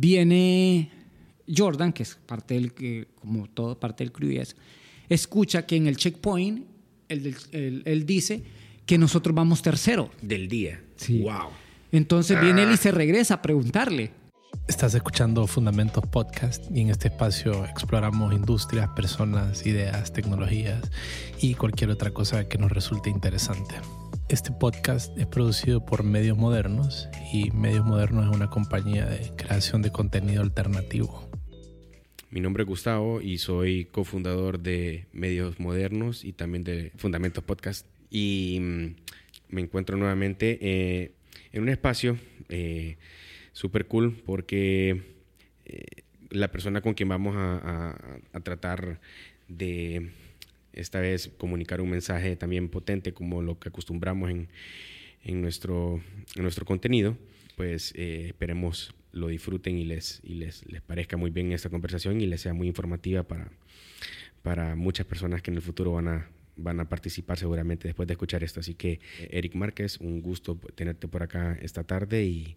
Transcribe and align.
viene 0.00 0.90
Jordan, 1.54 1.92
que 1.92 2.02
es 2.04 2.14
parte 2.26 2.54
del, 2.54 2.72
que, 2.72 3.08
como 3.20 3.48
todo 3.48 3.78
parte 3.78 4.04
del 4.04 4.12
crew 4.12 4.30
y 4.30 4.38
eso, 4.38 4.54
escucha 5.08 5.66
que 5.66 5.76
en 5.76 5.86
el 5.86 5.96
checkpoint 5.96 6.66
él, 7.08 7.34
él- 7.52 7.82
él 7.84 8.06
dice 8.06 8.42
que 8.86 8.98
nosotros 8.98 9.34
vamos 9.34 9.62
tercero. 9.62 10.10
Del 10.22 10.48
día. 10.48 10.80
Sí. 10.96 11.20
Wow. 11.22 11.48
Entonces 11.92 12.40
viene 12.40 12.62
él 12.64 12.72
y 12.72 12.76
se 12.76 12.90
regresa 12.92 13.34
a 13.34 13.42
preguntarle. 13.42 14.10
Estás 14.66 14.94
escuchando 14.94 15.46
Fundamentos 15.46 16.04
Podcast 16.06 16.64
y 16.74 16.82
en 16.82 16.90
este 16.90 17.08
espacio 17.08 17.64
exploramos 17.64 18.34
industrias, 18.34 18.88
personas, 18.90 19.66
ideas, 19.66 20.12
tecnologías 20.12 20.90
y 21.40 21.54
cualquier 21.54 21.90
otra 21.90 22.10
cosa 22.10 22.46
que 22.48 22.58
nos 22.58 22.70
resulte 22.72 23.08
interesante. 23.08 23.74
Este 24.28 24.52
podcast 24.52 25.16
es 25.18 25.26
producido 25.26 25.86
por 25.86 26.04
Medios 26.04 26.36
Modernos 26.36 27.08
y 27.32 27.50
Medios 27.50 27.86
Modernos 27.86 28.26
es 28.26 28.36
una 28.36 28.50
compañía 28.50 29.06
de 29.06 29.32
creación 29.34 29.80
de 29.80 29.90
contenido 29.90 30.42
alternativo. 30.42 31.30
Mi 32.30 32.40
nombre 32.40 32.62
es 32.62 32.68
Gustavo 32.68 33.22
y 33.22 33.38
soy 33.38 33.86
cofundador 33.86 34.60
de 34.60 35.06
Medios 35.14 35.58
Modernos 35.58 36.26
y 36.26 36.34
también 36.34 36.62
de 36.62 36.92
Fundamentos 36.96 37.42
Podcast. 37.42 37.86
Y 38.10 38.58
mm, 38.60 38.86
me 39.48 39.62
encuentro 39.62 39.96
nuevamente 39.96 40.58
eh, 40.60 41.12
en 41.52 41.62
un 41.62 41.70
espacio 41.70 42.18
eh, 42.50 42.98
súper 43.52 43.86
cool 43.86 44.12
porque 44.26 45.04
eh, 45.64 45.86
la 46.28 46.52
persona 46.52 46.82
con 46.82 46.92
quien 46.92 47.08
vamos 47.08 47.34
a, 47.34 47.96
tratar 48.42 49.00
de 49.48 50.10
esta 50.78 51.00
vez 51.00 51.30
comunicar 51.36 51.80
un 51.80 51.90
mensaje 51.90 52.36
también 52.36 52.68
potente 52.68 53.12
como 53.12 53.42
lo 53.42 53.58
que 53.58 53.68
acostumbramos 53.68 54.30
en, 54.30 54.48
en 55.24 55.42
nuestro, 55.42 56.00
en 56.36 56.42
nuestro 56.42 56.64
contenido, 56.64 57.16
pues 57.56 57.92
eh, 57.96 58.26
esperemos 58.28 58.94
lo 59.12 59.28
disfruten 59.28 59.76
y 59.78 59.84
les, 59.84 60.20
y 60.22 60.34
les, 60.34 60.64
les 60.70 60.80
parezca 60.82 61.16
muy 61.16 61.30
bien 61.30 61.52
esta 61.52 61.70
conversación 61.70 62.20
y 62.20 62.26
les 62.26 62.40
sea 62.42 62.54
muy 62.54 62.68
informativa 62.68 63.22
para, 63.24 63.50
para 64.42 64.76
muchas 64.76 65.06
personas 65.06 65.42
que 65.42 65.50
en 65.50 65.56
el 65.56 65.62
futuro 65.62 65.92
van 65.92 66.08
a, 66.08 66.28
van 66.56 66.78
a 66.80 66.88
participar 66.88 67.38
seguramente 67.38 67.88
después 67.88 68.06
de 68.06 68.12
escuchar 68.14 68.44
esto. 68.44 68.60
Así 68.60 68.74
que, 68.74 69.00
Eric 69.30 69.54
Márquez, 69.54 69.98
un 69.98 70.20
gusto 70.22 70.56
tenerte 70.74 71.08
por 71.08 71.22
acá 71.22 71.58
esta 71.60 71.84
tarde 71.84 72.24
y, 72.24 72.56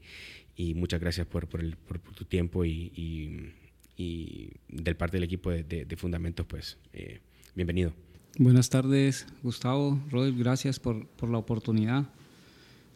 y 0.55 0.73
muchas 0.75 0.99
gracias 0.99 1.25
por, 1.25 1.47
por, 1.47 1.61
el- 1.61 1.77
por- 1.77 1.99
tu 1.99 2.25
tiempo 2.25 2.65
y, 2.65 2.91
y- 2.95 3.53
y 3.97 4.51
del 4.67 4.95
parte 4.95 5.17
del 5.17 5.23
equipo 5.23 5.51
de, 5.51 5.63
de- 5.63 5.85
de 5.85 5.95
Fundamentos, 5.95 6.45
pues 6.47 6.77
eh, 6.93 7.19
bienvenido. 7.55 7.93
Buenas 8.37 8.69
tardes, 8.69 9.27
Gustavo, 9.43 9.99
Rodel, 10.09 10.37
gracias 10.37 10.79
por, 10.79 11.05
por 11.05 11.29
la 11.29 11.37
oportunidad. 11.37 12.05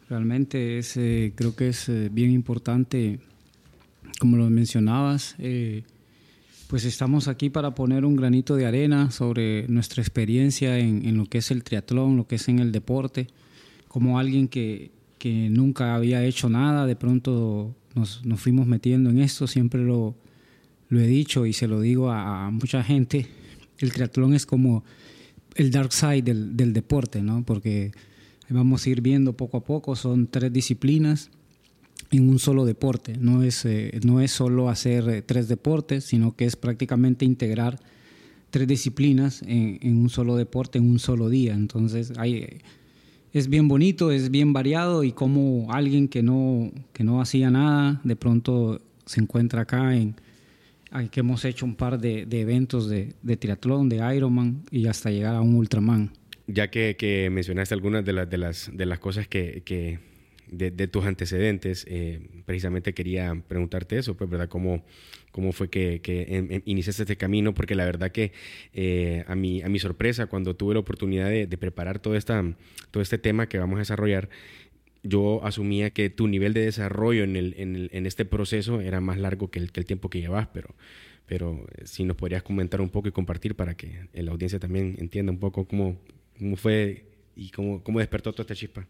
Realmente 0.08 0.78
es, 0.78 0.96
eh, 0.96 1.34
creo 1.34 1.54
que 1.54 1.68
es 1.68 1.90
eh, 1.90 2.08
bien 2.10 2.30
importante, 2.30 3.20
como 4.18 4.38
lo 4.38 4.48
mencionabas, 4.48 5.36
eh, 5.38 5.82
pues 6.68 6.86
estamos 6.86 7.28
aquí 7.28 7.50
para 7.50 7.74
poner 7.74 8.06
un 8.06 8.16
granito 8.16 8.56
de 8.56 8.64
arena 8.64 9.10
sobre 9.10 9.68
nuestra 9.68 10.02
experiencia 10.02 10.78
en, 10.78 11.18
lo 11.18 11.26
que 11.26 11.38
es 11.38 11.50
el 11.50 11.64
triatlón, 11.64 12.16
lo 12.16 12.26
que 12.26 12.36
es 12.36 12.48
en 12.48 12.58
el 12.58 12.72
deporte. 12.72 13.26
Como 13.88 14.18
alguien 14.18 14.48
que, 14.48 14.90
que 15.18 15.50
nunca 15.50 15.94
había 15.94 16.24
hecho 16.24 16.48
nada, 16.48 16.86
de 16.86 16.96
pronto 16.96 17.74
nos, 17.94 18.24
nos 18.24 18.40
fuimos 18.40 18.66
metiendo 18.66 19.10
en 19.10 19.18
esto, 19.18 19.46
siempre 19.46 19.82
lo, 19.82 20.14
lo 20.88 20.98
he 20.98 21.06
dicho 21.06 21.44
y 21.44 21.52
se 21.52 21.68
lo 21.68 21.82
digo 21.82 22.10
a 22.10 22.50
mucha 22.50 22.82
gente, 22.82 23.26
el 23.78 23.92
triatlón 23.92 24.32
es 24.32 24.46
como 24.46 24.82
el 25.56 25.70
dark 25.70 25.92
side 25.92 26.22
del, 26.22 26.56
del 26.56 26.72
deporte, 26.72 27.22
¿no? 27.22 27.44
Porque 27.44 27.92
vamos 28.48 28.86
a 28.86 28.90
ir 28.90 29.00
viendo 29.00 29.32
poco 29.32 29.56
a 29.56 29.64
poco, 29.64 29.96
son 29.96 30.28
tres 30.28 30.52
disciplinas 30.52 31.30
en 32.10 32.28
un 32.28 32.38
solo 32.38 32.64
deporte, 32.64 33.16
no 33.18 33.42
es, 33.42 33.64
eh, 33.64 33.98
no 34.04 34.20
es 34.20 34.30
solo 34.30 34.68
hacer 34.68 35.08
eh, 35.08 35.22
tres 35.22 35.48
deportes, 35.48 36.04
sino 36.04 36.36
que 36.36 36.44
es 36.44 36.56
prácticamente 36.56 37.24
integrar 37.24 37.80
tres 38.50 38.68
disciplinas 38.68 39.42
en, 39.42 39.78
en 39.82 39.96
un 39.96 40.08
solo 40.08 40.36
deporte, 40.36 40.78
en 40.78 40.88
un 40.88 40.98
solo 40.98 41.28
día. 41.28 41.54
Entonces, 41.54 42.12
hay, 42.16 42.34
eh, 42.34 42.58
es 43.32 43.48
bien 43.48 43.66
bonito, 43.66 44.12
es 44.12 44.30
bien 44.30 44.52
variado 44.52 45.02
y 45.02 45.12
como 45.12 45.72
alguien 45.72 46.06
que 46.08 46.22
no, 46.22 46.70
que 46.92 47.02
no 47.02 47.20
hacía 47.20 47.50
nada, 47.50 48.00
de 48.04 48.16
pronto 48.16 48.80
se 49.04 49.20
encuentra 49.20 49.62
acá 49.62 49.96
en, 49.96 50.14
que 51.10 51.20
hemos 51.20 51.44
hecho 51.44 51.64
un 51.66 51.76
par 51.76 51.98
de, 51.98 52.26
de 52.26 52.40
eventos 52.40 52.88
de, 52.88 53.14
de 53.22 53.36
triatlón, 53.36 53.88
de 53.88 53.96
Ironman 54.16 54.62
y 54.70 54.86
hasta 54.86 55.10
llegar 55.10 55.34
a 55.34 55.40
un 55.40 55.54
Ultraman. 55.54 56.12
Ya 56.46 56.70
que, 56.70 56.96
que 56.96 57.28
mencionaste 57.30 57.74
algunas 57.74 58.04
de, 58.04 58.12
las 58.12 58.30
de, 58.30 58.38
las, 58.38 58.70
de 58.72 58.86
las 58.86 58.98
cosas 58.98 59.26
que, 59.26 59.62
que 59.64 59.98
de, 60.48 60.70
de 60.70 60.86
tus 60.86 61.04
antecedentes, 61.04 61.84
eh, 61.88 62.20
precisamente 62.44 62.94
quería 62.94 63.34
preguntarte 63.48 63.98
eso, 63.98 64.16
pues, 64.16 64.30
¿verdad? 64.30 64.48
¿Cómo, 64.48 64.84
cómo 65.32 65.52
fue 65.52 65.68
que, 65.68 66.00
que 66.00 66.22
em- 66.28 66.52
em- 66.52 66.62
iniciaste 66.64 67.02
este 67.02 67.16
camino? 67.16 67.52
Porque 67.52 67.74
la 67.74 67.84
verdad 67.84 68.12
que 68.12 68.30
eh, 68.72 69.24
a, 69.26 69.34
mi, 69.34 69.62
a 69.62 69.68
mi 69.68 69.80
sorpresa, 69.80 70.26
cuando 70.26 70.54
tuve 70.54 70.74
la 70.74 70.80
oportunidad 70.80 71.28
de, 71.28 71.48
de 71.48 71.58
preparar 71.58 71.98
todo, 71.98 72.14
esta, 72.14 72.44
todo 72.92 73.02
este 73.02 73.18
tema 73.18 73.48
que 73.48 73.58
vamos 73.58 73.76
a 73.76 73.80
desarrollar, 73.80 74.28
yo 75.08 75.44
asumía 75.44 75.90
que 75.90 76.10
tu 76.10 76.28
nivel 76.28 76.52
de 76.54 76.60
desarrollo 76.62 77.24
en, 77.24 77.36
el, 77.36 77.54
en, 77.58 77.76
el- 77.76 77.90
en 77.92 78.06
este 78.06 78.24
proceso 78.24 78.80
era 78.80 79.00
más 79.00 79.18
largo 79.18 79.50
que 79.50 79.58
el, 79.58 79.72
que 79.72 79.80
el 79.80 79.86
tiempo 79.86 80.08
que 80.10 80.20
llevas, 80.20 80.48
pero, 80.52 80.74
pero 81.26 81.66
eh, 81.76 81.82
si 81.86 82.04
nos 82.04 82.16
podrías 82.16 82.42
comentar 82.42 82.80
un 82.80 82.90
poco 82.90 83.08
y 83.08 83.12
compartir 83.12 83.54
para 83.54 83.76
que 83.76 84.08
la 84.12 84.30
audiencia 84.32 84.58
también 84.58 84.96
entienda 84.98 85.32
un 85.32 85.38
poco 85.38 85.66
cómo, 85.66 85.98
cómo 86.38 86.56
fue 86.56 87.04
y 87.34 87.50
cómo, 87.50 87.82
cómo 87.82 87.98
despertó 87.98 88.32
toda 88.32 88.42
esta 88.44 88.54
chispa. 88.54 88.86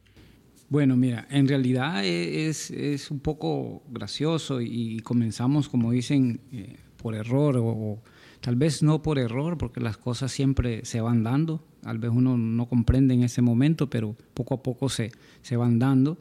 Bueno, 0.68 0.96
mira, 0.96 1.26
en 1.30 1.46
realidad 1.46 2.04
e- 2.04 2.48
es, 2.48 2.70
es 2.72 3.10
un 3.10 3.20
poco 3.20 3.82
gracioso 3.88 4.60
y 4.60 4.98
comenzamos, 5.00 5.68
como 5.68 5.92
dicen, 5.92 6.40
eh, 6.52 6.76
por 6.96 7.14
error 7.14 7.56
o, 7.58 7.64
o 7.66 8.02
tal 8.40 8.56
vez 8.56 8.82
no 8.82 9.00
por 9.02 9.18
error, 9.18 9.56
porque 9.58 9.80
las 9.80 9.96
cosas 9.96 10.32
siempre 10.32 10.84
se 10.84 11.00
van 11.00 11.22
dando. 11.22 11.64
Tal 11.86 11.98
vez 11.98 12.10
uno 12.12 12.36
no 12.36 12.66
comprende 12.66 13.14
en 13.14 13.22
ese 13.22 13.42
momento, 13.42 13.88
pero 13.88 14.16
poco 14.34 14.54
a 14.54 14.62
poco 14.64 14.88
se, 14.88 15.12
se 15.42 15.56
van 15.56 15.78
dando. 15.78 16.18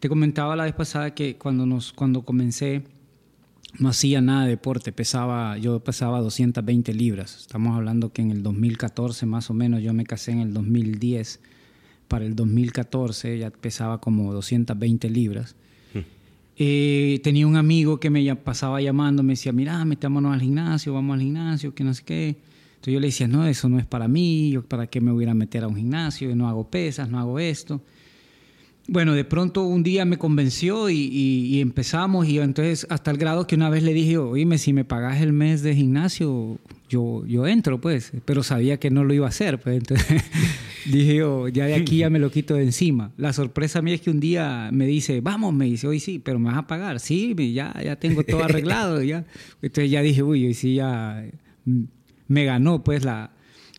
Te 0.00 0.08
comentaba 0.08 0.56
la 0.56 0.64
vez 0.64 0.72
pasada 0.72 1.14
que 1.14 1.36
cuando, 1.36 1.66
nos, 1.66 1.92
cuando 1.92 2.22
comencé 2.22 2.82
no 3.78 3.90
hacía 3.90 4.22
nada 4.22 4.44
de 4.44 4.50
deporte, 4.52 4.92
pesaba, 4.92 5.58
yo 5.58 5.80
pesaba 5.80 6.22
220 6.22 6.94
libras. 6.94 7.36
Estamos 7.40 7.76
hablando 7.76 8.10
que 8.10 8.22
en 8.22 8.30
el 8.30 8.42
2014 8.42 9.26
más 9.26 9.50
o 9.50 9.54
menos, 9.54 9.82
yo 9.82 9.92
me 9.92 10.04
casé 10.06 10.32
en 10.32 10.38
el 10.40 10.54
2010 10.54 11.40
para 12.08 12.24
el 12.24 12.34
2014 12.34 13.38
ya 13.38 13.50
pesaba 13.50 14.00
como 14.00 14.32
220 14.32 15.10
libras. 15.10 15.56
Eh, 16.58 17.20
tenía 17.22 17.46
un 17.46 17.56
amigo 17.56 18.00
que 18.00 18.08
me 18.08 18.24
ya- 18.24 18.34
pasaba 18.36 18.80
llamando, 18.80 19.22
me 19.22 19.34
decía, 19.34 19.52
mira, 19.52 19.84
metámonos 19.84 20.32
al 20.32 20.40
gimnasio, 20.40 20.94
vamos 20.94 21.12
al 21.14 21.20
gimnasio, 21.20 21.74
que 21.74 21.84
no 21.84 21.92
sé 21.92 22.02
qué. 22.02 22.36
Yo 22.90 23.00
le 23.00 23.08
decía, 23.08 23.28
no, 23.28 23.46
eso 23.46 23.68
no 23.68 23.78
es 23.78 23.86
para 23.86 24.08
mí, 24.08 24.54
para 24.68 24.86
qué 24.86 25.00
me 25.00 25.10
voy 25.12 25.24
a 25.26 25.34
meter 25.34 25.64
a 25.64 25.68
un 25.68 25.76
gimnasio, 25.76 26.28
yo 26.28 26.36
no 26.36 26.48
hago 26.48 26.68
pesas, 26.70 27.08
no 27.10 27.18
hago 27.18 27.38
esto. 27.38 27.82
Bueno, 28.88 29.14
de 29.14 29.24
pronto 29.24 29.64
un 29.64 29.82
día 29.82 30.04
me 30.04 30.16
convenció 30.16 30.88
y, 30.90 30.96
y- 30.96 31.56
y 31.56 31.60
empezamos 31.60 32.28
y 32.28 32.38
entonces 32.38 32.86
hasta 32.88 33.10
el 33.10 33.16
grado 33.18 33.44
que 33.46 33.56
una 33.56 33.68
vez 33.68 33.82
le 33.82 33.92
dije, 33.92 34.16
oíme, 34.16 34.58
si 34.58 34.72
me 34.72 34.84
pagas 34.84 35.20
el 35.20 35.32
mes 35.32 35.62
de 35.62 35.74
gimnasio, 35.74 36.58
yo, 36.88 37.26
yo 37.26 37.48
entro, 37.48 37.80
pues, 37.80 38.12
pero 38.24 38.44
sabía 38.44 38.78
que 38.78 38.90
no 38.90 39.02
lo 39.02 39.12
iba 39.12 39.26
a 39.26 39.30
hacer, 39.30 39.60
pues, 39.60 39.78
entonces 39.78 40.22
dije 40.86 41.16
yo, 41.16 41.48
ya 41.48 41.66
de 41.66 41.74
aquí 41.74 41.96
ya 41.96 42.10
me 42.10 42.20
lo 42.20 42.30
quito 42.30 42.54
de 42.54 42.62
encima. 42.62 43.10
La 43.16 43.32
sorpresa 43.32 43.82
mía 43.82 43.94
es 43.96 44.02
que 44.02 44.10
un 44.10 44.20
día 44.20 44.70
me 44.72 44.86
dice, 44.86 45.20
vamos, 45.20 45.52
me 45.52 45.64
dice, 45.64 45.88
hoy 45.88 45.98
sí, 45.98 46.20
pero 46.20 46.38
me 46.38 46.50
vas 46.50 46.58
a 46.58 46.66
pagar, 46.68 47.00
sí, 47.00 47.34
ya, 47.52 47.74
ya 47.82 47.96
tengo 47.96 48.22
todo 48.22 48.44
arreglado, 48.44 49.02
ya. 49.02 49.24
Entonces 49.62 49.90
ya 49.90 50.00
dije, 50.00 50.22
uy, 50.22 50.46
hoy 50.46 50.54
sí 50.54 50.74
ya 50.76 51.24
me 52.28 52.44
ganó, 52.44 52.82
pues, 52.84 53.04
la, 53.04 53.32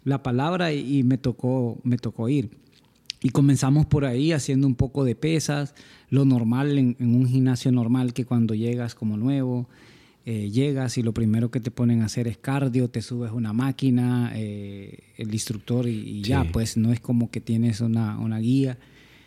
la 0.04 0.24
palabra 0.24 0.74
y, 0.74 1.00
y 1.00 1.04
me 1.04 1.18
tocó, 1.18 1.80
me 1.84 1.98
tocó 1.98 2.30
ir. 2.30 2.50
Y 3.22 3.30
comenzamos 3.30 3.86
por 3.88 4.06
ahí 4.06 4.32
haciendo 4.32 4.68
un 4.68 4.76
poco 4.76 5.04
de 5.04 5.16
pesas, 5.16 5.74
lo 6.10 6.24
normal 6.24 6.78
en, 6.78 6.96
en 7.00 7.16
un 7.16 7.28
gimnasio 7.28 7.72
normal 7.72 8.14
que 8.14 8.26
cuando 8.26 8.54
llegas 8.54 8.94
como 8.94 9.18
nuevo, 9.18 9.68
eh, 10.26 10.52
llegas 10.52 10.98
y 10.98 11.04
lo 11.04 11.14
primero 11.14 11.50
que 11.50 11.60
te 11.60 11.72
ponen 11.72 12.02
a 12.02 12.06
hacer 12.06 12.28
es 12.28 12.38
cardio, 12.38 12.90
te 12.90 13.02
subes 13.02 13.32
una 13.32 13.54
máquina, 13.54 14.32
eh, 14.36 15.00
el 15.18 15.34
instructor 15.34 15.88
y, 15.88 15.92
y 15.98 16.22
ya, 16.22 16.44
pues 16.52 16.78
no 16.78 16.92
es 16.94 17.00
como 17.00 17.32
que 17.32 17.42
tienes 17.42 17.82
una, 17.82 18.20
una 18.20 18.38
guía. 18.40 18.78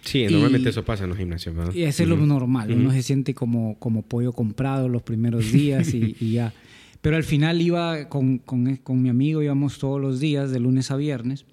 Sí, 0.02 0.20
Y- 0.20 0.30
normalmente 0.30 0.68
eso 0.70 0.84
pasa 0.84 1.04
en 1.04 1.10
los 1.10 1.18
gimnasios, 1.18 1.54
¿verdad? 1.56 1.74
Y 1.74 1.82
eso 1.82 2.02
es 2.04 2.08
lo 2.08 2.16
normal, 2.24 2.70
uno 2.72 2.90
se 2.92 3.02
siente 3.02 3.34
como, 3.34 3.76
como 3.78 4.02
pollo 4.02 4.32
comprado 4.32 4.88
los 4.88 5.02
primeros 5.02 5.50
días 5.52 5.92
y, 5.94 6.16
y 6.20 6.32
ya. 6.32 6.54
Pero 7.00 7.16
al 7.16 7.24
final 7.24 7.60
iba 7.62 8.08
con, 8.08 8.38
con, 8.38 8.76
con 8.76 9.00
mi 9.02 9.08
amigo, 9.08 9.42
íbamos 9.42 9.78
todos 9.78 10.00
los 10.00 10.20
días, 10.20 10.50
de 10.50 10.60
lunes 10.60 10.90
a 10.90 10.96
viernes, 10.96 11.46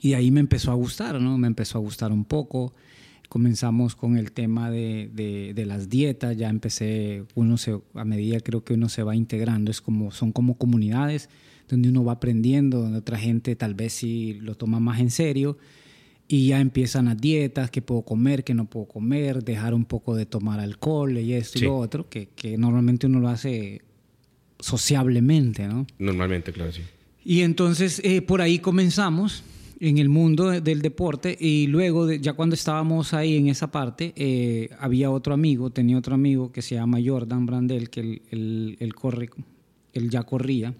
y 0.00 0.14
ahí 0.14 0.30
me 0.30 0.40
empezó 0.40 0.70
a 0.70 0.74
gustar, 0.74 1.20
¿no? 1.20 1.36
Me 1.38 1.46
empezó 1.48 1.78
a 1.78 1.80
gustar 1.80 2.12
un 2.12 2.24
poco. 2.24 2.72
Comenzamos 3.28 3.96
con 3.96 4.16
el 4.18 4.32
tema 4.32 4.70
de, 4.70 5.10
de, 5.14 5.52
de 5.54 5.66
las 5.66 5.88
dietas, 5.88 6.36
ya 6.36 6.48
empecé, 6.50 7.24
uno 7.34 7.56
se, 7.56 7.78
a 7.94 8.04
medida 8.04 8.40
creo 8.40 8.62
que 8.62 8.74
uno 8.74 8.88
se 8.90 9.02
va 9.02 9.16
integrando, 9.16 9.70
es 9.70 9.80
como, 9.80 10.10
son 10.10 10.32
como 10.32 10.56
comunidades 10.58 11.28
donde 11.68 11.88
uno 11.88 12.04
va 12.04 12.12
aprendiendo, 12.12 12.82
donde 12.82 12.98
otra 12.98 13.18
gente 13.18 13.56
tal 13.56 13.74
vez 13.74 13.94
sí 13.94 14.34
lo 14.42 14.54
toma 14.54 14.80
más 14.80 15.00
en 15.00 15.10
serio 15.10 15.56
y 16.28 16.48
ya 16.48 16.60
empiezan 16.60 17.06
las 17.06 17.16
dietas, 17.18 17.70
qué 17.70 17.80
puedo 17.80 18.02
comer, 18.02 18.44
qué 18.44 18.52
no 18.52 18.66
puedo 18.66 18.86
comer, 18.86 19.42
dejar 19.42 19.72
un 19.72 19.86
poco 19.86 20.14
de 20.14 20.26
tomar 20.26 20.60
alcohol 20.60 21.16
y 21.16 21.32
esto 21.32 21.58
Sí. 21.58 21.64
y 21.64 21.68
lo 21.68 21.78
otro, 21.78 22.10
que, 22.10 22.28
que 22.36 22.58
normalmente 22.58 23.06
uno 23.06 23.20
lo 23.20 23.28
hace 23.28 23.80
sociablemente, 24.62 25.66
¿no? 25.68 25.86
Normalmente, 25.98 26.52
claro, 26.52 26.72
sí. 26.72 26.80
Y 27.24 27.42
entonces 27.42 28.00
eh, 28.04 28.22
por 28.22 28.40
ahí 28.40 28.58
comenzamos 28.58 29.44
en 29.80 29.98
el 29.98 30.08
mundo 30.08 30.48
de- 30.50 30.60
del 30.60 30.80
deporte 30.80 31.36
y 31.38 31.66
luego, 31.66 32.06
de- 32.06 32.20
ya 32.20 32.32
cuando 32.32 32.54
estábamos 32.54 33.14
ahí 33.14 33.36
en 33.36 33.48
esa 33.48 33.70
parte, 33.70 34.12
eh, 34.16 34.70
había 34.78 35.10
otro 35.10 35.34
amigo, 35.34 35.70
tenía 35.70 35.98
otro 35.98 36.14
amigo 36.14 36.50
que 36.52 36.62
se 36.62 36.76
llama 36.76 36.98
Jordan 37.04 37.46
Brandel, 37.46 37.90
que 37.90 38.00
él, 38.00 38.22
él- 38.30 38.76
él 38.80 38.94
corre, 38.94 39.28
él 39.92 40.08
ya 40.10 40.22
corría. 40.22 40.74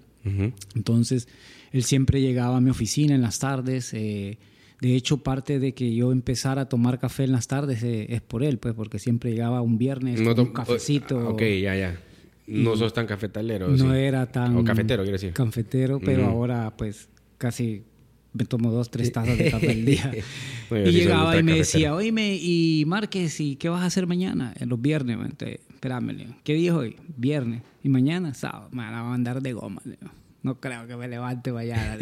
Entonces, 0.77 1.27
él 1.73 1.83
siempre 1.83 2.21
llegaba 2.21 2.57
a 2.59 2.61
mi 2.61 2.71
oficina 2.71 3.15
en 3.15 3.23
las 3.23 3.39
tardes. 3.41 3.93
eh, 3.93 4.39
de 4.81 4.97
hecho, 4.97 5.19
parte 5.19 5.61
de 5.61 5.75
que 5.75 5.95
yo 5.95 6.11
empezara 6.11 6.63
a 6.63 6.69
tomar 6.69 6.99
café 6.99 7.23
en 7.23 7.31
las 7.33 7.47
tardes 7.47 7.83
eh, 7.85 8.07
es 8.09 8.21
por 8.21 8.43
él, 8.43 8.59
pues, 8.59 8.75
porque 8.75 8.99
siempre 8.99 9.31
llegaba 9.31 9.61
un 9.63 9.79
viernes 9.79 10.21
No 10.21 10.35
con 10.35 10.47
un 10.49 10.53
cafecito. 10.53 11.19
ah, 11.21 11.29
Ok, 11.29 11.43
ya, 11.63 11.77
ya. 11.77 12.01
No 12.47 12.77
sos 12.77 12.93
tan 12.93 13.07
cafetalero. 13.07 13.69
No 13.69 13.93
sí. 13.93 13.99
era 13.99 14.27
tan... 14.27 14.57
O 14.57 14.65
cafetero, 14.65 15.03
quiero 15.03 15.15
decir. 15.17 15.33
Cafetero, 15.33 16.01
pero 16.01 16.27
ahora, 16.27 16.75
pues, 16.77 17.09
casi 17.39 17.85
me 18.33 18.45
tomo 18.45 18.71
dos, 18.71 18.91
tres 18.91 19.13
tazas 19.13 19.39
de 19.39 19.51
café 19.51 19.71
al 19.71 19.85
día. 19.85 20.13
Y 20.73 20.87
sí 20.87 20.93
llegaba 20.93 21.37
y 21.39 21.43
me 21.43 21.53
cafetero. 21.53 21.57
decía, 21.59 21.95
oíme, 21.95 22.35
y 22.41 22.85
Márquez, 22.87 23.39
¿y 23.41 23.57
qué 23.57 23.69
vas 23.69 23.83
a 23.83 23.87
hacer 23.87 24.07
mañana? 24.07 24.55
En 24.59 24.71
los 24.71 24.81
viernes, 24.81 25.19
man. 25.19 25.27
Entonces, 25.31 25.61
espérame, 25.69 26.07
le 26.13 26.25
digo, 26.25 26.37
¿qué 26.43 26.55
día 26.55 26.71
es 26.71 26.77
hoy? 26.77 26.97
Viernes. 27.17 27.63
¿Y 27.83 27.91
mañana? 27.91 28.33
Sábado. 28.33 28.69
Me 28.73 28.83
van 28.83 28.95
a 28.95 29.03
mandar 29.03 29.43
de 29.43 29.53
goma, 29.53 29.83
le 29.85 29.99
digo. 30.01 30.11
No 30.43 30.59
creo 30.61 30.87
que 30.89 30.97
me 30.97 31.07
levante 31.09 31.53
mañana. 31.53 31.97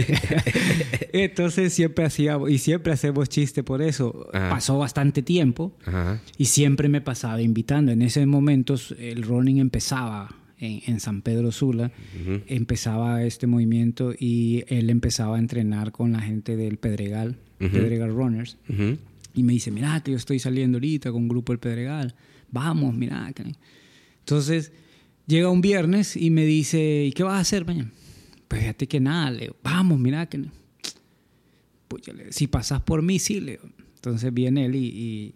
Entonces 1.12 1.72
siempre 1.72 2.04
hacía, 2.04 2.38
y 2.48 2.58
siempre 2.58 2.92
hacemos 2.92 3.28
chiste 3.28 3.62
por 3.62 3.82
eso. 3.82 4.28
Ajá. 4.32 4.50
Pasó 4.50 4.78
bastante 4.78 5.22
tiempo 5.22 5.76
Ajá. 5.84 6.20
y 6.38 6.46
siempre 6.46 6.88
me 6.88 7.00
pasaba 7.00 7.40
invitando. 7.42 7.92
En 7.92 8.02
esos 8.02 8.26
momentos 8.26 8.94
el 8.98 9.22
running 9.22 9.58
empezaba 9.58 10.34
en, 10.58 10.80
en 10.86 11.00
San 11.00 11.22
Pedro 11.22 11.52
Sula, 11.52 11.90
empezaba 12.46 13.22
este 13.24 13.46
movimiento 13.46 14.12
y 14.18 14.64
él 14.68 14.90
empezaba 14.90 15.36
a 15.36 15.38
entrenar 15.38 15.92
con 15.92 16.12
la 16.12 16.20
gente 16.20 16.56
del 16.56 16.76
Pedregal. 16.78 17.36
Pedregal 17.58 18.10
Runners. 18.14 18.56
Y 19.34 19.42
me 19.42 19.52
dice, 19.52 19.70
mira, 19.70 20.02
que 20.02 20.12
yo 20.12 20.16
estoy 20.16 20.38
saliendo 20.38 20.76
ahorita 20.78 21.12
con 21.12 21.22
un 21.22 21.28
grupo 21.28 21.52
del 21.52 21.60
Pedregal. 21.60 22.14
Vamos, 22.50 22.94
mira. 22.94 23.30
que-". 23.34 23.54
Entonces, 24.20 24.72
llega 25.26 25.50
un 25.50 25.60
viernes 25.60 26.16
y 26.16 26.30
me 26.30 26.44
dice, 26.46 27.04
¿y 27.04 27.12
qué 27.12 27.22
vas 27.22 27.34
a 27.34 27.40
hacer 27.40 27.64
mañana? 27.66 27.90
Pues 28.50 28.62
fíjate 28.62 28.88
que 28.88 28.98
nada, 28.98 29.30
le 29.30 29.40
digo, 29.42 29.56
vamos, 29.62 30.00
mira. 30.00 30.28
que 30.28 30.42
pues, 31.86 32.02
yo 32.02 32.12
le 32.12 32.24
digo, 32.24 32.32
si 32.32 32.48
pasas 32.48 32.80
por 32.82 33.00
mí, 33.00 33.20
sí, 33.20 33.38
le 33.38 33.52
digo. 33.52 33.62
Entonces 33.94 34.34
viene 34.34 34.64
él 34.64 34.74
y, 34.74 34.86
y 34.86 35.34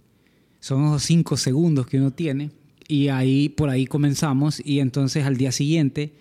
son 0.58 0.84
esos 0.86 1.04
cinco 1.04 1.36
segundos 1.36 1.86
que 1.86 1.98
uno 1.98 2.10
tiene. 2.10 2.50
Y 2.88 3.06
ahí, 3.10 3.50
por 3.50 3.70
ahí 3.70 3.86
comenzamos. 3.86 4.60
Y 4.66 4.80
entonces 4.80 5.24
al 5.26 5.36
día 5.36 5.52
siguiente, 5.52 6.12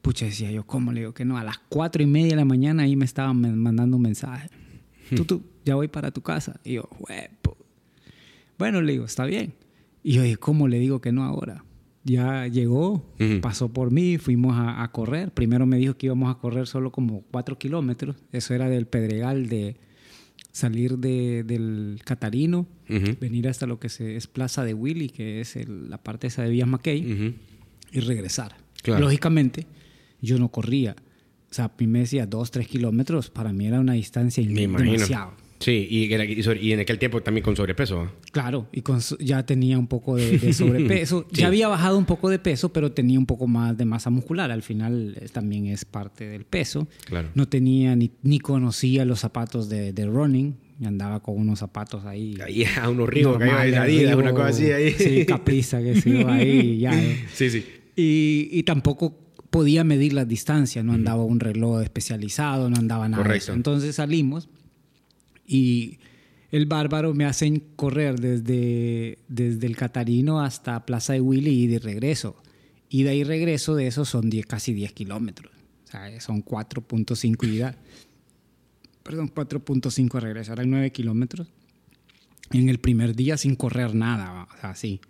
pucha, 0.00 0.24
decía 0.24 0.50
yo, 0.50 0.66
¿cómo 0.66 0.90
le 0.90 1.00
digo 1.00 1.12
que 1.12 1.26
no? 1.26 1.36
A 1.36 1.44
las 1.44 1.58
cuatro 1.68 2.02
y 2.02 2.06
media 2.06 2.30
de 2.30 2.36
la 2.36 2.46
mañana 2.46 2.84
ahí 2.84 2.96
me 2.96 3.04
estaban 3.04 3.58
mandando 3.60 3.98
un 3.98 4.02
mensaje. 4.02 4.48
Tú, 5.14 5.26
tú, 5.26 5.42
ya 5.66 5.74
voy 5.74 5.88
para 5.88 6.12
tu 6.12 6.22
casa. 6.22 6.58
Y 6.64 6.74
yo, 6.74 6.88
"Huepo". 6.98 7.58
Bueno, 8.56 8.80
le 8.80 8.92
digo, 8.92 9.04
está 9.04 9.26
bien. 9.26 9.52
Y 10.02 10.14
yo 10.14 10.22
¿cómo 10.40 10.66
le 10.66 10.78
digo 10.78 11.02
que 11.02 11.12
no 11.12 11.24
ahora? 11.24 11.62
Ya 12.08 12.46
llegó, 12.46 13.04
pasó 13.40 13.70
por 13.72 13.90
mí, 13.90 14.16
fuimos 14.18 14.56
a, 14.56 14.82
a 14.82 14.90
correr. 14.92 15.30
Primero 15.32 15.66
me 15.66 15.76
dijo 15.76 15.94
que 15.96 16.06
íbamos 16.06 16.34
a 16.34 16.38
correr 16.38 16.66
solo 16.66 16.90
como 16.90 17.22
cuatro 17.30 17.58
kilómetros. 17.58 18.16
Eso 18.32 18.54
era 18.54 18.68
del 18.70 18.86
Pedregal, 18.86 19.48
de 19.48 19.76
salir 20.52 20.98
de- 20.98 21.44
del 21.44 22.00
Catarino, 22.04 22.66
venir 23.20 23.46
hasta 23.48 23.66
lo 23.66 23.78
que 23.78 23.88
se, 23.90 24.16
es 24.16 24.26
Plaza 24.26 24.64
de 24.64 24.72
Willy, 24.74 25.10
que 25.10 25.40
es 25.42 25.54
el- 25.56 25.90
la 25.90 25.98
parte 26.02 26.28
esa 26.28 26.42
de 26.42 26.50
Villas 26.50 26.68
Mackey, 26.68 27.36
y 27.92 28.00
regresar. 28.00 28.56
Claro. 28.82 29.04
Lógicamente, 29.04 29.66
yo 30.22 30.38
no 30.38 30.48
corría. 30.50 30.96
O 31.50 31.54
sea, 31.54 31.66
a 31.66 31.72
mí 31.78 31.86
me 31.86 32.00
decía 32.00 32.26
dos, 32.26 32.50
tres 32.50 32.68
kilómetros, 32.68 33.28
para 33.30 33.52
mí 33.52 33.66
era 33.66 33.80
una 33.80 33.92
distancia 33.94 34.42
demasiado. 34.98 35.32
Sí, 35.60 35.86
y, 35.90 36.04
y 36.14 36.42
sobre- 36.42 36.62
y 36.62 36.72
en 36.72 36.80
aquel 36.80 36.98
tiempo 36.98 37.20
también 37.22 37.44
con 37.44 37.56
sobrepeso. 37.56 38.10
Claro, 38.32 38.68
y 38.72 38.82
con, 38.82 39.00
ya 39.20 39.44
tenía 39.44 39.78
un 39.78 39.86
poco 39.88 40.16
de, 40.16 40.38
de 40.38 40.52
sobrepeso. 40.54 41.26
Sí. 41.32 41.40
Ya 41.40 41.48
había 41.48 41.68
bajado 41.68 41.98
un 41.98 42.04
poco 42.04 42.30
de 42.30 42.38
peso, 42.38 42.72
pero 42.72 42.92
tenía 42.92 43.18
un 43.18 43.26
poco 43.26 43.46
más 43.46 43.76
de 43.76 43.84
masa 43.84 44.10
muscular. 44.10 44.50
Al 44.50 44.62
final 44.62 45.16
eh, 45.20 45.26
también 45.32 45.66
es 45.66 45.84
parte 45.84 46.28
del 46.28 46.44
peso. 46.44 46.86
Claro. 47.06 47.30
No 47.34 47.48
tenía 47.48 47.96
ni, 47.96 48.10
ni 48.22 48.38
conocía 48.38 49.04
los 49.04 49.20
zapatos 49.20 49.68
de, 49.68 49.92
de 49.92 50.06
running. 50.06 50.54
Andaba 50.84 51.20
con 51.20 51.36
unos 51.36 51.58
zapatos 51.58 52.04
ahí. 52.04 52.38
Ahí 52.44 52.64
a 52.80 52.88
unos 52.88 53.08
ríos, 53.08 53.36
Adidas, 53.42 54.14
una 54.14 54.30
cosa 54.32 54.48
así 54.48 54.70
ahí. 54.70 54.92
Sí, 54.92 55.26
capriza 55.26 55.82
que 55.82 56.00
se 56.00 56.10
iba 56.10 56.34
ahí 56.34 56.78
ya. 56.80 56.92
Sí, 57.34 57.50
sí. 57.50 57.64
Y, 57.96 58.48
y 58.52 58.62
tampoco 58.62 59.18
podía 59.50 59.82
medir 59.82 60.12
las 60.12 60.28
distancias, 60.28 60.84
no 60.84 60.92
andaba 60.92 61.24
un 61.24 61.40
reloj 61.40 61.82
especializado, 61.82 62.70
no 62.70 62.76
andaba 62.76 63.08
nada 63.08 63.24
Correcto. 63.24 63.54
Entonces 63.54 63.96
salimos 63.96 64.48
y 65.48 65.98
el 66.50 66.66
bárbaro 66.66 67.14
me 67.14 67.24
hacen 67.24 67.60
correr 67.74 68.20
desde, 68.20 69.18
desde 69.28 69.66
el 69.66 69.76
Catarino 69.76 70.40
hasta 70.40 70.84
Plaza 70.86 71.14
de 71.14 71.20
Willy 71.20 71.64
y 71.64 71.66
de 71.66 71.78
regreso. 71.78 72.36
Y 72.90 73.02
de 73.02 73.10
ahí 73.10 73.24
regreso 73.24 73.74
de 73.74 73.86
eso 73.86 74.04
son 74.04 74.30
10, 74.30 74.46
casi 74.46 74.72
10 74.72 74.92
kilómetros. 74.92 75.52
O 75.84 75.90
sea, 75.90 76.20
son 76.20 76.44
4.5 76.44 77.48
ida. 77.48 77.76
Perdón, 79.02 79.32
4.5 79.34 80.20
regreso. 80.20 80.52
Eran 80.52 80.70
9 80.70 80.90
kilómetros. 80.92 81.48
En 82.50 82.68
el 82.68 82.78
primer 82.78 83.14
día 83.14 83.36
sin 83.36 83.56
correr 83.56 83.94
nada. 83.94 84.48
O 84.54 84.60
sea, 84.60 84.74
sí. 84.74 85.00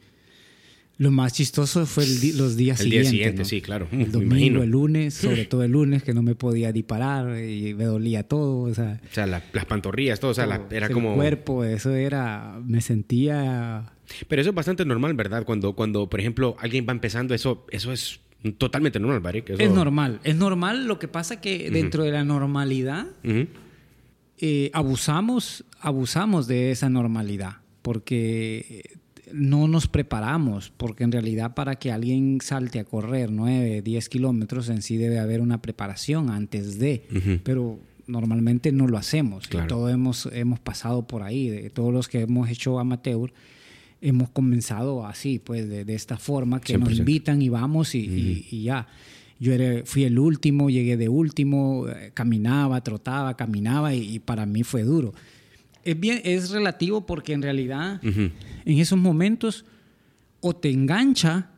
Lo 0.98 1.12
más 1.12 1.32
chistoso 1.32 1.86
fue 1.86 2.02
el 2.04 2.36
los 2.36 2.56
días 2.56 2.80
El 2.80 2.90
día 2.90 3.04
siguientes. 3.04 3.10
siguiente, 3.10 3.38
¿no? 3.42 3.44
sí, 3.44 3.60
claro. 3.62 3.86
El 3.92 4.10
domingo, 4.12 4.34
imagino. 4.34 4.62
el 4.64 4.70
lunes, 4.70 5.14
sobre 5.14 5.44
todo 5.44 5.62
el 5.62 5.70
lunes, 5.70 6.02
que 6.02 6.12
no 6.12 6.22
me 6.22 6.34
podía 6.34 6.72
disparar 6.72 7.38
y 7.42 7.72
me 7.74 7.84
dolía 7.84 8.24
todo. 8.24 8.62
O 8.62 8.74
sea, 8.74 9.00
O 9.08 9.14
sea, 9.14 9.26
la- 9.26 9.44
las 9.52 9.64
pantorrillas, 9.66 10.18
todo. 10.18 10.32
O 10.32 10.34
sea, 10.34 10.46
la- 10.46 10.66
era 10.72 10.88
el 10.88 10.92
como. 10.92 11.14
cuerpo, 11.14 11.62
eso 11.64 11.94
era. 11.94 12.60
Me 12.66 12.80
sentía. 12.80 13.92
Pero 14.26 14.42
eso 14.42 14.50
es 14.50 14.56
bastante 14.56 14.84
normal, 14.84 15.14
¿verdad? 15.14 15.44
Cuando, 15.44 15.74
cuando 15.74 16.08
por 16.10 16.18
ejemplo, 16.18 16.56
alguien 16.58 16.84
va 16.88 16.92
empezando, 16.92 17.32
eso, 17.34 17.64
eso 17.70 17.92
es 17.92 18.18
totalmente 18.58 18.98
normal, 18.98 19.20
Barik. 19.20 19.50
Eso- 19.50 19.62
Es 19.62 19.70
normal. 19.70 20.18
Es 20.24 20.34
normal. 20.34 20.86
Lo 20.88 20.98
que 20.98 21.06
pasa 21.06 21.40
que 21.40 21.70
dentro 21.70 22.02
de 22.02 22.10
la 22.10 22.24
normalidad 22.24 23.06
eh, 24.40 24.70
abusamos, 24.72 25.64
abusamos 25.80 26.46
de 26.46 26.70
esa 26.70 26.88
normalidad, 26.88 27.58
porque 27.82 28.97
no 29.32 29.69
nos 29.69 29.86
preparamos, 29.88 30.72
porque 30.76 31.04
en 31.04 31.12
realidad 31.12 31.54
para 31.54 31.76
que 31.76 31.90
alguien 31.92 32.38
salte 32.42 32.78
a 32.80 32.84
correr 32.84 33.30
9, 33.30 33.82
10 33.82 34.08
kilómetros 34.08 34.69
en 34.69 34.82
sí 34.82 34.97
debe 34.97 35.18
haber 35.18 35.40
una 35.40 35.61
preparación 35.62 36.30
antes 36.30 36.78
de, 36.78 37.04
pero 37.44 37.78
normalmente 38.06 38.73
no 38.73 38.87
lo 38.87 38.97
hacemos. 38.99 39.47
Y 39.64 39.68
todos 39.68 39.92
hemos, 39.92 40.28
hemos 40.32 40.58
pasado 40.61 41.06
por 41.06 41.23
ahí, 41.23 41.49
de 41.49 41.70
todos 41.70 41.92
los 41.92 42.08
que 42.08 42.20
hemos 42.23 42.49
hecho 42.49 42.78
amateur, 42.78 43.32
hemos 44.00 44.30
comenzado 44.30 45.04
así, 45.06 45.38
pues 45.38 45.68
de, 45.68 45.85
de 45.85 45.94
esta 45.94 46.16
forma, 46.16 46.61
que 46.61 46.78
nos 46.78 46.88
100%. 46.90 46.99
invitan 46.99 47.42
y 47.42 47.49
vamos 47.49 47.94
y, 47.94 47.99
y- 48.00 48.47
y 48.50 48.62
ya. 48.64 48.87
Yo 49.40 49.52
era, 49.52 49.82
fui 49.85 50.02
el 50.04 50.18
último, 50.18 50.68
llegué 50.68 50.97
de 50.97 51.08
último, 51.08 51.87
eh, 51.88 52.11
caminaba, 52.12 52.80
trotaba, 52.82 53.37
caminaba 53.37 53.94
y, 53.94 54.14
y 54.14 54.18
para 54.18 54.47
mí 54.47 54.64
fue 54.64 54.82
duro. 54.82 55.14
Es, 55.90 55.99
bien, 56.00 56.21
es 56.25 56.50
relativo 56.50 57.07
porque 57.07 57.33
en 57.33 57.42
realidad 57.42 58.00
en 58.04 58.33
esos 58.78 58.99
momentos 58.99 59.64
o 60.40 60.54
te 60.54 60.71
engancha 60.71 61.50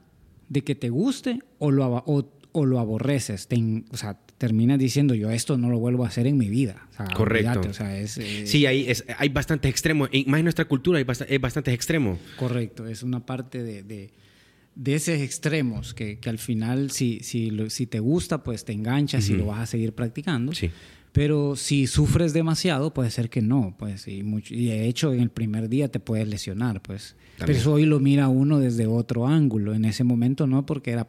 de 0.48 0.62
que 0.62 0.74
te 0.74 0.88
guste 0.90 1.40
o 1.58 1.70
lo, 1.70 1.86
o, 2.06 2.32
o 2.52 2.66
lo 2.66 2.78
aborreces. 2.78 3.46
Te 3.48 3.56
en- 3.56 3.84
o 3.90 3.96
sea, 3.96 4.18
terminas 4.38 4.78
diciendo 4.78 5.14
yo 5.14 5.30
esto 5.30 5.58
no 5.58 5.68
lo 5.68 5.78
vuelvo 5.78 6.04
a 6.04 6.08
hacer 6.08 6.26
en 6.26 6.38
mi 6.38 6.48
vida. 6.48 6.88
O 6.92 6.96
sea, 6.96 7.06
Correcto. 7.14 7.50
olvídate, 7.50 7.68
o 7.68 7.74
sea, 7.74 7.98
es, 7.98 8.16
eh, 8.18 8.46
Sí, 8.46 8.66
hay, 8.66 8.88
es- 8.88 9.04
hay 9.18 9.28
bastantes 9.28 9.70
extremos. 9.70 10.08
Y 10.12 10.24
más 10.24 10.38
en 10.38 10.44
nuestra 10.44 10.64
cultura 10.66 10.98
hay, 10.98 11.04
bast- 11.04 11.26
hay 11.28 11.38
bastantes 11.38 11.74
extremos. 11.74 12.18
Correcto, 12.36 12.86
es 12.86 13.02
una 13.02 13.24
parte 13.26 13.62
de, 13.62 13.82
de, 13.82 14.10
de 14.74 14.94
esos 14.94 15.16
extremos 15.16 15.92
que, 15.92 16.18
que 16.18 16.30
al 16.30 16.38
final 16.38 16.90
si, 16.90 17.20
si, 17.20 17.50
lo- 17.50 17.68
si 17.68 17.86
te 17.86 18.00
gusta, 18.00 18.42
pues 18.42 18.64
te 18.64 18.72
enganchas 18.72 19.28
y 19.28 19.34
lo 19.34 19.46
vas 19.46 19.60
a 19.60 19.66
seguir 19.66 19.92
practicando. 19.92 20.52
Sí. 20.52 20.70
Pero 21.12 21.56
si 21.56 21.86
sufres 21.88 22.32
demasiado, 22.32 22.94
puede 22.94 23.10
ser 23.10 23.30
que 23.30 23.42
no, 23.42 23.74
pues, 23.78 24.06
y, 24.06 24.22
mucho- 24.22 24.54
y 24.54 24.66
de 24.66 24.86
hecho 24.86 25.12
en 25.12 25.20
el 25.20 25.30
primer 25.30 25.68
día 25.68 25.88
te 25.88 25.98
puedes 26.00 26.28
lesionar, 26.28 26.80
pues. 26.82 27.16
Pero 27.38 27.52
eso 27.52 27.72
hoy 27.72 27.84
lo 27.86 27.98
mira 28.00 28.28
uno 28.28 28.58
desde 28.60 28.86
otro 28.86 29.26
ángulo, 29.26 29.74
en 29.74 29.84
ese 29.86 30.04
momento 30.04 30.46
no, 30.46 30.66
porque 30.66 30.90
era 30.92 31.08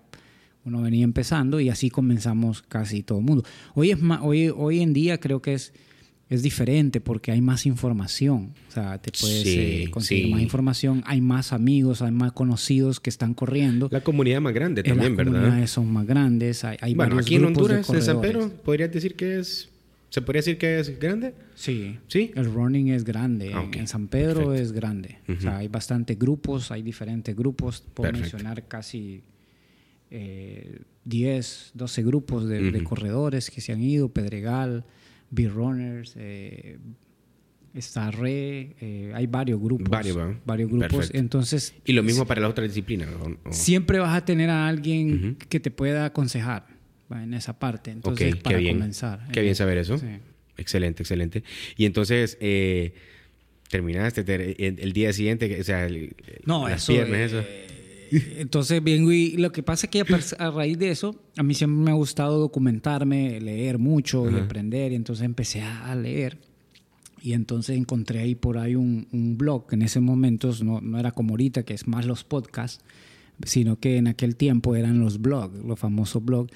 uno 0.63 0.81
venía 0.81 1.03
empezando 1.03 1.59
y 1.59 1.69
así 1.69 1.89
comenzamos 1.89 2.61
casi 2.61 3.03
todo 3.03 3.19
el 3.19 3.25
mundo. 3.25 3.43
Hoy, 3.75 3.91
es 3.91 3.97
hoy, 4.21 4.49
hoy 4.55 4.81
en 4.81 4.93
día 4.93 5.19
creo 5.19 5.41
que 5.41 5.53
es, 5.55 5.73
es 6.29 6.41
diferente 6.43 7.01
porque 7.01 7.31
hay 7.31 7.41
más 7.41 7.65
información, 7.65 8.53
o 8.69 8.71
sea, 8.71 8.97
te 8.99 9.11
puedes 9.11 9.41
Sí, 9.43 9.55
eh, 9.59 9.87
conseguir 9.91 10.25
sí. 10.27 10.31
más 10.31 10.41
información, 10.41 11.03
hay 11.05 11.19
más 11.19 11.51
amigos, 11.51 12.01
hay 12.01 12.11
más 12.11 12.31
conocidos 12.31 12.99
que 12.99 13.09
están 13.09 13.33
corriendo. 13.33 13.89
La 13.91 14.01
comunidad 14.01 14.39
más 14.39 14.53
grande 14.53 14.81
Eh, 14.81 14.83
también, 14.85 15.11
las 15.11 15.17
¿verdad? 15.17 15.33
comunidades 15.33 15.69
son 15.71 15.91
más 15.91 16.05
grandes, 16.07 16.63
hay, 16.63 16.77
hay 16.79 16.93
bueno, 16.95 17.17
aquí 17.19 17.35
en 17.35 17.41
de 17.41 17.47
Honduras, 17.47 17.89
en 17.89 18.01
San. 18.01 18.21
Pedro, 18.21 18.49
podrías 18.63 18.91
decir 18.91 19.15
que 19.15 19.39
es 19.39 19.67
¿Se 20.11 20.21
podría 20.21 20.39
decir 20.41 20.57
que 20.59 20.79
es 20.79 20.99
grande? 20.99 21.33
Sí. 21.55 21.97
¿Sí? 22.07 22.31
El 22.35 22.53
running 22.53 22.89
es 22.89 23.03
grande. 23.03 23.51
Ah, 23.55 23.65
En- 23.73 23.87
San 23.87 24.07
Pedro 24.07 24.41
Perfecto. 24.49 24.53
es 24.61 24.71
grande. 24.73 25.17
O 25.27 25.31
Ujú. 25.31 25.41
sea, 25.41 25.57
hay 25.57 25.67
bastantes 25.69 26.19
grupos, 26.19 26.69
hay 26.69 26.83
diferentes 26.83 27.35
grupos. 27.35 27.81
Puedo 27.81 28.11
Perfecto. 28.11 28.35
mencionar 28.37 28.67
casi 28.67 29.23
eh, 30.11 30.81
10, 31.05 31.71
12 31.73 32.03
grupos 32.03 32.45
de, 32.47 32.83
corredores 32.83 33.49
que 33.49 33.61
se 33.61 33.71
han 33.71 33.81
ido. 33.81 34.09
Pedregal, 34.09 34.83
B-Runners, 35.29 36.13
eh, 36.17 36.77
está 37.73 38.11
Re, 38.11 38.75
eh, 38.81 39.11
hay 39.15 39.27
varios 39.27 39.61
grupos. 39.61 39.87
Varios, 39.89 40.17
¿va? 40.17 40.37
varios 40.45 40.69
grupos. 40.69 40.89
Perfecto. 40.89 41.17
Entonces, 41.17 41.73
Y 41.85 41.93
lo 41.93 42.03
mismo 42.03 42.25
para 42.25 42.41
las 42.41 42.49
otras 42.51 42.67
disciplinas. 42.67 43.07
¿o- 43.21 43.49
o? 43.49 43.53
siempre 43.53 43.99
vas 43.99 44.13
a 44.13 44.25
tener 44.25 44.49
a 44.49 44.67
alguien 44.67 45.37
que 45.47 45.61
te 45.61 45.71
pueda 45.71 46.03
aconsejar. 46.03 46.67
En 47.11 47.33
esa 47.33 47.57
parte. 47.59 47.91
Entonces, 47.91 48.33
ok, 48.35 48.41
para 48.41 48.57
qué 48.57 48.61
bien. 48.63 48.77
comenzar. 48.77 49.27
Qué 49.31 49.39
eh, 49.39 49.43
bien 49.43 49.55
saber 49.55 49.77
eso. 49.77 49.97
sí. 49.97 50.07
Excelente, 50.57 51.01
excelente. 51.03 51.43
Y 51.75 51.85
entonces, 51.85 52.37
eh, 52.39 52.93
terminaste 53.69 54.23
te- 54.23 54.67
el, 54.67 54.79
el 54.79 54.93
día 54.93 55.11
siguiente, 55.13 55.59
o 55.59 55.63
sea, 55.63 55.85
el- 55.85 56.15
No, 56.45 56.67
las 56.67 56.83
eso. 56.83 56.93
piernas, 56.93 57.19
eh, 57.19 57.25
eso. 57.25 57.43
Entonces 58.37 58.83
vengo 58.83 59.11
y 59.11 59.37
lo 59.37 59.51
que 59.53 59.63
pasa 59.63 59.85
es 59.87 59.89
que 59.89 60.03
a, 60.37 60.51
raíz 60.51 60.77
de 60.77 60.91
eso, 60.91 61.15
a 61.37 61.43
mí 61.43 61.53
siempre 61.53 61.81
me 61.85 61.91
ha 61.91 61.93
gustado 61.93 62.37
documentarme, 62.39 63.39
leer 63.39 63.77
mucho 63.77 64.29
y 64.29 64.35
aprender. 64.35 64.91
Y 64.91 64.95
entonces 64.95 65.23
empecé 65.25 65.61
a 65.61 65.95
leer. 65.95 66.37
Y 67.21 67.33
entonces 67.33 67.77
encontré 67.77 68.19
ahí 68.19 68.35
por 68.35 68.57
ahí 68.57 68.75
un, 68.75 69.07
un 69.11 69.37
blog, 69.37 69.67
en 69.71 69.83
ese 69.83 69.99
momento 69.99 70.51
no, 70.63 70.81
no 70.81 70.99
era 70.99 71.11
como 71.11 71.31
ahorita, 71.33 71.63
que 71.63 71.73
es 71.73 71.87
más 71.87 72.05
los 72.05 72.23
podcasts, 72.23 72.83
sino 73.45 73.79
que 73.79 73.97
en 73.97 74.07
aquel 74.07 74.35
tiempo 74.35 74.75
eran 74.75 74.99
los 74.99 75.21
blogs, 75.21 75.63
los 75.63 75.79
famosos 75.79 76.25
blogs. 76.25 76.51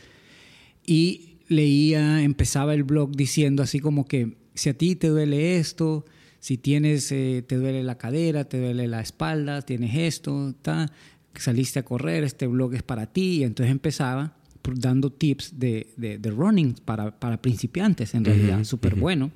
Y 0.86 1.38
leía, 1.48 2.22
empezaba 2.24 2.74
el 2.74 2.84
blog 2.84 3.16
diciendo 3.16 3.64
así 3.64 3.80
como 3.80 4.06
que 4.08 4.36
si 4.54 4.70
a 4.70 4.78
ti 4.78 4.96
te 4.96 5.08
duele 5.08 5.58
esto, 5.58 6.06
si 6.40 6.58
tienes, 6.58 7.12
eh, 7.12 7.44
te 7.46 7.56
duele 7.58 7.84
la 7.84 7.98
cadera, 7.98 8.44
te 8.46 8.60
duele 8.60 8.88
la 8.88 9.02
espalda, 9.02 9.62
tienes 9.64 9.96
esto, 9.96 10.54
ta, 10.62 10.92
saliste 11.36 11.80
a 11.80 11.84
correr, 11.84 12.24
este 12.24 12.48
blog 12.48 12.74
es 12.76 12.84
para 12.84 13.08
ti. 13.12 13.38
Y 13.40 13.44
entonces 13.44 13.72
empezaba 13.72 14.38
dando 14.76 15.12
tips 15.12 15.60
de, 15.60 15.88
de, 15.98 16.18
de 16.18 16.32
running 16.32 16.74
para, 16.86 17.20
para 17.20 17.42
principiantes, 17.42 18.14
en 18.16 18.26
realidad, 18.26 18.56
Ujú, 18.58 18.66
súper 18.66 18.94
ujú. 18.94 19.02
bueno. 19.02 19.32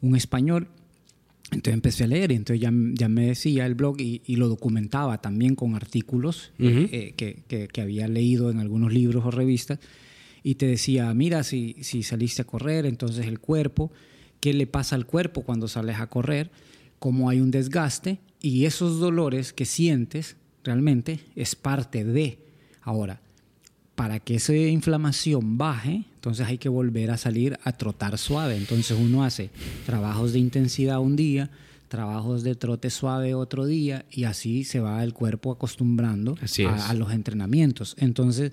Un 0.00 0.16
español. 0.16 0.68
Entonces 1.50 1.72
empecé 1.74 2.04
a 2.04 2.08
leer 2.08 2.32
y 2.32 2.34
entonces 2.34 2.60
ya, 2.60 2.70
ya 2.92 3.08
me 3.08 3.26
decía 3.28 3.64
el 3.64 3.74
blog 3.74 3.98
y, 4.00 4.20
y 4.26 4.36
lo 4.36 4.48
documentaba 4.48 5.22
también 5.22 5.54
con 5.54 5.74
artículos 5.74 6.52
Ujú. 6.58 6.88
eh, 6.92 7.14
que, 7.16 7.42
que- 7.48 7.68
que 7.68 7.80
había 7.80 8.06
leído 8.06 8.50
en 8.50 8.58
algunos 8.58 8.92
libros 8.92 9.24
o 9.24 9.30
revistas 9.30 9.78
y 10.48 10.54
te 10.54 10.66
decía, 10.66 11.12
mira, 11.12 11.42
si, 11.42 11.76
si 11.82 12.02
saliste 12.02 12.40
a 12.40 12.46
correr, 12.46 12.86
entonces 12.86 13.26
el 13.26 13.38
cuerpo, 13.38 13.92
¿qué 14.40 14.54
le 14.54 14.66
pasa 14.66 14.96
al 14.96 15.04
cuerpo 15.04 15.42
cuando 15.42 15.68
sales 15.68 16.00
a 16.00 16.06
correr? 16.06 16.50
Cómo 16.98 17.28
hay 17.28 17.42
un 17.42 17.50
desgaste 17.50 18.18
y 18.40 18.64
esos 18.64 18.98
dolores 18.98 19.52
que 19.52 19.66
sientes 19.66 20.36
realmente 20.64 21.20
es 21.36 21.54
parte 21.54 22.02
de. 22.02 22.38
Ahora, 22.80 23.20
para 23.94 24.20
que 24.20 24.36
esa 24.36 24.56
inflamación 24.56 25.58
baje, 25.58 26.04
entonces 26.14 26.46
hay 26.46 26.56
que 26.56 26.70
volver 26.70 27.10
a 27.10 27.18
salir 27.18 27.58
a 27.62 27.72
trotar 27.72 28.16
suave. 28.16 28.56
Entonces 28.56 28.96
uno 28.98 29.24
hace 29.24 29.50
trabajos 29.84 30.32
de 30.32 30.38
intensidad 30.38 30.98
un 30.98 31.14
día, 31.14 31.50
trabajos 31.88 32.42
de 32.42 32.54
trote 32.54 32.88
suave 32.88 33.34
otro 33.34 33.66
día 33.66 34.06
y 34.10 34.24
así 34.24 34.64
se 34.64 34.80
va 34.80 35.04
el 35.04 35.12
cuerpo 35.12 35.52
acostumbrando 35.52 36.38
a, 36.66 36.88
a 36.88 36.94
los 36.94 37.12
entrenamientos. 37.12 37.96
Entonces 37.98 38.52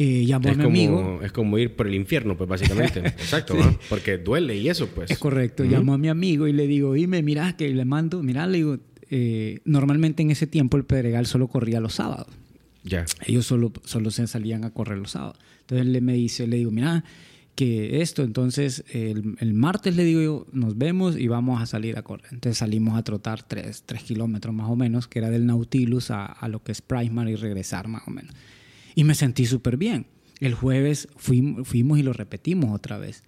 eh, 0.00 0.24
llamó 0.26 0.48
a 0.48 0.52
Es 0.52 0.56
mi 0.58 0.62
como, 0.64 0.76
amigo. 0.76 1.20
es 1.24 1.32
como 1.32 1.58
ir 1.58 1.74
por 1.74 1.86
el 1.88 1.94
infierno, 1.94 2.36
pues 2.36 2.48
básicamente. 2.48 3.00
Exacto, 3.06 3.56
porque 3.88 4.18
duele 4.18 4.56
y 4.56 4.68
eso, 4.68 4.86
pues. 4.88 5.10
Es 5.10 5.18
correcto. 5.18 5.62
Ujú. 5.64 5.72
Llamó 5.72 5.94
a 5.94 5.98
mi 5.98 6.08
amigo 6.08 6.46
y 6.46 6.52
le 6.52 6.66
digo, 6.66 6.92
dime, 6.94 7.22
mira, 7.22 7.56
que 7.56 7.68
le 7.68 7.84
mando, 7.84 8.22
mira, 8.22 8.46
le 8.46 8.58
digo, 8.58 8.78
eh, 9.10 9.60
normalmente 9.64 10.22
en 10.22 10.30
ese 10.30 10.46
tiempo 10.46 10.76
el 10.76 10.84
Pedregal 10.84 11.26
solo 11.26 11.48
corría 11.48 11.80
los 11.80 11.94
sábados. 11.94 12.28
Ya. 12.84 13.04
Ellos 13.26 13.44
solo, 13.46 13.72
solo 13.84 14.10
se 14.10 14.26
salían 14.26 14.64
a 14.64 14.70
correr 14.70 14.98
los 14.98 15.10
sábados. 15.10 15.36
Entonces 15.62 15.86
él 15.86 16.00
me 16.02 16.12
dice, 16.14 16.46
le 16.46 16.58
digo, 16.58 16.70
mira, 16.70 17.04
que 17.54 18.00
esto, 18.02 18.22
entonces 18.22 18.84
el, 18.92 19.34
el 19.40 19.52
martes 19.52 19.96
le 19.96 20.04
digo 20.04 20.20
yo, 20.22 20.46
nos 20.52 20.78
vemos 20.78 21.18
y 21.18 21.26
vamos 21.26 21.60
a 21.60 21.66
salir 21.66 21.98
a 21.98 22.02
correr. 22.02 22.26
Entonces 22.30 22.58
salimos 22.58 22.96
a 22.96 23.02
trotar 23.02 23.42
tres, 23.42 23.82
tres 23.84 24.04
kilómetros 24.04 24.54
más 24.54 24.70
o 24.70 24.76
menos, 24.76 25.08
que 25.08 25.18
era 25.18 25.28
del 25.28 25.44
Nautilus 25.44 26.12
a, 26.12 26.24
a 26.26 26.46
lo 26.48 26.62
que 26.62 26.70
es 26.70 26.80
Primar 26.82 27.28
y 27.28 27.34
regresar 27.34 27.88
más 27.88 28.02
o 28.06 28.12
menos. 28.12 28.32
Y 28.98 29.04
me 29.04 29.14
sentí 29.14 29.46
súper 29.46 29.76
bien. 29.76 30.06
El 30.40 30.54
jueves 30.54 31.06
fuimos, 31.16 31.68
fuimos 31.68 31.98
y 31.98 32.02
lo 32.02 32.12
repetimos 32.12 32.74
otra 32.74 32.98
vez. 32.98 33.22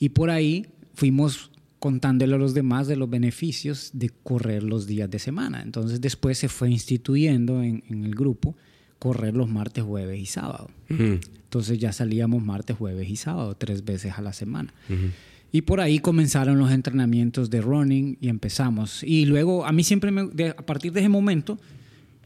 Y 0.00 0.08
por 0.08 0.30
ahí 0.30 0.66
fuimos 0.94 1.50
contándole 1.78 2.34
a 2.34 2.38
los 2.38 2.54
demás 2.54 2.88
de 2.88 2.96
los 2.96 3.08
beneficios 3.10 3.90
de 3.92 4.10
correr 4.22 4.62
los 4.62 4.86
días 4.86 5.08
de 5.10 5.18
semana. 5.20 5.62
Entonces 5.62 6.00
después 6.00 6.38
se 6.38 6.48
fue 6.48 6.70
instituyendo 6.70 7.62
en, 7.62 7.84
en 7.88 8.04
el 8.04 8.14
grupo 8.14 8.56
correr 8.98 9.34
los 9.36 9.48
martes, 9.48 9.84
jueves 9.84 10.18
y 10.20 10.26
sábado. 10.26 10.70
Ujú. 10.90 11.20
Entonces 11.44 11.78
ya 11.78 11.92
salíamos 11.92 12.42
martes, 12.42 12.76
jueves 12.76 13.08
y 13.08 13.16
sábado, 13.16 13.54
tres 13.56 13.84
veces 13.84 14.14
a 14.16 14.22
la 14.22 14.32
semana. 14.32 14.72
Y 15.52 15.62
por 15.62 15.80
ahí 15.80 16.00
comenzaron 16.00 16.58
los 16.58 16.72
entrenamientos 16.72 17.50
de 17.50 17.60
running 17.60 18.16
y 18.20 18.28
empezamos. 18.28 19.04
Y 19.04 19.26
luego 19.26 19.64
a 19.64 19.70
mí 19.72 19.84
siempre, 19.84 20.10
me- 20.10 20.26
de- 20.26 20.48
a 20.50 20.66
partir 20.66 20.92
de 20.92 21.00
ese 21.00 21.08
momento, 21.08 21.58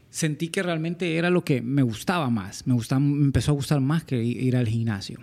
sentí 0.09 0.49
que 0.49 0.63
realmente 0.63 1.15
era 1.17 1.29
lo 1.29 1.43
que 1.43 1.61
me 1.61 1.81
gustaba 1.81 2.29
más. 2.29 2.65
Me, 2.67 2.73
gustaba, 2.73 2.99
me 2.99 3.25
empezó 3.25 3.51
a 3.51 3.55
gustar 3.55 3.79
más 3.81 4.03
que 4.03 4.21
ir 4.21 4.55
al 4.55 4.67
gimnasio. 4.67 5.19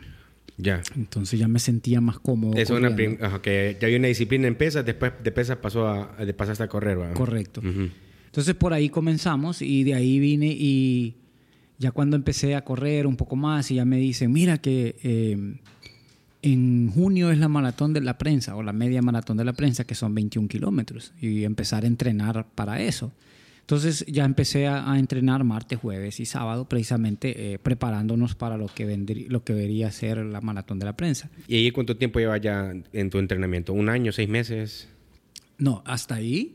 Ya. 0.59 0.83
Entonces 0.95 1.39
ya 1.39 1.49
me 1.49 1.59
sentía 1.59 2.01
más 2.01 2.19
cómodo. 2.19 2.57
Es 2.57 2.71
una 2.71 2.95
ajá, 3.21 3.43
que 3.43 3.77
ya 3.81 3.87
había 3.87 3.99
una 3.99 4.09
disciplina 4.09 4.49
en 4.49 4.55
pesas, 4.55 4.85
después 4.85 5.13
de 5.23 5.31
pesas 5.33 5.59
pasó 5.59 5.87
a, 5.87 6.25
de 6.25 6.33
pasaste 6.33 6.65
a 6.65 6.69
correr. 6.69 6.99
Correcto. 7.13 7.61
Entonces 7.63 8.55
por 8.55 8.73
ahí 8.73 8.89
comenzamos 8.89 9.61
y 9.63 9.85
de 9.85 9.95
ahí 9.95 10.19
vine 10.19 10.49
y 10.49 11.17
ya 11.79 11.91
cuando 11.91 12.17
empecé 12.17 12.55
a 12.55 12.65
correr 12.65 13.07
un 13.07 13.17
poco 13.17 13.37
más 13.37 13.71
y 13.71 13.77
ya 13.77 13.85
me 13.85 13.99
dicen, 13.99 14.33
mira 14.33 14.59
que 14.59 14.97
eh, 15.03 15.57
en 16.43 16.91
junio 16.91 17.31
es 17.31 17.39
la 17.39 17.49
maratón 17.49 17.93
de 17.93 18.01
la 18.01 18.17
prensa 18.19 18.57
o 18.57 18.63
la 18.63 18.73
media 18.73 19.03
maratón 19.03 19.37
de 19.37 19.45
la 19.45 19.53
prensa 19.53 19.85
que 19.85 19.95
son 19.95 20.15
21 20.15 20.49
kilómetros 20.49 21.13
y 21.21 21.45
empezar 21.45 21.85
a 21.85 21.87
entrenar 21.87 22.47
para 22.55 22.81
eso. 22.81 23.13
Entonces 23.67 24.05
ya 24.07 24.25
empecé 24.25 24.69
a, 24.69 24.93
a 24.93 24.97
entrenar 25.01 25.43
martes, 25.43 25.81
jueves 25.81 26.21
y 26.21 26.25
sábado 26.25 26.69
precisamente 26.69 27.55
eh, 27.55 27.59
preparándonos 27.59 28.37
para 28.37 28.57
lo 28.57 28.67
que, 28.69 28.87
vendrí- 28.87 29.27
lo 29.29 29.43
que 29.43 29.55
debería 29.55 29.91
ser 29.91 30.19
la 30.19 30.41
maratón 30.41 30.79
de 30.79 30.85
la 30.85 30.97
prensa. 30.97 31.31
¿Y 31.49 31.57
ahí 31.57 31.71
cuánto 31.73 31.97
tiempo 31.97 32.21
llevas 32.21 32.41
ya 32.41 32.73
en 32.93 33.11
tu 33.11 33.19
entrenamiento? 33.19 33.73
¿Un 33.73 33.89
año, 33.89 34.13
seis 34.13 34.29
meses? 34.29 34.89
No, 35.59 35.83
hasta 35.85 36.15
ahí 36.15 36.55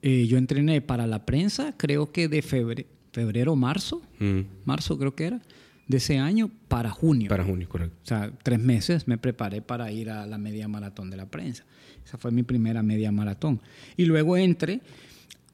eh, 0.00 0.26
yo 0.26 0.38
entrené 0.38 0.80
para 0.80 1.06
la 1.06 1.26
prensa 1.26 1.74
creo 1.76 2.12
que 2.12 2.28
de 2.28 2.42
febre- 2.42 2.86
febrero, 3.12 3.54
marzo. 3.54 4.00
Mm. 4.18 4.40
marzo 4.64 4.98
creo 4.98 5.14
que 5.14 5.24
era, 5.26 5.42
de 5.86 5.96
ese 5.98 6.16
año 6.18 6.50
para 6.68 6.88
junio. 6.88 7.28
Para 7.28 7.44
junio, 7.44 7.68
correcto. 7.68 7.94
O 8.04 8.06
sea, 8.06 8.32
tres 8.42 8.58
meses 8.58 9.06
me 9.06 9.18
preparé 9.18 9.60
para 9.60 9.92
ir 9.92 10.08
a 10.08 10.24
la 10.26 10.38
media 10.38 10.66
maratón 10.66 11.10
de 11.10 11.18
la 11.18 11.26
prensa. 11.26 11.64
Esa 12.06 12.16
fue 12.16 12.30
mi 12.32 12.42
primera 12.42 12.82
media 12.82 13.12
maratón. 13.12 13.60
Y 13.98 14.06
luego 14.06 14.38
entré, 14.38 14.80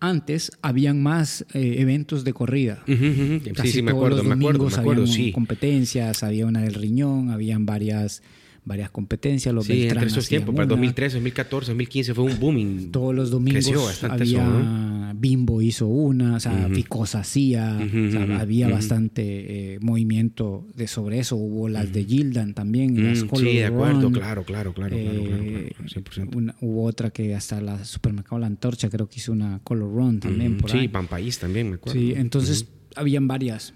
antes 0.00 0.52
habían 0.62 1.02
más 1.02 1.44
eh, 1.52 1.76
eventos 1.78 2.24
de 2.24 2.32
corrida. 2.32 2.82
Ujú. 2.86 3.40
Sí, 3.44 3.50
Casi 3.54 3.72
sí, 3.72 3.82
me 3.82 3.90
todos 3.92 3.98
acuerdo, 4.02 4.16
los 4.18 4.26
me 4.26 4.34
acuerdo, 4.34 4.58
domingos 4.58 4.76
me 4.76 4.80
acuerdo, 4.80 5.02
habían 5.02 5.16
sí. 5.16 5.32
competencias, 5.32 6.22
había 6.22 6.46
una 6.46 6.62
del 6.62 6.74
riñón, 6.74 7.30
habían 7.30 7.66
varias, 7.66 8.22
varias 8.68 8.90
competencias. 8.90 9.52
Los 9.54 9.66
Sí, 9.66 9.82
entre 9.88 10.06
esos 10.06 10.28
tiempos, 10.28 10.54
para 10.54 10.66
una. 10.66 10.74
2013, 10.76 11.16
2014, 11.16 11.72
2015 11.72 12.14
fue 12.14 12.24
un 12.24 12.38
booming. 12.38 12.90
Todos 12.92 13.14
los 13.14 13.30
domingos 13.30 13.64
Creció 13.66 13.80
había 14.12 14.24
eso, 14.24 14.44
¿no? 14.44 14.88
Bimbo 15.16 15.60
hizo 15.62 15.86
una, 15.88 16.36
o 16.36 16.40
sea, 16.40 16.66
Ujú. 16.66 16.74
Ficosa 16.76 17.20
hacía, 17.20 17.76
Ujú, 17.84 18.06
o 18.06 18.10
sea, 18.12 18.24
ujú, 18.24 18.32
había 18.34 18.66
ujú. 18.66 18.74
bastante 18.76 19.74
eh, 19.74 19.78
movimiento 19.80 20.66
de 20.76 20.86
sobre 20.86 21.18
eso. 21.18 21.34
Hubo 21.36 21.68
las 21.68 21.92
de 21.92 22.04
Gildan 22.04 22.54
también, 22.54 23.02
las 23.02 23.24
Color 23.24 23.50
sí, 23.50 23.56
de 23.56 23.64
acuerdo, 23.64 24.00
Run, 24.02 24.12
claro, 24.12 24.44
claro, 24.44 24.72
claro, 24.74 24.94
claro, 24.96 25.24
claro, 25.24 25.42
eh, 25.42 25.72
claro, 25.74 25.88
100%. 25.88 26.36
una- 26.36 26.54
hubo 26.60 26.84
otra 26.84 27.10
que 27.10 27.34
hasta 27.34 27.60
la 27.60 27.84
supermercado 27.84 28.38
La 28.38 28.46
Antorcha 28.46 28.88
creo 28.90 29.08
que 29.08 29.16
hizo 29.16 29.32
una 29.32 29.60
Color 29.64 29.90
Run 29.92 30.20
también 30.20 30.58
por 30.58 30.70
Sí, 30.70 30.78
ahí. 30.78 30.88
Pampaís 30.88 31.38
también, 31.38 31.70
me 31.70 31.76
acuerdo. 31.76 31.98
Sí, 31.98 32.12
entonces 32.14 32.66
habían 32.94 33.26
varias. 33.26 33.72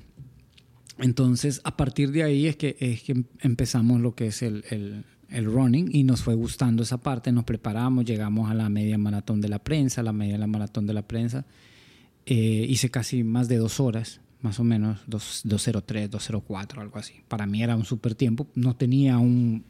Entonces, 1.03 1.61
a 1.65 1.77
partir 1.77 2.11
de 2.13 2.23
ahí 2.23 2.47
es 2.47 2.57
que, 2.57 2.77
es 2.81 3.03
que 3.03 3.13
em- 3.13 3.25
empezamos 3.41 4.01
lo 4.01 4.15
que 4.15 4.29
es 4.29 4.41
el, 4.43 4.65
el- 4.71 5.05
running 5.45 5.89
y 5.93 6.05
nos 6.05 6.23
fue 6.23 6.35
gustando 6.35 6.83
esa 6.83 6.99
parte, 6.99 7.33
nos 7.33 7.45
preparamos, 7.45 8.05
llegamos 8.05 8.51
a 8.51 8.55
la 8.55 8.69
media 8.69 8.99
maratón 8.99 9.41
de 9.41 9.49
la 9.49 9.59
prensa, 9.59 10.03
la 10.03 10.13
media 10.13 10.35
de 10.35 10.39
la 10.39 10.47
maratón 10.47 10.87
de 10.87 10.93
la 10.95 11.03
prensa. 11.03 11.45
Eh, 12.27 12.67
hice 12.69 12.91
casi 12.91 13.25
más 13.25 13.49
de 13.49 13.57
dos 13.57 13.81
horas, 13.81 14.21
más 14.43 14.61
o 14.61 14.65
menos 14.65 15.01
203, 15.07 16.11
204, 16.11 16.83
algo 16.83 16.99
así. 16.99 17.15
Para 17.29 17.47
mí 17.47 17.63
era 17.63 17.77
un 17.77 17.85
super 17.87 18.15
tiempo. 18.15 18.47
No 18.55 18.77
tenía 18.77 19.17
un. 19.19 19.65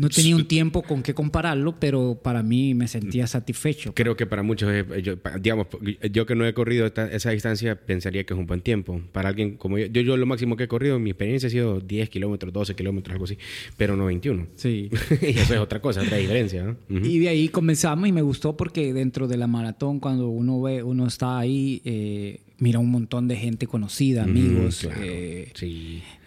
No. 0.00 0.08
tenía 0.08 0.36
un 0.36 0.46
tiempo 0.46 0.82
con 0.82 1.02
que 1.02 1.14
compararlo, 1.14 1.76
pero 1.78 2.18
para 2.22 2.42
mí 2.42 2.74
me 2.74 2.88
sentía 2.88 3.26
satisfecho. 3.26 3.94
Creo 3.94 4.16
que 4.16 4.26
para 4.26 4.42
muchos, 4.42 4.70
yo, 5.02 5.14
digamos, 5.40 5.66
yo 6.10 6.26
que 6.26 6.34
no 6.34 6.46
he 6.46 6.54
corrido 6.54 6.86
esa 6.86 7.30
distancia, 7.30 7.76
pensaría 7.76 8.24
que 8.24 8.34
es 8.34 8.40
un 8.40 8.46
buen 8.46 8.60
tiempo. 8.60 9.00
Para 9.12 9.28
alguien 9.28 9.56
como 9.56 9.78
yo, 9.78 9.86
yo, 9.86 10.16
lo 10.16 10.26
máximo 10.26 10.56
que 10.56 10.64
he 10.64 10.68
corrido, 10.68 10.98
mi 10.98 11.10
experiencia 11.10 11.48
ha 11.48 11.50
sido 11.50 11.80
10 11.80 12.08
kilómetros, 12.10 12.52
12 12.52 12.74
kilómetros, 12.74 13.12
algo 13.12 13.24
así, 13.24 13.38
pero 13.76 13.96
no 13.96 14.06
21. 14.06 14.46
Sí. 14.56 14.90
y 15.20 15.38
eso 15.38 15.54
es 15.54 15.60
otra 15.60 15.80
cosa, 15.80 16.02
otra 16.02 16.16
diferencia. 16.16 16.76
Y 16.88 17.18
de 17.18 17.28
ahí 17.28 17.48
comenzamos 17.48 18.08
y 18.08 18.12
me 18.12 18.22
gustó 18.22 18.56
porque 18.56 18.92
dentro 18.92 19.28
de 19.28 19.36
la 19.36 19.46
maratón, 19.46 20.00
cuando 20.00 20.28
uno 20.28 20.60
ve, 20.60 20.82
uno 20.82 21.06
está 21.06 21.38
ahí, 21.38 21.80
eh, 21.84 22.40
mira 22.60 22.78
un 22.78 22.90
montón 22.90 23.26
de 23.26 23.36
gente 23.36 23.66
conocida, 23.66 24.22
amigos, 24.22 24.86
eh, 25.00 25.50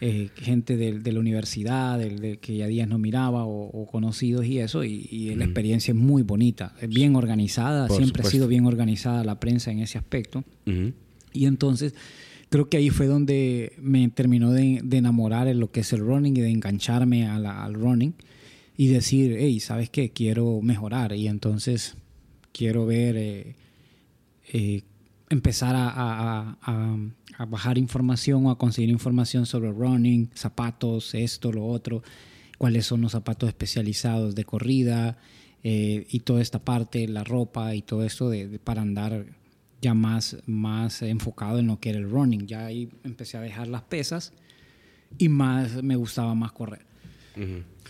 eh, 0.01 0.29
gente 0.35 0.75
de, 0.75 1.11
la 1.11 1.19
universidad, 1.19 1.99
de, 1.99 2.37
que 2.37 2.57
ya 2.57 2.67
días 2.67 2.87
no 2.87 2.97
miraba 2.97 3.45
o, 3.45 3.87
conocidos 3.89 4.45
y 4.45 4.59
eso, 4.59 4.83
y, 4.83 5.33
la 5.35 5.45
experiencia 5.45 5.91
es 5.91 5.97
muy 5.97 6.23
bonita, 6.23 6.75
es 6.81 6.89
bien 6.89 7.15
organizada, 7.15 7.87
siempre 7.87 8.23
ha 8.23 8.25
sido 8.25 8.47
bien 8.47 8.65
organizada 8.65 9.23
la 9.23 9.39
prensa 9.39 9.71
en 9.71 9.79
ese 9.79 9.97
aspecto. 9.99 10.43
Y 11.33 11.45
entonces 11.45 11.93
creo 12.49 12.67
que 12.67 12.77
ahí 12.77 12.89
fue 12.89 13.05
donde 13.05 13.73
me 13.79 14.09
terminó 14.09 14.51
de, 14.51 14.81
enamorar 14.91 15.47
en 15.47 15.59
lo 15.59 15.71
que 15.71 15.81
es 15.81 15.93
el 15.93 15.99
running 15.99 16.35
y 16.35 16.41
de 16.41 16.49
engancharme 16.49 17.27
al 17.27 17.73
running 17.75 18.15
y 18.75 18.87
decir, 18.87 19.35
hey, 19.37 19.59
¿sabes 19.59 19.91
qué? 19.91 20.09
Quiero 20.09 20.61
mejorar 20.61 21.13
y 21.13 21.27
entonces 21.27 21.95
quiero 22.51 22.87
ver... 22.87 23.55
Eh, 24.55 24.81
empezar 25.29 25.75
a, 25.77 26.57
bajar 27.47 27.77
información 27.77 28.45
o 28.45 28.51
a 28.51 28.57
conseguir 28.57 28.89
información 28.89 29.45
sobre 29.45 29.71
running, 29.71 30.29
zapatos, 30.33 31.13
esto, 31.15 31.51
lo 31.51 31.65
otro, 31.65 32.03
cuáles 32.57 32.85
son 32.85 33.01
los 33.01 33.11
zapatos 33.11 33.49
especializados 33.49 34.35
de 34.35 34.45
corrida 34.45 35.17
eh, 35.63 36.05
y 36.09 36.19
toda 36.19 36.41
esta 36.41 36.59
parte, 36.59 37.07
la 37.07 37.23
ropa 37.23 37.73
y 37.75 37.81
todo 37.81 38.03
esto 38.03 38.29
de, 38.29 38.59
para 38.59 38.81
andar 38.81 39.25
ya 39.81 39.93
más, 39.93 40.37
más 40.45 41.01
enfocado 41.01 41.59
en 41.59 41.67
lo 41.67 41.79
que 41.79 41.89
era 41.89 41.99
el 41.99 42.09
running. 42.09 42.47
Ya 42.47 42.65
ahí 42.65 42.89
empecé 43.03 43.37
a 43.37 43.41
dejar 43.41 43.67
las 43.67 43.81
pesas 43.81 44.33
y 45.17 45.29
más 45.29 45.83
me 45.83 45.95
gustaba 45.95 46.33
más 46.35 46.51
correr. 46.51 46.85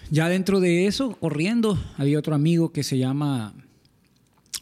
Ya 0.09 0.29
dentro 0.29 0.59
de 0.59 0.87
eso, 0.87 1.17
corriendo, 1.19 1.77
había 1.97 2.17
otro 2.17 2.33
amigo 2.33 2.71
que 2.71 2.83
se 2.83 2.97
llama 2.97 3.53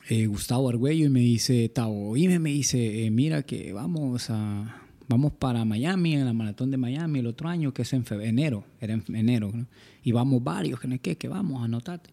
eh, 0.10 0.26
Gustavo 0.26 0.70
Argüello 0.70 1.06
y 1.06 1.10
me 1.10 1.20
dice, 1.20 1.70
Tavo, 1.70 2.16
y 2.18 2.28
me 2.28 2.50
dice, 2.50 3.06
eh, 3.06 3.12
mira 3.12 3.44
que 3.44 3.74
vamos 3.74 4.30
a 4.30 4.82
vamos 5.12 5.34
para 5.34 5.66
Miami, 5.66 6.16
en 6.16 6.26
la 6.26 6.34
maratón 6.34 6.72
de 6.72 6.78
Miami 6.78 7.20
el 7.20 7.28
otro 7.28 7.50
año, 7.50 7.74
que 7.74 7.82
es 7.82 7.92
en 7.92 8.06
enero, 8.22 8.64
era 8.80 8.94
en 8.94 9.04
enero, 9.14 9.52
y 10.04 10.12
vamos 10.14 10.42
varios, 10.42 10.80
que 10.80 10.88
no 10.88 11.00
que, 11.02 11.18
que 11.18 11.28
vamos, 11.28 11.64
anotate. 11.64 12.10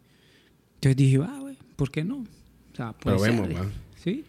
Entonces 0.75 0.97
dije, 0.97 1.18
ah, 1.23 1.44
¿por 1.76 1.90
qué 1.90 2.04
no? 2.04 2.18
O 2.18 2.76
sea, 2.76 2.92
Probemos, 2.92 3.49
¿Sí? 4.02 4.25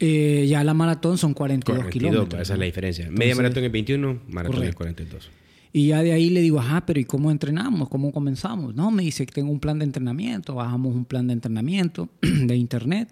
Eh, 0.00 0.46
ya 0.48 0.62
la 0.64 0.74
maratón 0.74 1.16
son 1.16 1.32
42, 1.32 1.84
42 1.84 1.92
kilómetros. 1.92 2.42
Esa 2.42 2.52
es 2.54 2.58
la 2.58 2.64
diferencia. 2.66 3.10
Media 3.10 3.34
maratón 3.34 3.64
es 3.64 3.72
21, 3.72 4.20
maratón 4.28 4.62
es 4.64 4.74
42. 4.74 5.30
Y 5.76 5.88
ya 5.88 6.02
de 6.02 6.12
ahí 6.12 6.30
le 6.30 6.40
digo, 6.40 6.58
ajá, 6.58 6.86
pero 6.86 7.00
¿y 7.00 7.04
cómo 7.04 7.30
entrenamos? 7.30 7.90
¿Cómo 7.90 8.10
comenzamos? 8.10 8.74
No, 8.74 8.90
me 8.90 9.02
dice 9.02 9.26
que 9.26 9.32
tengo 9.34 9.52
un 9.52 9.60
plan 9.60 9.78
de 9.78 9.84
entrenamiento, 9.84 10.54
bajamos 10.54 10.94
un 10.94 11.04
plan 11.04 11.26
de 11.26 11.34
entrenamiento 11.34 12.08
de 12.22 12.56
internet, 12.56 13.10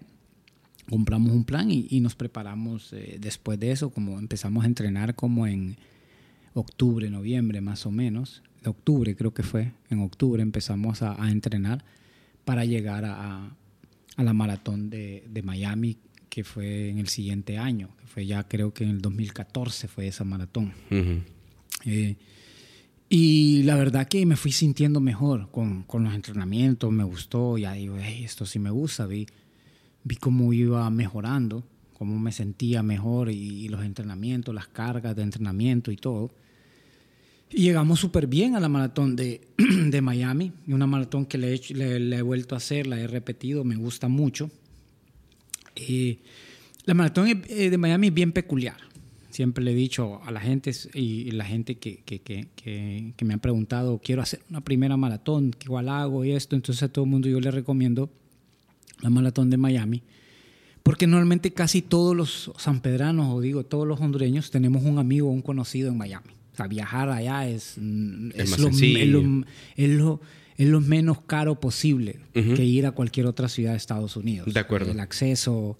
compramos 0.89 1.31
un 1.31 1.43
plan 1.43 1.69
y, 1.69 1.99
nos 1.99 2.15
preparamos 2.15 2.91
eh, 2.93 3.17
después 3.21 3.59
de 3.59 3.69
eso, 3.69 3.91
como 3.91 4.17
empezamos 4.17 4.63
a 4.63 4.67
entrenar 4.67 5.13
como 5.13 5.45
en 5.45 5.77
octubre, 6.55 7.07
noviembre 7.11 7.61
más 7.61 7.85
o 7.85 7.91
menos, 7.91 8.41
de 8.63 8.71
octubre 8.71 9.15
creo 9.15 9.31
que 9.31 9.43
fue, 9.43 9.71
en 9.91 9.99
octubre 9.99 10.41
empezamos 10.41 11.03
a, 11.03 11.15
entrenar 11.29 11.85
para 12.45 12.65
llegar 12.65 13.05
a, 13.05 13.55
la 14.17 14.33
maratón 14.33 14.89
de, 14.89 15.41
Miami 15.43 15.97
que 16.29 16.43
fue 16.43 16.89
en 16.89 16.97
el 16.97 17.09
siguiente 17.09 17.59
año, 17.59 17.89
que 17.99 18.07
fue 18.07 18.25
ya 18.25 18.41
creo 18.47 18.73
que 18.73 18.85
en 18.85 18.89
el 18.89 19.01
2014 19.03 19.87
fue 19.87 20.07
esa 20.07 20.23
maratón. 20.23 20.73
Y 23.07 23.63
la 23.63 23.75
verdad 23.75 24.07
que 24.07 24.25
me 24.25 24.35
fui 24.35 24.51
sintiendo 24.51 24.99
mejor 24.99 25.51
con, 25.51 25.83
con 25.83 26.03
los 26.03 26.13
entrenamientos, 26.13 26.91
me 26.91 27.03
gustó, 27.03 27.57
ya 27.57 27.73
digo, 27.73 27.97
esto 27.97 28.45
sí 28.45 28.57
me 28.57 28.71
gusta, 28.71 29.05
vi, 29.05 29.27
vi 30.03 30.15
cómo 30.15 30.51
iba 30.53 30.89
mejorando, 30.89 31.63
cómo 31.93 32.17
me 32.17 32.31
sentía 32.31 32.81
mejor 32.81 33.29
y, 33.29 33.67
los 33.69 33.83
entrenamientos, 33.83 34.55
las 34.55 34.67
cargas 34.67 35.15
de 35.15 35.21
entrenamiento 35.21 35.91
y 35.91 35.97
todo. 35.97 36.31
Y 37.51 37.61
llegamos 37.61 37.99
súper 37.99 38.25
bien 38.25 38.55
a 38.55 38.59
la 38.59 38.69
maratón 38.69 39.15
de, 39.15 39.41
de 39.57 40.01
Miami, 40.01 40.51
una 40.67 40.87
maratón 40.87 41.27
que 41.27 41.37
le 41.37 41.53
he, 41.53 41.73
le, 41.99 42.17
he, 42.17 42.21
vuelto 42.23 42.55
a 42.55 42.57
hacer, 42.57 42.87
la 42.87 42.99
he 42.99 43.05
repetido, 43.05 43.63
me 43.63 43.75
gusta 43.75 44.07
mucho. 44.07 44.49
y 45.75 46.19
la 46.85 46.93
maratón 46.95 47.27
eh, 47.27 47.69
de 47.69 47.77
Miami 47.77 48.07
es 48.07 48.13
bien 48.13 48.31
peculiar 48.31 48.77
siempre 49.35 49.63
le 49.63 49.71
he 49.71 49.75
dicho 49.75 50.21
a 50.23 50.31
la 50.31 50.39
gente 50.39 50.71
y 50.93 51.29
la 51.31 51.45
gente 51.45 51.75
que, 51.75 51.97
que, 52.05 52.21
que, 52.21 52.47
que, 52.55 53.25
me 53.25 53.33
han 53.33 53.39
preguntado, 53.39 53.99
quiero 54.03 54.21
hacer 54.21 54.39
una 54.49 54.61
primera 54.61 54.95
maratón, 54.95 55.53
igual 55.63 55.89
hago 55.89 56.23
y 56.23 56.31
esto? 56.31 56.55
Entonces 56.55 56.83
a 56.83 56.89
todo 56.89 57.03
el 57.05 57.11
mundo 57.11 57.27
yo 57.27 57.39
le 57.39 57.51
recomiendo 57.51 58.09
la 59.01 59.09
maratón 59.09 59.49
de 59.49 59.57
Miami, 59.57 60.03
porque 60.83 61.05
normalmente 61.05 61.51
casi 61.51 61.81
todos 61.81 62.15
los 62.15 62.51
sanpedranos, 62.57 63.35
o 63.35 63.41
digo, 63.41 63.65
todos 63.65 63.85
los 63.85 63.99
hondureños, 63.99 64.51
tenemos 64.51 64.83
un 64.83 64.99
amigo 64.99 65.27
o 65.27 65.31
un 65.31 65.41
conocido 65.41 65.89
en 65.89 65.97
Miami. 65.97 66.29
O 66.53 66.55
sea, 66.55 66.67
viajar 66.67 67.09
allá 67.09 67.47
es, 67.49 67.77
es, 67.77 67.77
lo, 67.77 68.69
es, 68.69 69.89
lo, 69.89 70.21
es, 70.55 70.67
lo, 70.69 70.79
menos 70.79 71.19
caro 71.21 71.59
posible 71.59 72.19
que 72.33 72.63
ir 72.63 72.85
a 72.85 72.91
cualquier 72.91 73.25
otra 73.25 73.49
ciudad 73.49 73.71
de 73.71 73.77
Estados 73.77 74.15
Unidos. 74.15 74.53
De 74.53 74.59
acuerdo. 74.61 74.91
El 74.91 75.01
acceso 75.01 75.77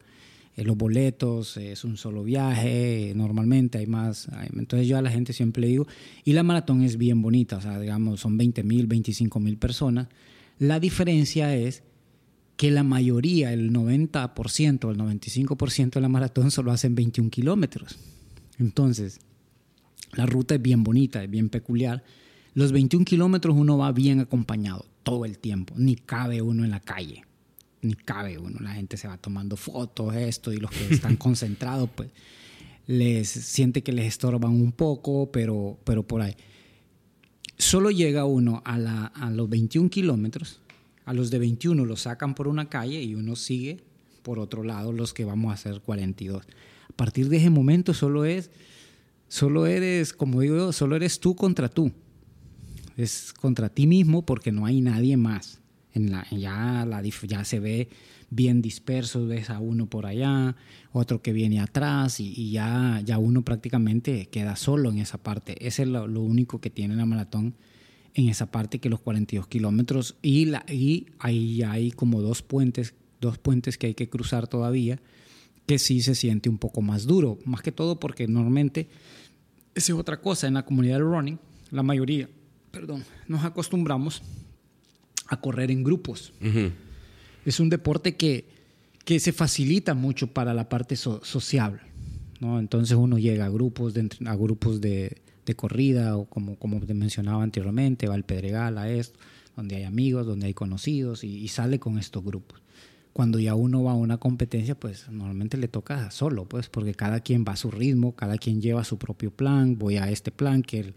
eh, 0.55 0.63
los 0.63 0.77
boletos, 0.77 1.57
es 1.57 1.83
un 1.83 1.97
solo 1.97 2.23
viaje, 2.23 3.13
normalmente 3.15 3.77
hay 3.77 3.87
más. 3.87 4.29
entonces 4.53 4.87
yo 4.87 4.97
a 4.97 5.01
la 5.01 5.11
gente 5.11 5.33
siempre 5.33 5.61
le 5.61 5.67
digo, 5.67 5.87
y 6.23 6.33
la 6.33 6.43
maratón 6.43 6.81
es 6.83 6.97
bien 6.97 7.21
bonita, 7.21 7.57
o 7.57 7.61
sea, 7.61 7.79
digamos, 7.79 8.21
son 8.21 8.37
20 8.37 8.63
mil, 8.63 8.87
25 8.87 9.39
mil 9.39 9.57
personas. 9.57 10.07
La 10.57 10.79
diferencia 10.79 11.55
es 11.55 11.83
que 12.55 12.71
la 12.71 12.83
mayoría, 12.83 13.51
el 13.51 13.73
90% 13.73 14.85
o 14.85 14.91
el 14.91 14.97
95% 14.97 15.95
de 15.95 16.01
la 16.01 16.07
maratón 16.07 16.51
solo 16.51 16.71
hacen 16.71 16.95
21 16.95 17.29
kilómetros. 17.29 17.97
Entonces, 18.57 19.19
la 20.13 20.25
ruta 20.25 20.55
es 20.55 20.61
bien 20.61 20.83
bonita, 20.83 21.21
es 21.21 21.29
bien 21.29 21.49
peculiar. 21.49 22.05
Los 22.53 22.71
21 22.71 23.03
kilómetros 23.03 23.57
uno 23.57 23.77
va 23.77 23.91
bien 23.91 24.21
acompañado 24.21 24.85
todo 25.03 25.25
el 25.25 25.37
tiempo, 25.37 25.73
ni 25.77 25.97
cabe 25.97 26.41
uno 26.41 26.63
en 26.63 26.71
la 26.71 26.79
calle 26.79 27.24
ni 27.85 27.93
cabe 27.93 28.37
uno. 28.37 28.59
La 28.59 28.73
gente 28.73 28.97
se 28.97 29.07
va 29.07 29.17
tomando 29.17 29.55
fotos, 29.55 30.15
esto, 30.15 30.51
y 30.51 30.57
los 30.57 30.71
que 30.71 30.93
están 30.93 31.15
concentrados, 31.17 31.89
pues 31.95 32.09
les 32.87 33.27
siente 33.29 33.81
que 33.81 33.91
les 33.91 34.07
estorban 34.07 34.51
un 34.51 34.71
poco, 34.71 35.31
pero, 35.31 35.79
pero 35.83 36.03
por 36.03 36.21
ahí. 36.21 36.35
Solo 37.57 37.89
llega 37.89 38.25
uno 38.25 38.61
a, 38.65 38.77
la, 38.77 39.05
a 39.05 39.31
los 39.31 39.49
21 39.49 39.89
kilómetros, 39.89 40.59
a 41.05 41.13
los 41.13 41.31
de 41.31 41.39
21 41.39 41.85
los 41.85 42.01
sacan 42.01 42.35
por 42.35 42.47
una 42.47 42.67
calle 42.67 43.01
y 43.01 43.15
uno 43.15 43.35
sigue 43.35 43.83
por 44.23 44.39
otro 44.39 44.63
lado 44.63 44.91
los 44.91 45.13
que 45.13 45.23
vamos 45.23 45.51
a 45.51 45.53
hacer 45.53 45.81
42. 45.81 46.43
A 46.43 46.93
partir 46.95 47.29
de 47.29 47.37
ese 47.37 47.49
momento 47.49 47.93
solo 47.93 48.25
es, 48.25 48.49
solo 49.27 49.67
eres, 49.67 50.13
como 50.13 50.41
digo, 50.41 50.73
solo 50.73 50.95
eres 50.95 51.19
tú 51.19 51.35
contra 51.35 51.69
tú. 51.69 51.91
Es 52.97 53.33
contra 53.33 53.69
ti 53.69 53.87
mismo 53.87 54.25
porque 54.25 54.51
no 54.51 54.65
hay 54.65 54.81
nadie 54.81 55.17
más 55.17 55.59
ya, 55.95 56.85
la, 56.85 57.01
ya 57.01 57.45
se 57.45 57.59
ve 57.59 57.89
bien 58.29 58.61
disperso, 58.61 59.27
ves 59.27 59.49
a 59.49 59.59
uno 59.59 59.87
por 59.87 60.05
allá, 60.05 60.55
otro 60.91 61.21
que 61.21 61.31
viene 61.31 61.59
atrás 61.59 62.19
y, 62.19 62.51
ya, 62.51 63.01
ya 63.05 63.17
uno 63.17 63.43
prácticamente 63.43 64.27
queda 64.27 64.55
solo 64.55 64.89
en 64.91 64.99
esa 64.99 65.17
parte. 65.17 65.55
Ese 65.65 65.83
es 65.83 65.87
lo, 65.87 66.05
único 66.21 66.59
que 66.59 66.69
tiene 66.69 66.95
la 66.95 67.05
maratón 67.05 67.55
en 68.13 68.29
esa 68.29 68.51
parte 68.51 68.79
que 68.79 68.89
los 68.89 69.01
42 69.01 69.47
kilómetros 69.47 70.15
y, 70.21 70.45
la, 70.45 70.65
y 70.69 71.07
ahí 71.19 71.61
hay 71.63 71.91
como 71.91 72.21
dos 72.21 72.41
puentes, 72.41 72.93
dos 73.21 73.37
puentes 73.37 73.77
que 73.77 73.87
hay 73.87 73.93
que 73.93 74.09
cruzar 74.09 74.47
todavía 74.47 74.99
que 75.65 75.79
sí 75.79 76.01
se 76.01 76.15
siente 76.15 76.49
un 76.49 76.57
poco 76.57 76.81
más 76.81 77.05
duro, 77.05 77.39
más 77.45 77.61
que 77.61 77.71
todo 77.71 77.99
porque 77.99 78.27
normalmente 78.27 78.87
esa 79.73 79.93
es 79.93 79.99
otra 79.99 80.21
cosa 80.21 80.47
en 80.47 80.53
la 80.53 80.63
comunidad 80.63 80.95
del 80.95 81.05
running, 81.05 81.39
la 81.71 81.83
mayoría, 81.83 82.29
perdón, 82.71 83.03
nos 83.27 83.43
acostumbramos 83.43 84.21
a 85.27 85.41
correr 85.41 85.71
en 85.71 85.83
grupos. 85.83 86.33
Es 87.45 87.59
un 87.59 87.69
deporte 87.69 88.15
que, 88.15 88.45
que, 89.03 89.19
se 89.19 89.31
facilita 89.31 89.93
mucho 89.93 90.27
para 90.27 90.53
la 90.53 90.69
parte 90.69 90.95
sociable. 90.95 91.81
¿no? 92.39 92.59
Entonces 92.59 92.97
uno 92.97 93.17
llega 93.17 93.45
a 93.45 93.49
grupos 93.49 93.93
de, 93.93 94.09
a 94.25 94.35
grupos 94.35 94.81
de, 94.81 95.21
de, 95.45 95.55
corrida 95.55 96.17
o 96.17 96.25
como, 96.25 96.57
como 96.57 96.79
te 96.81 96.93
mencionaba 96.93 97.43
anteriormente, 97.43 98.07
va 98.07 98.15
al 98.15 98.23
Pedregal, 98.23 98.77
a 98.77 98.89
esto, 98.89 99.19
donde 99.55 99.77
hay 99.77 99.83
amigos, 99.83 100.25
donde 100.25 100.47
hay 100.47 100.53
conocidos 100.53 101.23
y, 101.23 101.47
sale 101.47 101.79
con 101.79 101.97
estos 101.97 102.23
grupos. 102.23 102.61
cuando 103.13 103.39
ya 103.39 103.55
uno 103.55 103.83
va 103.83 103.91
a 103.91 103.95
una 103.95 104.17
competencia, 104.17 104.77
pues 104.77 105.07
normalmente 105.09 105.57
le 105.57 105.69
toca 105.69 106.11
solo, 106.11 106.45
pues, 106.45 106.67
porque 106.67 106.93
cada 106.93 107.21
quien 107.21 107.45
va 107.47 107.53
a 107.53 107.55
su 107.55 107.71
ritmo, 107.71 108.13
cada 108.15 108.37
quien 108.37 108.61
lleva 108.61 108.83
su 108.83 108.97
propio 108.97 109.31
plan, 109.31 109.77
voy 109.77 109.97
a 109.97 110.09
este 110.09 110.31
plan, 110.31 110.61
qué, 110.63 110.93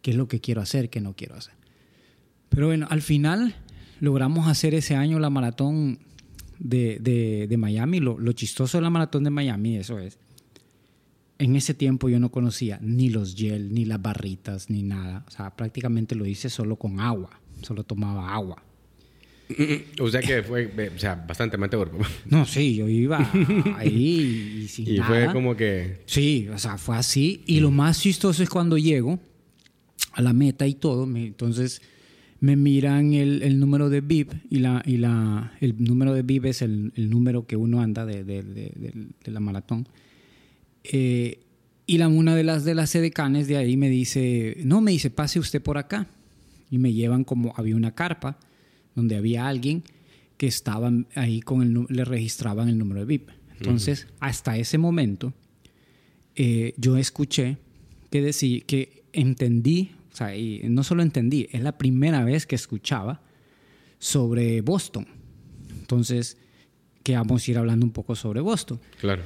qué 0.00 0.12
es 0.12 0.16
lo 0.16 0.28
que 0.28 0.40
quiero 0.40 0.60
hacer, 0.60 0.88
qué 0.88 1.00
no 1.00 1.14
quiero 1.14 1.34
hacer. 1.34 1.57
Pero 2.48 2.66
bueno, 2.66 2.86
al 2.90 3.02
final 3.02 3.54
logramos 4.00 4.48
hacer 4.48 4.74
ese 4.74 4.94
año 4.94 5.18
la 5.18 5.30
maratón 5.30 5.98
de, 6.58 6.98
de, 7.00 7.46
de 7.48 7.56
Miami. 7.56 8.00
Lo, 8.00 8.18
lo, 8.18 8.32
chistoso 8.32 8.78
de 8.78 8.82
la 8.82 8.90
maratón 8.90 9.24
de 9.24 9.30
Miami, 9.30 9.76
eso 9.76 9.98
es. 9.98 10.18
En 11.38 11.54
ese 11.54 11.72
tiempo 11.72 12.08
yo 12.08 12.18
no 12.18 12.30
conocía 12.30 12.78
ni 12.82 13.10
los 13.10 13.36
gel, 13.36 13.72
ni 13.72 13.84
las 13.84 14.02
barritas, 14.02 14.70
ni 14.70 14.82
nada. 14.82 15.24
O 15.28 15.30
sea, 15.30 15.54
prácticamente 15.54 16.14
lo 16.14 16.26
hice 16.26 16.50
solo 16.50 16.76
con 16.76 17.00
agua. 17.00 17.40
Solo 17.62 17.84
tomaba 17.84 18.34
agua. 18.34 18.62
O 20.00 20.10
sea 20.10 20.20
que 20.20 20.42
fue 20.42 20.70
o 20.94 20.98
sea, 20.98 21.14
bastante 21.14 21.56
amateur. 21.56 21.90
No, 22.26 22.44
sí, 22.44 22.76
yo 22.76 22.88
iba 22.88 23.30
ahí 23.76 24.62
y 24.64 24.68
sin 24.68 24.88
Y 24.88 24.98
fue 24.98 25.32
como 25.32 25.56
que... 25.56 26.02
Sí, 26.06 26.48
o 26.48 26.58
sea, 26.58 26.76
fue 26.76 26.96
así. 26.96 27.42
Y 27.46 27.60
lo 27.60 27.70
más 27.70 28.00
chistoso 28.00 28.42
es 28.42 28.50
cuando 28.50 28.76
llego 28.76 29.18
a 30.12 30.22
la 30.22 30.32
meta 30.32 30.66
y 30.66 30.74
todo. 30.74 31.04
entonces 31.16 31.80
me 32.40 32.56
miran 32.56 33.14
el, 33.14 33.42
el 33.42 33.58
número 33.58 33.90
de 33.90 34.00
VIP 34.00 34.32
y, 34.48 34.60
la, 34.60 34.82
y 34.86 34.98
la, 34.98 35.52
el 35.60 35.74
número 35.82 36.14
de 36.14 36.22
VIP 36.22 36.46
es 36.46 36.62
el, 36.62 36.92
el 36.94 37.10
número 37.10 37.46
que 37.46 37.56
uno 37.56 37.80
anda 37.80 38.06
de, 38.06 38.22
de, 38.24 38.42
de, 38.42 38.72
de 39.24 39.30
la 39.30 39.40
maratón. 39.40 39.88
Eh, 40.84 41.40
y 41.86 41.98
la, 41.98 42.08
una 42.08 42.36
de 42.36 42.44
las, 42.44 42.64
de 42.64 42.74
las 42.74 42.90
sedecanes 42.90 43.48
de 43.48 43.56
ahí 43.56 43.76
me 43.76 43.88
dice, 43.88 44.56
no, 44.64 44.80
me 44.80 44.92
dice, 44.92 45.10
pase 45.10 45.38
usted 45.38 45.62
por 45.62 45.78
acá. 45.78 46.06
Y 46.70 46.78
me 46.78 46.92
llevan 46.92 47.24
como, 47.24 47.54
había 47.56 47.74
una 47.74 47.94
carpa 47.94 48.38
donde 48.94 49.16
había 49.16 49.48
alguien 49.48 49.82
que 50.36 50.46
estaba 50.46 50.92
ahí 51.14 51.40
con 51.40 51.62
el, 51.62 51.86
le 51.88 52.04
registraban 52.04 52.68
el 52.68 52.78
número 52.78 53.00
de 53.00 53.06
VIP. 53.06 53.30
Entonces, 53.58 54.04
uh 54.04 54.06
-huh. 54.06 54.16
hasta 54.20 54.56
ese 54.58 54.78
momento, 54.78 55.32
eh, 56.36 56.74
yo 56.76 56.96
escuché 56.96 57.56
que 58.10 58.22
decía, 58.22 58.60
que 58.66 59.02
entendí, 59.12 59.90
sea, 60.18 60.36
y 60.36 60.62
no 60.64 60.82
solo 60.82 61.02
entendí, 61.02 61.48
es 61.52 61.62
la 61.62 61.78
primera 61.78 62.24
vez 62.24 62.46
que 62.46 62.56
escuchaba 62.56 63.22
sobre 63.98 64.60
Boston. 64.60 65.06
Entonces, 65.80 66.36
que 67.02 67.14
vamos 67.16 67.46
a 67.46 67.50
ir 67.50 67.58
hablando 67.58 67.86
un 67.86 67.92
poco 67.92 68.14
sobre 68.14 68.40
Boston. 68.40 68.80
Claro. 69.00 69.22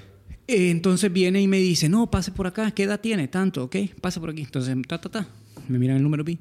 Entonces 0.47 1.13
viene 1.13 1.41
y 1.41 1.49
me 1.49 1.59
dice, 1.59 1.89
no, 1.89 2.11
pase 2.11 2.33
por 2.33 2.47
acá, 2.47 2.71
¿qué 2.73 2.85
edad 2.85 3.01
tiene? 3.01 3.29
Tanto, 3.29 3.65
ok, 3.65 3.77
pase 4.01 4.21
por 4.21 4.31
aquí. 4.31 4.43
Entonces, 4.43 4.77
ta, 4.87 5.01
ta, 5.01 5.09
ta, 5.09 5.29
me 5.69 5.79
miran 5.79 5.97
el 5.97 6.03
número 6.03 6.25
VIP 6.25 6.41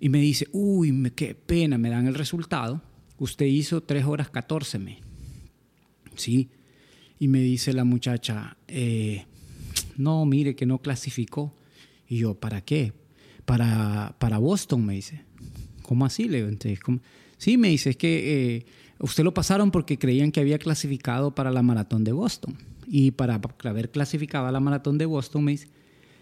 y 0.00 0.08
me 0.08 0.18
dice, 0.18 0.48
uy, 0.52 0.92
me, 0.92 1.12
qué 1.12 1.34
pena, 1.34 1.78
me 1.78 1.90
dan 1.90 2.06
el 2.06 2.14
resultado. 2.14 2.82
Usted 3.18 3.46
hizo 3.46 3.82
3 3.82 4.04
horas 4.04 4.28
14, 4.28 4.78
me. 4.78 4.98
Sí. 6.16 6.50
Y 7.18 7.28
me 7.28 7.40
dice 7.40 7.72
la 7.72 7.84
muchacha, 7.84 8.56
eh, 8.66 9.24
no, 9.96 10.26
mire 10.26 10.56
que 10.56 10.66
no 10.66 10.82
clasificó. 10.82 11.56
Y 12.08 12.18
yo, 12.18 12.34
¿para 12.34 12.60
qué? 12.60 12.92
Para, 13.44 14.14
para 14.18 14.38
Boston, 14.38 14.84
me 14.84 14.94
dice. 14.94 15.22
¿Cómo 15.82 16.06
así? 16.06 16.28
Le 16.28 16.40
entonces, 16.40 16.80
¿cómo? 16.80 17.00
Sí, 17.36 17.58
me 17.58 17.68
dice, 17.68 17.90
es 17.90 17.96
que 17.96 18.56
eh, 18.56 18.66
usted 19.00 19.22
lo 19.22 19.34
pasaron 19.34 19.70
porque 19.70 19.98
creían 19.98 20.32
que 20.32 20.40
había 20.40 20.58
clasificado 20.58 21.34
para 21.34 21.50
la 21.50 21.62
maratón 21.62 22.04
de 22.04 22.12
Boston. 22.12 22.56
Y 22.86 23.10
para 23.10 23.40
haber 23.64 23.90
clasificado 23.90 24.46
a 24.46 24.52
la 24.52 24.60
maratón 24.60 24.98
de 24.98 25.06
Boston, 25.06 25.44
me 25.44 25.52
dice, 25.52 25.68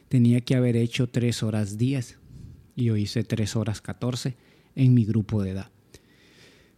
tenía 0.08 0.40
que 0.40 0.56
haber 0.56 0.76
hecho 0.76 1.08
3 1.08 1.42
horas 1.42 1.78
10 1.78 2.18
y 2.76 2.84
yo 2.84 2.96
hice 2.96 3.24
3 3.24 3.56
horas 3.56 3.80
14 3.80 4.34
en 4.74 4.94
mi 4.94 5.04
grupo 5.04 5.42
de 5.42 5.50
edad. 5.50 5.70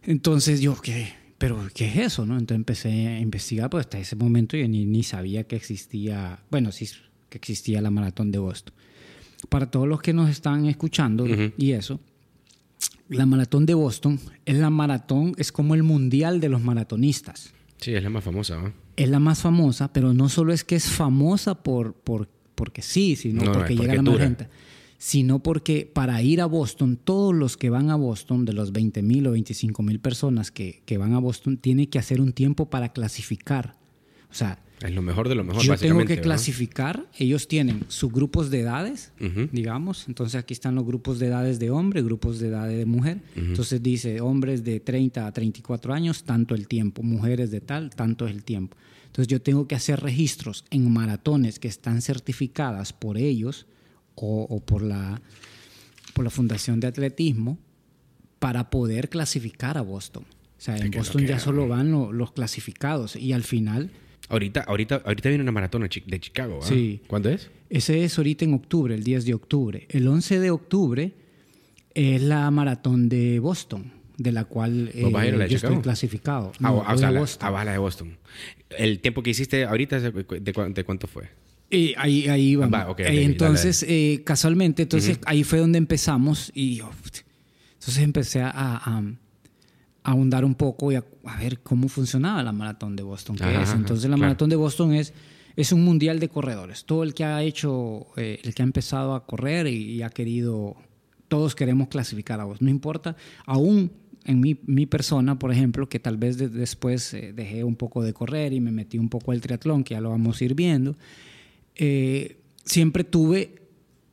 Entonces 0.03 0.61
yo, 0.61 0.79
¿qué? 0.79 1.13
¿Pero 1.37 1.67
qué 1.73 1.87
es 1.87 1.97
eso? 1.97 2.25
¿no? 2.25 2.37
Entonces 2.37 2.57
empecé 2.57 3.07
a 3.07 3.19
investigar, 3.19 3.69
pues 3.69 3.85
hasta 3.85 3.97
ese 3.97 4.15
momento 4.15 4.57
yo 4.57 4.67
ni, 4.67 4.85
ni 4.85 5.03
sabía 5.03 5.45
que 5.45 5.55
existía, 5.55 6.43
bueno, 6.51 6.71
sí, 6.71 6.87
que 7.29 7.37
existía 7.37 7.81
la 7.81 7.89
maratón 7.89 8.31
de 8.31 8.37
Boston. 8.37 8.74
Para 9.49 9.69
todos 9.69 9.87
los 9.87 10.01
que 10.01 10.13
nos 10.13 10.29
están 10.29 10.65
escuchando 10.65 11.23
uh 11.23 11.27
-huh. 11.27 11.53
y 11.57 11.71
eso, 11.71 11.99
la 13.09 13.25
maratón 13.25 13.65
de 13.65 13.73
Boston 13.73 14.19
es 14.45 14.55
la 14.57 14.69
maratón, 14.69 15.33
es 15.37 15.51
como 15.51 15.75
el 15.75 15.83
mundial 15.83 16.39
de 16.39 16.49
los 16.49 16.61
maratonistas. 16.61 17.53
Sí, 17.77 17.93
es 17.93 18.03
la 18.03 18.09
más 18.09 18.23
famosa, 18.23 18.57
¿no? 18.57 18.73
Es 18.95 19.09
la 19.09 19.19
más 19.19 19.41
famosa, 19.41 19.91
pero 19.91 20.13
no 20.13 20.29
solo 20.29 20.53
es 20.53 20.63
que 20.63 20.75
es 20.75 20.89
famosa 20.89 21.55
por, 21.55 21.93
por, 21.93 22.29
porque 22.55 22.81
sí, 22.81 23.15
sino 23.15 23.43
no, 23.43 23.51
porque 23.51 23.75
llega 23.75 23.95
la 23.95 24.01
más 24.01 24.17
gente 24.17 24.47
sino 24.97 25.39
porque 25.39 25.89
para 25.93 26.21
ir 26.23 26.41
a 26.41 26.45
Boston, 26.45 26.97
todos 26.97 27.33
los 27.33 27.57
que 27.57 27.69
van 27.69 27.89
a 27.91 27.95
Boston, 27.95 28.45
de 28.45 28.53
los 28.53 28.71
20 28.71 29.03
mil 29.03 29.27
o 29.27 29.31
25 29.33 29.83
mil 29.83 29.99
personas 29.99 30.51
que, 30.51 30.81
que, 30.85 30.97
van 30.97 31.13
a 31.13 31.19
Boston, 31.19 31.57
tienen 31.57 31.87
que 31.87 31.99
hacer 31.99 32.21
un 32.21 32.33
tiempo 32.33 32.69
para 32.69 32.89
clasificar. 32.89 33.75
O 34.31 34.33
sea, 34.33 34.63
es 34.81 34.93
lo 34.93 35.01
mejor 35.01 35.29
de 35.29 35.35
lo 35.35 35.43
mejor, 35.43 35.63
yo 35.63 35.77
tengo 35.77 36.03
que 36.05 36.19
clasificar. 36.19 37.05
Ellos 37.17 37.47
tienen 37.47 37.85
sus 37.87 38.11
grupos 38.11 38.49
de 38.51 38.59
edades, 38.59 39.13
uh 39.21 39.23
-huh. 39.23 39.49
digamos. 39.51 40.07
Entonces 40.07 40.35
aquí 40.35 40.53
están 40.53 40.75
los 40.75 40.85
grupos 40.85 41.17
de 41.19 41.27
edades 41.27 41.59
de 41.59 41.71
hombre, 41.71 42.01
grupos 42.01 42.39
de 42.39 42.49
edades 42.49 42.77
de 42.77 42.85
mujer. 42.85 43.17
Uh 43.35 43.39
-huh. 43.39 43.45
Entonces 43.47 43.81
dice 43.81 44.19
hombres 44.19 44.63
de 44.63 44.81
30 44.81 45.27
a 45.27 45.31
34 45.31 45.93
años, 45.93 46.23
tanto 46.23 46.55
el 46.55 46.67
tiempo. 46.67 47.03
Mujeres 47.03 47.51
de 47.51 47.61
tal, 47.61 47.89
tanto 47.91 48.27
es 48.27 48.33
el 48.33 48.43
tiempo. 48.43 48.75
Entonces 49.05 49.27
yo 49.27 49.41
tengo 49.41 49.65
que 49.65 49.75
hacer 49.75 50.01
registros 50.01 50.65
en 50.69 50.91
maratones 50.91 51.57
que 51.57 51.69
están 51.69 52.01
certificadas 52.01 52.91
por 52.91 53.17
ellos 53.17 53.67
o, 54.15 54.45
o, 54.49 54.59
por, 54.59 54.81
la, 54.81 55.21
por 56.13 56.25
la 56.25 56.29
Fundación 56.29 56.81
de 56.81 56.87
Atletismo 56.87 57.57
para 58.39 58.69
poder 58.69 59.07
clasificar 59.07 59.77
a 59.77 59.81
Boston. 59.81 60.25
O 60.57 60.61
sea, 60.61 60.77
en 60.77 60.91
Boston 60.91 61.25
ya 61.25 61.39
solo 61.39 61.67
van 61.69 61.91
lo, 61.91 62.11
los 62.11 62.33
clasificados 62.33 63.15
y 63.15 63.31
al 63.31 63.43
final... 63.43 63.91
Ahorita, 64.29 64.61
ahorita, 64.61 65.01
ahorita 65.05 65.29
viene 65.29 65.43
una 65.43 65.51
maratón 65.51 65.83
de 65.83 66.19
Chicago. 66.19 66.59
¿eh? 66.61 66.65
Sí. 66.67 67.01
¿Cuándo 67.07 67.29
es? 67.29 67.49
Ese 67.69 68.03
es 68.03 68.17
ahorita 68.17 68.45
en 68.45 68.53
octubre, 68.53 68.95
el 68.95 69.03
10 69.03 69.25
de 69.25 69.33
octubre. 69.33 69.85
El 69.89 70.07
11 70.07 70.39
de 70.39 70.51
octubre 70.51 71.13
es 71.93 72.21
la 72.21 72.49
maratón 72.51 73.07
de 73.09 73.39
Boston, 73.39 73.91
de 74.17 74.31
la 74.31 74.45
cual 74.45 74.89
eh, 74.93 75.03
a 75.13 75.25
ir 75.27 75.33
a 75.35 75.37
la 75.37 75.43
de 75.45 75.49
yo 75.51 75.57
Chicago? 75.57 75.73
estoy 75.75 75.83
clasificado. 75.83 76.51
Ah, 76.55 76.59
No, 76.61 76.77
o 76.79 76.97
sea, 76.97 77.07
a 77.09 77.11
la, 77.11 77.19
Boston. 77.19 77.49
ah, 77.55 77.61
a 77.61 77.65
la 77.65 77.71
de 77.73 77.77
Boston. 77.77 78.17
¿El 78.77 78.99
tiempo 78.99 79.21
que 79.23 79.29
hiciste 79.29 79.63
ahorita, 79.65 79.99
de, 79.99 80.11
de, 80.11 80.71
de 80.73 80.83
cuánto 80.83 81.07
fue? 81.07 81.29
Y 81.69 81.93
ahí, 81.97 82.27
ahí 82.27 82.55
vamos. 82.55 82.73
Va, 82.73 82.89
okay, 82.89 83.05
Eh, 83.05 83.09
okay, 83.09 83.23
entonces, 83.25 83.85
eh, 83.87 84.21
casualmente, 84.25 84.83
entonces 84.83 85.17
Ujú. 85.17 85.25
ahí 85.27 85.43
fue 85.43 85.59
donde 85.59 85.77
empezamos 85.77 86.51
y 86.53 86.75
yo, 86.77 86.91
entonces 87.73 88.03
empecé 88.03 88.41
a, 88.41 88.51
a 88.53 89.03
ahondar 90.05 90.45
un 90.45 90.55
poco 90.55 90.91
y 90.91 90.95
a, 90.95 91.03
a 91.25 91.37
ver 91.39 91.59
cómo 91.61 91.87
funcionaba 91.89 92.41
la 92.43 92.51
maratón 92.51 92.95
de 92.95 93.03
Boston. 93.03 93.35
que 93.35 93.43
Ajá, 93.43 93.63
es. 93.63 93.71
Entonces, 93.73 94.03
la 94.09 94.15
claro. 94.15 94.29
maratón 94.29 94.49
de 94.49 94.55
Boston 94.55 94.93
es, 94.93 95.13
es 95.55 95.71
un 95.71 95.83
mundial 95.83 96.19
de 96.19 96.29
corredores. 96.29 96.85
Todo 96.85 97.03
el 97.03 97.13
que 97.13 97.23
ha 97.23 97.41
hecho, 97.43 98.07
eh, 98.15 98.39
el 98.43 98.53
que 98.53 98.61
ha 98.61 98.65
empezado 98.65 99.15
a 99.15 99.25
correr 99.25 99.67
y, 99.67 99.91
y 99.93 100.01
ha 100.01 100.09
querido, 100.09 100.75
todos 101.27 101.55
queremos 101.55 101.87
clasificar 101.89 102.39
a 102.39 102.45
vos. 102.45 102.61
No 102.61 102.69
importa, 102.69 103.15
aún 103.45 103.91
en 104.25 104.39
mi, 104.39 104.59
mi 104.65 104.85
persona, 104.85 105.37
por 105.37 105.51
ejemplo, 105.51 105.87
que 105.89 105.99
tal 105.99 106.17
vez 106.17 106.37
de- 106.37 106.49
después 106.49 107.13
eh, 107.13 107.33
dejé 107.33 107.63
un 107.63 107.75
poco 107.75 108.01
de 108.03 108.13
correr 108.13 108.53
y 108.53 108.59
me 108.59 108.71
metí 108.71 108.97
un 108.97 109.09
poco 109.09 109.31
al 109.31 109.41
triatlón, 109.41 109.83
que 109.83 109.93
ya 109.95 110.01
lo 110.01 110.09
vamos 110.11 110.39
a 110.41 110.45
ir 110.45 110.55
viendo 110.55 110.95
eh, 111.75 112.37
siempre 112.63 113.03
tuve 113.03 113.64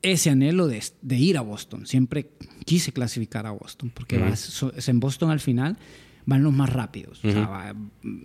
ese 0.02 0.30
anhelo 0.30 0.66
de, 0.66 0.82
de 1.02 1.16
ir 1.16 1.38
a 1.38 1.40
Boston. 1.42 1.86
Siempre 1.86 2.30
quise 2.64 2.92
clasificar 2.92 3.46
a 3.46 3.52
Boston, 3.52 3.90
porque 3.94 4.18
vas- 4.18 4.40
so- 4.40 4.72
en 4.76 5.00
Boston 5.00 5.30
al 5.30 5.40
final 5.40 5.78
van 6.26 6.42
los 6.42 6.52
más 6.52 6.70
rápidos. 6.72 7.24
O 7.24 7.30
sea, 7.30 7.42
Ujú. 7.42 7.50
va- 7.50 7.74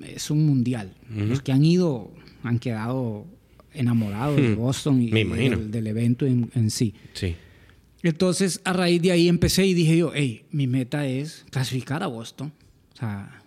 es 0.07 0.29
un 0.31 0.45
mundial. 0.45 0.95
Los 1.09 1.41
que 1.41 1.51
han 1.51 1.63
ido 1.65 2.11
han 2.43 2.59
quedado 2.59 3.25
enamorados 3.73 4.37
de 4.37 4.49
Hmm. 4.49 4.55
Boston 4.57 5.01
y 5.01 5.09
del, 5.11 5.69
del 5.71 5.87
evento 5.87 6.25
en, 6.25 6.49
en 6.55 6.71
sí. 6.71 6.93
Sí. 7.13 7.35
Entonces, 8.03 8.61
a 8.63 8.73
raíz 8.73 9.01
de 9.01 9.11
ahí 9.11 9.27
empecé 9.27 9.65
y 9.65 9.73
dije 9.73 9.97
yo, 9.97 10.11
hey, 10.13 10.43
mi 10.51 10.67
meta 10.67 11.05
es 11.07 11.45
clasificar 11.51 12.03
a 12.03 12.07
Boston. 12.07 12.53
O 12.93 12.95
sea, 12.97 13.41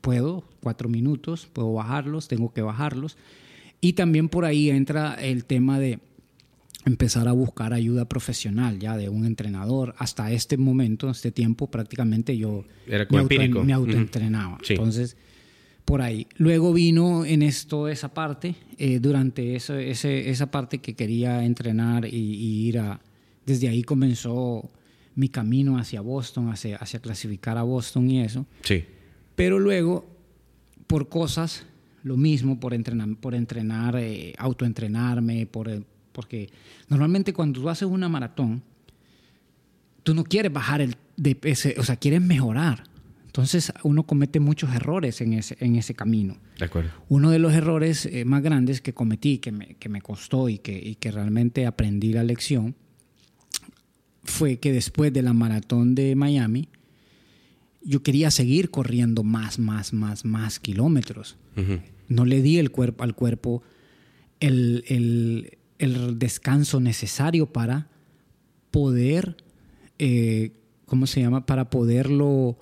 puedo, 0.00 0.44
cuatro 0.60 0.88
minutos, 0.88 1.46
puedo 1.52 1.72
bajarlos, 1.72 2.28
tengo 2.28 2.52
que 2.52 2.62
bajarlos. 2.62 3.16
Y 3.80 3.94
también 3.94 4.28
por 4.28 4.44
ahí 4.44 4.70
entra 4.70 5.14
el 5.14 5.44
tema 5.44 5.78
de 5.78 5.98
empezar 6.86 7.26
a 7.28 7.32
buscar 7.32 7.72
ayuda 7.72 8.08
profesional, 8.08 8.78
ya 8.78 8.96
de 8.96 9.08
un 9.08 9.26
entrenador. 9.26 9.94
Hasta 9.98 10.30
este 10.30 10.56
momento, 10.56 11.10
este 11.10 11.32
tiempo, 11.32 11.68
prácticamente 11.70 12.38
yo 12.38 12.64
Era 12.86 13.06
me, 13.10 13.18
auto, 13.18 13.64
me 13.64 13.72
autoentrenaba. 13.72 14.58
Sí. 14.62 14.74
Entonces, 14.74 15.16
por 15.84 16.00
ahí. 16.00 16.28
Luego 16.36 16.72
vino 16.72 17.24
en 17.24 17.42
esto 17.42 17.88
esa 17.88 18.14
parte, 18.14 18.54
eh, 18.78 19.00
durante 19.00 19.56
eso, 19.56 19.76
ese, 19.76 20.30
esa 20.30 20.50
parte 20.50 20.78
que 20.78 20.94
quería 20.94 21.44
entrenar 21.44 22.06
y, 22.06 22.16
y 22.16 22.68
ir 22.68 22.78
a... 22.78 23.00
Desde 23.44 23.68
ahí 23.68 23.82
comenzó 23.82 24.70
mi 25.16 25.28
camino 25.28 25.78
hacia 25.78 26.00
Boston, 26.00 26.50
hacia, 26.50 26.76
hacia 26.76 27.00
clasificar 27.00 27.58
a 27.58 27.62
Boston 27.62 28.10
y 28.10 28.20
eso. 28.20 28.46
Sí. 28.62 28.84
Pero 29.34 29.58
luego, 29.58 30.06
por 30.86 31.08
cosas, 31.08 31.66
lo 32.02 32.16
mismo, 32.16 32.60
por 32.60 32.74
entrenar, 32.74 33.16
por 33.16 33.34
entrenar 33.34 33.96
eh, 33.96 34.34
autoentrenarme, 34.38 35.46
por, 35.46 35.84
porque 36.16 36.48
normalmente 36.88 37.34
cuando 37.34 37.60
tú 37.60 37.68
haces 37.68 37.86
una 37.86 38.08
maratón, 38.08 38.62
tú 40.02 40.14
no 40.14 40.24
quieres 40.24 40.50
bajar 40.50 40.80
el 40.80 40.96
de 41.18 41.36
ese, 41.42 41.74
o 41.78 41.82
sea, 41.84 41.96
quieres 41.96 42.22
mejorar. 42.22 42.84
Entonces 43.26 43.70
uno 43.82 44.04
comete 44.04 44.40
muchos 44.40 44.74
errores 44.74 45.20
en 45.20 45.34
ese, 45.34 45.58
en 45.60 45.76
ese 45.76 45.92
camino. 45.94 46.38
De 46.58 46.64
acuerdo. 46.64 46.90
Uno 47.10 47.30
de 47.30 47.38
los 47.38 47.52
errores 47.52 48.06
eh, 48.06 48.24
más 48.24 48.42
grandes 48.42 48.80
que 48.80 48.94
cometí, 48.94 49.36
que 49.38 49.52
me, 49.52 49.74
que 49.74 49.90
me 49.90 50.00
costó 50.00 50.48
y 50.48 50.56
que, 50.56 50.72
y 50.78 50.94
que 50.94 51.10
realmente 51.10 51.66
aprendí 51.66 52.14
la 52.14 52.24
lección, 52.24 52.74
fue 54.24 54.56
que 54.58 54.72
después 54.72 55.12
de 55.12 55.20
la 55.20 55.34
maratón 55.34 55.94
de 55.94 56.16
Miami, 56.16 56.68
yo 57.82 58.02
quería 58.02 58.30
seguir 58.30 58.70
corriendo 58.70 59.22
más, 59.22 59.58
más, 59.58 59.92
más, 59.92 60.24
más 60.24 60.58
kilómetros. 60.58 61.36
No 62.08 62.24
le 62.24 62.40
di 62.40 62.58
el 62.58 62.70
cuerpo, 62.70 63.04
al 63.04 63.14
cuerpo 63.14 63.62
el, 64.40 64.82
el- 64.88 65.58
el 65.78 66.18
descanso 66.18 66.80
necesario 66.80 67.46
para 67.46 67.88
poder, 68.70 69.36
eh, 69.98 70.52
¿cómo 70.86 71.06
se 71.06 71.20
llama? 71.20 71.46
Para 71.46 71.70
poderlo, 71.70 72.58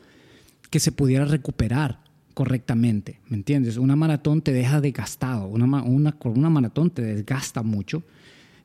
que 0.71 0.81
se 0.81 0.93
pudiera 0.93 1.25
recuperar 1.25 2.01
correctamente, 2.35 3.21
¿me 3.29 3.37
entiendes? 3.37 3.77
Una 3.77 3.97
maratón 3.97 4.43
te 4.43 4.53
deja 4.53 4.81
desgastado, 4.81 5.47
una, 5.47 5.83
una, 5.83 6.17
una 6.25 6.51
maratón 6.51 6.91
te 6.91 7.03
desgasta 7.03 7.63
mucho. 7.63 8.03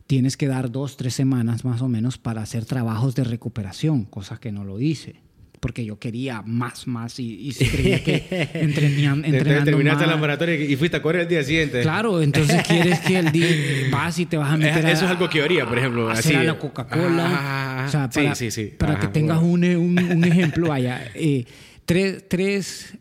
Tienes 0.08 0.38
que 0.38 0.48
dar 0.48 0.72
dos, 0.72 0.98
tres 0.98 1.14
semanas 1.14 1.66
más 1.66 1.84
o 1.84 1.88
menos 1.88 2.18
para 2.18 2.42
hacer 2.42 2.66
trabajos 2.66 3.14
de 3.14 3.24
recuperación, 3.24 4.06
cosas 4.06 4.40
que 4.40 4.52
no 4.52 4.64
lo 4.64 4.80
hice. 4.80 5.18
Porque 5.60 5.84
yo 5.84 6.00
quería 6.00 6.42
más, 6.42 6.88
más 6.88 7.20
y, 7.20 7.34
y 7.48 7.52
sí 7.52 7.66
creía 7.70 8.02
que 8.04 8.24
Entonces 8.54 8.94
entrenando 8.96 9.66
terminaste 9.66 10.06
más, 10.06 10.16
la 10.16 10.18
maratón 10.22 10.50
y 10.52 10.76
fuiste 10.78 10.98
a 10.98 11.02
correr 11.02 11.24
el 11.24 11.28
día 11.28 11.44
siguiente. 11.44 11.82
Claro, 11.82 12.22
entonces 12.22 12.64
quieres 12.66 13.00
que 13.02 13.20
el 13.20 13.32
día 13.32 13.48
vas 13.92 14.18
y 14.20 14.26
te 14.26 14.38
vas 14.38 14.52
a 14.54 14.58
meter 14.58 14.86
a, 14.86 14.92
Eso 14.92 15.06
es 15.06 15.12
algo 15.12 15.28
que 15.30 15.40
yo 15.40 15.44
haría, 15.44 15.66
por 15.68 15.78
ejemplo. 15.78 16.08
a 16.10 16.14
así, 16.14 16.30
hacer 16.30 16.38
a 16.38 16.44
la 16.44 16.58
Coca-Cola. 16.58 17.28
Ah, 17.30 17.86
o 17.88 17.92
sea, 17.92 18.10
sí, 18.12 18.20
para, 18.22 18.36
sí, 18.36 18.52
sí. 18.52 18.66
para 18.78 18.94
Ajá, 18.94 19.02
que 19.02 19.08
tengas 19.10 19.42
bueno. 19.42 19.80
un, 19.82 19.98
un- 20.00 20.12
un 20.14 20.24
ejemplo, 20.32 20.70
vaya, 20.70 21.12
eh, 21.14 21.44
tres, 21.86 22.24
tres, 22.30 22.98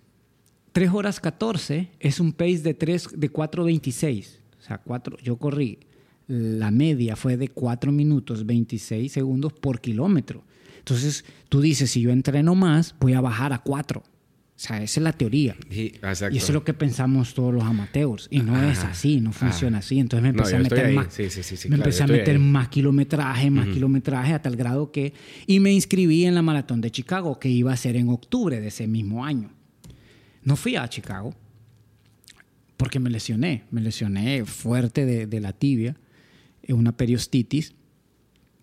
tres 0.72 0.90
horas 0.92 1.20
14 1.20 1.88
es 2.00 2.18
un 2.20 2.32
pace 2.32 2.58
de, 2.58 2.74
tres, 2.74 3.08
de 3.14 3.32
4.26. 3.32 4.26
O 4.58 4.62
sea, 4.62 4.78
cuatro, 4.78 5.16
yo 5.22 5.36
corrí, 5.36 5.78
la 6.26 6.70
media 6.72 7.14
fue 7.16 7.36
de 7.36 7.48
4 7.48 7.90
minutos 7.92 8.44
26 8.44 9.10
segundos 9.12 9.52
por 9.52 9.80
kilómetro. 9.80 10.42
Entonces, 10.88 11.24
tú 11.50 11.60
dices, 11.60 11.90
si 11.90 12.00
yo 12.00 12.10
entreno 12.10 12.54
más, 12.54 12.94
voy 12.98 13.12
a 13.12 13.20
bajar 13.20 13.52
a 13.52 13.58
4. 13.58 14.00
O 14.00 14.60
sea, 14.60 14.82
esa 14.82 15.00
es 15.00 15.04
la 15.04 15.12
teoría. 15.12 15.54
Sí. 15.70 15.92
Y 16.32 16.36
eso 16.38 16.46
es 16.46 16.50
lo 16.50 16.64
que 16.64 16.74
pensamos 16.74 17.34
todos 17.34 17.52
los 17.52 17.62
amateurs. 17.62 18.26
Y 18.30 18.40
no 18.40 18.60
es 18.60 18.82
así, 18.82 19.20
no 19.20 19.32
funciona 19.32 19.78
así. 19.78 19.98
Entonces 19.98 20.22
me 20.22 20.30
empecé 20.30 20.56
a 20.56 20.60
meter 20.60 20.94
más. 20.94 21.12
Sí, 21.12 21.30
sí, 21.30 21.42
sí, 21.42 21.56
sí, 21.56 21.68
me 21.68 21.76
claro, 21.76 21.90
empecé 21.90 22.02
a 22.04 22.06
meter 22.06 22.38
más 22.38 22.68
kilometraje, 22.68 23.50
más 23.50 23.68
kilometraje, 23.68 24.32
a 24.32 24.42
tal 24.42 24.56
grado 24.56 24.90
que. 24.90 25.12
Y 25.46 25.60
me 25.60 25.72
inscribí 25.72 26.24
en 26.24 26.34
la 26.34 26.42
maratón 26.42 26.80
de 26.80 26.90
Chicago, 26.90 27.38
que 27.38 27.48
iba 27.48 27.72
a 27.72 27.76
ser 27.76 27.96
en 27.96 28.08
octubre 28.08 28.60
de 28.60 28.68
ese 28.68 28.88
mismo 28.88 29.24
año. 29.24 29.50
No 30.42 30.56
fui 30.56 30.74
a 30.74 30.88
Chicago 30.88 31.36
porque 32.78 32.98
me 32.98 33.10
lesioné. 33.10 33.64
Me 33.70 33.82
lesioné 33.82 34.44
fuerte 34.44 35.04
de, 35.04 35.26
de 35.26 35.40
la 35.40 35.52
tibia, 35.52 35.96
una 36.68 36.96
periostitis, 36.96 37.74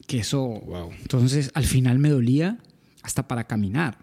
que 0.07 0.19
eso. 0.19 0.45
Wow. 0.47 0.91
Entonces 1.01 1.51
al 1.53 1.65
final 1.65 1.99
me 1.99 2.09
dolía 2.09 2.57
hasta 3.01 3.27
para 3.27 3.45
caminar. 3.45 3.97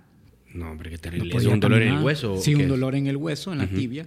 No, 0.55 0.71
hombre, 0.71 0.91
qué 0.91 0.97
No 0.97 1.03
terrible. 1.03 1.29
¿Es 1.29 1.35
podía 1.35 1.49
un 1.55 1.61
dolor 1.61 1.83
en 1.83 1.95
el 1.95 2.03
hueso? 2.05 2.41
Sí, 2.41 2.55
un 2.55 2.63
es? 2.63 2.69
dolor 2.69 2.95
en 2.95 3.07
el 3.07 3.17
hueso, 3.17 3.53
en 3.53 3.59
la 3.59 3.67
tibia. 3.67 4.07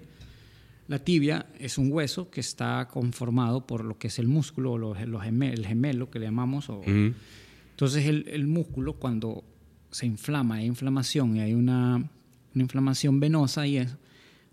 La 0.88 1.00
tibia 1.00 1.48
es 1.60 1.80
un 1.80 1.92
hueso 1.92 2.30
que 2.30 2.40
está 2.42 2.88
conformado 2.88 3.66
por 3.66 3.84
lo 3.84 3.98
que 3.98 4.08
es 4.08 4.20
el 4.20 4.28
músculo, 4.28 4.74
o 4.74 4.78
los, 4.78 5.02
los 5.08 5.26
el 5.26 5.66
gemelo 5.66 6.12
que 6.12 6.20
le 6.20 6.26
llamamos. 6.26 6.70
o-. 6.70 6.84
Entonces 6.86 8.06
el, 8.06 8.26
el 8.30 8.46
músculo 8.46 8.94
cuando 8.94 9.44
se 9.90 10.06
inflama, 10.06 10.56
hay 10.56 10.66
inflamación 10.68 11.36
y 11.38 11.40
hay 11.40 11.54
una, 11.56 11.96
una 11.96 12.62
inflamación 12.64 13.20
venosa 13.20 13.66
y 13.66 13.78
eso, 13.78 13.98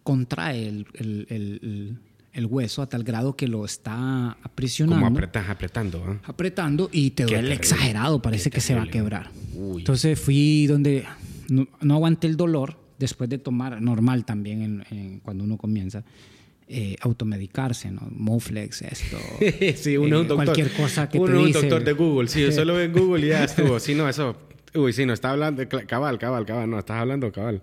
contrae 0.02 0.68
el, 0.68 0.86
el- 0.94 1.26
el- 1.28 1.98
el- 2.32 2.46
hueso 2.46 2.82
a 2.82 2.88
tal 2.88 3.04
grado 3.04 3.36
que 3.36 3.46
lo 3.48 3.64
está 3.64 4.32
aprisionando 4.42 5.04
Como 5.04 5.16
apretas, 5.16 5.48
apretando. 5.48 6.04
¿ah? 6.06 6.18
apretando 6.24 6.88
y 6.92 7.10
te 7.10 7.24
duele 7.24 7.36
terrible. 7.38 7.54
exagerado, 7.56 8.22
parece 8.22 8.50
que 8.50 8.60
se 8.60 8.74
va 8.74 8.82
a 8.82 8.86
quebrar. 8.86 9.30
Uy. 9.54 9.78
Entonces 9.80 10.18
fui 10.18 10.66
donde 10.66 11.04
no, 11.48 11.68
no 11.80 11.94
aguanté 11.94 12.26
el 12.26 12.36
dolor 12.36 12.78
después 12.98 13.28
de 13.28 13.38
tomar, 13.38 13.80
normal 13.82 14.24
también 14.24 14.62
en- 14.62 14.84
en- 14.90 15.20
cuando 15.20 15.44
uno 15.44 15.56
comienza, 15.56 16.04
eh, 16.68 16.96
automedicarse, 17.02 17.90
¿no? 17.90 18.00
Moflex, 18.10 18.82
esto. 18.82 19.18
sí, 19.76 19.96
uno 19.98 20.16
es 20.16 20.20
un 20.20 20.26
eh, 20.26 20.28
doctor. 20.28 20.36
Cualquier 20.46 20.72
cosa 20.72 21.08
que 21.08 21.18
uno 21.18 21.32
te 21.32 21.38
un 21.38 21.52
doctor 21.52 21.84
de 21.84 21.92
Google. 21.92 22.28
Sí, 22.28 22.40
yo 22.40 22.52
solo 22.52 22.80
en 22.80 22.92
Google 22.92 23.26
y 23.26 23.28
ya 23.30 23.44
estuvo. 23.44 23.78
Sí, 23.80 23.94
no, 23.94 24.08
eso. 24.08 24.36
Uy, 24.74 24.92
sí, 24.94 25.04
no, 25.04 25.12
está 25.12 25.32
hablando. 25.32 25.62
Cabal, 25.86 26.18
cabal, 26.18 26.46
cabal. 26.46 26.70
No, 26.70 26.78
estás 26.78 26.96
hablando 26.98 27.30
cabal. 27.30 27.60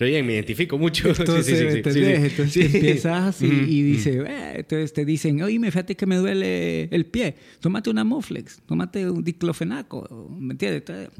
Qué 0.00 0.06
bien, 0.06 0.24
me 0.24 0.32
identifico 0.32 0.78
mucho. 0.78 1.08
Entonces, 1.10 1.44
sí, 1.44 1.52
sí, 1.56 1.70
sí, 1.72 1.76
¿entendés? 1.76 2.30
Entonces 2.30 2.74
empiezas 2.74 3.22
así 3.22 3.44
Ujú, 3.44 3.54
y 3.54 3.82
ujú. 3.82 3.92
dice, 3.92 4.18
eh, 4.26 4.52
entonces 4.54 4.94
te 4.94 5.04
dicen, 5.04 5.42
oye, 5.42 5.58
me 5.58 5.70
fíjate 5.70 5.94
que 5.94 6.06
me 6.06 6.16
duele 6.16 6.84
el 6.84 7.04
pie, 7.04 7.36
tómate 7.60 7.90
una 7.90 8.02
Moflex, 8.02 8.62
tómate 8.64 9.10
un 9.10 9.22
diclofenaco, 9.22 10.34
¿me 10.40 10.54
entiendes? 10.54 11.10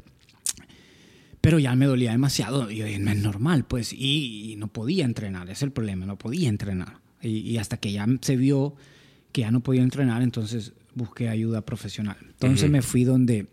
Pero 1.41 1.59
ya 1.59 1.75
me 1.75 1.85
dolía 1.85 2.09
demasiado 2.09 2.71
y 2.71 2.77
yo 2.77 2.85
dije, 2.87 2.97
no 2.97 3.11
es 3.11 3.17
normal, 3.21 3.65
pues, 3.67 3.93
y, 3.93 4.53
y 4.53 4.55
no 4.55 4.67
podía 4.67 5.05
entrenar, 5.05 5.47
es 5.51 5.61
el 5.61 5.71
problema, 5.71 6.07
no 6.07 6.17
podía 6.17 6.49
entrenar. 6.49 7.01
Y, 7.21 7.37
y 7.37 7.59
hasta 7.59 7.77
que 7.77 7.91
ya 7.91 8.07
se 8.21 8.35
vio 8.35 8.73
que 9.31 9.41
ya 9.41 9.51
no 9.51 9.59
podía 9.61 9.83
entrenar, 9.83 10.23
entonces 10.23 10.73
busqué 10.95 11.29
ayuda 11.29 11.61
profesional. 11.61 12.17
Entonces 12.29 12.63
Ujú. 12.63 12.71
me 12.71 12.81
fui 12.81 13.03
donde, 13.03 13.45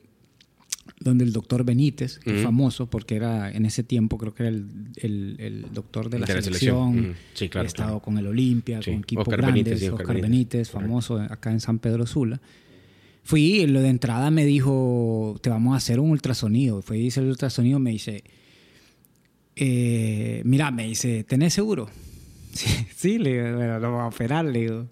donde 1.01 1.25
el 1.25 1.33
doctor 1.33 1.65
Benítez, 1.65 2.19
que 2.19 2.31
es 2.31 2.37
Ujú. 2.37 2.45
famoso 2.45 2.91
porque 2.91 3.17
era 3.17 3.51
en 3.51 3.67
ese 3.67 3.83
tiempo, 3.83 4.19
creo 4.19 4.35
que 4.35 4.43
era 4.45 4.51
el, 4.51 4.67
el- 4.97 5.37
el 5.39 5.67
doctor 5.73 6.11
de 6.11 6.19
la 6.19 6.27
De 6.27 6.35
la 6.35 6.43
selección. 6.43 6.93
selección. 6.95 7.11
Ujú. 7.13 7.21
Sí, 7.35 7.49
claro, 7.49 7.67
estado 7.69 7.89
claro. 7.91 8.01
con 8.03 8.19
el 8.19 8.27
Olimpia, 8.27 8.83
Sí. 8.83 8.91
con 8.91 9.01
equipos 9.01 9.23
Oscar 9.29 9.41
grandes, 9.43 9.65
Benítez, 9.65 9.81
sí, 9.81 9.87
Oscar 9.89 10.01
Oscar 10.07 10.17
Benítez. 10.17 10.31
Benítez, 10.31 10.71
famoso 10.71 11.21
acá 11.21 11.51
en 11.53 11.61
San 11.61 11.79
Pedro 11.79 12.07
Sula. 12.07 12.41
Fui, 13.23 13.43
y 13.61 13.67
lo 13.67 13.81
de 13.83 13.89
entrada 13.91 14.31
me 14.31 14.45
dijo, 14.47 15.39
te 15.43 15.51
vamos 15.51 15.75
a 15.75 15.77
hacer 15.77 16.01
un 16.01 16.11
ultrasonido. 16.11 16.81
Fui 16.83 16.99
y 16.99 17.07
hice 17.07 17.21
el 17.21 17.27
ultrasonido, 17.29 17.79
me 17.79 17.91
dice, 17.91 18.25
eh, 19.57 20.43
mira, 20.45 20.71
me 20.71 20.87
dice, 20.87 21.25
¿tenés 21.25 21.55
seguro? 21.55 21.89
Sí, 22.51 22.67
sí, 22.97 23.19
le 23.19 23.35
digo, 23.45 23.57
"Bueno, 23.57 23.79
lo 23.79 23.93
vamos 23.93 24.03
a 24.13 24.17
operar, 24.17 24.45
le 24.47 24.61
digo. 24.61 24.87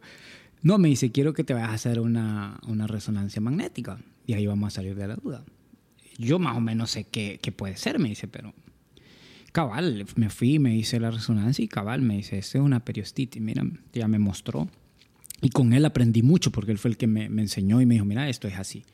No, 0.63 0.79
me 0.79 0.89
dice, 0.89 1.11
quiero 1.11 1.33
que 1.33 1.43
te 1.43 1.55
vayas 1.55 1.71
a 1.71 1.75
hacer 1.75 1.99
una, 2.01 2.61
una 2.69 2.87
resonancia 2.87 3.41
magnética. 3.41 3.99
Y 4.27 4.35
ahí 4.35 4.47
vamos 4.47 4.69
a 4.69 4.77
salir 4.77 4.95
de 4.95 5.09
la 5.09 5.17
duda. 5.17 5.43
Yo 6.19 6.39
más 6.39 6.57
o 6.57 6.61
menos 6.61 6.91
sé 6.91 7.05
qué, 7.05 7.39
qué 7.43 7.53
puede 7.53 7.77
ser, 7.77 7.99
me 7.99 8.09
dice, 8.09 8.29
pero... 8.29 8.55
Cabal, 9.53 10.05
me 10.17 10.29
fui, 10.29 10.59
me 10.59 10.77
hice 10.77 11.01
la 11.01 11.11
resonancia 11.11 11.65
y 11.65 11.69
cabal, 11.69 12.03
me 12.03 12.17
dice, 12.17 12.37
esto 12.39 12.59
es 12.59 12.65
una 12.65 12.85
periostitis, 12.85 13.41
mira, 13.41 13.65
ya 13.95 14.07
me 14.07 14.19
mostró. 14.19 14.69
Y 15.41 15.49
con 15.49 15.73
él 15.73 15.85
aprendí 15.87 16.23
mucho 16.23 16.51
porque 16.53 16.73
él 16.73 16.79
fue 16.79 16.91
el 16.91 16.99
que 16.99 17.07
me, 17.07 17.31
me 17.31 17.41
enseñó 17.43 17.81
y 17.81 17.87
me 17.87 17.95
dijo, 17.95 18.05
mira, 18.05 18.29
esto 18.29 18.49
es 18.49 18.57
así. 18.57 18.85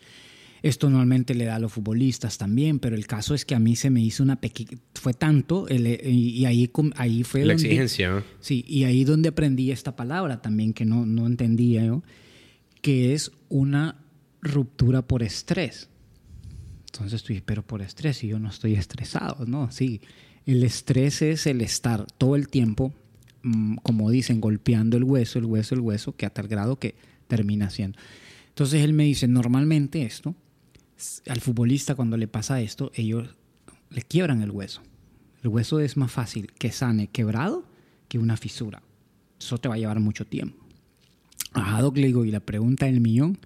Esto 0.62 0.88
normalmente 0.88 1.35
le 1.35 1.46
da 1.46 1.56
a 1.56 1.58
los 1.58 1.72
futbolistas 1.72 2.38
también, 2.38 2.78
pero 2.78 2.94
el 2.94 3.08
caso 3.08 3.35
es 3.35 3.44
que 3.44 3.56
a 3.56 3.58
mí 3.58 3.74
se 3.74 3.90
me 3.90 4.00
hizo 4.00 4.22
una 4.22 4.40
pequeña... 4.40 4.78
Fue 4.94 5.14
tanto, 5.14 5.66
el- 5.66 5.87
y, 6.08 6.28
y 6.38 6.44
ahí, 6.46 6.70
ahí 6.94 7.24
fue 7.24 7.40
La 7.44 7.54
donde... 7.54 7.64
exigencia. 7.66 8.22
Sí, 8.38 8.64
y 8.68 8.85
ahí 8.85 9.02
donde 9.02 9.30
aprendí 9.30 9.72
esta 9.72 9.96
palabra 9.96 10.40
también 10.42 10.72
que 10.72 10.85
no, 10.85 11.04
no 11.06 11.26
entendía 11.26 11.85
yo, 11.85 12.04
que 12.80 13.14
es 13.14 13.32
una 13.48 13.96
ruptura 14.40 15.02
por 15.02 15.24
estrés. 15.24 15.88
Entonces 16.92 17.22
tú 17.22 17.28
dices, 17.28 17.42
pero 17.46 17.62
por 17.62 17.81
estrés, 17.81 18.22
y 18.22 18.28
yo 18.28 18.38
no 18.38 18.50
estoy 18.50 18.74
estresado, 18.74 19.46
¿no? 19.46 19.70
Sí, 19.70 20.02
el 20.44 20.62
estrés 20.62 21.22
es 21.22 21.46
el 21.46 21.62
estar 21.62 22.05
todo 22.18 22.37
el 22.37 22.48
tiempo, 22.48 22.92
mm, 23.42 23.76
como 23.76 24.11
dicen, 24.11 24.42
golpeando 24.42 24.98
el 24.98 25.05
hueso, 25.05 25.38
el 25.38 25.46
hueso, 25.46 25.74
el 25.74 25.81
hueso, 25.81 26.14
que 26.14 26.26
a 26.26 26.31
tal 26.31 26.48
grado 26.48 26.78
que 26.78 26.94
termina 27.28 27.70
siendo. 27.70 27.98
Entonces 28.48 28.83
él 28.83 28.92
me 28.92 29.05
dice, 29.05 29.26
normalmente 29.26 30.02
esto, 30.02 30.35
al 31.26 31.40
futbolista 31.40 31.94
cuando 31.94 32.18
le 32.18 32.28
pasa 32.28 32.61
esto, 32.61 32.92
ellos 32.94 33.35
le 33.88 34.02
quiebran 34.02 34.42
el 34.42 34.50
hueso. 34.50 34.83
El 35.42 35.48
hueso 35.48 35.81
es 35.81 35.96
más 35.96 36.12
fácil 36.12 36.52
que 36.52 36.72
sane 36.72 37.07
quebrado 37.07 37.64
que 38.09 38.18
una 38.18 38.37
fisura. 38.37 38.83
Eso 39.40 39.57
te 39.57 39.68
va 39.68 39.76
a 39.76 39.78
llevar 39.78 39.98
mucho 39.98 40.26
tiempo. 40.26 40.62
Ajá, 41.55 41.81
Doc, 41.81 41.96
le 41.96 42.09
digo, 42.09 42.26
y 42.26 42.31
la 42.31 42.40
pregunta 42.40 42.85
del 42.85 43.00
millón, 43.00 43.38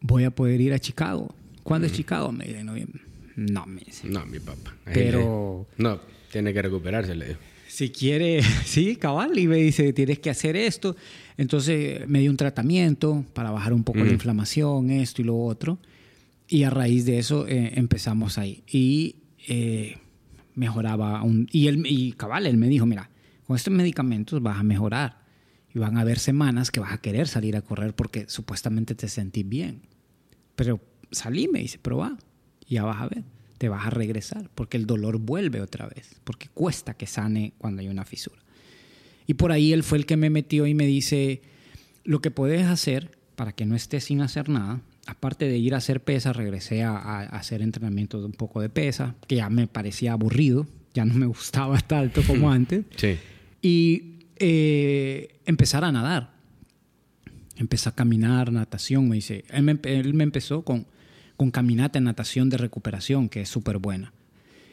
¿voy 0.00 0.24
a 0.24 0.32
poder 0.32 0.60
ir 0.60 0.72
a 0.72 0.80
Chicago? 0.80 1.34
¿Cuándo 1.68 1.86
es 1.86 1.92
Chicago? 1.92 2.32
Me 2.32 2.44
dice, 2.46 2.60
en 2.60 2.66
noviembre. 2.66 3.02
No, 3.36 3.66
me 3.66 3.80
dice. 3.82 4.08
No, 4.08 4.24
mi 4.26 4.40
papá. 4.40 4.74
Pero- 4.84 5.66
No, 5.76 6.00
tiene 6.32 6.52
que 6.52 6.62
recuperarse, 6.62 7.14
le 7.14 7.26
digo. 7.28 7.38
Si 7.68 7.90
quiere, 7.90 8.42
sí, 8.64 8.96
cabal, 8.96 9.38
y 9.38 9.46
me 9.46 9.56
dice, 9.56 9.92
tienes 9.92 10.18
que 10.18 10.30
hacer 10.30 10.56
esto. 10.56 10.96
Entonces 11.36 12.08
me 12.08 12.20
dio 12.20 12.30
un 12.30 12.36
tratamiento 12.36 13.24
para 13.34 13.50
bajar 13.50 13.72
un 13.72 13.84
poco 13.84 13.98
la 13.98 14.04
Ujú. 14.06 14.14
inflamación, 14.14 14.90
esto 14.90 15.22
y 15.22 15.24
lo 15.26 15.38
otro. 15.38 15.78
Y 16.48 16.62
a 16.64 16.70
raíz 16.70 17.04
de 17.04 17.18
eso 17.18 17.46
eh, 17.46 17.72
empezamos 17.76 18.38
ahí. 18.38 18.62
Y 18.66 19.16
eh, 19.46 19.98
mejoraba. 20.54 21.22
Un, 21.22 21.46
y, 21.52 21.68
él, 21.68 21.84
y 21.86 22.12
cabal, 22.12 22.46
él 22.46 22.56
me 22.56 22.68
dijo, 22.68 22.86
mira, 22.86 23.10
con 23.46 23.54
estos 23.56 23.72
medicamentos 23.72 24.42
vas 24.42 24.58
a 24.58 24.62
mejorar. 24.62 25.18
Y 25.74 25.78
van 25.78 25.98
a 25.98 26.00
haber 26.00 26.18
semanas 26.18 26.70
que 26.70 26.80
vas 26.80 26.92
a 26.94 26.98
querer 26.98 27.28
salir 27.28 27.54
a 27.54 27.60
correr 27.60 27.94
porque 27.94 28.24
supuestamente 28.28 28.94
te 28.94 29.06
sentís 29.08 29.46
bien. 29.46 29.82
Pero 30.56 30.80
salí, 31.10 31.48
me 31.48 31.60
dice, 31.60 31.78
probá. 31.78 32.16
Y 32.66 32.74
ya 32.74 32.84
vas 32.84 33.00
a 33.00 33.08
ver. 33.08 33.24
te 33.58 33.68
vas 33.68 33.86
a 33.86 33.90
regresar, 33.90 34.50
porque 34.54 34.76
el 34.76 34.86
dolor 34.86 35.18
vuelve 35.18 35.60
otra 35.60 35.88
vez, 35.88 36.20
porque 36.22 36.48
cuesta 36.54 36.94
que 36.94 37.08
sane 37.08 37.54
cuando 37.58 37.80
hay 37.80 37.88
una 37.88 38.04
fisura. 38.04 38.40
Y 39.26 39.34
por 39.34 39.50
ahí 39.50 39.72
él 39.72 39.82
fue 39.82 39.98
el 39.98 40.06
que 40.06 40.16
me 40.16 40.30
metió 40.30 40.66
y 40.66 40.74
me 40.74 40.86
dice, 40.86 41.42
lo 42.04 42.20
que 42.20 42.30
puedes 42.30 42.66
hacer 42.66 43.18
para 43.34 43.52
que 43.52 43.66
no 43.66 43.76
estés 43.76 44.04
sin 44.04 44.20
hacer 44.20 44.48
nada, 44.48 44.80
aparte 45.06 45.48
de 45.48 45.58
ir 45.58 45.74
a 45.74 45.78
hacer 45.78 46.02
pesa, 46.02 46.32
regresé 46.32 46.82
a, 46.82 47.20
hacer 47.20 47.62
entrenamiento 47.62 48.20
de 48.20 48.26
un 48.26 48.32
poco 48.32 48.60
de 48.60 48.68
pesa, 48.68 49.14
que 49.26 49.36
ya 49.36 49.50
me 49.50 49.66
parecía 49.66 50.12
aburrido, 50.12 50.66
ya 50.94 51.04
no 51.04 51.14
me 51.14 51.26
gustaba 51.26 51.78
tanto 51.80 52.22
como 52.22 52.50
antes. 52.52 52.84
Sí. 52.96 53.16
Y 53.62 54.18
eh, 54.36 55.40
empezar 55.46 55.84
a 55.84 55.92
nadar. 55.92 56.32
Empecé 57.56 57.88
a 57.88 57.92
caminar, 57.92 58.52
natación, 58.52 59.08
me 59.08 59.16
dice. 59.16 59.44
Él 59.50 59.62
me, 59.62 59.78
él 59.82 60.14
me 60.14 60.24
empezó 60.24 60.62
con, 60.62 60.86
con 61.38 61.52
caminata 61.52 61.98
en 61.98 62.04
natación 62.04 62.50
de 62.50 62.58
recuperación, 62.58 63.28
que 63.28 63.42
es 63.42 63.48
súper 63.48 63.78
buena. 63.78 64.12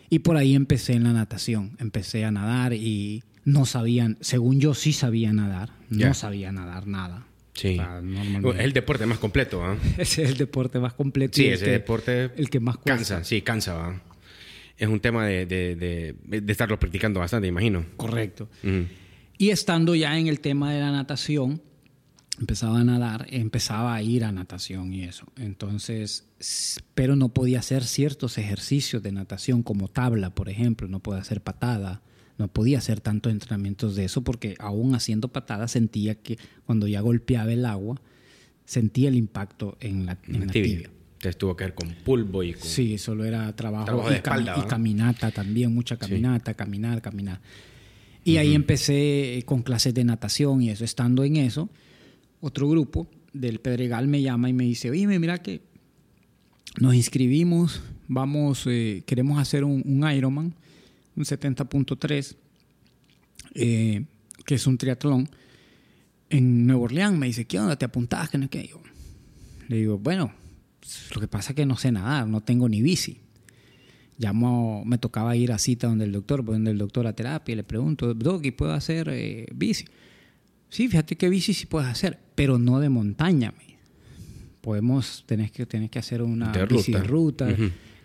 Y 0.09 0.19
por 0.19 0.35
ahí 0.35 0.55
empecé 0.55 0.93
en 0.93 1.03
la 1.03 1.13
natación. 1.13 1.77
Empecé 1.79 2.25
a 2.25 2.31
nadar 2.31 2.73
y 2.73 3.23
no 3.43 3.67
sabían, 3.67 4.17
según 4.19 4.59
yo 4.59 4.73
sí 4.73 4.91
sabía 4.91 5.31
nadar, 5.31 5.69
no 5.89 6.13
sabía 6.15 6.51
nadar 6.51 6.87
nada. 6.87 7.27
Sí. 7.53 7.79
es 7.79 8.59
el 8.59 8.73
deporte 8.73 9.05
más 9.05 9.19
completo, 9.19 9.63
¿ah? 9.63 9.77
Ese 9.97 10.23
es 10.23 10.31
el 10.31 10.37
deporte 10.37 10.79
más 10.79 10.93
completo. 10.93 11.35
Sí, 11.35 11.45
ese 11.45 11.69
deporte. 11.69 12.31
El 12.35 12.49
que 12.49 12.59
más 12.59 12.77
Cansa, 12.79 13.23
sí, 13.23 13.41
cansa, 13.41 13.75
¿va? 13.75 14.01
Es 14.77 14.89
un 14.89 14.99
tema 14.99 15.25
de, 15.25 15.45
de, 15.45 15.75
de, 16.25 16.51
estarlo 16.51 16.77
practicando 16.77 17.21
bastante, 17.21 17.47
imagino. 17.47 17.85
Correcto. 17.95 18.49
Y 19.37 19.51
estando 19.51 19.95
ya 19.95 20.17
en 20.17 20.27
el 20.27 20.41
tema 20.41 20.73
de 20.73 20.81
la 20.81 20.91
natación, 20.91 21.61
empezaba 22.39 22.79
a 22.79 22.83
nadar, 22.83 23.27
empezaba 23.29 23.95
a 23.95 24.01
ir 24.01 24.23
a 24.23 24.31
natación 24.31 24.93
y 24.93 25.03
eso. 25.03 25.25
Entonces, 25.37 26.27
pero 26.93 27.15
no 27.15 27.29
podía 27.29 27.59
hacer 27.59 27.83
ciertos 27.83 28.37
ejercicios 28.37 29.01
de 29.03 29.11
natación 29.11 29.63
como 29.63 29.87
tabla, 29.87 30.35
por 30.35 30.49
ejemplo, 30.49 30.87
no 30.87 30.99
podía 30.99 31.21
hacer 31.21 31.41
patada 31.41 32.01
no 32.37 32.47
podía 32.47 32.79
hacer 32.79 32.99
tantos 32.99 33.31
entrenamientos 33.31 33.95
de 33.95 34.05
eso 34.05 34.23
porque 34.23 34.55
aún 34.59 34.95
haciendo 34.95 35.29
patadas 35.29 35.71
sentía 35.71 36.15
que 36.15 36.37
cuando 36.65 36.87
ya 36.87 37.01
golpeaba 37.01 37.51
el 37.51 37.65
agua, 37.65 38.01
sentía 38.65 39.09
el 39.09 39.15
impacto 39.15 39.77
en 39.79 40.05
la, 40.05 40.15
tibia. 40.15 40.89
Entonces 41.13 41.37
tuvo 41.37 41.55
que 41.55 41.63
ver 41.63 41.73
con 41.73 41.95
pulvo 42.03 42.43
y 42.43 42.53
con... 42.53 42.67
Sí, 42.67 42.97
solo 42.97 43.23
era 43.23 43.55
trabajo, 43.55 44.09
de 44.09 44.17
y, 44.17 44.21
caminata 44.67 45.31
también, 45.31 45.73
mucha 45.73 45.97
caminata, 45.97 46.53
caminar, 46.53 47.01
caminar. 47.01 47.39
Y 48.23 48.37
ahí 48.37 48.53
empecé 48.53 49.43
con 49.45 49.61
clases 49.61 49.93
de 49.93 50.03
natación 50.03 50.61
y 50.61 50.71
eso. 50.71 50.83
Estando 50.83 51.23
en 51.23 51.37
eso, 51.37 51.69
otro 52.45 52.69
grupo 52.69 53.07
del 53.33 53.59
Pedregal 53.59 54.07
me 54.07 54.21
llama 54.21 54.49
y 54.49 54.53
me 54.53 54.65
dice, 54.65 54.91
oye, 54.91 55.07
mira 55.19 55.39
que 55.39 55.61
nos 56.79 56.93
inscribimos, 56.93 57.81
vamos, 58.07 58.65
eh, 58.67 59.03
queremos 59.07 59.39
hacer 59.39 59.63
un, 59.63 59.81
un 59.85 60.11
Ironman 60.11 60.53
un 61.15 61.23
70.3, 61.23 62.35
eh, 63.55 64.05
que 64.45 64.55
es 64.55 64.67
un 64.67 64.77
triatlón, 64.77 65.29
en 66.29 66.67
Nueva 66.67 66.83
Orleans. 66.83 67.17
Me 67.17 67.27
dice, 67.27 67.45
¿qué 67.45 67.59
onda? 67.59 67.77
¿Te 67.77 67.85
apuntás? 67.85 68.29
¿Qué 68.29 68.37
no 68.37 68.49
qué? 68.49 68.67
Yo, 68.67 68.81
le 69.67 69.77
digo, 69.77 69.97
bueno, 69.97 70.33
lo 71.13 71.21
que 71.21 71.27
pasa 71.27 71.51
es 71.51 71.55
que 71.55 71.65
no 71.65 71.77
sé 71.77 71.91
nadar, 71.91 72.27
no 72.27 72.41
tengo 72.41 72.69
ni 72.69 72.81
bici. 72.81 73.21
Llamo, 74.17 74.83
me 74.85 74.97
tocaba 74.97 75.35
ir 75.35 75.51
a 75.51 75.57
cita 75.57 75.87
donde 75.87 76.05
el 76.05 76.11
doctor, 76.11 76.43
pues, 76.45 76.55
donde 76.55 76.71
el 76.71 76.77
doctor 76.77 77.07
a 77.07 77.13
terapia, 77.13 77.55
le 77.55 77.63
pregunto, 77.63 78.13
Doc, 78.13 78.45
¿y 78.45 78.51
puedo 78.51 78.73
hacer 78.73 79.09
eh, 79.09 79.47
bici? 79.53 79.85
Sí, 80.69 80.87
fíjate 80.87 81.15
que 81.15 81.29
bici 81.29 81.53
sí 81.53 81.65
puedes 81.65 81.89
hacer, 81.89 82.19
pero 82.35 82.57
no 82.57 82.79
de 82.79 82.89
montaña. 82.89 83.53
Podemos, 84.61 85.23
tenés 85.27 85.51
que, 85.51 85.65
tenés 85.65 85.89
que 85.89 85.99
hacer 85.99 86.21
una 86.21 86.51
bici 86.65 86.91
de 86.91 87.03
ruta, 87.03 87.47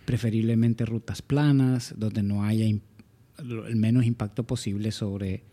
preferiblemente 0.05 0.85
rutas 0.85 1.21
planas, 1.21 1.93
donde 1.97 2.23
no 2.23 2.43
haya 2.43 2.65
el 2.65 3.75
menos 3.75 4.05
impacto 4.05 4.45
posible 4.45 4.91
sobre, 4.91 5.43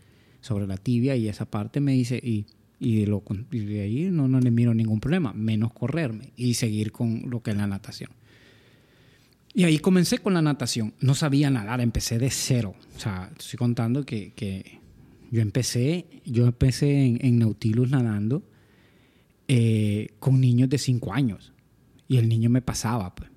sobre 0.41 0.67
la 0.67 0.77
tibia 0.77 1.15
y 1.15 1.27
esa 1.27 1.49
parte 1.49 1.81
me 1.81 1.93
dice, 1.93 2.19
y, 2.23 2.45
y, 2.79 2.99
de, 2.99 3.07
lo, 3.07 3.23
de 3.49 3.81
ahí 3.81 4.09
no, 4.11 4.27
no 4.27 4.39
le 4.39 4.51
miro 4.51 4.73
ningún 4.73 4.99
problema, 4.99 5.33
menos 5.33 5.73
correrme 5.73 6.31
y 6.37 6.53
seguir 6.53 6.91
con 6.91 7.23
lo 7.27 7.41
que 7.41 7.51
es 7.51 7.57
la 7.57 7.67
natación. 7.67 8.11
Y 9.53 9.63
ahí 9.63 9.79
comencé 9.79 10.19
con 10.19 10.33
la 10.33 10.41
natación. 10.41 10.93
No 11.01 11.15
sabía 11.15 11.49
nadar, 11.49 11.81
empecé 11.81 12.19
de 12.19 12.29
cero. 12.29 12.75
O 12.95 12.99
sea, 12.99 13.31
estoy 13.37 13.57
contando 13.57 14.05
que, 14.05 14.31
que 14.33 14.78
yo 15.31 15.41
empecé, 15.41 16.05
yo 16.25 16.45
empecé 16.45 17.17
en, 17.19 17.39
Nautilus 17.39 17.89
nadando 17.89 18.43
eh, 19.47 20.09
con 20.19 20.39
niños 20.41 20.69
de 20.69 20.77
5 20.77 21.13
años. 21.13 21.53
Y 22.07 22.17
el 22.17 22.27
niño 22.27 22.49
me 22.49 22.61
pasaba, 22.61 23.13
pues 23.13 23.29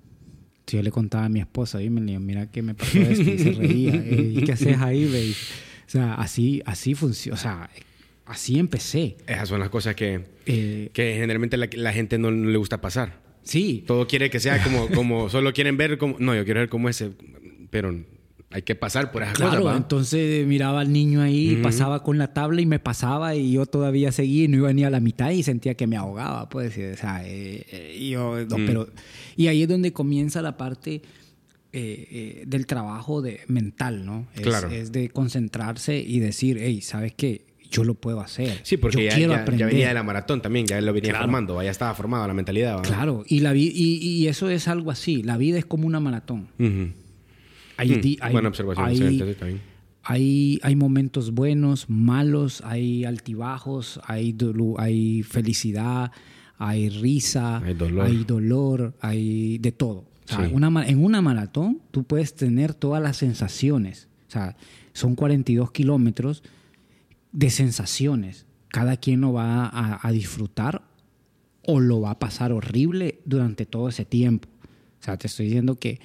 yo 0.67 0.83
le 0.83 0.91
contaba 0.91 1.27
a 1.27 1.29
mi 1.29 1.41
esposa, 1.41 1.83
y 1.83 1.91
me 1.91 2.01
dijo, 2.01 2.21
mira 2.21 2.51
que 2.51 2.63
me 2.63 2.75
pasó 2.75 2.99
esto, 2.99 3.31
y 3.31 3.39
se 3.39 3.53
reía, 3.53 3.95
eh, 4.07 4.33
¿y 4.37 4.43
qué 4.43 4.53
haces 4.53 4.79
ahí, 4.79 5.05
baby? 5.05 5.35
O 5.87 5.91
sea, 5.91 6.15
así, 6.15 6.63
así 6.65 6.95
funciona, 6.95 7.35
o 7.35 7.39
sea, 7.39 7.71
así 8.25 8.59
empecé. 8.59 9.17
Esas 9.27 9.49
son 9.49 9.61
las 9.61 9.69
cosas 9.69 9.95
que, 9.95 10.25
eh, 10.47 10.91
que 10.95 11.15
generalmente 11.15 11.57
la, 11.57 11.69
la 11.71 11.93
gente 11.93 12.19
no, 12.19 12.31
le 12.31 12.57
gusta 12.57 12.81
pasar. 12.81 13.21
Sí. 13.43 13.85
Todo 13.87 14.07
quiere 14.07 14.31
que 14.31 14.41
sea 14.41 14.63
como, 14.63 14.89
como 14.89 15.29
solo 15.31 15.53
quieren 15.53 15.77
ver 15.77 15.99
como, 15.99 16.17
no, 16.19 16.35
yo 16.35 16.45
quiero 16.45 16.61
ver 16.61 16.69
como 16.69 16.89
ese, 16.89 17.11
pero 17.71 17.95
hay 18.53 18.63
que 18.63 18.75
pasar 18.75 19.11
por 19.11 19.23
esas 19.23 19.35
claro, 19.35 19.75
entonces 19.75 20.47
miraba 20.47 20.81
al 20.81 20.93
niño 20.93 21.23
ahí, 21.23 21.59
pasaba 21.63 22.03
con 22.03 22.19
la 22.19 22.35
tabla 22.35 22.61
y 22.61 22.67
me 22.67 22.79
pasaba 22.79 23.35
y 23.35 23.53
yo 23.53 23.67
todavía 23.67 24.13
seguía 24.13 24.45
y 24.45 24.49
no 24.49 24.59
iba 24.59 24.73
ni 24.73 24.85
a 24.85 24.91
la 24.91 25.01
mitad 25.01 25.31
y 25.31 25.43
sentía 25.43 25.75
que 25.75 25.87
me 25.87 25.97
ahogaba, 25.97 26.49
pues, 26.49 26.73
o 26.77 26.97
sea, 26.97 27.23
eh, 27.25 27.65
eh, 27.71 28.09
yo, 28.11 28.37
pero, 28.67 28.89
y 29.37 29.47
ahí 29.47 29.63
es 29.63 29.69
donde 29.69 29.93
comienza 29.93 30.43
la 30.43 30.57
parte 30.57 31.03
eh, 31.73 32.45
del 32.47 32.67
trabajo 32.67 33.23
de, 33.23 33.41
mental, 33.49 34.05
¿no? 34.05 34.27
Es, 34.35 34.43
claro. 34.43 34.69
es 34.69 34.93
de 34.93 35.09
concentrarse 35.09 35.99
y 35.99 36.21
decir, 36.21 36.59
hey, 36.61 36.83
¿sabes 36.83 37.15
qué? 37.15 37.47
Yo 37.71 37.85
lo 37.85 37.95
puedo 37.95 38.21
hacer. 38.21 38.61
Sí, 38.65 38.77
porque 38.77 39.05
ya, 39.05 39.19
ya, 39.19 39.45
venía 39.65 39.89
de 39.89 39.95
la 39.95 40.03
maratón 40.03 40.43
también, 40.43 40.67
ya 40.67 40.79
lo 40.83 40.93
venía 40.93 41.15
formando, 41.15 41.63
ya 41.63 41.71
estaba 41.71 41.95
formado 41.95 42.27
la 42.27 42.35
mentalidad. 42.35 42.83
Claro, 42.83 43.25
y, 43.27 43.41
la 43.41 43.55
y, 43.55 43.71
y, 43.75 44.29
eso 44.29 44.51
es 44.51 44.69
algo 44.69 44.91
así, 44.91 45.23
la 45.23 45.39
vida 45.39 45.57
es 45.57 45.65
como 45.65 45.87
una 45.87 45.99
maratón. 45.99 46.49
Hay, 47.77 47.91
mm, 47.91 48.33
buena 48.33 48.49
observación. 48.49 48.87
Hay, 50.05 50.59
hay, 50.63 50.77
momentos 50.77 51.33
buenos, 51.33 51.89
malos, 51.89 52.63
hay 52.65 53.05
altibajos, 53.05 54.01
hay, 54.05 54.37
hay 54.79 55.23
felicidad, 55.23 56.11
hay 56.59 56.89
risa, 56.89 57.59
hay 57.59 57.75
dolor, 58.25 58.95
hay, 59.01 59.59
de 59.59 59.73
todo. 59.73 60.05
una, 60.53 60.87
en 60.87 61.05
una 61.05 61.23
maratón 61.23 61.81
tú 61.91 62.05
puedes 62.05 62.35
tener 62.35 62.75
todas 62.75 63.03
las 63.03 63.17
sensaciones. 63.17 64.09
O 64.29 64.31
sea, 64.33 64.57
son 64.93 65.15
42 65.15 65.71
kilómetros 65.71 66.43
de 67.33 67.51
sensaciones. 67.51 68.47
Cada 68.69 68.97
quien 68.97 69.21
lo 69.21 69.35
va 69.35 69.67
a, 69.67 70.07
a, 70.07 70.13
disfrutar 70.13 70.83
o 71.65 71.79
lo 71.79 72.01
va 72.01 72.13
a 72.13 72.19
pasar 72.19 72.53
horrible 72.53 73.21
durante 73.25 73.67
todo 73.67 73.89
ese 73.89 74.05
tiempo. 74.05 74.49
O 75.01 75.05
sea, 75.05 75.17
te 75.17 75.27
estoy 75.27 75.47
diciendo 75.47 75.79
que 75.79 76.01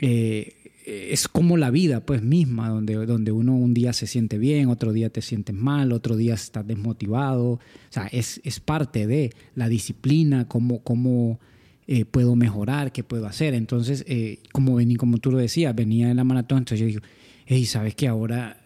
eh, 0.00 0.56
es 0.88 1.28
como 1.28 1.56
la 1.56 1.70
vida 1.70 2.00
pues 2.00 2.22
misma, 2.22 2.68
donde, 2.68 2.94
donde 3.06 3.32
uno 3.32 3.54
un 3.54 3.74
día 3.74 3.92
se 3.92 4.06
siente 4.06 4.38
bien, 4.38 4.68
otro 4.68 4.92
día 4.92 5.10
te 5.10 5.22
sientes 5.22 5.54
mal, 5.54 5.92
otro 5.92 6.16
día 6.16 6.34
estás 6.34 6.66
desmotivado. 6.66 7.52
O 7.52 7.60
sea, 7.90 8.06
es, 8.06 8.40
es 8.44 8.60
parte 8.60 9.06
de 9.06 9.32
la 9.54 9.68
disciplina, 9.68 10.48
cómo, 10.48 10.82
cómo 10.82 11.40
eh, 11.86 12.04
puedo 12.04 12.36
mejorar, 12.36 12.92
qué 12.92 13.02
puedo 13.02 13.26
hacer. 13.26 13.54
Entonces, 13.54 14.04
eh, 14.08 14.40
como, 14.52 14.74
vení, 14.76 14.96
como 14.96 15.18
tú 15.18 15.30
lo 15.30 15.38
decías, 15.38 15.74
venía 15.74 16.10
en 16.10 16.16
la 16.16 16.24
maratón, 16.24 16.58
entonces 16.58 16.80
yo 16.80 16.86
digo, 16.86 17.00
hey, 17.46 17.64
¿sabes 17.66 17.94
qué? 17.94 18.08
Ahora 18.08 18.58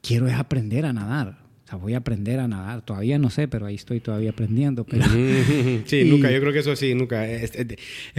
quiero 0.00 0.26
es 0.28 0.34
aprender 0.34 0.86
a 0.86 0.92
nadar 0.92 1.41
voy 1.76 1.94
a 1.94 1.98
aprender 1.98 2.40
a 2.40 2.48
nadar. 2.48 2.84
Todavía 2.84 3.18
no 3.18 3.30
sé, 3.30 3.48
pero 3.48 3.66
ahí 3.66 3.74
estoy 3.74 4.00
todavía 4.00 4.30
aprendiendo. 4.30 4.84
Pero... 4.84 5.04
sí, 5.86 6.04
nunca, 6.06 6.30
yo 6.30 6.40
creo 6.40 6.52
que 6.52 6.60
eso 6.60 6.76
sí, 6.76 6.94
nunca. 6.94 7.28
Es, 7.28 7.52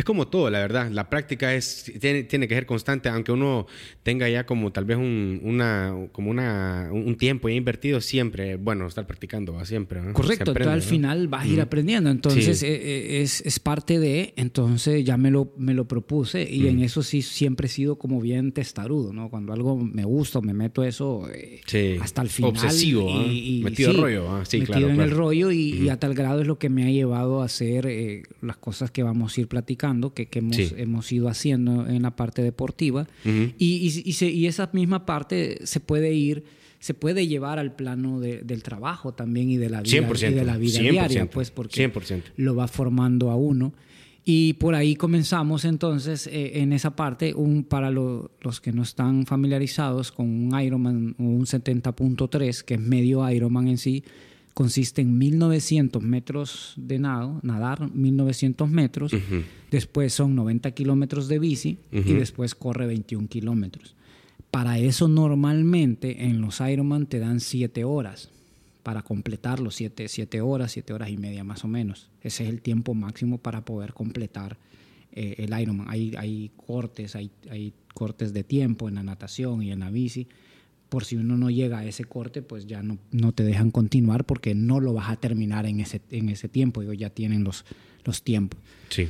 como 0.05 0.27
todo, 0.27 0.49
la 0.49 0.59
verdad. 0.59 0.89
La 0.91 1.09
práctica 1.09 1.53
es, 1.53 1.91
tiene, 1.99 2.23
tiene, 2.23 2.47
que 2.47 2.55
ser 2.55 2.65
constante, 2.65 3.09
aunque 3.09 3.31
uno 3.31 3.67
tenga 4.03 4.29
ya 4.29 4.45
como 4.45 4.71
tal 4.71 4.85
vez 4.85 4.97
un, 4.97 5.39
una, 5.43 5.93
como 6.11 6.31
una, 6.31 6.89
un 6.91 7.15
tiempo 7.15 7.49
ya 7.49 7.55
invertido, 7.55 8.01
siempre, 8.01 8.55
bueno, 8.57 8.87
estar 8.87 9.07
practicando, 9.07 9.53
va 9.53 9.65
siempre. 9.65 10.01
Correcto, 10.13 10.53
al 10.69 10.81
final 10.81 11.27
vas 11.27 11.45
a 11.45 11.47
ir 11.47 11.61
aprendiendo. 11.61 12.09
Entonces, 12.09 12.63
eh, 12.63 12.73
eh, 12.73 13.21
es, 13.21 13.41
es, 13.41 13.59
parte 13.59 13.99
de, 13.99 14.33
entonces 14.35 15.03
ya 15.05 15.17
me 15.17 15.31
lo, 15.31 15.53
me 15.57 15.73
lo 15.73 15.87
propuse 15.87 16.49
y 16.49 16.67
en 16.67 16.81
eso 16.81 17.03
sí 17.03 17.21
siempre 17.21 17.67
he 17.67 17.69
sido 17.69 17.97
como 17.97 18.19
bien 18.19 18.51
testarudo, 18.51 19.13
¿no? 19.13 19.29
Cuando 19.29 19.53
algo 19.53 19.77
me 19.77 20.03
gusta, 20.03 20.41
me 20.41 20.53
meto 20.53 20.83
eso 20.83 21.27
eh, 21.33 21.99
hasta 22.01 22.21
el 22.21 22.29
final. 22.29 22.51
Obsesivo, 22.51 23.09
y, 23.09 23.42
metido 23.63 23.91
el 23.91 23.97
rollo, 23.97 24.31
ah, 24.31 24.45
sí, 24.45 24.59
metido 24.59 24.89
en 24.89 24.99
el 24.99 25.11
rollo 25.11 25.51
y, 25.51 25.89
a 25.89 25.99
tal 25.99 26.13
grado 26.13 26.41
es 26.41 26.47
lo 26.47 26.57
que 26.57 26.69
me 26.69 26.85
ha 26.85 26.89
llevado 26.89 27.41
a 27.41 27.45
hacer 27.45 27.85
eh, 27.87 28.23
las 28.41 28.57
cosas 28.57 28.91
que 28.91 29.03
vamos 29.03 29.37
a 29.37 29.41
ir 29.41 29.47
platicando, 29.47 30.13
que, 30.13 30.27
que 30.27 30.39
hemos, 30.39 30.57
hemos, 30.77 31.11
ido 31.11 31.29
haciendo 31.29 31.87
en 31.87 32.03
la 32.03 32.15
parte 32.15 32.41
deportiva. 32.41 33.07
y, 33.23 34.03
y, 34.05 34.45
esa 34.47 34.69
misma 34.73 35.05
parte 35.05 35.59
se 35.63 35.79
puede 35.79 36.13
ir 36.13 36.43
se 36.83 36.93
puede 36.93 37.27
llevar 37.27 37.59
al 37.59 37.77
plano 37.77 38.19
del 38.19 38.61
trabajo 38.61 39.13
también 39.13 39.49
y 39.49 39.55
de 39.55 39.69
la 39.69 39.81
vida, 39.81 40.05
100%, 40.05 40.31
y 40.31 40.33
de 40.33 40.43
la 40.43 40.57
vida 40.57 40.79
diaria, 40.81 41.29
pues 41.29 41.49
porque 41.49 41.89
100%. 41.89 42.21
lo 42.35 42.57
va 42.57 42.67
formando 42.67 43.31
a 43.31 43.37
uno. 43.37 43.73
Y 44.25 44.53
por 44.53 44.73
ahí 44.73 44.95
comenzamos 44.95 45.65
entonces 45.65 46.27
eh, 46.27 46.61
en 46.61 46.71
esa 46.71 46.95
parte, 46.95 47.33
un, 47.33 47.63
para 47.63 47.91
los 47.91 48.61
que 48.61 48.71
no 48.71 48.83
están 48.83 49.25
familiarizados 49.25 50.11
con 50.11 50.27
un 50.29 50.59
Ironman 50.59 51.15
o 51.19 51.23
un 51.23 51.45
70.3, 51.45 52.63
que 52.63 52.75
es 52.75 52.79
medio 52.79 53.29
Ironman 53.29 53.67
en 53.67 53.77
sí, 53.77 54.03
consiste 54.53 55.01
en 55.01 55.17
1900 55.17 56.01
metros 56.01 56.73
de 56.77 56.99
nado, 56.99 57.39
nadar 57.43 57.93
1900 57.93 58.69
metros, 58.69 59.11
después 59.71 60.13
son 60.13 60.35
90 60.35 60.71
kilómetros 60.71 61.27
de 61.27 61.39
bici 61.39 61.79
y 61.91 62.13
después 62.13 62.55
corre 62.55 62.85
21 62.85 63.27
kilómetros. 63.27 63.95
Para 64.51 64.77
eso 64.77 65.07
normalmente 65.07 66.25
en 66.25 66.39
los 66.39 66.61
Ironman 66.61 67.07
te 67.07 67.19
dan 67.19 67.39
7 67.39 67.83
horas 67.83 68.29
para 68.83 69.01
completarlo, 69.01 69.71
7 69.71 70.07
siete, 70.07 70.41
horas, 70.41 70.73
7 70.73 70.93
horas 70.93 71.09
y 71.09 71.17
media 71.17 71.43
más 71.43 71.63
o 71.63 71.67
menos. 71.67 72.09
Ese 72.21 72.43
es 72.43 72.49
el 72.49 72.61
tiempo 72.61 72.93
máximo 72.93 73.37
para 73.37 73.65
poder 73.65 73.93
completar 73.93 74.57
eh, 75.11 75.35
el 75.37 75.59
Ironman. 75.59 75.87
Hay, 75.89 76.13
hay 76.17 76.51
cortes, 76.55 77.15
hay, 77.15 77.31
hay 77.49 77.73
cortes 77.93 78.33
de 78.33 78.43
tiempo 78.43 78.89
en 78.89 78.95
la 78.95 79.03
natación 79.03 79.63
y 79.63 79.71
en 79.71 79.79
la 79.79 79.89
bici 79.89 80.27
por 80.93 81.05
si 81.05 81.15
uno 81.15 81.37
no 81.37 81.49
llega 81.49 81.79
a 81.79 81.85
ese 81.87 82.05
corte, 82.05 82.43
pues 82.43 82.67
ya 82.67 82.83
no, 82.83 82.99
no 83.09 83.31
te 83.31 83.43
dejan 83.43 83.71
continuar 83.71 84.25
porque 84.25 84.53
no 84.53 84.79
lo 84.79 84.93
vas 84.93 85.09
a 85.09 85.15
terminar 85.15 85.65
en 85.65 85.79
ese, 85.79 86.01
en 86.11 86.29
ese 86.29 86.49
tiempo, 86.49 86.83
ya 86.83 87.09
tienen 87.09 87.43
los, 87.43 87.65
los 88.05 88.21
tiempos. 88.21 88.59
Sí. 88.89 89.07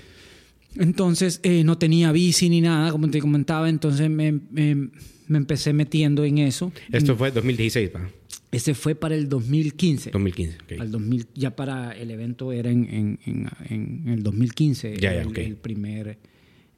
Entonces 0.78 1.42
eh, 1.44 1.66
no 1.66 1.78
tenía 1.78 2.14
bici 2.14 2.48
ni 2.48 2.62
nada, 2.62 2.90
como 2.94 3.10
te 3.10 3.20
comentaba, 3.20 3.68
entonces 3.68 4.10
me, 4.10 4.32
me, 4.32 4.92
empecé 5.28 5.74
metiendo 5.74 6.24
en 6.24 6.38
eso. 6.38 6.72
Esto 6.90 7.18
fue 7.18 7.32
2016, 7.32 7.90
¿pa? 7.90 8.10
Ese 8.54 8.74
fue 8.76 8.96
para 8.96 9.16
el 9.16 9.28
2015. 9.28 10.12
2015, 10.12 10.58
Al 10.80 10.92
2000, 10.92 11.28
ya 11.34 11.56
para 11.56 11.92
el 11.92 12.12
evento 12.12 12.52
era 12.52 12.70
en, 12.70 13.18
en, 13.26 13.50
en, 13.70 14.08
el 14.08 14.22
2015, 14.22 14.98
ya, 14.98 15.14
el, 15.14 15.36
el, 15.38 15.58
primer 15.58 16.20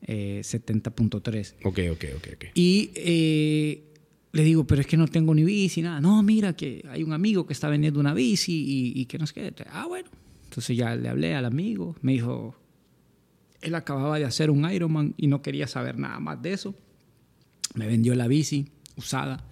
eh, 0.02 0.42
70.3. 0.44 1.56
Ok, 1.64 1.80
ok, 1.92 2.06
ok. 2.16 2.28
okay. 2.36 2.50
Y 2.54 2.92
eh, 2.96 3.84
le 4.32 4.44
digo, 4.44 4.66
pero 4.66 4.82
es 4.82 4.88
que 4.88 4.98
no 4.98 5.08
tengo 5.08 5.34
ni 5.34 5.44
bici, 5.44 5.82
nada. 5.82 6.00
No, 6.02 6.22
mira 6.24 6.56
que 6.56 6.86
hay 6.90 7.04
un 7.04 7.14
amigo 7.14 7.46
que 7.46 7.54
está 7.54 7.70
vendiendo 7.70 8.00
una 8.00 8.14
bici 8.14 8.94
y, 8.96 9.06
que 9.06 9.18
nos 9.18 9.34
quede. 9.34 9.54
Ah, 9.72 9.86
bueno. 9.88 10.10
Entonces 10.46 10.78
ya 10.78 10.96
le 10.96 11.10
hablé 11.10 11.36
al 11.36 11.46
amigo, 11.46 11.96
me 12.02 12.14
dijo, 12.14 12.56
él 13.62 13.76
acababa 13.76 14.20
de 14.20 14.26
hacer 14.26 14.50
un 14.52 14.70
Ironman 14.70 15.14
y 15.18 15.28
no 15.28 15.42
quería 15.42 15.68
saber 15.68 15.98
nada 15.98 16.20
más 16.20 16.42
de 16.42 16.54
eso. 16.54 16.76
Me 17.74 17.88
vendió 17.88 18.16
la 18.16 18.28
bici 18.28 18.68
usada, 18.96 19.44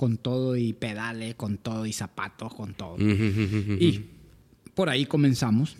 con 0.00 0.16
todo 0.16 0.56
y 0.56 0.72
pedales, 0.72 1.34
con 1.34 1.58
todo 1.58 1.84
y 1.84 1.92
zapatos, 1.92 2.54
con 2.54 2.72
todo. 2.72 2.96
y 2.98 4.02
por 4.72 4.88
ahí 4.88 5.04
comenzamos. 5.04 5.76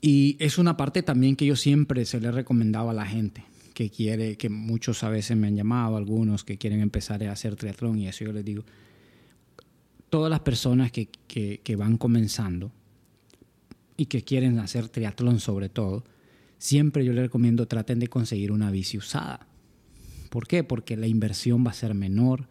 Y 0.00 0.36
es 0.40 0.58
una 0.58 0.76
parte 0.76 1.04
también 1.04 1.36
que 1.36 1.46
yo 1.46 1.54
siempre 1.54 2.04
se 2.04 2.20
le 2.20 2.32
recomendaba 2.32 2.90
a 2.90 2.94
la 2.94 3.06
gente 3.06 3.44
que 3.72 3.88
quiere, 3.88 4.36
que 4.36 4.48
muchos 4.48 5.04
a 5.04 5.10
veces 5.10 5.36
me 5.36 5.46
han 5.46 5.54
llamado, 5.54 5.96
algunos 5.96 6.42
que 6.42 6.58
quieren 6.58 6.80
empezar 6.80 7.22
a 7.22 7.30
hacer 7.30 7.54
triatlón 7.54 8.00
y 8.00 8.08
eso 8.08 8.24
yo 8.24 8.32
les 8.32 8.44
digo, 8.44 8.64
todas 10.10 10.28
las 10.28 10.40
personas 10.40 10.90
que, 10.90 11.06
que, 11.06 11.76
van 11.76 11.96
comenzando 11.98 12.72
y 13.96 14.06
que 14.06 14.24
quieren 14.24 14.58
hacer 14.58 14.88
triatlón 14.88 15.38
sobre 15.38 15.68
todo, 15.68 16.02
siempre 16.58 17.04
yo 17.04 17.12
les 17.12 17.26
recomiendo 17.26 17.68
traten 17.68 18.00
de 18.00 18.08
conseguir 18.08 18.50
una 18.50 18.72
bici 18.72 18.98
usada. 18.98 19.46
¿Por 20.30 20.48
qué? 20.48 20.64
Porque 20.64 20.96
la 20.96 21.06
inversión 21.06 21.64
va 21.64 21.70
a 21.70 21.74
ser 21.74 21.94
menor, 21.94 22.48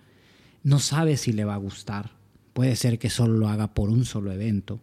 no 0.63 0.79
sabe 0.79 1.17
si 1.17 1.33
le 1.33 1.45
va 1.45 1.55
a 1.55 1.57
gustar, 1.57 2.11
puede 2.53 2.75
ser 2.75 2.99
que 2.99 3.09
solo 3.09 3.37
lo 3.37 3.47
haga 3.47 3.73
por 3.73 3.89
un 3.89 4.05
solo 4.05 4.31
evento, 4.31 4.81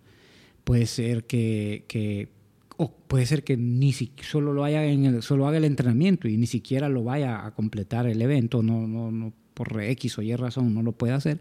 puede 0.65 0.87
ser 0.87 1.25
que, 1.25 1.85
que 1.89 2.29
o 2.77 2.91
puede 2.91 3.27
ser 3.27 3.45
que 3.45 3.57
ni 3.57 3.93
solo 3.93 4.53
lo 4.53 4.65
haya 4.65 4.85
en 4.85 5.05
el, 5.05 5.23
solo 5.23 5.47
haga 5.47 5.59
el 5.59 5.65
entrenamiento 5.65 6.29
y 6.29 6.37
ni 6.37 6.47
siquiera 6.47 6.89
lo 6.89 7.05
vaya 7.05 7.45
a 7.45 7.55
completar 7.55 8.07
el 8.07 8.23
evento, 8.23 8.63
no, 8.63 8.87
no, 8.87 9.11
no 9.11 9.33
por 9.55 9.81
X 9.81 10.19
o 10.19 10.23
Y 10.23 10.35
razón 10.37 10.75
no 10.75 10.83
lo 10.83 10.93
puede 10.93 11.13
hacer 11.15 11.41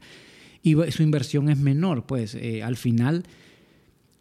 y 0.64 0.76
su 0.92 1.04
inversión 1.04 1.50
es 1.50 1.58
menor, 1.58 2.06
pues 2.06 2.36
eh, 2.36 2.64
al 2.64 2.76
final 2.76 3.24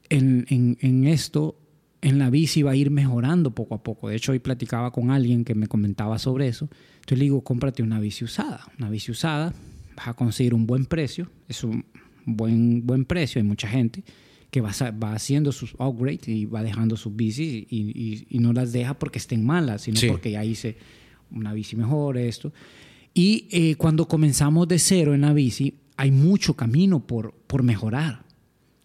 en, 0.08 0.46
en, 0.48 0.78
en, 0.80 1.06
esto, 1.06 1.58
en 2.02 2.18
la 2.18 2.30
bici 2.30 2.62
va 2.62 2.72
a 2.72 2.76
ir 2.76 2.90
mejorando 2.90 3.52
poco 3.52 3.74
a 3.74 3.82
poco. 3.82 4.08
De 4.08 4.16
hecho, 4.16 4.32
hoy 4.32 4.38
platicaba 4.38 4.92
con 4.92 5.10
alguien 5.10 5.44
que 5.44 5.54
me 5.54 5.66
comentaba 5.66 6.18
sobre 6.18 6.48
eso. 6.48 6.68
Entonces 6.96 7.18
le 7.18 7.24
digo, 7.24 7.42
cómprate 7.42 7.82
una 7.82 7.98
bici 7.98 8.24
usada. 8.24 8.60
Una 8.78 8.90
bici 8.90 9.10
usada, 9.10 9.54
vas 9.96 10.08
a 10.08 10.14
conseguir 10.14 10.54
un 10.54 10.66
buen 10.66 10.86
precio, 10.86 11.30
es 11.48 11.64
un 11.64 11.84
buen, 12.24 12.86
buen 12.86 13.04
precio, 13.04 13.40
hay 13.40 13.46
mucha 13.46 13.68
gente 13.68 14.04
que 14.50 14.60
va, 14.60 14.70
va 15.02 15.14
haciendo 15.14 15.52
sus 15.52 15.74
upgrades 15.74 16.28
y 16.28 16.46
va 16.46 16.62
dejando 16.62 16.96
sus 16.96 17.14
bicis 17.14 17.66
y, 17.68 18.26
y, 18.28 18.38
no 18.38 18.52
las 18.52 18.72
deja 18.72 18.98
porque 18.98 19.18
estén 19.18 19.44
malas, 19.44 19.82
sino 19.82 20.00
porque 20.08 20.30
ya 20.30 20.44
hice 20.44 20.76
una 21.30 21.52
bici 21.52 21.76
mejor, 21.76 22.16
esto. 22.16 22.52
Y 23.12 23.48
eh, 23.50 23.74
cuando 23.76 24.06
comenzamos 24.06 24.68
de 24.68 24.78
cero 24.78 25.14
en 25.14 25.22
la 25.22 25.32
bici, 25.32 25.74
hay 25.96 26.10
mucho 26.10 26.54
camino 26.54 27.06
por, 27.06 27.32
por 27.46 27.62
mejorar, 27.62 28.24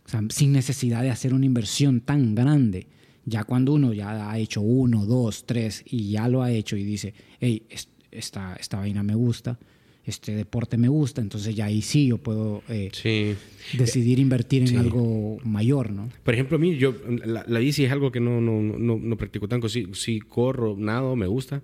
o 0.06 0.10
sea, 0.10 0.22
sin 0.30 0.52
necesidad 0.52 1.02
de 1.02 1.10
hacer 1.10 1.34
una 1.34 1.46
inversión 1.46 2.02
tan 2.02 2.34
grande. 2.34 2.88
Ya 3.26 3.44
cuando 3.44 3.74
uno 3.74 3.94
ya 3.94 4.32
ha 4.32 4.40
hecho 4.40 4.62
uno, 4.62 5.06
dos, 5.06 5.46
tres 5.46 5.84
y 5.86 6.10
ya 6.10 6.28
lo 6.28 6.42
ha 6.42 6.52
hecho 6.52 6.76
y 6.76 6.84
dice, 6.84 7.14
hey, 7.40 7.64
esta, 8.10 8.56
esta 8.56 8.78
vaina 8.78 9.04
me 9.04 9.16
gusta, 9.16 9.60
este 10.06 10.36
deporte 10.36 10.78
me 10.78 10.88
gusta, 10.88 11.22
entonces 11.22 11.56
ya 11.56 11.66
ahí 11.66 11.82
sí 11.82 12.08
yo 12.08 12.18
puedo 12.18 12.64
eh, 12.70 13.36
decidir 13.74 14.20
invertir 14.20 14.68
en 14.68 14.78
algo 14.78 15.38
mayor, 15.44 15.92
¿no? 15.92 16.10
Por 16.24 16.34
ejemplo, 16.34 16.58
a 16.58 16.60
mí, 16.60 16.76
yo, 16.78 16.96
la, 17.26 17.60
bici 17.60 17.86
es 17.86 17.92
algo 17.92 18.12
que 18.12 18.20
no, 18.20 18.42
no, 18.42 18.62
no, 18.62 18.98
no 18.98 19.18
practico 19.18 19.48
tanto, 19.48 19.70
sí, 19.70 19.88
sí, 19.94 20.20
corro, 20.20 20.76
nado, 20.78 21.16
me 21.16 21.28
gusta, 21.28 21.62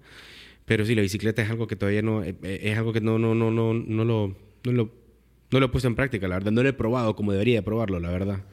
pero 0.65 0.85
sí, 0.85 0.93
la 0.93 1.01
bicicleta 1.01 1.41
es 1.41 1.49
algo 1.49 1.65
que 1.67 1.75
todavía 1.75 2.03
no, 2.03 2.23
eh, 2.23 2.35
eh, 2.43 2.59
es 2.63 2.77
algo 2.77 2.93
que 2.93 3.01
no, 3.01 3.17
no, 3.17 3.33
no, 3.33 3.49
no, 3.49 3.73
no, 3.73 4.05
lo, 4.05 4.35
no, 4.63 4.71
lo, 4.71 4.91
no 5.49 5.59
lo 5.59 5.65
he 5.65 5.69
puesto 5.69 5.87
en 5.87 5.95
práctica, 5.95 6.27
la 6.27 6.35
verdad, 6.35 6.51
no 6.51 6.61
lo 6.61 6.69
he 6.69 6.73
probado 6.73 7.15
como 7.15 7.31
debería 7.31 7.63
probarlo, 7.63 7.99
la 7.99 8.11
verdad. 8.11 8.43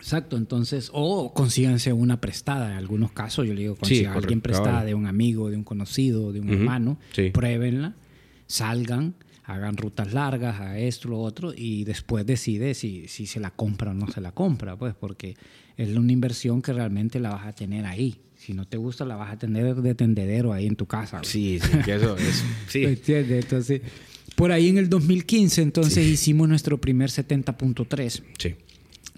Exacto, 0.00 0.36
entonces, 0.36 0.90
o 0.92 1.32
consíganse 1.32 1.92
una 1.92 2.20
prestada, 2.20 2.72
en 2.72 2.78
algunos 2.78 3.12
casos, 3.12 3.46
yo 3.46 3.54
le 3.54 3.60
digo, 3.60 3.76
consigan 3.76 4.14
alguien 4.14 4.40
prestada 4.40 4.84
de 4.84 4.94
un 4.94 5.06
amigo, 5.06 5.50
de 5.50 5.56
un 5.56 5.62
conocido, 5.62 6.32
de 6.32 6.40
un 6.40 6.48
hermano, 6.48 6.98
pruébenla 7.32 7.94
salgan, 8.50 9.14
hagan 9.44 9.76
rutas 9.76 10.12
largas, 10.12 10.60
a 10.60 10.78
esto, 10.78 11.08
lo 11.08 11.20
otro, 11.20 11.52
y 11.56 11.84
después 11.84 12.26
decide 12.26 12.74
si, 12.74 13.06
si 13.08 13.26
se 13.26 13.40
la 13.40 13.50
compra 13.50 13.92
o 13.92 13.94
no 13.94 14.08
se 14.08 14.20
la 14.20 14.32
compra, 14.32 14.76
pues, 14.76 14.94
porque 14.94 15.36
es 15.76 15.96
una 15.96 16.12
inversión 16.12 16.60
que 16.60 16.72
realmente 16.72 17.20
la 17.20 17.30
vas 17.30 17.46
a 17.46 17.52
tener 17.52 17.86
ahí. 17.86 18.20
Si 18.36 18.52
no 18.54 18.66
te 18.66 18.76
gusta, 18.76 19.04
la 19.04 19.16
vas 19.16 19.32
a 19.32 19.38
tener 19.38 19.76
de 19.76 19.94
tendedero 19.94 20.52
ahí 20.52 20.66
en 20.66 20.74
tu 20.74 20.86
casa. 20.86 21.20
Sí, 21.22 21.60
sí, 21.62 21.78
que 21.84 21.94
eso 21.94 22.16
es. 22.16 22.44
Sí. 22.68 22.84
entiendes? 22.84 23.44
Entonces, 23.44 23.82
por 24.34 24.50
ahí 24.50 24.68
en 24.68 24.78
el 24.78 24.88
2015, 24.88 25.62
entonces 25.62 26.06
hicimos 26.06 26.48
nuestro 26.48 26.78
primer 26.78 27.10
70.3. 27.10 28.22
Sí. 28.38 28.54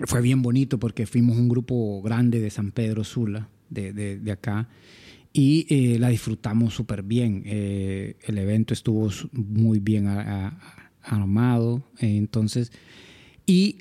Fue 0.07 0.20
bien 0.20 0.43
bonito 0.43 0.78
porque 0.78 1.07
fuimos 1.07 1.39
un 1.39 1.49
grupo 1.49 2.03
grande 2.03 2.41
de 2.41 2.51
San 2.51 2.72
Pedro 2.72 3.05
Sula, 3.05 3.49
de, 3.70 3.93
de, 3.93 4.18
de 4.18 4.33
acá 4.33 4.68
y 5.33 5.66
eh, 5.68 5.99
la 5.99 6.09
disfrutamos 6.09 6.74
súper 6.74 7.03
bien. 7.03 7.43
Eh, 7.47 8.16
el 8.24 8.39
evento 8.39 8.74
estuvo 8.74 9.11
muy 9.33 9.78
bien 9.78 10.07
armado, 11.03 11.83
eh, 11.99 12.16
entonces, 12.16 12.72
y 13.47 13.78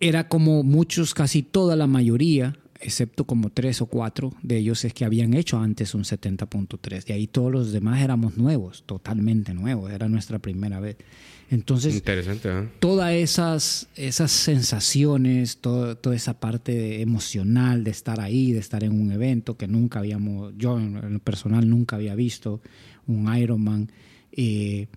era 0.00 0.28
como 0.28 0.62
muchos, 0.62 1.14
casi 1.14 1.42
toda 1.42 1.76
la 1.76 1.86
mayoría, 1.86 2.56
excepto 2.80 3.24
como 3.24 3.50
tres 3.50 3.80
o 3.80 3.86
cuatro 3.86 4.32
de 4.42 4.58
ellos 4.58 4.84
es 4.84 4.94
que 4.94 5.04
habían 5.04 5.34
hecho 5.34 5.58
antes 5.58 5.94
un 5.94 6.04
70.3, 6.04 7.04
y 7.08 7.12
ahí 7.12 7.26
todos 7.26 7.50
los 7.50 7.72
demás 7.72 8.00
éramos 8.02 8.36
nuevos, 8.36 8.84
totalmente 8.86 9.54
nuevos, 9.54 9.90
era 9.90 10.08
nuestra 10.08 10.38
primera 10.38 10.80
vez. 10.80 10.96
Entonces, 11.50 11.94
Interesante, 11.94 12.50
todas 12.78 13.12
esas, 13.12 13.88
esas 13.96 14.30
sensaciones, 14.30 15.58
toda 15.58 15.96
esa 16.14 16.38
parte 16.38 17.00
emocional 17.00 17.84
de 17.84 17.90
estar 17.90 18.20
ahí, 18.20 18.52
de 18.52 18.58
estar 18.58 18.84
en 18.84 18.92
un 18.92 19.12
evento 19.12 19.56
que 19.56 19.66
nunca 19.66 20.00
habíamos, 20.00 20.52
yo 20.58 20.78
en 20.78 21.14
lo 21.14 21.18
personal 21.20 21.68
nunca 21.68 21.96
había 21.96 22.14
visto, 22.14 22.60
un 23.06 23.34
Ironman, 23.34 23.90
eh, 24.32 24.88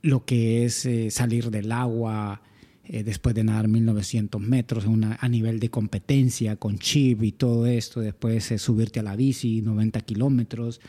lo 0.00 0.24
que 0.24 0.64
es 0.64 0.86
eh, 0.86 1.10
salir 1.10 1.50
del 1.50 1.70
agua, 1.70 2.40
eh, 2.86 3.02
después 3.02 3.34
de 3.34 3.44
nadar 3.44 3.68
1900 3.68 4.40
metros 4.40 4.84
una, 4.84 5.16
a 5.20 5.28
nivel 5.28 5.58
de 5.58 5.70
competencia 5.70 6.56
con 6.56 6.78
chip 6.78 7.22
y 7.22 7.32
todo 7.32 7.66
esto, 7.66 8.00
después 8.00 8.52
subirte 8.58 9.00
a 9.00 9.02
la 9.02 9.16
bici 9.16 9.62
90 9.62 10.00
kilómetros, 10.00 10.80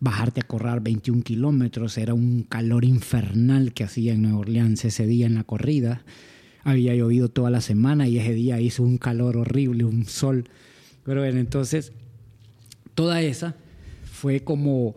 bajarte 0.00 0.40
a 0.40 0.44
correr 0.44 0.80
21 0.80 1.22
kilómetros, 1.22 1.98
era 1.98 2.14
un 2.14 2.42
calor 2.42 2.84
infernal 2.84 3.72
que 3.72 3.84
hacía 3.84 4.12
en 4.12 4.22
Nueva 4.22 4.38
Orleans 4.38 4.84
ese 4.84 5.06
día 5.06 5.26
en 5.26 5.34
la 5.34 5.44
corrida. 5.44 6.02
Había 6.64 6.94
llovido 6.94 7.28
toda 7.28 7.50
la 7.50 7.60
semana 7.60 8.06
y 8.08 8.18
ese 8.18 8.34
día 8.34 8.60
hizo 8.60 8.82
un 8.82 8.98
calor 8.98 9.36
horrible, 9.36 9.84
un 9.84 10.06
sol. 10.06 10.44
Pero 11.04 11.20
bueno, 11.20 11.40
entonces, 11.40 11.92
toda 12.94 13.22
esa 13.22 13.56
fue 14.04 14.40
como, 14.40 14.96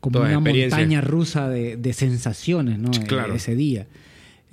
como 0.00 0.20
una 0.20 0.40
montaña 0.40 1.00
rusa 1.00 1.48
de, 1.48 1.76
de 1.76 1.92
sensaciones, 1.92 2.78
¿no? 2.78 2.90
Claro. 3.06 3.34
Ese 3.34 3.54
día. 3.54 3.86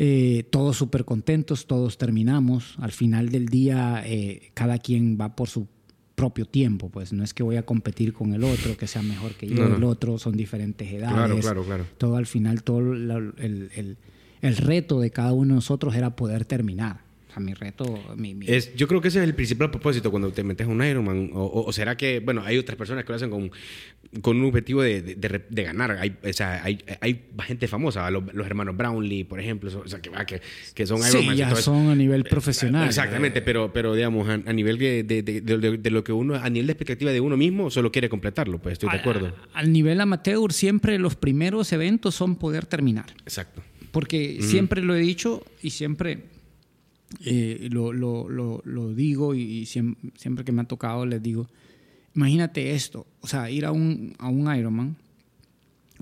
Eh, 0.02 0.46
todos 0.50 0.78
súper 0.78 1.04
contentos, 1.04 1.68
todos 1.68 1.98
terminamos. 1.98 2.76
Al 2.80 2.94
final 2.94 3.28
del 3.28 3.48
día, 3.48 4.02
eh, 4.06 4.52
cada 4.54 4.78
quien 4.78 5.18
va 5.20 5.36
por 5.36 5.50
su 5.50 5.68
propio 6.20 6.46
tiempo, 6.46 6.90
pues 6.90 7.14
no 7.14 7.24
es 7.24 7.34
que 7.34 7.44
voy 7.44 7.56
a 7.56 7.64
competir 7.64 8.12
con 8.12 8.34
el 8.34 8.44
otro, 8.44 8.76
que 8.76 8.88
sea 8.88 9.02
mejor 9.02 9.32
que 9.36 9.48
yo, 9.48 9.56
No, 9.64 9.70
no. 9.70 9.76
el 9.78 9.84
otro, 9.86 10.18
son 10.20 10.36
diferentes 10.36 10.92
edades. 10.92 11.16
Claro, 11.16 11.38
claro, 11.40 11.64
claro. 11.64 11.86
Todo 11.98 12.18
al 12.18 12.26
final, 12.26 12.62
todo 12.64 12.82
la- 12.82 13.16
el, 13.18 13.70
el- 13.76 13.98
el 14.42 14.58
reto 14.58 15.00
de 15.00 15.12
cada 15.12 15.32
uno 15.32 15.50
de 15.50 15.56
nosotros 15.56 15.96
era 15.96 16.16
poder 16.18 16.44
terminar. 16.46 17.02
O 17.30 17.32
sea, 17.32 17.44
mi 17.44 17.54
reto, 17.54 17.86
mi, 18.18 18.34
mi- 18.34 18.48
Es, 18.48 18.74
yo 18.76 18.88
creo 18.88 19.02
que 19.02 19.10
ese 19.10 19.20
es 19.20 19.24
el 19.26 19.36
principal 19.36 19.70
propósito 19.70 20.10
cuando 20.10 20.32
te 20.32 20.44
metes 20.44 20.66
a 20.66 20.70
un 20.70 20.84
Ironman. 20.84 21.30
O, 21.34 21.44
o- 21.44 21.66
o 21.68 21.72
será 21.72 21.96
que, 21.96 22.20
bueno, 22.22 22.42
hay 22.44 22.58
otras 22.58 22.76
personas 22.76 23.04
que 23.06 23.12
lo 23.12 23.16
hacen 23.18 23.30
con, 23.30 23.52
con 24.22 24.38
un 24.38 24.46
objetivo 24.48 24.82
de, 24.82 25.04
de- 25.04 25.14
de 25.16 25.28
re- 25.28 25.46
de 25.48 25.64
ganar. 25.64 25.92
Hay, 25.92 26.16
o 26.28 26.34
sea, 26.34 26.64
hay, 26.64 26.80
hay 27.02 27.22
gente 27.44 27.68
famosa, 27.68 28.10
los, 28.10 28.34
los 28.34 28.48
hermanos 28.48 28.76
Brownlee, 28.76 29.26
por 29.26 29.40
ejemplo, 29.40 29.70
o 29.80 29.88
sea, 29.88 30.02
que, 30.02 30.10
que, 30.26 30.42
que 30.74 30.88
son 30.88 31.04
sí, 31.04 31.10
Ironman. 31.18 31.36
y 31.36 31.38
ya 31.38 31.56
son 31.56 31.90
a 31.90 31.96
nivel 31.96 32.24
profesional. 32.24 32.88
Exactamente, 32.88 33.44
pero, 33.44 33.72
pero 33.72 33.94
digamos, 33.94 34.28
a, 34.28 34.34
a 34.34 34.54
nivel 34.54 34.80
de, 34.80 35.90
lo 35.92 36.04
que 36.04 36.12
uno, 36.12 36.34
a 36.34 36.50
nivel 36.50 36.66
de 36.66 36.74
expectativa 36.74 37.12
de 37.12 37.22
uno 37.22 37.38
mismo, 37.38 37.70
solo 37.70 37.92
quiere 37.92 38.10
completarlo, 38.10 38.58
pues 38.60 38.74
estoy 38.74 38.90
de 38.90 38.98
acuerdo. 38.98 39.36
Al 39.54 39.72
nivel 39.72 40.02
amateur, 40.02 40.52
siempre 40.52 40.98
los 40.98 41.16
primeros 41.16 41.72
eventos 41.74 42.16
son 42.16 42.38
poder 42.38 42.66
terminar. 42.66 43.06
Exacto. 43.22 43.62
Porque 43.92 44.40
siempre 44.42 44.82
lo 44.82 44.96
he 44.96 45.00
dicho 45.00 45.44
y 45.62 45.72
siempre 45.72 46.24
eh, 47.26 47.68
lo, 47.72 47.92
lo- 47.94 48.30
lo- 48.30 48.62
lo 48.66 48.94
digo 48.94 49.34
y, 49.36 49.66
siem- 49.66 49.96
siempre, 50.16 50.44
que 50.46 50.52
me 50.52 50.62
ha 50.62 50.66
tocado 50.66 51.06
les 51.06 51.22
digo, 51.22 51.48
imagínate 52.16 52.74
esto, 52.76 53.08
o 53.22 53.28
sea, 53.28 53.50
ir 53.50 53.66
a 53.66 53.72
un, 53.72 54.16
a 54.20 54.28
un 54.30 54.54
Ironman 54.56 54.96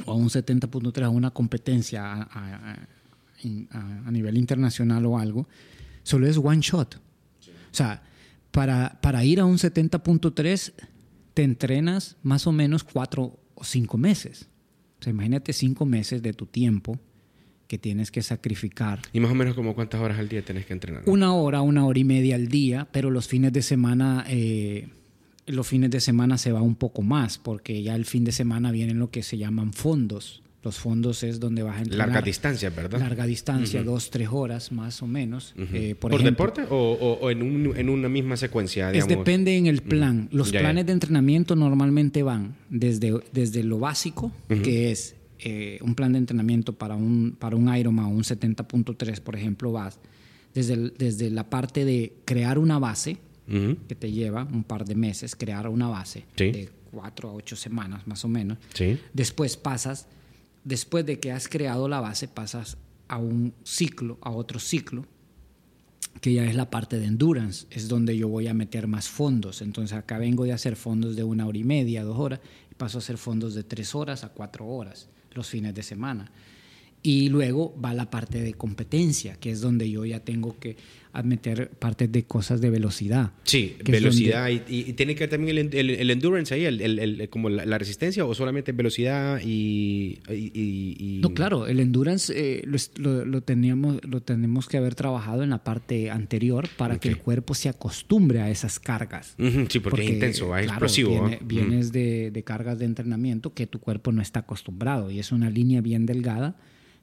o 0.05 0.11
a 0.11 0.15
un 0.15 0.29
70.3, 0.29 1.03
a 1.03 1.09
una 1.09 1.31
competencia 1.31 2.05
a, 2.05 2.21
a- 2.23 2.71
a- 2.73 2.87
in- 3.43 3.67
a- 3.71 4.03
a 4.07 4.11
nivel 4.11 4.37
internacional 4.37 5.05
o 5.05 5.17
algo, 5.17 5.47
solo 6.03 6.27
es 6.27 6.37
one 6.37 6.61
shot. 6.61 6.95
O 6.95 7.75
sea, 7.77 8.03
para, 8.51 8.99
para 9.01 9.23
ir 9.23 9.39
a 9.39 9.45
un 9.45 9.57
70.3 9.57 10.73
te 11.33 11.43
entrenas 11.43 12.17
más 12.23 12.47
o 12.47 12.51
menos 12.51 12.83
cuatro 12.83 13.39
o 13.55 13.63
cinco 13.63 13.97
meses. 13.97 14.47
O 14.99 15.03
sea, 15.03 15.11
imagínate 15.11 15.53
cinco 15.53 15.85
meses 15.85 16.21
de 16.23 16.33
tu 16.33 16.47
tiempo 16.47 16.99
que 17.67 17.77
tienes 17.77 18.11
que 18.11 18.21
sacrificar. 18.21 18.99
Y 19.13 19.19
más 19.19 19.31
o 19.31 19.35
menos 19.35 19.53
como 19.55 19.75
cuántas 19.75 19.99
horas 20.01 20.19
al 20.19 20.29
día 20.29 20.41
tenés 20.41 20.65
que 20.65 20.73
entrenar. 20.73 21.03
Una 21.05 21.33
hora, 21.33 21.61
una 21.61 21.85
hora 21.85 21.99
y 21.99 22.03
media 22.03 22.35
al 22.35 22.47
día, 22.47 22.87
pero 22.91 23.09
los 23.11 23.27
fines 23.27 23.51
de 23.53 23.61
semana, 23.61 24.25
eh, 24.29 24.87
los 25.45 25.67
fines 25.67 25.89
de 25.91 25.99
semana 25.99 26.37
se 26.37 26.51
va 26.51 26.61
un 26.61 26.75
poco 26.75 27.01
más, 27.01 27.37
porque 27.37 27.81
ya 27.83 27.95
el 27.95 28.05
fin 28.05 28.23
de 28.23 28.31
semana 28.31 28.71
vienen 28.71 28.99
lo 28.99 29.09
que 29.11 29.23
se 29.23 29.37
llaman 29.37 29.73
fondos. 29.73 30.41
Los 30.63 30.79
fondos 30.79 31.23
es 31.23 31.39
donde 31.39 31.63
vas 31.63 31.77
a 31.77 31.81
entrenar. 31.83 32.07
Larga 32.09 32.21
distancia, 32.21 32.69
¿verdad? 32.71 32.99
Larga 32.99 33.25
distancia, 33.25 33.83
dos, 33.83 34.09
tres 34.09 34.27
horas 34.31 34.71
más 34.73 35.01
o 35.01 35.07
menos. 35.07 35.53
Eh, 35.57 35.95
por 35.97 36.11
¿Por, 36.11 36.19
ejemplo, 36.19 36.45
deporte 36.47 36.73
o, 36.73 36.75
o- 36.93 37.19
o 37.21 37.29
en, 37.31 37.41
un- 37.41 37.77
en 37.77 37.87
una 37.89 38.09
misma 38.09 38.35
secuencia? 38.35 38.87
Es 38.91 39.05
Digamos? 39.05 39.17
depende 39.25 39.55
en 39.55 39.67
el 39.67 39.81
plan. 39.81 40.27
Los 40.31 40.47
Ya, 40.51 40.59
ya. 40.59 40.59
planes 40.65 40.85
de 40.87 40.91
entrenamiento 40.93 41.55
normalmente 41.55 42.21
van 42.23 42.55
desde, 42.69 43.13
desde 43.31 43.63
lo 43.63 43.79
básico, 43.79 44.33
que 44.49 44.91
es 44.91 45.15
eh, 45.39 45.77
un 45.81 45.93
plan 45.95 46.11
de 46.13 46.19
entrenamiento 46.19 46.73
para 46.73 46.95
un, 46.95 47.35
para 47.37 47.55
un 47.55 47.73
Ironman 47.75 48.05
o 48.05 48.09
un 48.09 48.23
70.3, 48.23 49.19
por 49.21 49.35
ejemplo, 49.35 49.71
vas 49.71 49.99
desde, 50.53 50.73
el- 50.73 50.93
desde 50.97 51.29
la 51.29 51.49
parte 51.49 51.85
de 51.85 52.13
crear 52.25 52.57
una 52.59 52.79
base, 52.79 53.17
que 53.47 53.95
te 53.95 54.11
lleva 54.11 54.43
un 54.43 54.65
par 54.65 54.83
de 54.83 54.93
meses 54.95 55.33
crear 55.35 55.69
una 55.69 55.87
base, 55.87 56.25
Sí. 56.35 56.51
de 56.51 56.69
cuatro 56.91 57.29
a 57.29 57.33
ocho 57.33 57.55
semanas 57.55 58.05
más 58.05 58.25
o 58.25 58.27
menos. 58.27 58.57
Sí. 58.73 58.99
Después 59.13 59.55
pasas, 59.55 60.07
después 60.65 61.05
de 61.05 61.19
que 61.19 61.31
has 61.31 61.47
creado 61.47 61.87
la 61.87 62.01
base, 62.01 62.27
pasas 62.27 62.75
a 63.07 63.17
un 63.17 63.53
ciclo, 63.63 64.17
a 64.21 64.31
otro 64.31 64.59
ciclo, 64.59 65.05
que 66.19 66.33
ya 66.33 66.43
es 66.45 66.55
la 66.55 66.69
parte 66.69 66.99
de 66.99 67.05
endurance, 67.05 67.67
es 67.69 67.87
donde 67.87 68.17
yo 68.17 68.27
voy 68.27 68.47
a 68.47 68.53
meter 68.53 68.87
más 68.87 69.07
fondos. 69.07 69.61
Entonces 69.61 69.95
acá 69.97 70.17
vengo 70.17 70.43
de 70.43 70.51
hacer 70.51 70.75
fondos 70.75 71.15
de 71.15 71.23
una 71.23 71.45
hora 71.45 71.57
y 71.57 71.63
media, 71.63 72.03
dos 72.03 72.17
horas, 72.19 72.39
y 72.71 72.75
paso 72.75 72.97
a 72.97 72.99
hacer 72.99 73.17
fondos 73.17 73.53
de 73.53 73.63
tres 73.63 73.95
horas 73.95 74.23
a 74.23 74.29
cuatro 74.29 74.65
horas 74.65 75.07
los 75.37 75.47
fines 75.47 75.73
de 75.73 75.83
semana. 75.83 76.29
Y 77.03 77.29
luego 77.29 77.73
va 77.79 77.93
la 77.93 78.09
parte 78.09 78.41
de 78.41 78.53
competencia, 78.55 79.35
que 79.39 79.51
es 79.51 79.61
donde 79.61 79.89
yo 79.89 80.03
ya 80.03 80.19
tengo 80.21 80.59
que 80.59 80.75
meter 81.23 81.69
partes 81.69 82.11
de 82.11 82.25
cosas 82.25 82.61
de 82.61 82.69
velocidad. 82.69 83.31
Sí, 83.43 83.75
que 83.83 83.91
velocidad 83.91 84.49
y, 84.49 84.61
y- 84.67 84.89
y 84.89 84.93
tiene 84.93 85.15
que 85.15 85.21
ver 85.21 85.29
también 85.31 85.57
el, 85.57 85.73
el- 85.73 85.89
el 85.91 86.11
endurance 86.11 86.53
ahí, 86.53 86.65
el, 86.65 87.27
como 87.31 87.49
la, 87.49 87.65
la 87.65 87.77
resistencia 87.79 88.23
o 88.25 88.33
solamente 88.35 88.71
velocidad 88.71 89.39
y... 89.43 90.19
y- 90.29 90.51
y- 90.53 91.19
No, 91.23 91.33
claro, 91.33 91.65
el 91.65 91.79
endurance 91.79 92.33
eh, 92.35 92.67
lo, 92.97 93.25
lo- 93.25 93.41
teníamos, 93.41 93.99
lo 94.03 94.21
tenemos 94.21 94.67
que 94.67 94.77
haber 94.77 94.93
trabajado 94.93 95.41
en 95.43 95.49
la 95.49 95.63
parte 95.63 96.11
anterior 96.11 96.67
para 96.77 96.99
que 96.99 97.09
Ok. 97.09 97.15
el 97.15 97.21
cuerpo 97.21 97.53
se 97.55 97.69
acostumbre 97.69 98.41
a 98.41 98.49
esas 98.51 98.79
cargas. 98.79 99.33
Ujú, 99.39 99.65
sí, 99.69 99.79
porque, 99.79 100.03
es 100.03 100.09
intenso, 100.11 100.45
es 100.57 100.65
claro, 100.65 100.85
explosivo. 100.85 101.09
viene- 101.11 101.39
¿ah? 101.41 101.45
vienes 101.45 101.91
de, 101.91 102.29
de 102.31 102.43
cargas 102.43 102.77
de 102.79 102.85
entrenamiento 102.85 103.53
que 103.53 103.65
tu 103.65 103.79
cuerpo 103.79 104.11
no 104.11 104.21
está 104.21 104.41
acostumbrado 104.41 105.09
y 105.09 105.17
es 105.19 105.31
una 105.31 105.49
línea 105.49 105.81
bien 105.81 106.05
delgada. 106.05 106.57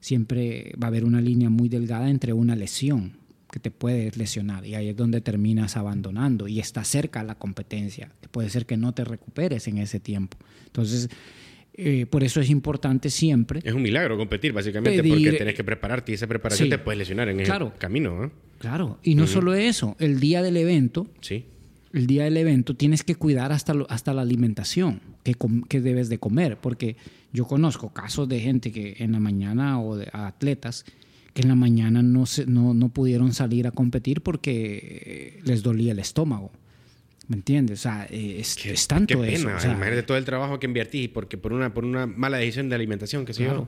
Siempre 0.05 0.71
va 0.79 0.85
a 0.85 0.89
haber 0.89 1.03
una 1.03 1.19
línea 1.19 1.49
muy 1.49 1.67
delgada 1.67 2.11
entre 2.11 2.31
una 2.31 2.55
lesión 2.55 3.13
que 3.51 3.59
te 3.59 3.71
puede 3.71 4.11
lesionar 4.15 4.63
y 4.63 4.75
ahí 4.75 4.89
es 4.89 4.95
donde 4.95 5.19
terminas 5.19 5.77
abandonando 5.77 6.47
y 6.47 6.59
está 6.59 6.83
cerca 6.83 7.23
la 7.23 7.33
competencia. 7.33 8.11
que 8.21 8.27
Puede 8.29 8.51
ser 8.51 8.67
que 8.67 8.77
no 8.77 8.93
te 8.93 9.03
recuperes 9.03 9.67
en 9.67 9.79
ese 9.79 9.99
tiempo. 9.99 10.37
Entonces, 10.67 11.09
eh, 11.73 12.05
por 12.05 12.23
eso 12.23 12.39
es 12.39 12.51
importante 12.51 13.09
siempre 13.09 13.61
Es 13.63 13.73
un 13.73 13.81
milagro 13.81 14.15
competir, 14.15 14.53
básicamente, 14.53 15.01
Pedir- 15.01 15.11
porque 15.25 15.37
tenés 15.39 15.55
que 15.55 15.63
prepararte 15.63 16.11
y 16.11 16.15
esa 16.15 16.27
preparación 16.27 16.67
Sí. 16.67 16.69
te 16.69 16.77
puedes 16.77 16.99
lesionar 16.99 17.27
en 17.29 17.39
Claro. 17.39 17.71
el 17.73 17.79
camino. 17.79 18.21
¿ah? 18.21 18.31
Claro, 18.59 18.99
y 19.01 19.15
no 19.15 19.25
solo 19.25 19.55
eso, 19.55 19.95
el 19.97 20.19
día 20.19 20.43
del 20.43 20.57
evento, 20.57 21.07
Sí. 21.19 21.45
El 21.95 22.05
día 22.07 22.25
del 22.25 22.37
evento 22.37 22.75
tienes 22.75 23.03
que 23.03 23.15
cuidar 23.15 23.51
hasta, 23.51 23.73
lo- 23.73 23.89
hasta 23.89 24.13
la 24.13 24.21
alimentación 24.21 25.01
que, 25.23 25.35
que 25.67 25.81
debes 25.81 26.09
de 26.09 26.19
comer, 26.19 26.57
porque 26.59 26.95
yo 27.33 27.45
conozco 27.47 27.89
casos 27.93 28.29
de 28.29 28.39
gente 28.39 28.71
que 28.71 28.95
en 28.99 29.11
la 29.13 29.19
mañana 29.19 29.79
o 29.81 29.95
de 29.97 30.07
atletas 30.13 30.85
que 31.33 31.41
en 31.41 31.49
la 31.49 31.55
mañana 31.55 32.01
no, 32.03 32.25
se, 32.25 32.45
no, 32.45 32.73
no 32.73 32.89
pudieron 32.89 33.33
salir 33.33 33.65
a 33.67 33.71
competir 33.71 34.21
porque 34.21 35.37
eh, 35.37 35.41
les 35.43 35.63
dolía 35.63 35.91
el 35.91 35.99
estómago. 35.99 36.51
¿Me 37.27 37.37
entiendes? 37.37 37.79
O 37.79 37.83
sea, 37.83 38.07
eh, 38.09 38.37
es, 38.39 38.55
Qué, 38.55 38.71
es 38.71 38.87
tanto 38.87 39.19
qué 39.21 39.33
eso. 39.33 39.45
pena. 39.45 39.57
o 39.57 39.59
sea, 39.59 39.71
Imagínate 39.73 40.03
todo 40.03 40.17
el 40.17 40.23
trabajo 40.25 40.59
que 40.59 40.67
invertís 40.67 41.09
porque 41.09 41.37
por 41.37 41.51
una, 41.53 41.73
por 41.73 41.83
una 41.83 42.05
mala 42.07 42.37
decisión 42.37 42.69
de 42.69 42.75
alimentación, 42.75 43.25
que 43.25 43.33
sé 43.33 43.43
Claro. 43.45 43.67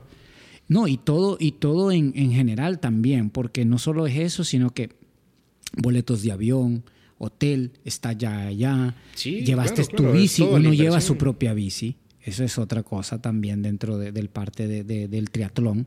No, 0.68 0.86
y 0.86 0.96
todo, 0.98 1.36
y 1.40 1.52
todo 1.52 1.90
en, 1.92 2.12
en 2.14 2.30
general 2.32 2.78
también, 2.78 3.30
porque 3.30 3.64
no 3.64 3.78
solo 3.78 4.06
es 4.06 4.16
eso, 4.18 4.44
sino 4.44 4.70
que 4.70 4.90
boletos 5.76 6.22
de 6.22 6.32
avión, 6.32 6.84
hotel, 7.18 7.72
está 7.84 8.12
ya 8.12 8.46
allá, 8.46 8.94
Sí, 9.14 9.40
llevaste 9.44 9.82
claro, 9.82 9.88
tu 9.90 9.96
claro, 10.04 10.12
bici, 10.12 10.42
uno 10.42 10.72
lleva 10.72 11.00
su 11.00 11.16
propia 11.16 11.52
bici, 11.54 11.96
eso 12.22 12.44
es 12.44 12.58
otra 12.58 12.82
cosa 12.82 13.20
también 13.20 13.62
dentro 13.62 13.98
de- 13.98 14.12
del 14.12 14.28
parte 14.28 14.66
de- 14.68 14.84
de- 14.84 15.08
del 15.08 15.30
triatlón. 15.30 15.86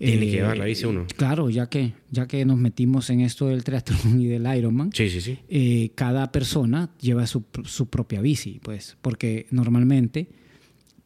Eh, 0.00 0.06
Tiene 0.10 0.26
que 0.26 0.32
llevar 0.32 0.58
la 0.58 0.64
bici 0.64 0.84
uno. 0.86 1.06
Claro, 1.16 1.50
ya 1.50 1.68
que, 1.68 1.94
ya 2.10 2.26
que 2.26 2.44
nos 2.44 2.58
metimos 2.58 3.10
en 3.10 3.20
esto 3.20 3.46
del 3.46 3.62
triatlón 3.62 4.20
y 4.20 4.26
del 4.26 4.44
Ironman, 4.56 4.90
Sí, 4.92 5.08
sí, 5.08 5.20
sí. 5.20 5.38
eh, 5.48 5.90
cada 5.94 6.32
persona 6.32 6.90
lleva 7.00 7.26
su, 7.28 7.44
su 7.64 7.86
propia 7.86 8.20
bici, 8.20 8.58
pues, 8.62 8.96
porque 9.00 9.46
normalmente 9.50 10.28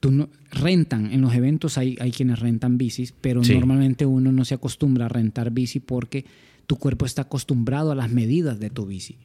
tú 0.01 0.11
no- 0.11 0.31
rentan, 0.51 1.13
en 1.13 1.21
los 1.21 1.35
eventos 1.35 1.77
hay, 1.77 1.97
hay 2.01 2.13
quienes 2.13 2.39
rentan 2.39 2.79
bicis, 2.79 3.13
pero 3.21 3.45
Sí. 3.45 3.53
normalmente 3.55 4.07
uno 4.07 4.33
no 4.33 4.45
se 4.47 4.55
acostumbra 4.55 5.07
a 5.07 5.09
rentar 5.09 5.51
bici 5.51 5.81
porque 5.81 6.25
tu 6.67 6.77
cuerpo 6.77 7.05
está 7.05 7.23
acostumbrado 7.23 7.93
a 7.93 7.95
las 7.95 8.11
medidas 8.11 8.59
de 8.59 8.71
tu 8.71 8.87
bici. 8.87 9.17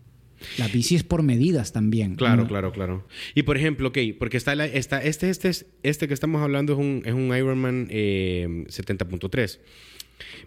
La 0.58 0.68
bici 0.68 0.96
es 0.96 1.04
por 1.04 1.24
medidas 1.24 1.72
también. 1.74 2.16
Claro, 2.16 2.44
¿no? 2.44 2.48
claro, 2.48 2.72
claro. 2.72 3.08
Y 3.36 3.44
por 3.44 3.58
ejemplo, 3.58 3.89
ok, 3.89 3.98
porque 4.20 4.38
está, 4.38 4.56
la- 4.56 4.66
está 4.66 5.02
este, 5.04 5.30
este, 5.30 5.50
es- 5.50 5.66
este 5.84 6.08
que 6.08 6.14
estamos 6.14 6.41
hablando 6.41 6.74
es 6.74 6.80
un, 6.80 7.02
es 7.06 7.14
un 7.14 7.36
Ironman 7.36 7.88
eh, 7.89 8.66
70.3. 8.68 9.60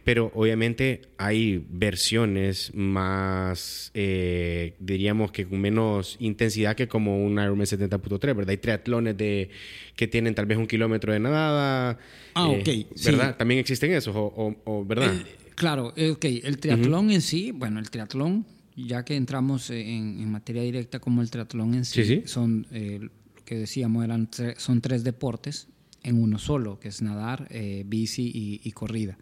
Pero 0.05 0.31
obviamente 0.35 1.03
hay 1.19 1.63
versiones 1.69 2.73
más, 2.75 3.91
eh, 3.95 4.75
diríamos 4.79 5.33
que 5.33 5.45
con 5.47 5.61
menos 5.61 6.17
intensidad 6.21 6.77
que 6.77 6.87
como 6.89 7.23
un 7.25 7.33
Ironman 7.33 7.67
70.3, 7.67 8.21
¿verdad? 8.21 8.51
Hay 8.51 8.57
triatlones 8.59 9.17
de, 9.17 9.51
que 9.97 10.07
tienen 10.07 10.35
tal 10.35 10.47
vez 10.47 10.57
un 10.59 10.67
kilómetro 10.67 11.13
de 11.13 11.19
nadada. 11.19 11.99
Ah, 12.35 12.49
eh, 12.53 12.61
ok, 12.61 12.93
sí. 12.97 13.11
¿Verdad? 13.11 13.37
También 13.37 13.59
existen 13.61 13.93
esos, 13.93 14.15
o, 14.15 14.21
o- 14.37 14.57
o- 14.65 14.85
¿verdad? 14.85 15.13
El- 15.13 15.27
claro, 15.57 15.93
eh, 15.97 16.11
ok, 16.11 16.25
el 16.25 16.59
triatlón 16.59 17.11
en 17.11 17.21
sí, 17.21 17.51
bueno, 17.51 17.81
el 17.81 17.91
triatlón, 17.91 18.47
ya 18.77 19.05
que 19.05 19.16
entramos 19.16 19.70
en, 19.70 20.20
en 20.20 20.31
materia 20.31 20.62
directa 20.62 20.99
como 21.01 21.22
el 21.22 21.31
triatlón 21.31 21.74
en 21.74 21.85
sí, 21.85 22.05
Sí, 22.05 22.20
sí. 22.20 22.22
son, 22.27 22.66
eh, 22.70 22.99
lo 23.01 23.45
que 23.45 23.57
decíamos, 23.57 24.05
eran 24.05 24.31
tre- 24.31 24.57
son 24.59 24.81
tres 24.81 25.03
deportes 25.03 25.68
en 26.03 26.20
uno 26.22 26.39
solo, 26.39 26.79
que 26.79 26.89
es 26.89 27.01
nadar, 27.03 27.49
eh, 27.51 27.85
bici 27.87 28.31
y, 28.33 28.61
y 28.62 28.72
corrida. 28.72 29.16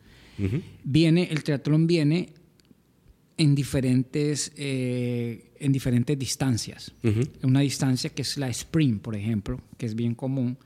Viene, 0.83 1.29
el 1.31 1.45
triatlón 1.45 1.87
viene 1.87 2.31
en 3.37 3.55
diferentes, 3.55 4.53
eh, 4.57 5.53
en 5.61 5.73
diferentes 5.73 6.19
distancias. 6.19 6.93
Una 7.43 7.61
distancia 7.61 8.11
que 8.11 8.23
es 8.23 8.37
la 8.37 8.49
sprint, 8.49 9.01
por 9.03 9.15
ejemplo, 9.17 9.61
que 9.79 9.87
es 9.87 9.95
bien 9.95 10.15
común. 10.15 10.59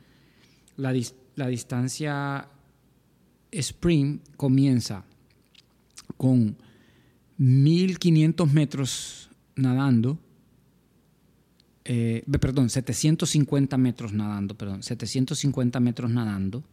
La, 0.77 0.93
dis- 0.95 1.15
la 1.37 1.49
distancia 1.49 2.49
sprint 3.53 4.23
comienza 4.37 5.05
con 6.17 6.57
1500 7.39 8.53
metros 8.53 9.31
nadando, 9.57 10.19
eh, 11.85 12.25
perdón, 12.41 12.69
750 12.69 13.79
metros 13.79 14.13
nadando, 14.13 14.57
perdón, 14.57 14.83
750 14.83 15.81
metros 15.81 16.11
nadando, 16.11 16.65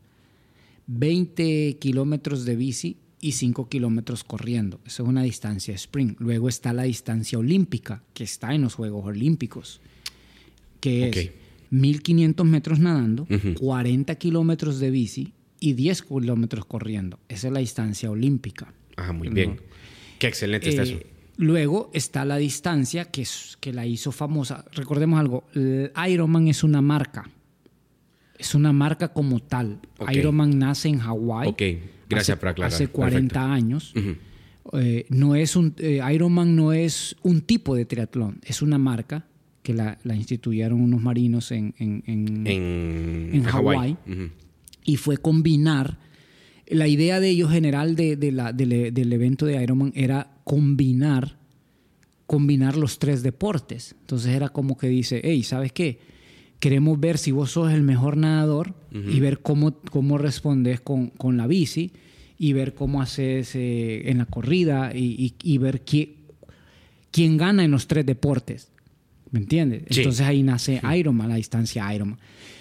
20 0.88 1.78
kilómetros 1.80 2.46
de 2.46 2.56
bici 2.56 2.98
y 3.22 3.32
5 3.32 3.70
kilómetros 3.70 4.24
corriendo. 4.24 4.80
Esa 4.86 5.04
es 5.04 5.10
una 5.10 5.24
distancia 5.24 5.74
sprint. 5.74 6.20
Luego 6.20 6.50
está 6.50 6.74
la 6.74 6.84
distancia 6.84 7.40
olímpica, 7.40 8.04
que 8.14 8.24
está 8.24 8.54
en 8.54 8.62
los 8.62 8.76
Juegos 8.76 9.06
Olímpicos, 9.06 9.82
que 10.80 11.10
es 11.10 11.32
1500 11.70 12.46
metros 12.46 12.80
nadando, 12.80 13.28
40 13.60 14.16
kilómetros 14.16 14.80
de 14.80 14.92
bici 14.92 15.34
y 15.60 15.74
10 15.74 16.04
kilómetros 16.04 16.66
corriendo. 16.66 17.20
Esa 17.30 17.48
es 17.48 17.54
la 17.54 17.60
distancia 17.60 18.12
olímpica. 18.12 18.74
Ah, 18.98 19.12
muy 19.12 19.30
bien. 19.30 19.60
Qué 20.20 20.28
excelente 20.28 20.70
está 20.70 20.84
eso. 20.84 20.96
Eh, 20.96 21.08
luego 21.38 21.90
está 21.94 22.26
la 22.26 22.38
distancia 22.38 23.06
que, 23.06 23.22
es, 23.22 23.58
que 23.60 23.74
la 23.74 23.86
hizo 23.86 24.12
famosa. 24.12 24.66
Recordemos 24.74 25.20
algo, 25.20 25.46
Ironman 26.08 26.48
es 26.48 26.64
una 26.64 26.82
marca. 26.82 27.30
Es 28.38 28.54
una 28.54 28.74
marca 28.74 29.14
como 29.14 29.40
tal. 29.40 29.80
Ironman 30.12 30.60
nace 30.60 30.90
en 30.90 31.00
Hawái. 31.00 31.50
Ok, 31.50 31.62
gracias 32.10 32.38
por 32.38 32.50
aclarar. 32.50 32.74
Hace 32.74 32.88
40 32.90 33.54
años. 33.54 33.94
Eh, 34.74 35.06
no 35.10 35.36
es 35.36 35.56
un, 35.56 35.76
eh, 35.78 36.02
Ironman 36.14 36.56
no 36.56 36.74
es 36.74 37.16
un 37.22 37.42
tipo 37.42 37.76
de 37.76 37.86
triatlón, 37.86 38.40
es 38.44 38.62
una 38.62 38.78
marca 38.78 39.28
que 39.62 39.74
la, 39.74 39.98
instituyeron 40.04 40.82
unos 40.82 41.02
marinos 41.02 41.52
en, 41.52 41.74
en, 41.80 42.04
en, 42.06 42.48
en 43.34 43.44
Hawái. 43.44 43.98
Y 44.84 44.98
fue 44.98 45.18
combinar. 45.18 45.98
La 46.68 46.88
idea 46.88 47.20
de 47.20 47.30
ellos 47.30 47.52
general 47.52 47.96
de, 47.96 48.16
de 48.16 48.32
la, 48.32 48.52
del 48.52 49.14
evento 49.14 49.46
de 49.46 49.62
Ironman 49.62 49.92
era 49.96 50.36
combinar, 50.44 51.38
combinar 52.26 52.76
los 52.76 52.98
tres 53.00 53.22
deportes. 53.22 53.96
Entonces 54.02 54.34
era 54.34 54.50
como 54.50 54.78
que 54.78 54.88
dice, 54.88 55.22
hey, 55.24 55.44
¿sabes 55.44 55.72
qué? 55.72 56.00
Queremos 56.60 57.00
ver 57.00 57.18
si 57.18 57.32
vos 57.32 57.52
sos 57.52 57.72
el 57.72 57.84
mejor 57.84 58.18
nadador 58.18 58.74
y 58.92 59.20
ver 59.20 59.42
cómo, 59.42 59.80
cómo 59.92 60.18
respondes 60.18 60.80
con, 60.80 61.10
con, 61.10 61.36
la 61.36 61.48
bici 61.48 61.92
y 62.40 62.54
ver 62.54 62.74
cómo 62.74 63.02
haces 63.02 63.56
eh, 63.56 64.10
en 64.10 64.20
la 64.20 64.26
corrida 64.26 64.92
y, 64.96 65.36
y, 65.44 65.58
ver 65.58 65.82
quién, 65.82 66.12
quién 67.12 67.38
gana 67.38 67.66
en 67.66 67.72
los 67.72 67.88
tres 67.88 68.06
deportes. 68.06 68.72
¿Me 69.32 69.40
entiendes? 69.40 69.84
Entonces 69.88 70.22
ahí 70.22 70.44
nace 70.44 70.82
Ironman, 70.98 71.28
la 71.28 71.36
distancia 71.36 71.94
Ironman. 71.94 72.20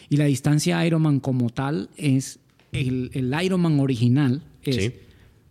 Y 0.09 0.17
la 0.17 0.25
distancia 0.25 0.85
Ironman 0.85 1.21
como 1.21 1.51
tal 1.51 1.89
es 1.97 2.41
el, 2.75 3.11
el 3.15 3.35
Ironman 3.43 3.81
original 3.81 4.43
es 4.63 4.93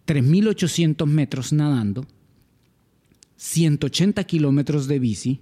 3.800 0.08 1.06
metros 1.08 1.54
nadando, 1.54 2.06
180 3.38 4.24
kilómetros 4.26 4.88
de 4.88 5.00
bici 5.00 5.42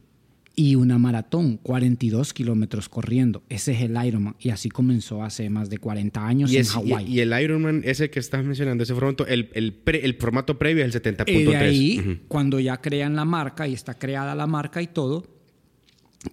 y 0.56 0.76
una 0.76 0.98
maratón, 0.98 1.58
42 1.58 2.34
kilómetros 2.34 2.90
corriendo. 2.90 3.44
Ese 3.50 3.72
es 3.72 3.82
el 3.82 4.06
Ironman. 4.06 4.36
Y 4.40 4.50
así 4.50 4.70
comenzó 4.70 5.24
hace 5.24 5.50
más 5.50 5.70
de 5.70 5.78
40 5.78 6.26
años 6.26 6.54
en 6.54 6.66
Hawái. 6.66 7.06
Y, 7.08 7.20
el 7.22 7.40
Ironman, 7.42 7.82
ese 7.86 8.10
que 8.10 8.20
estás 8.20 8.44
mencionando, 8.44 8.84
ese 8.84 8.94
formato, 8.94 9.26
el, 9.26 9.50
el, 9.54 9.82
el 9.86 10.14
formato 10.16 10.60
previo 10.60 10.86
es 10.86 10.94
el 10.94 11.02
70.3. 11.02 11.30
Y 11.30 11.44
de 11.46 11.58
ahí, 11.58 12.22
cuando 12.28 12.60
ya 12.60 12.78
crean 12.82 13.16
la 13.16 13.26
marca 13.26 13.68
y 13.68 13.74
está 13.74 13.98
creada 13.98 14.36
la 14.36 14.46
marca 14.46 14.82
y 14.82 14.88
todo, 14.88 15.26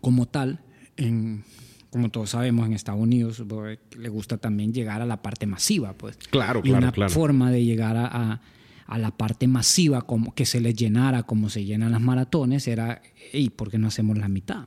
como 0.01 0.27
tal, 0.27 0.61
en, 0.97 1.45
como 1.91 2.11
todos 2.11 2.31
sabemos, 2.31 2.67
en 2.67 2.75
Estados 2.75 3.01
Unidos 3.01 3.43
le 3.97 4.09
gusta 4.09 4.37
también 4.37 4.73
llegar 4.73 5.01
a 5.03 5.07
la 5.07 5.23
parte 5.23 5.47
masiva, 5.47 5.95
pues. 5.95 6.17
Claro, 6.31 6.61
y 6.65 6.71
claro, 6.71 6.93
una 6.97 7.09
forma 7.09 7.51
de 7.51 7.65
llegar 7.65 7.97
a, 7.97 8.41
a, 8.87 8.99
la 8.99 9.11
parte 9.11 9.49
masiva, 9.49 10.03
como 10.03 10.35
que 10.35 10.45
se 10.45 10.61
le 10.61 10.75
llenara 10.75 11.23
como 11.23 11.49
se 11.49 11.65
llenan 11.65 11.93
las 11.93 12.01
maratones, 12.01 12.69
era, 12.69 13.03
¿y 13.33 13.51
por 13.51 13.71
qué 13.71 13.79
no 13.79 13.89
hacemos 13.89 14.19
la 14.19 14.29
mitad? 14.29 14.67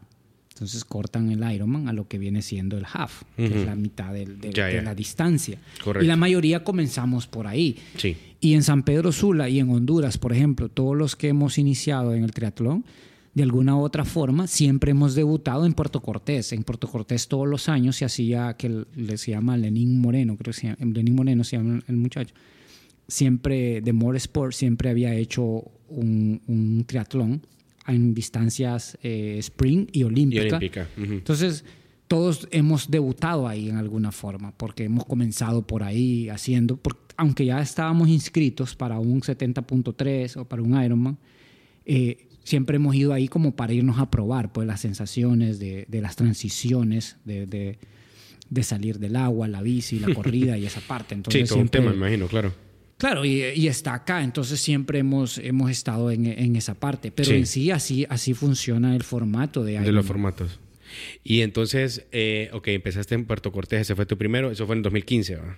Entonces 0.62 0.86
cortan 0.86 1.32
el 1.32 1.52
Ironman 1.52 1.88
a 1.88 1.94
lo 1.94 2.08
que 2.08 2.20
viene 2.20 2.44
siendo 2.44 2.78
el 2.78 2.86
half, 2.92 3.24
que 3.36 3.46
es 3.46 3.66
la 3.66 3.76
mitad 3.76 4.14
de, 4.14 4.82
la 4.84 4.94
distancia. 4.94 5.58
Y 6.00 6.06
la 6.06 6.16
mayoría 6.16 6.64
comenzamos 6.64 7.26
por 7.26 7.48
ahí. 7.48 7.78
Sí. 7.98 8.16
Y 8.40 8.54
en 8.54 8.62
San 8.62 8.84
Pedro 8.84 9.12
Sula 9.12 9.50
y 9.50 9.60
en 9.60 9.72
Honduras, 9.72 10.20
por 10.20 10.34
ejemplo, 10.34 10.70
todos 10.70 10.96
los 10.96 11.16
que 11.16 11.30
hemos 11.30 11.58
iniciado 11.58 12.14
en 12.14 12.24
el 12.24 12.32
triatlón, 12.32 12.86
de 13.34 13.44
alguna 13.44 13.76
u 13.76 13.82
otra 13.82 14.04
forma, 14.04 14.48
siempre 14.48 14.92
hemos 14.92 15.16
debutado 15.16 15.66
en 15.66 15.74
Puerto 15.74 16.02
Cortés. 16.02 16.52
En 16.52 16.64
Puerto 16.64 16.88
Cortés 16.88 17.28
todos 17.28 17.48
los 17.48 17.70
años 17.70 17.96
se 17.96 18.06
hacía, 18.06 18.56
que 18.58 18.86
se 19.16 19.32
llama 19.32 19.56
Lenín 19.58 20.00
Moreno, 20.02 20.36
creo 20.36 20.54
que 20.54 20.60
se 20.60 20.68
llama, 20.68 20.78
Lenín 20.80 21.16
Moreno 21.16 21.44
se 21.44 21.58
llama 21.58 21.82
el 21.88 21.96
muchacho. 21.96 22.34
Siempre, 23.08 23.82
de 23.82 23.94
More 23.94 24.18
Sport, 24.18 24.54
siempre 24.54 24.90
había 24.90 25.14
hecho 25.16 25.64
un, 25.88 26.84
triatlón 26.86 27.46
en 27.88 28.14
distancias 28.14 28.98
eh, 29.02 29.38
sprint 29.40 29.96
y 29.96 30.04
olímpica. 30.04 30.88
Entonces, 30.98 31.64
todos 32.12 32.50
hemos 32.52 32.92
debutado 32.92 33.48
ahí 33.48 33.70
en 33.70 33.78
alguna 33.78 34.12
forma, 34.12 34.52
porque 34.58 34.84
hemos 34.84 35.06
comenzado 35.06 35.66
por 35.66 35.84
ahí 35.84 36.28
haciendo, 36.28 36.78
aunque 37.16 37.46
ya 37.46 37.62
estábamos 37.62 38.10
inscritos 38.10 38.76
para 38.76 39.00
un 39.00 39.22
70.3 39.22 40.36
o 40.36 40.44
para 40.44 40.62
un 40.62 40.84
Ironman, 40.84 41.18
eh, 41.86 42.28
siempre 42.44 42.78
hemos 42.78 42.96
ido 42.96 43.14
ahí 43.14 43.28
como 43.28 43.56
para 43.56 43.74
irnos 43.74 44.00
a 44.00 44.10
probar 44.10 44.52
pues, 44.52 44.68
las 44.68 44.82
sensaciones 44.82 45.60
de, 45.60 45.86
de 45.88 46.02
las 46.02 46.16
transiciones, 46.16 47.18
de, 47.26 47.46
de, 47.46 47.80
de, 48.50 48.64
salir 48.64 49.00
del 49.00 49.16
agua, 49.16 49.48
la 49.48 49.62
bici, 49.62 50.00
la 50.00 50.14
corrida 50.14 50.58
y 50.58 50.66
esa 50.66 50.82
parte. 50.82 51.16
Entonces, 51.16 51.48
sí, 51.48 51.54
todo 51.54 51.62
un 51.62 51.70
tema, 51.70 51.94
imagino, 51.94 52.28
claro. 52.28 52.54
Claro, 52.98 53.26
y, 53.26 53.44
y, 53.56 53.68
está 53.68 53.96
acá, 53.96 54.24
entonces 54.24 54.60
siempre 54.60 55.00
hemos, 55.00 55.40
hemos 55.40 55.72
estado 55.72 56.12
en, 56.12 56.28
en 56.28 56.56
esa 56.56 56.76
parte, 56.76 57.12
pero 57.12 57.32
en 57.32 57.48
sí 57.48 57.72
así, 57.72 58.06
así 58.10 58.36
funciona 58.36 58.96
el 58.96 59.02
formato 59.02 59.64
de 59.64 59.80
De 59.80 59.92
los 59.92 60.06
formatos. 60.06 60.60
Y 61.24 61.42
entonces, 61.42 62.06
eh, 62.12 62.50
ok, 62.54 62.68
empezaste 62.68 63.16
en 63.16 63.26
Puerto 63.26 63.52
Cortés, 63.52 63.82
ese 63.82 63.96
fue 63.96 64.06
tu 64.06 64.20
primero, 64.20 64.52
eso 64.52 64.68
fue 64.68 64.76
en 64.76 64.84
2015, 64.84 65.36
¿verdad? 65.36 65.56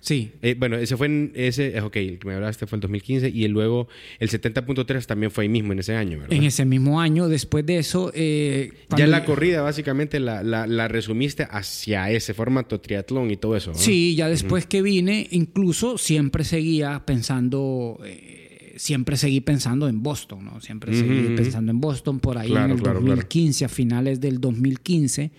Sí. 0.00 0.32
Eh, 0.40 0.56
bueno, 0.58 0.76
ese 0.76 0.96
fue 0.96 1.06
en 1.06 1.32
ese, 1.34 1.78
ok, 1.80 1.96
el 1.96 2.18
que 2.18 2.28
me 2.28 2.34
hablaste 2.34 2.66
fue 2.66 2.76
el 2.76 2.80
2015 2.80 3.28
y 3.28 3.46
luego 3.48 3.88
el 4.18 4.30
70.3 4.30 5.04
también 5.04 5.30
fue 5.30 5.44
ahí 5.44 5.48
mismo 5.48 5.72
en 5.72 5.80
ese 5.80 5.94
año, 5.94 6.18
¿verdad? 6.18 6.32
En 6.32 6.44
ese 6.44 6.64
mismo 6.64 7.00
año, 7.00 7.28
después 7.28 7.66
de 7.66 7.78
eso... 7.78 8.10
Eh, 8.14 8.72
ya 8.96 9.06
la 9.06 9.24
corrida 9.24 9.62
básicamente 9.62 10.18
la, 10.18 10.42
la, 10.42 10.88
resumiste 10.88 11.46
hacia 11.50 12.10
ese 12.10 12.34
formato 12.34 12.80
triatlón 12.80 13.30
y 13.30 13.36
todo 13.36 13.56
eso. 13.56 13.74
Sí, 13.74 14.14
ya 14.16 14.28
después 14.28 14.66
que 14.66 14.82
vine, 14.82 15.28
incluso 15.30 15.98
siempre 15.98 16.44
seguía 16.44 17.04
pensando... 17.04 18.00
Eh, 18.04 18.74
siempre 18.76 19.18
seguí 19.18 19.42
pensando 19.42 19.88
en 19.88 20.02
Boston, 20.02 20.46
¿no? 20.46 20.60
Siempre 20.62 20.94
seguí 20.94 21.36
pensando 21.36 21.70
en 21.70 21.80
Boston 21.80 22.18
por 22.18 22.38
ahí 22.38 22.50
en 22.50 22.70
el 22.70 22.80
2015, 22.80 23.66
a 23.66 23.68
finales 23.68 24.20
del 24.20 24.40
2015. 24.40 25.30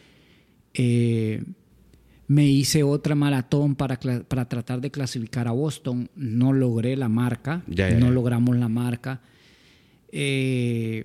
Eh, 0.75 1.43
me 2.31 2.45
hice 2.45 2.81
otra 2.81 3.13
maratón 3.13 3.75
para, 3.75 3.99
para 3.99 4.47
tratar 4.47 4.79
de 4.79 4.89
clasificar 4.89 5.49
a 5.49 5.51
Boston. 5.51 6.09
No 6.15 6.53
logré 6.53 6.95
la 6.95 7.09
marca. 7.09 7.61
no 7.67 8.09
logramos 8.09 8.55
la 8.55 8.69
marca. 8.69 9.19
Eh, 10.13 11.03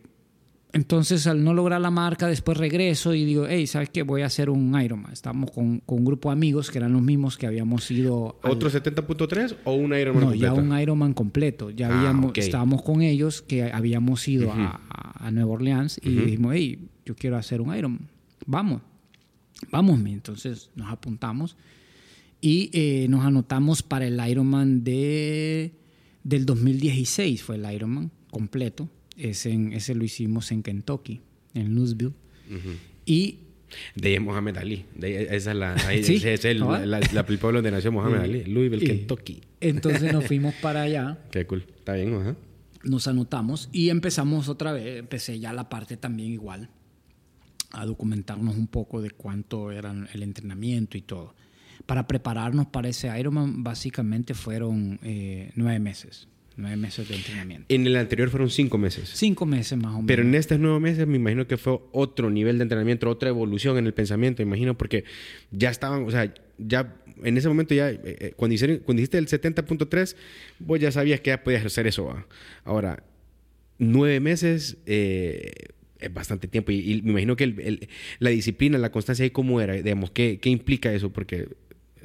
entonces, 0.73 1.27
al 1.27 1.43
no 1.43 1.53
lograr 1.53 1.81
la 1.81 1.91
marca, 1.91 2.29
después 2.29 2.57
regreso 2.57 3.13
y 3.13 3.25
digo, 3.25 3.47
hey, 3.49 3.67
¿sabes 3.67 3.91
qué? 3.91 4.05
Voy 4.05 4.23
a 4.23 4.27
hacer 4.27 4.51
un 4.51 4.81
Ironman. 4.81 5.13
Estamos 5.13 5.51
con, 5.51 5.81
con 5.81 5.99
un 5.99 6.05
grupo 6.05 6.29
de 6.29 6.35
amigos 6.35 6.71
que 6.71 6.79
eran 6.79 6.93
los 6.93 7.03
mismos 7.03 7.37
que 7.37 7.49
habíamos 7.49 7.91
ido... 7.91 8.39
¿Otro 8.45 8.71
70.3 8.71 9.57
o 9.65 9.73
un 9.73 9.95
Ironman 9.95 10.23
no, 10.23 10.31
completo? 10.31 10.31
No, 10.31 10.35
ya 10.35 10.53
un 10.53 10.81
Ironman 10.81 11.13
completo. 11.13 11.71
Ya 11.71 11.89
ah, 11.89 11.99
habíamos, 11.99 12.39
estábamos 12.39 12.83
con 12.83 13.03
ellos 13.03 13.43
que 13.43 13.65
habíamos 13.65 14.29
ido 14.29 14.53
a, 14.53 14.81
a, 15.19 15.31
Nueva 15.33 15.51
Orleans 15.51 15.99
y 16.05 16.11
dijimos, 16.11 16.53
hey, 16.55 16.89
yo 17.05 17.17
quiero 17.17 17.37
hacer 17.37 17.61
un 17.61 17.77
Ironman. 17.77 18.09
Vamos. 18.47 18.83
Vamos, 19.71 20.01
entonces 20.07 20.71
nos 20.75 20.91
apuntamos 20.91 21.57
y 22.41 22.71
eh, 22.73 23.07
nos 23.09 23.25
anotamos 23.25 23.83
para 23.83 24.07
el 24.07 24.21
Ironman 24.29 24.85
de, 24.85 25.73
del 26.23 26.47
2016, 26.47 27.43
fue 27.43 27.57
el 27.57 27.73
Ironman 27.73 28.11
completo. 28.31 28.89
Ese, 29.17 29.59
ese 29.73 29.95
lo 29.95 30.05
hicimos 30.05 30.53
en 30.53 30.63
Kentucky, 30.63 31.23
en 31.55 31.75
Louisville. 31.75 32.13
Y 33.07 33.39
de 33.95 34.09
ahí 34.09 34.15
es 34.15 34.21
Mohamed 34.21 34.59
Ali. 34.59 34.85
esa 35.01 35.51
es 35.51 35.57
la, 35.57 35.75
ese 35.93 36.35
es 36.35 36.45
el, 36.45 36.59
pueblo 36.59 37.59
donde 37.59 37.71
nació 37.71 37.91
Mohamed 37.93 38.21
Ali, 38.21 38.45
Louisville, 38.45 38.85
Kentucky. 38.85 39.41
Entonces 39.61 40.13
nos 40.13 40.27
fuimos 40.27 40.55
para 40.63 40.83
allá. 40.83 41.19
Qué 41.31 41.47
cool. 41.47 41.65
Está 41.77 41.95
bien, 41.95 42.15
ajá. 42.15 42.37
Nos 42.85 43.09
anotamos 43.09 43.69
y 43.73 43.89
empezamos 43.89 44.49
otra 44.49 44.73
vez. 44.73 44.99
Empecé 44.99 45.41
ya 45.41 45.53
la 45.53 45.69
parte 45.69 45.97
también 45.97 46.31
igual 46.31 46.69
a 47.73 47.85
documentarnos 47.85 48.57
un 48.57 48.67
poco 48.67 49.03
de 49.03 49.11
cuánto 49.11 49.71
era 49.71 49.95
el 50.13 50.23
entrenamiento 50.23 50.97
y 50.97 51.03
todo. 51.03 51.35
Para 51.85 52.07
prepararnos 52.07 52.67
para 52.67 52.89
ese 52.89 53.17
Ironman 53.19 53.63
básicamente 53.63 54.35
fueron 54.35 54.99
eh, 55.03 55.53
nueve 55.55 55.79
meses. 55.79 56.29
Nueve 56.59 56.77
meses 56.79 57.07
de 57.07 57.17
entrenamiento. 57.17 57.67
En 57.69 57.87
el 57.87 57.97
anterior 57.97 58.31
fueron 58.31 58.49
cinco 58.49 58.79
meses. 58.79 59.11
Cinco 59.13 59.45
meses 59.45 59.77
más 59.77 59.93
o 59.93 59.97
menos. 59.97 60.07
Pero 60.07 60.23
en 60.23 60.35
estos 60.35 60.59
nueve 60.59 60.81
meses 60.81 61.07
me 61.07 61.17
imagino 61.17 61.47
que 61.47 61.59
fue 61.59 61.79
otro 61.93 62.31
nivel 62.31 62.57
de 62.57 62.63
entrenamiento, 62.63 63.11
otra 63.11 63.29
evolución 63.29 63.77
en 63.77 63.85
el 63.85 63.93
pensamiento, 63.93 64.41
imagino, 64.41 64.77
porque 64.77 65.05
ya 65.51 65.69
estaban, 65.69 66.05
o 66.05 66.11
sea, 66.11 66.33
ya 66.57 66.95
en 67.23 67.37
ese 67.37 67.49
momento 67.49 67.75
ya, 67.75 67.91
eh, 67.91 68.01
eh, 68.05 68.33
cuando, 68.37 68.55
hiciste, 68.55 68.81
cuando 68.81 69.03
hiciste 69.03 69.19
el 69.19 69.27
70.3, 69.29 70.17
vos 70.61 70.81
ya 70.81 70.91
sabías 70.91 71.21
que 71.21 71.29
ya 71.29 71.45
podías 71.45 71.65
hacer 71.65 71.87
eso. 71.87 72.25
Ahora, 72.65 73.03
nueve 73.79 74.21
meses, 74.21 74.79
es 76.01 76.13
bastante 76.13 76.49
tiempo. 76.49 76.73
Y, 76.73 77.03
me 77.03 77.13
imagino 77.13 77.37
que 77.37 77.89
la 78.19 78.31
disciplina, 78.31 78.79
la 78.79 78.91
constancia, 78.91 79.25
¿y 79.25 79.31
cómo 79.31 79.61
era? 79.61 79.75
Digamos, 79.75 80.11
¿qué, 80.11 80.39
¿qué 80.41 80.51
implica 80.51 80.93
eso? 80.93 81.13
Porque 81.13 81.49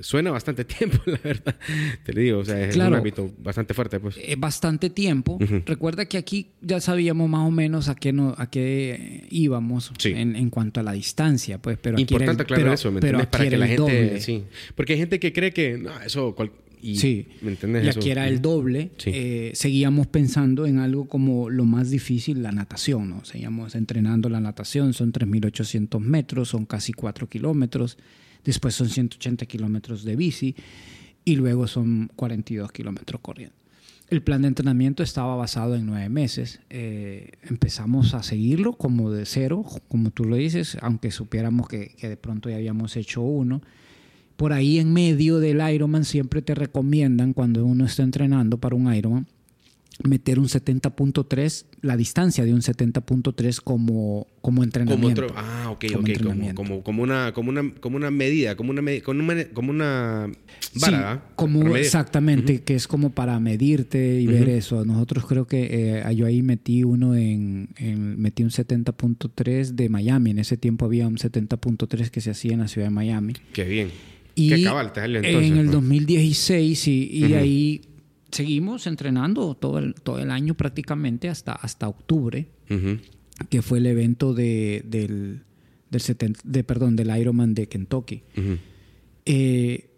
suena 0.01 0.31
bastante 0.31 0.65
tiempo, 0.65 0.97
la 1.05 1.19
verdad. 1.23 1.55
Te 2.03 2.13
lo 2.13 2.21
digo, 2.21 2.39
o 2.39 2.45
sea, 2.45 2.67
es 2.67 2.75
un 2.75 2.93
hábito 2.93 3.31
bastante 3.37 3.73
fuerte. 3.73 3.99
Pues. 3.99 4.17
Es 4.21 4.39
bastante 4.39 4.89
tiempo. 4.89 5.37
Recuerda 5.65 6.05
que 6.05 6.17
aquí 6.17 6.51
ya 6.61 6.79
sabíamos 6.79 7.29
más 7.29 7.47
o 7.47 7.51
menos 7.51 7.87
a 7.89 7.95
qué, 7.95 8.13
no, 8.13 8.35
a 8.37 8.49
qué 8.49 9.27
íbamos 9.29 9.91
en, 10.03 10.35
en, 10.35 10.49
cuanto 10.49 10.79
a 10.79 10.83
la 10.83 10.93
distancia. 10.93 11.59
Pues, 11.59 11.77
pero 11.81 11.99
Importante 11.99 12.43
aclarar 12.43 12.73
eso, 12.73 12.91
¿me 12.91 12.97
entiendes? 12.97 13.27
Para 13.27 13.49
que 13.49 13.57
la 13.57 13.67
gente... 13.67 14.21
Sí. 14.21 14.43
Porque 14.75 14.93
hay 14.93 14.99
gente 14.99 15.19
que 15.19 15.33
cree 15.33 15.51
que 15.51 15.77
no, 15.77 15.99
eso... 16.01 16.35
Y, 16.81 16.97
sí, 16.97 17.27
¿me? 17.41 17.83
Y 17.83 17.89
aquí 17.89 18.09
era 18.09 18.27
el 18.27 18.41
doble. 18.41 18.91
Eh, 19.05 19.51
seguíamos 19.53 20.07
pensando 20.07 20.65
en 20.65 20.79
algo 20.79 21.05
como 21.07 21.49
lo 21.49 21.65
más 21.65 21.91
difícil, 21.91 22.41
la 22.41 22.51
natación. 22.51 23.09
¿no? 23.09 23.25
Seguíamos 23.25 23.75
entrenando 23.75 24.29
la 24.29 24.39
natación, 24.39 24.93
son 24.93 25.13
3.800 25.13 25.99
metros, 25.99 26.49
son 26.49 26.65
casi 26.65 26.93
4 26.93 27.29
kilómetros 27.29 27.97
después 28.43 28.75
son 28.75 28.89
180 28.89 29.45
kilómetros 29.45 30.03
de 30.03 30.15
bici 30.15 30.55
y 31.23 31.35
luego 31.35 31.67
son 31.67 32.09
42 32.15 32.71
kilómetros 32.71 33.21
corriendo. 33.21 33.55
El 34.09 34.21
plan 34.21 34.41
de 34.41 34.49
entrenamiento 34.49 35.03
estaba 35.03 35.37
basado 35.37 35.75
en 35.75 35.85
nueve 35.85 36.09
meses. 36.09 36.59
Eh, 36.69 37.31
empezamos 37.43 38.13
a 38.13 38.23
seguirlo 38.23 38.73
como 38.73 39.09
de 39.09 39.25
cero, 39.25 39.63
como 39.87 40.11
tú 40.11 40.25
lo 40.25 40.35
dices, 40.35 40.77
aunque 40.81 41.11
supiéramos 41.11 41.69
que, 41.69 41.95
que 41.95 42.09
de 42.09 42.17
pronto 42.17 42.49
ya 42.49 42.57
habíamos 42.57 42.97
hecho 42.97 43.21
uno. 43.21 43.61
Por 44.41 44.53
ahí 44.53 44.79
en 44.79 44.91
medio 44.91 45.39
del 45.39 45.61
Ironman 45.71 46.03
siempre 46.03 46.41
te 46.41 46.55
recomiendan 46.55 47.33
cuando 47.33 47.63
uno 47.63 47.85
está 47.85 48.01
entrenando 48.01 48.57
para 48.57 48.75
un 48.75 48.91
Ironman 48.91 49.27
meter 50.03 50.39
un 50.39 50.47
70.3, 50.47 51.65
la 51.81 51.95
distancia 51.95 52.43
de 52.43 52.51
un 52.51 52.61
70.3 52.61 53.61
como, 53.61 54.25
como 54.41 54.63
entrenamiento. 54.63 55.27
Como 55.27 55.33
otro, 55.33 55.35
ah, 55.37 55.69
ok, 55.69 55.85
ok, 55.95 56.53
como, 56.55 56.83
como, 56.83 57.03
una, 57.03 57.33
como, 57.33 57.49
una, 57.49 57.71
como 57.79 57.97
una 57.97 58.09
medida, 58.09 58.55
como 58.55 58.71
una, 58.71 58.81
como 59.03 59.21
una, 59.21 59.45
como 59.49 59.69
una 59.69 60.31
vara. 60.79 61.13
Sí, 61.13 61.33
como, 61.35 61.75
exactamente, 61.75 62.63
que 62.63 62.73
es 62.73 62.87
como 62.87 63.11
para 63.11 63.39
medirte 63.39 64.19
y 64.19 64.25
ver 64.25 64.49
eso. 64.49 64.85
Nosotros 64.85 65.25
creo 65.27 65.45
que 65.45 65.99
eh, 65.99 66.15
yo 66.15 66.25
ahí 66.25 66.41
metí 66.41 66.83
uno 66.83 67.15
en, 67.15 67.69
metí 68.17 68.43
un 68.43 68.49
70.3 68.49 69.67
de 69.67 69.89
Miami. 69.89 70.31
En 70.31 70.39
ese 70.39 70.57
tiempo 70.57 70.85
había 70.85 71.07
un 71.07 71.17
70.3 71.17 72.09
que 72.09 72.21
se 72.21 72.31
hacía 72.31 72.53
en 72.53 72.59
la 72.59 72.67
ciudad 72.67 72.87
de 72.87 72.91
Miami. 72.91 73.33
Qué 73.53 73.65
bien. 73.65 73.91
Y 74.35 74.53
entonces, 74.53 75.23
en 75.25 75.57
el 75.57 75.71
2016 75.71 76.87
y, 76.87 77.09
y 77.11 77.33
ahí 77.33 77.81
seguimos 78.31 78.87
entrenando 78.87 79.55
todo 79.55 79.79
el, 79.79 79.93
todo 79.95 80.19
el 80.19 80.31
año 80.31 80.55
prácticamente 80.55 81.29
hasta, 81.29 81.53
hasta 81.53 81.87
octubre, 81.87 82.47
que 83.49 83.61
fue 83.61 83.79
el 83.79 83.85
evento 83.85 84.33
de, 84.33 84.83
del, 84.85 85.41
del, 85.89 86.35
de, 86.43 86.63
perdón, 86.63 86.95
del 86.95 87.15
Ironman 87.17 87.53
de 87.53 87.67
Kentucky. 87.67 88.23
Eh, 89.25 89.89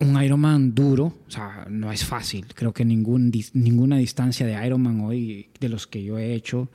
un 0.00 0.22
Ironman 0.22 0.74
duro, 0.74 1.18
o 1.26 1.30
sea, 1.30 1.66
no 1.70 1.92
es 1.92 2.04
fácil. 2.04 2.46
Creo 2.54 2.72
que 2.72 2.84
ningún, 2.84 3.30
ninguna 3.52 3.98
distancia 3.98 4.46
de 4.46 4.66
Ironman 4.66 5.00
hoy, 5.00 5.50
de 5.60 5.68
los 5.68 5.86
que 5.86 6.02
yo 6.02 6.18
he 6.18 6.34
hecho, 6.34 6.70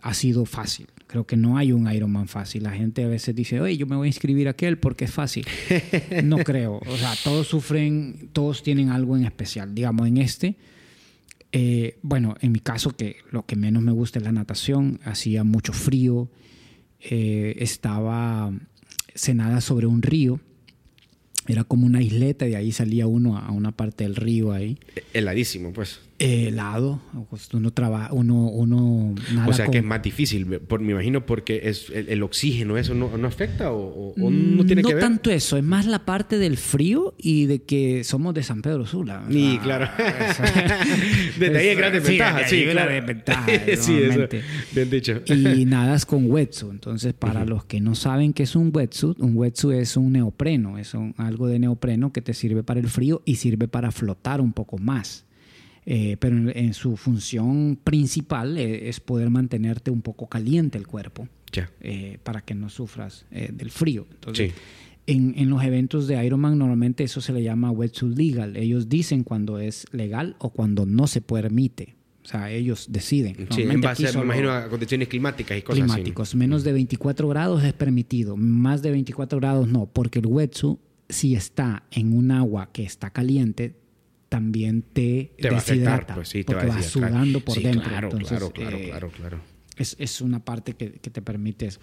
ha 0.00 0.14
sido 0.14 0.44
fácil. 0.44 0.86
Creo 1.08 1.26
que 1.26 1.36
no 1.36 1.58
hay 1.58 1.72
un 1.72 1.90
Ironman 1.90 2.28
fácil. 2.28 2.62
La 2.62 2.70
gente 2.70 3.02
a 3.02 3.08
veces 3.08 3.34
dice, 3.34 3.60
oye, 3.60 3.76
yo 3.76 3.86
me 3.86 3.96
voy 3.96 4.06
a 4.06 4.08
inscribir 4.08 4.46
a 4.46 4.52
aquel 4.52 4.78
porque 4.78 5.06
es 5.06 5.10
fácil. 5.10 5.44
no 6.22 6.36
creo. 6.44 6.80
O 6.86 6.96
sea, 6.96 7.14
todos 7.24 7.48
sufren, 7.48 8.28
todos 8.32 8.62
tienen 8.62 8.90
algo 8.90 9.16
en 9.16 9.24
especial. 9.24 9.74
Digamos, 9.74 10.06
en 10.06 10.18
este, 10.18 10.54
eh, 11.50 11.98
bueno, 12.02 12.36
en 12.40 12.52
mi 12.52 12.60
caso, 12.60 12.96
que 12.96 13.16
lo 13.32 13.44
que 13.44 13.56
menos 13.56 13.82
me 13.82 13.90
gusta 13.90 14.20
es 14.20 14.24
la 14.24 14.32
natación, 14.32 15.00
hacía 15.02 15.42
mucho 15.42 15.72
frío, 15.72 16.30
eh, 17.00 17.56
estaba 17.58 18.52
cenada 19.14 19.60
sobre 19.60 19.86
un 19.86 20.02
río 20.02 20.40
era 21.48 21.64
como 21.64 21.86
una 21.86 22.02
isleta 22.02 22.46
y 22.46 22.50
de 22.50 22.56
ahí 22.56 22.72
salía 22.72 23.06
uno 23.06 23.38
a 23.38 23.50
una 23.50 23.72
parte 23.72 24.04
del 24.04 24.16
río 24.16 24.52
ahí. 24.52 24.78
Heladísimo, 25.14 25.72
pues. 25.72 26.00
Helado. 26.18 27.00
Pues, 27.30 27.48
uno 27.52 27.70
trabaja, 27.72 28.12
uno, 28.12 28.48
uno 28.48 29.14
O 29.46 29.52
sea 29.52 29.66
que 29.66 29.78
es 29.78 29.84
más 29.84 30.02
difícil, 30.02 30.46
por, 30.60 30.80
me 30.80 30.92
imagino, 30.92 31.24
porque 31.24 31.62
es 31.64 31.90
el, 31.90 32.22
oxígeno, 32.22 32.76
¿eso 32.76 32.94
no, 32.94 33.16
no 33.16 33.28
afecta 33.28 33.72
o, 33.72 34.14
no 34.16 34.66
tiene 34.66 34.82
que 34.82 34.94
ver? 34.94 35.02
No 35.02 35.08
tanto 35.08 35.30
eso, 35.30 35.56
es 35.56 35.64
más 35.64 35.86
la 35.86 36.04
parte 36.04 36.38
del 36.38 36.56
frío 36.56 37.14
y 37.18 37.46
de 37.46 37.62
que 37.62 38.04
somos 38.04 38.34
de 38.34 38.42
San 38.42 38.62
Pedro 38.62 38.86
Sula. 38.86 39.24
Sí, 39.30 39.58
claro. 39.62 39.88
Desde 41.38 41.58
ahí 41.58 41.68
hay 41.68 41.76
grandes 41.76 42.06
ventajas. 42.06 42.50
Sí, 42.50 42.64
claro. 42.70 43.06
sí, 43.76 43.98
eso. 44.02 44.28
Bien 44.72 44.90
dicho. 44.90 45.22
y 45.26 45.64
nadas 45.64 46.06
con 46.06 46.30
wetsuit. 46.30 46.72
Entonces, 46.72 47.14
para 47.14 47.44
los 47.44 47.64
que 47.64 47.80
no 47.80 47.94
saben 47.94 48.32
qué 48.32 48.42
es 48.42 48.56
un 48.56 48.70
wetsuit, 48.74 49.20
un 49.20 49.36
wetsuit 49.36 49.78
es 49.78 49.96
un 49.96 50.12
neopreno, 50.12 50.78
es 50.78 50.94
un, 50.94 51.14
algo 51.16 51.46
de 51.46 51.58
neopreno 51.58 52.12
que 52.12 52.22
te 52.22 52.34
sirve 52.34 52.62
para 52.62 52.80
el 52.80 52.88
frío 52.88 53.22
y 53.24 53.36
sirve 53.36 53.68
para 53.68 53.90
flotar 53.90 54.40
un 54.40 54.52
poco 54.52 54.78
más. 54.78 55.27
Eh, 55.90 56.18
pero 56.20 56.36
en, 56.50 56.74
su 56.74 56.98
función 56.98 57.78
principal 57.82 58.58
eh, 58.58 58.90
es 58.90 59.00
poder 59.00 59.30
mantenerte 59.30 59.90
un 59.90 60.02
poco 60.02 60.28
caliente 60.28 60.76
el 60.76 60.86
cuerpo 60.86 61.28
eh, 61.80 62.18
para 62.22 62.42
que 62.42 62.54
no 62.54 62.68
sufras 62.68 63.24
del 63.30 63.70
frío. 63.70 64.06
Entonces, 64.10 64.52
en, 65.06 65.32
en, 65.38 65.48
los 65.48 65.64
eventos 65.64 66.06
de 66.06 66.22
Ironman 66.22 66.58
normalmente 66.58 67.04
eso 67.04 67.22
se 67.22 67.32
le 67.32 67.42
llama 67.42 67.70
wetsuit 67.70 68.18
legal. 68.18 68.58
Ellos 68.58 68.90
dicen 68.90 69.24
cuando 69.24 69.58
es 69.60 69.86
legal 69.90 70.36
o 70.40 70.50
cuando 70.50 70.84
no 70.84 71.06
se 71.06 71.22
permite. 71.22 71.96
O 72.22 72.28
sea, 72.28 72.50
ellos 72.50 72.88
deciden. 72.90 73.48
Sí, 73.48 73.62
en 73.62 73.80
base, 73.80 74.14
me 74.18 74.24
imagino, 74.24 74.52
a 74.52 74.68
condiciones 74.68 75.08
climáticas 75.08 75.56
y 75.56 75.62
cosas 75.62 75.84
climáticos. 75.84 76.34
Menos 76.34 76.64
de 76.64 76.72
24 76.72 77.26
grados 77.28 77.64
es 77.64 77.72
permitido. 77.72 78.36
Más 78.36 78.82
de 78.82 78.90
24 78.90 79.40
grados 79.40 79.68
no, 79.68 79.86
porque 79.86 80.18
el 80.18 80.26
wetsuit 80.26 80.78
si 81.08 81.34
está 81.34 81.84
en 81.90 82.16
un 82.16 82.30
agua 82.30 82.70
que 82.72 82.82
está 82.84 83.10
caliente, 83.10 83.74
también 84.28 84.82
te, 84.82 85.32
te 85.38 85.50
deshidrata. 85.50 86.14
pues 86.14 86.28
sí, 86.28 86.44
te 86.44 86.54
va 86.54 86.82
sudando 86.82 87.40
por 87.40 87.60
dentro. 87.60 87.88
Claro, 87.88 88.10
claro, 88.10 88.52
claro, 88.52 88.76
eh, 88.76 88.88
claro, 88.88 89.10
claro, 89.10 89.40
Es, 89.76 89.96
es, 89.98 90.20
una 90.20 90.44
parte 90.44 90.74
que, 90.74 90.92
que 90.92 91.10
te 91.10 91.22
permite 91.22 91.66
eso. 91.66 91.80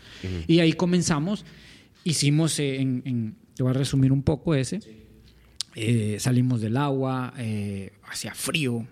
Y 0.48 0.60
ahí 0.60 0.74
comenzamos. 0.74 1.46
Hicimos 2.04 2.60
en, 2.60 3.36
Te 3.56 3.64
voy 3.64 3.72
a 3.72 3.74
resumir 3.74 4.12
un 4.12 4.24
poco 4.24 4.54
ese. 4.56 4.80
Eh, 5.76 6.18
salimos 6.20 6.62
del 6.62 6.78
agua, 6.78 7.34
eh, 7.38 7.92
hacía 8.10 8.34
frío, 8.34 8.88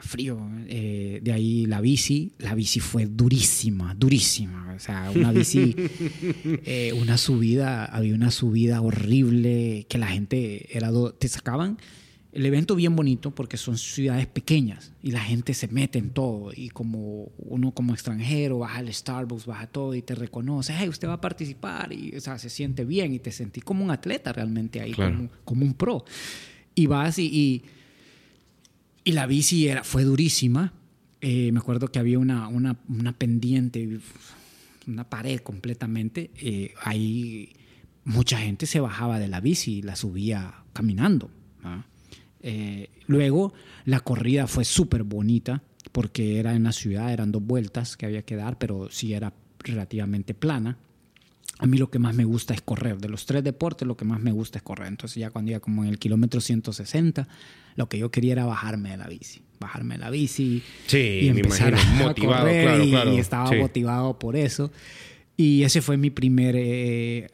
frío. 0.00 0.38
Eh, 0.66 1.20
de 1.22 1.32
ahí 1.32 1.66
la 1.66 1.80
bici, 1.80 2.32
la 2.38 2.54
bici 2.54 2.80
fue 2.80 3.06
durísima, 3.06 3.94
durísima. 3.94 4.74
O 4.74 4.78
sea, 4.78 5.10
una 5.14 5.32
bici, 5.32 5.74
eh, 6.64 6.92
una 6.94 7.18
subida, 7.18 7.84
había 7.84 8.14
una 8.14 8.30
subida 8.30 8.80
horrible 8.80 9.86
que 9.88 9.98
la 9.98 10.08
gente 10.08 10.76
era, 10.76 10.90
te 11.18 11.28
sacaban. 11.28 11.78
El 12.34 12.44
evento 12.44 12.74
bien 12.74 12.94
bonito 12.96 13.30
porque 13.30 13.56
son 13.56 13.78
ciudades 13.78 14.26
pequeñas 14.26 14.92
y 15.02 15.12
la 15.12 15.20
gente 15.20 15.54
se 15.54 15.68
mete 15.68 15.98
en 15.98 16.10
todo 16.10 16.50
y 16.54 16.68
como 16.68 17.30
uno 17.38 17.70
como 17.70 17.94
extranjero 17.94 18.58
baja 18.58 18.80
al 18.80 18.92
Starbucks, 18.92 19.46
baja 19.46 19.68
todo 19.68 19.94
y 19.94 20.02
te 20.02 20.14
reconoce, 20.14 20.74
hey, 20.76 20.88
usted 20.88 21.08
va 21.08 21.14
a 21.14 21.20
participar 21.20 21.92
y 21.92 22.14
o 22.16 22.20
sea, 22.20 22.38
se 22.38 22.50
siente 22.50 22.84
bien 22.84 23.14
y 23.14 23.20
te 23.20 23.30
sentí 23.30 23.60
como 23.60 23.84
un 23.84 23.90
atleta 23.90 24.32
realmente 24.32 24.80
ahí, 24.80 24.92
como, 24.92 25.30
como, 25.44 25.64
un 25.64 25.74
pro. 25.74 26.04
Y 26.74 26.86
vas 26.86 27.18
y 27.18 27.62
y 29.04 29.12
la 29.12 29.26
bici 29.26 29.68
era, 29.68 29.84
fue 29.84 30.02
durísima. 30.04 30.72
Eh, 31.20 31.52
me 31.52 31.58
acuerdo 31.58 31.88
que 31.88 31.98
había 31.98 32.18
una, 32.18 32.48
una, 32.48 32.78
una 32.88 33.12
pendiente, 33.12 34.00
una 34.86 35.08
pared 35.08 35.40
completamente. 35.40 36.30
Eh, 36.36 36.74
ahí 36.82 37.52
mucha 38.04 38.38
gente 38.38 38.66
se 38.66 38.80
bajaba 38.80 39.18
de 39.18 39.28
la 39.28 39.40
bici 39.40 39.78
y 39.78 39.82
la 39.82 39.94
subía 39.94 40.64
caminando. 40.72 41.30
Eh, 42.46 42.90
luego 43.06 43.54
la 43.86 44.00
corrida 44.00 44.46
fue 44.46 44.66
súper 44.66 45.02
bonita 45.02 45.62
porque 45.92 46.38
era 46.38 46.54
en 46.54 46.64
la 46.64 46.72
ciudad, 46.72 47.10
eran 47.10 47.32
dos 47.32 47.42
vueltas 47.42 47.96
que 47.96 48.04
había 48.04 48.22
que 48.22 48.36
dar, 48.36 48.58
pero 48.58 48.90
sí 48.90 49.14
era 49.14 49.32
relativamente 49.60 50.34
plana. 50.34 50.76
A 51.58 51.66
mí 51.66 51.78
lo 51.78 51.90
que 51.90 51.98
más 51.98 52.14
me 52.14 52.24
gusta 52.24 52.52
es 52.52 52.60
correr. 52.60 52.98
De 52.98 53.08
los 53.08 53.24
tres 53.24 53.42
deportes, 53.42 53.88
lo 53.88 53.96
que 53.96 54.04
más 54.04 54.20
me 54.20 54.30
gusta 54.30 54.58
es 54.58 54.62
correr. 54.62 54.88
Entonces 54.88 55.16
ya 55.16 55.30
cuando 55.30 55.52
iba 55.52 55.60
como 55.60 55.84
en 55.84 55.90
el 55.90 55.98
kilómetro 55.98 56.40
160, 56.40 57.26
lo 57.76 57.88
que 57.88 57.98
yo 57.98 58.10
quería 58.10 58.32
era 58.32 58.44
bajarme 58.44 58.90
de 58.90 58.96
la 58.98 59.06
bici. 59.06 59.40
Bajarme 59.58 59.94
de 59.94 60.00
la 60.00 60.10
bici 60.10 60.62
y 60.92 61.28
empezar 61.28 61.74
a 61.74 61.84
motivado, 61.94 62.44
correr 62.44 63.08
y, 63.08 63.18
estaba 63.18 63.50
motivado 63.52 64.18
por 64.18 64.36
eso. 64.36 64.70
Y 65.36 65.62
ese 65.62 65.80
fue 65.80 65.96
mi 65.96 66.10
primer 66.10 66.56
eh, 66.58 67.28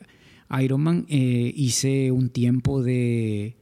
Ironman. 0.61 1.07
Eh, 1.09 1.53
hice 1.57 2.13
un 2.13 2.29
tiempo 2.29 2.83
de 2.83 3.57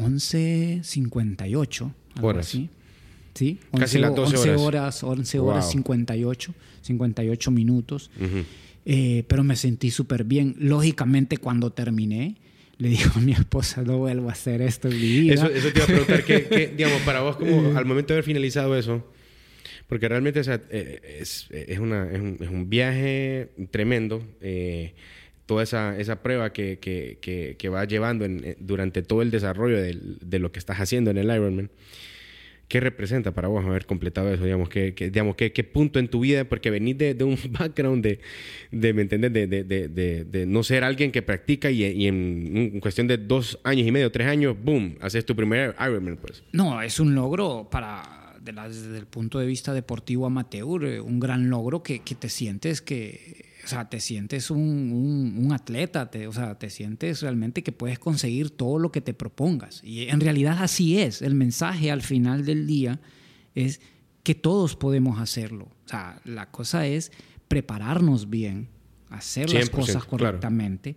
11.58. 0.00 1.92
Horas. 2.20 2.46
Así. 2.46 2.68
Sí, 3.34 3.58
11, 3.70 3.84
Casi 3.84 3.98
las 3.98 4.14
12 4.14 4.36
11 4.36 4.54
horas. 4.56 5.02
11 5.02 5.38
horas 5.38 5.70
58, 5.70 6.54
58 6.82 7.50
minutos. 7.50 8.10
Eh, 8.86 9.24
pero 9.28 9.44
me 9.44 9.56
sentí 9.56 9.90
súper 9.90 10.24
bien. 10.24 10.56
Lógicamente, 10.58 11.36
cuando 11.36 11.70
terminé, 11.70 12.36
le 12.78 12.88
digo 12.88 13.10
a 13.14 13.20
mi 13.20 13.32
esposa, 13.32 13.82
no 13.82 13.98
vuelvo 13.98 14.28
a 14.28 14.32
hacer 14.32 14.62
esto 14.62 14.88
en 14.88 14.94
mi 14.94 15.20
vida. 15.20 15.34
Eso, 15.34 15.48
te 15.48 15.78
iba 15.78 15.84
a 15.84 15.86
preguntar, 15.86 16.24
¿qué, 16.24 16.72
digamos, 16.76 17.02
para 17.02 17.20
vos, 17.20 17.36
como 17.36 17.76
al 17.76 17.84
momento 17.84 18.12
de 18.12 18.18
haber 18.18 18.24
finalizado 18.24 18.76
eso, 18.76 19.06
Porque 19.86 20.08
realmente 20.08 20.40
eh, 20.70 21.18
es, 21.20 21.46
es, 21.50 21.78
una, 21.78 22.10
es, 22.10 22.20
un, 22.20 22.38
es, 22.40 22.48
un, 22.48 22.70
viaje 22.70 23.50
tremendo. 23.70 24.26
Eh, 24.40 24.94
toda 25.50 25.64
esa, 25.64 25.98
esa 25.98 26.22
prueba 26.22 26.52
que, 26.52 26.78
que, 26.78 27.18
que, 27.20 27.56
que 27.58 27.68
vas 27.68 27.88
llevando 27.88 28.24
en, 28.24 28.54
durante 28.60 29.02
todo 29.02 29.20
el 29.20 29.32
desarrollo 29.32 29.82
de, 29.82 29.98
de, 30.20 30.38
lo 30.38 30.52
que 30.52 30.60
estás 30.60 30.78
haciendo 30.78 31.10
en 31.10 31.18
el 31.18 31.24
Ironman. 31.24 31.72
¿Qué 32.68 32.78
representa 32.78 33.32
para 33.32 33.48
vos 33.48 33.64
haber 33.64 33.84
completado 33.84 34.32
eso? 34.32 34.44
Digamos, 34.44 34.68
¿qué, 34.68 34.92
digamos, 34.92 35.34
¿qué, 35.34 35.50
qué 35.50 35.64
punto 35.64 35.98
en 35.98 36.06
tu 36.06 36.20
vida? 36.20 36.44
Porque 36.44 36.70
venís 36.70 36.96
de, 36.98 37.14
de 37.14 37.24
un 37.24 37.36
background 37.58 38.00
de, 38.00 38.20
de 38.70 38.92
¿me 38.92 39.02
entiendes? 39.02 39.32
De, 39.32 40.44
no 40.46 40.62
ser 40.62 40.84
alguien 40.84 41.10
que 41.10 41.20
practica 41.20 41.68
y, 41.68 41.82
y, 41.84 42.06
en 42.06 42.78
cuestión 42.78 43.08
de 43.08 43.18
dos 43.18 43.58
años 43.64 43.88
y 43.88 43.90
medio, 43.90 44.12
tres 44.12 44.28
años, 44.28 44.54
boom, 44.62 44.98
haces 45.00 45.26
tu 45.26 45.34
primer 45.34 45.74
Ironman, 45.80 46.16
pues. 46.16 46.44
No, 46.52 46.80
es 46.80 47.00
un 47.00 47.16
logro 47.16 47.68
para, 47.68 48.36
desde 48.40 48.96
el 48.96 49.06
punto 49.06 49.40
de 49.40 49.46
vista 49.46 49.74
deportivo 49.74 50.26
amateur, 50.26 50.84
eh, 50.84 51.00
un 51.00 51.18
gran 51.18 51.50
logro 51.50 51.82
que, 51.82 52.02
que 52.02 52.14
te 52.14 52.28
sientes 52.28 52.80
que 52.80 53.49
sea, 53.70 53.88
te 53.88 54.00
sientes 54.00 54.50
un, 54.50 55.34
un, 55.38 55.52
atleta, 55.52 56.10
te, 56.10 56.26
o 56.26 56.32
sea, 56.32 56.58
te 56.58 56.70
sientes 56.70 57.22
realmente 57.22 57.62
que 57.62 57.72
puedes 57.72 57.98
conseguir 57.98 58.50
todo 58.50 58.78
lo 58.78 58.92
que 58.92 59.00
te 59.00 59.14
propongas. 59.14 59.82
Y 59.84 60.08
en 60.08 60.20
realidad 60.20 60.58
así 60.60 60.98
es. 60.98 61.22
El 61.22 61.34
mensaje 61.34 61.90
al 61.90 62.02
final 62.02 62.44
del 62.44 62.66
día 62.66 63.00
es 63.54 63.80
que 64.22 64.34
todos 64.34 64.76
podemos 64.76 65.20
hacerlo. 65.20 65.64
O 65.86 65.88
sea, 65.88 66.20
la 66.24 66.50
cosa 66.50 66.86
es 66.86 67.12
prepararnos 67.48 68.30
bien, 68.30 68.68
hacer 69.08 69.52
las 69.52 69.70
cosas 69.70 70.04
correctamente, 70.04 70.96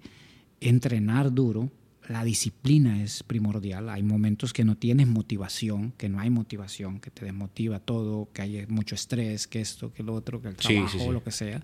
entrenar 0.59 1.33
duro. 1.33 1.71
La 2.09 2.23
disciplina 2.23 3.01
es 3.03 3.23
primordial. 3.23 3.89
Hay 3.89 4.03
momentos 4.03 4.53
que 4.53 4.63
no 4.63 4.75
tienes 4.77 5.07
motivación, 5.07 5.93
que 5.97 6.09
no 6.09 6.19
hay 6.19 6.29
motivación, 6.29 6.99
que 6.99 7.11
te 7.11 7.25
desmotiva 7.25 7.79
todo, 7.79 8.29
que 8.33 8.41
hay 8.41 8.65
mucho 8.67 8.95
estrés, 8.95 9.47
que 9.47 9.61
esto, 9.61 9.93
que 9.93 10.03
lo 10.03 10.13
otro, 10.13 10.41
que 10.41 10.49
el 10.49 10.55
trabajo, 10.55 11.11
lo 11.11 11.23
que 11.23 11.31
sea 11.31 11.63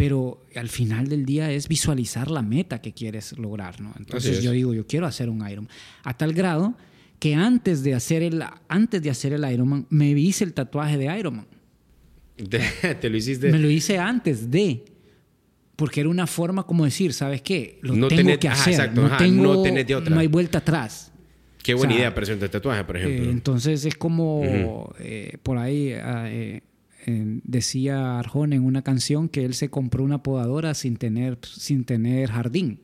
pero 0.00 0.46
al 0.54 0.70
final 0.70 1.08
del 1.08 1.26
día 1.26 1.52
es 1.52 1.68
visualizar 1.68 2.30
la 2.30 2.40
meta 2.40 2.80
que 2.80 2.94
quieres 2.94 3.36
lograr, 3.36 3.82
¿no? 3.82 3.92
Entonces 3.98 4.42
yo 4.42 4.52
digo, 4.52 4.72
yo 4.72 4.86
quiero 4.86 5.06
hacer 5.06 5.28
un 5.28 5.46
Ironman. 5.46 5.70
A 6.04 6.16
tal 6.16 6.32
grado 6.32 6.74
que 7.18 7.34
antes 7.34 7.82
de 7.82 7.92
hacer 7.92 8.22
el, 8.22 8.42
antes 8.66 9.02
de 9.02 9.10
hacer 9.10 9.34
el 9.34 9.44
Ironman, 9.52 9.86
me 9.90 10.08
hice 10.08 10.44
el 10.44 10.54
tatuaje 10.54 10.96
de 10.96 11.18
Ironman. 11.18 11.46
¿Te 12.48 13.10
lo 13.10 13.16
hiciste? 13.18 13.52
Me 13.52 13.58
lo 13.58 13.68
hice 13.68 13.98
antes 13.98 14.50
de. 14.50 14.86
Porque 15.80 16.00
era 16.00 16.10
una 16.10 16.26
forma 16.26 16.64
como 16.64 16.84
decir, 16.84 17.14
¿sabes 17.14 17.40
qué? 17.40 17.78
Lo 17.80 18.06
tengo 18.06 18.38
que 18.38 18.48
hacer. 18.48 18.92
no, 18.92 19.16
tengo, 19.16 19.64
no, 20.10 20.18
hay 20.18 20.26
vuelta 20.26 20.58
atrás. 20.58 21.10
Qué 21.62 21.72
buena 21.72 21.94
idea 21.94 22.14
presentar 22.14 22.48
el 22.48 22.50
tatuaje, 22.50 22.84
por 22.84 22.98
ejemplo. 22.98 23.24
Eh, 23.24 23.30
entonces 23.30 23.86
es 23.86 23.94
como 23.94 24.92
eh, 24.98 25.38
por 25.42 25.56
ahí 25.56 25.94
ah, 25.94 26.26
eh, 26.28 26.60
decía 27.06 28.18
Arjona 28.18 28.56
en 28.56 28.64
una 28.64 28.82
canción 28.82 29.30
que 29.30 29.42
él 29.46 29.54
se 29.54 29.70
compró 29.70 30.04
una 30.04 30.22
podadora 30.22 30.74
sin 30.74 30.96
tener, 30.96 31.38
sin 31.42 31.86
tener 31.86 32.30
jardín. 32.30 32.80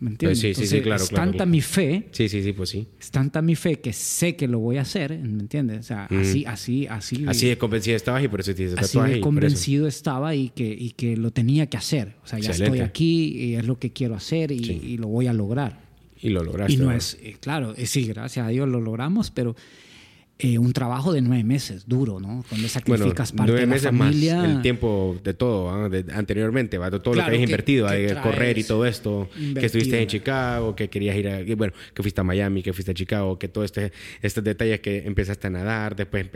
¿Me 0.00 0.10
entiendes? 0.10 0.40
Sí, 0.40 0.54
sí, 0.54 0.66
sí, 0.66 0.80
claro, 0.80 1.02
es 1.02 1.10
tanta 1.10 1.46
mi 1.46 1.60
fe. 1.60 2.08
Sí, 2.10 2.28
sí, 2.28 2.42
sí, 2.42 2.52
pues 2.52 2.70
sí. 2.70 2.86
Es 3.00 3.10
tanta 3.10 3.40
mi 3.40 3.54
fe 3.54 3.80
que 3.80 3.92
sé 3.92 4.36
que 4.36 4.48
lo 4.48 4.58
voy 4.58 4.76
a 4.76 4.82
hacer, 4.82 5.18
¿me 5.18 5.40
entiendes? 5.40 5.80
O 5.80 5.82
sea, 5.82 6.04
así, 6.06 6.44
así, 6.44 6.86
así. 6.86 7.24
Así 7.26 7.48
de 7.48 7.58
convencido 7.58 7.96
estabas 7.96 8.22
y 8.24 8.28
por 8.28 8.40
eso 8.40 8.54
te 8.54 8.74
Así 8.76 8.98
de 8.98 9.20
convencido 9.20 9.86
estaba 9.86 10.34
y 10.34 10.50
que, 10.50 10.64
y 10.66 10.90
que 10.90 11.16
lo 11.16 11.30
tenía 11.30 11.66
que 11.66 11.76
hacer. 11.76 12.16
O 12.24 12.26
sea, 12.26 12.38
ya 12.38 12.50
estoy 12.50 12.80
aquí 12.80 13.36
y 13.36 13.54
es 13.54 13.66
lo 13.66 13.78
que 13.78 13.92
quiero 13.92 14.14
hacer 14.14 14.50
y, 14.50 14.56
y, 14.56 14.96
lo 14.96 15.08
voy 15.08 15.26
a 15.26 15.32
lograr. 15.32 15.84
Y 16.20 16.30
lo 16.30 16.42
lograste. 16.42 16.72
Y 16.72 16.76
no 16.76 16.90
es, 16.90 17.18
eh, 17.22 17.36
claro, 17.40 17.74
eh, 17.76 17.86
sí, 17.86 18.06
gracias 18.06 18.46
a 18.46 18.48
Dios 18.48 18.68
lo 18.68 18.80
logramos, 18.80 19.30
pero 19.30 19.54
eh, 20.36 20.58
un 20.58 20.72
trabajo 20.72 21.12
de 21.12 21.20
nueve 21.20 21.44
meses, 21.44 21.86
duro, 21.86 22.18
¿no? 22.18 22.44
Donde 22.50 22.68
sacrificas 22.68 23.30
parte 23.30 23.52
de 23.52 23.66
la 23.66 23.78
familia. 23.78 24.36
Más 24.38 24.50
el 24.50 24.62
tiempo 24.62 25.16
de 25.22 25.32
todo, 25.32 25.70
¿ah? 25.70 25.88
anteriormente, 26.12 26.76
¿va? 26.76 26.90
todo 26.90 27.14
lo 27.14 27.20
que 27.20 27.26
habías 27.26 27.44
invertido, 27.44 27.86
que 27.88 28.16
correr 28.20 28.58
y 28.58 28.64
todo 28.64 28.84
esto, 28.84 29.28
que 29.54 29.66
estuviste 29.66 30.02
en 30.02 30.08
Chicago, 30.08 30.74
que 30.74 30.90
querías 30.90 31.16
ir 31.16 31.28
a, 31.28 31.40
bueno, 31.54 31.72
que 31.94 32.02
fuiste 32.02 32.20
a 32.20 32.24
Miami, 32.24 32.64
que 32.64 32.72
fuiste 32.72 32.90
a 32.90 32.94
Chicago, 32.94 33.38
que 33.38 33.46
todos 33.46 33.66
este, 33.66 33.92
estos 34.22 34.42
detalles 34.42 34.80
que 34.80 35.06
empezaste 35.06 35.46
a 35.46 35.50
nadar, 35.50 35.94
después 35.94 36.26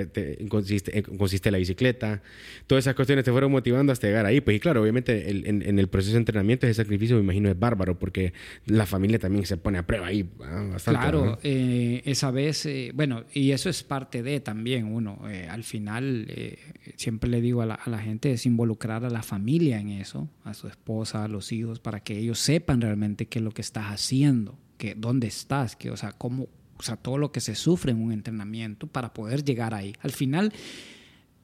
consiste, 0.49 1.03
consiste 1.03 1.51
la 1.51 1.59
bicicleta, 1.59 2.23
todas 2.69 2.85
esas 2.85 2.95
cuestiones 2.95 3.25
te 3.25 3.33
fueron 3.33 3.51
motivando 3.51 3.93
hasta 3.93 4.07
llegar 4.07 4.27
ahí. 4.27 4.41
Pues 4.41 4.59
y 4.59 4.61
claro, 4.61 4.81
obviamente 4.81 5.29
en, 5.29 5.79
el 5.79 5.89
proceso 5.89 6.13
de 6.13 6.19
entrenamiento 6.19 6.69
ese 6.69 6.75
sacrificio 6.75 7.17
me 7.17 7.23
imagino 7.23 7.49
es 7.49 7.59
bárbaro, 7.59 7.99
porque 7.99 8.33
la 8.67 8.87
familia 8.87 9.19
también 9.19 9.45
se 9.45 9.57
pone 9.57 9.79
a 9.79 9.87
prueba 9.87 10.07
ahí 10.07 10.23
bastante. 10.39 11.01
Claro, 11.01 11.39
eh, 11.43 12.03
esa 12.05 12.31
vez, 12.31 12.65
eh, 12.67 12.93
bueno, 12.95 13.25
y 13.35 13.51
eso 13.51 13.69
es 13.69 13.88
parte 13.89 14.23
de 14.23 14.41
también 14.41 14.85
uno. 14.85 15.19
Eh, 15.29 15.49
al 15.51 15.65
final, 15.65 16.27
eh, 16.29 16.59
siempre 16.97 17.29
le 17.29 17.41
digo 17.41 17.63
a 17.63 17.67
la, 17.67 17.99
gente 17.99 18.33
es 18.33 18.47
involucrar 18.47 19.05
a 19.05 19.11
la 19.11 19.23
familia 19.23 19.81
en 19.81 19.89
eso, 19.89 20.29
a 20.45 20.55
su 20.55 20.69
esposa, 20.69 21.25
a 21.25 21.29
los 21.29 21.51
hijos, 21.51 21.81
para 21.81 22.01
que 22.01 22.19
ellos 22.19 22.39
sepan 22.39 22.81
realmente 22.81 23.27
qué 23.27 23.41
es 23.41 23.45
lo 23.45 23.51
que 23.51 23.63
estás 23.63 23.87
haciendo, 23.87 24.59
que 24.77 24.95
dónde 24.95 25.27
estás, 25.27 25.75
que, 25.75 25.91
o 25.91 25.97
sea, 25.97 26.13
cómo, 26.13 26.49
o 26.77 26.83
sea, 26.83 26.97
todo 26.97 27.19
lo 27.19 27.33
que 27.33 27.41
se 27.41 27.55
sufre 27.55 27.91
en 27.93 28.01
un 28.01 28.13
entrenamiento 28.13 28.87
para 28.87 29.13
poder 29.13 29.45
llegar 29.45 29.75
ahí. 29.75 29.95
Al 30.01 30.13
final, 30.13 30.53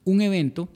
un 0.05 0.21
evento, 0.21 0.69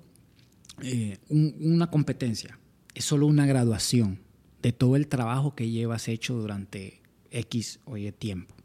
eh, 0.81 1.17
una 1.29 1.87
competencia, 1.87 2.59
es 2.93 3.05
solo 3.05 3.27
una 3.27 3.45
graduación 3.45 4.19
de 4.61 4.73
todo 4.73 4.97
el 4.97 5.07
trabajo 5.07 5.55
que 5.55 5.69
llevas 5.69 6.09
hecho 6.09 6.33
durante 6.33 7.01
X 7.31 7.79
o 7.85 7.95
Y 7.95 8.11
tiempo 8.11 8.58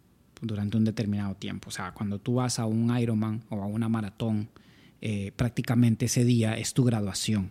durante 0.46 0.76
un 0.76 0.84
determinado 0.84 1.34
tiempo. 1.34 1.68
O 1.68 1.72
sea, 1.72 1.92
cuando 1.92 2.18
tú 2.18 2.34
vas 2.34 2.58
a 2.58 2.66
un 2.66 2.96
Ironman 2.96 3.42
o 3.50 3.62
a 3.62 3.66
una 3.66 3.88
maratón, 3.88 4.48
eh, 5.00 5.32
prácticamente 5.36 6.06
ese 6.06 6.24
día 6.24 6.56
es 6.56 6.74
tu 6.74 6.84
graduación. 6.84 7.50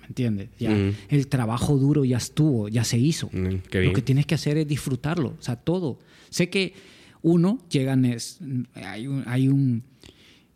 ¿Me 0.00 0.06
entiendes? 0.06 0.48
Ya 0.58 0.70
el 1.10 1.28
trabajo 1.28 1.76
duro 1.76 2.04
ya 2.04 2.16
estuvo, 2.16 2.68
ya 2.68 2.84
se 2.84 2.98
hizo. 2.98 3.28
Lo 3.32 3.92
que 3.92 4.02
tienes 4.02 4.24
que 4.24 4.34
hacer 4.34 4.56
es 4.56 4.66
disfrutarlo. 4.66 5.36
O 5.38 5.42
sea, 5.42 5.56
todo. 5.56 5.98
Sé 6.30 6.48
que 6.48 6.72
uno 7.22 7.58
llega, 7.68 7.96
hay 8.74 9.06
un, 9.06 9.24
hay 9.26 9.48
un 9.48 9.82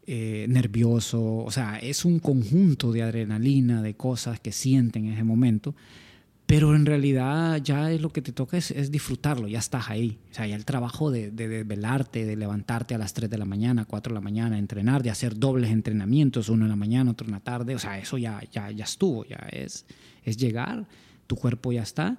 eh, 0.07 0.47
nervioso, 0.49 1.23
o 1.23 1.51
sea, 1.51 1.79
es 1.79 2.05
un 2.05 2.19
conjunto 2.19 2.93
de 2.93 3.03
adrenalina, 3.03 3.83
de 3.83 3.95
cosas 3.95 4.41
que 4.41 4.53
sienten 4.53 5.07
en 5.07 5.13
ese 5.13 5.25
momento 5.25 5.75
pero 6.53 6.77
en 6.77 6.85
realidad 6.85 7.63
ya 7.65 7.91
es 7.91 8.03
lo 8.03 8.11
que 8.11 8.21
te 8.21 8.31
toca 8.31 8.59
es, 8.59 8.91
disfrutarlo, 8.91 9.49
ya 9.49 9.59
estás 9.59 9.89
ahí. 9.89 10.19
O 10.31 10.35
sea, 10.35 10.47
ya 10.47 10.55
el 10.55 10.67
trabajo 10.67 11.11
de, 11.11 11.31
de, 11.31 11.65
velarte, 11.65 12.27
de 12.27 12.37
levantarte 12.37 12.95
a 12.95 12.99
las 12.99 13.15
3 13.15 13.31
de 13.31 13.39
la 13.39 13.47
mañana, 13.47 13.87
4 13.87 14.11
de 14.11 14.15
la 14.15 14.21
mañana, 14.21 14.59
entrenar, 14.59 15.03
de 15.03 15.09
hacer 15.09 15.39
dobles 15.39 15.71
entrenamientos, 15.71 16.51
uno 16.51 16.67
en 16.67 16.69
la 16.69 16.77
mañana, 16.77 17.11
otro 17.11 17.27
en 17.27 17.33
la 17.33 17.41
tarde, 17.41 17.75
o 17.75 17.79
sea, 17.79 17.99
eso 17.99 18.19
ya, 18.19 18.43
ya, 18.53 18.71
ya 18.71 18.85
estuvo, 18.85 19.25
ya 19.25 19.49
es, 19.51 19.87
es 20.25 20.37
llegar, 20.37 20.87
tu 21.27 21.37
cuerpo 21.37 21.73
ya 21.73 21.81
está 21.81 22.19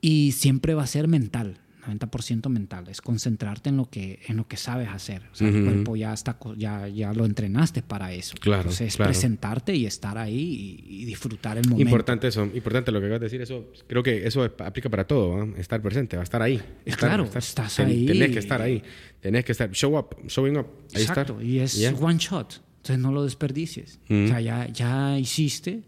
y 0.00 0.30
siempre 0.30 0.74
va 0.74 0.84
a 0.84 0.86
ser 0.86 1.08
mental. 1.08 1.58
90% 1.88 2.48
mental, 2.48 2.88
es 2.88 3.00
concentrarte 3.00 3.70
en 3.70 3.76
lo 3.76 3.88
que, 3.88 4.20
en 4.26 4.36
lo 4.36 4.46
que 4.46 4.56
sabes 4.56 4.88
hacer. 4.88 5.22
O 5.32 5.34
sea, 5.34 5.48
el 5.48 5.64
cuerpo 5.64 5.96
ya, 5.96 6.12
está, 6.12 6.38
ya, 6.56 6.88
ya 6.88 7.12
lo 7.12 7.24
entrenaste 7.24 7.82
para 7.82 8.12
eso. 8.12 8.34
Claro, 8.40 8.62
Entonces, 8.62 8.88
es 8.88 8.96
presentarte 8.96 9.74
y 9.74 9.86
estar 9.86 10.18
ahí 10.18 10.84
y, 10.86 11.04
disfrutar 11.04 11.56
el 11.56 11.64
momento. 11.68 11.88
Importante 11.88 12.28
eso, 12.28 12.44
importante 12.44 12.92
lo 12.92 13.00
que 13.00 13.06
acabas 13.06 13.20
de 13.20 13.26
decir. 13.26 13.40
Eso, 13.40 13.72
creo 13.86 14.02
que 14.02 14.26
eso 14.26 14.42
aplica 14.42 14.88
para 14.88 15.06
todo, 15.06 15.44
estar 15.56 15.80
presente, 15.80 16.16
va 16.16 16.22
a 16.22 16.24
estar 16.24 16.42
ahí. 16.42 16.60
claro, 16.96 17.24
estás 17.34 17.80
ahí. 17.80 18.06
Tenés 18.06 18.30
que 18.30 18.38
estar 18.38 18.60
ahí, 18.60 18.82
tenés 19.20 19.44
que 19.44 19.52
estar, 19.52 19.70
show 19.70 19.98
up, 19.98 20.16
showing 20.26 20.58
up. 20.58 20.66
Ahí 20.94 21.02
Exacto, 21.02 21.40
y 21.40 21.60
es 21.60 21.78
one 21.98 22.18
shot, 22.18 22.62
entonces 22.78 22.98
no 22.98 23.12
lo 23.12 23.24
desperdicies. 23.24 23.98
O 24.04 24.28
sea, 24.28 24.40
ya, 24.40 24.68
ya 24.68 25.18
hiciste, 25.18 25.82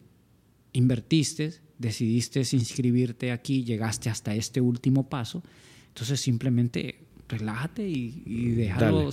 invertiste, 0.73 1.55
decidiste 1.79 2.41
inscribirte 2.53 3.33
aquí, 3.33 3.65
llegaste 3.65 4.11
hasta 4.11 4.35
este 4.35 4.61
último 4.61 5.09
paso 5.09 5.43
entonces 5.91 6.21
simplemente 6.21 6.97
relájate 7.29 7.87
y, 7.89 8.51
déjalo, 8.53 9.11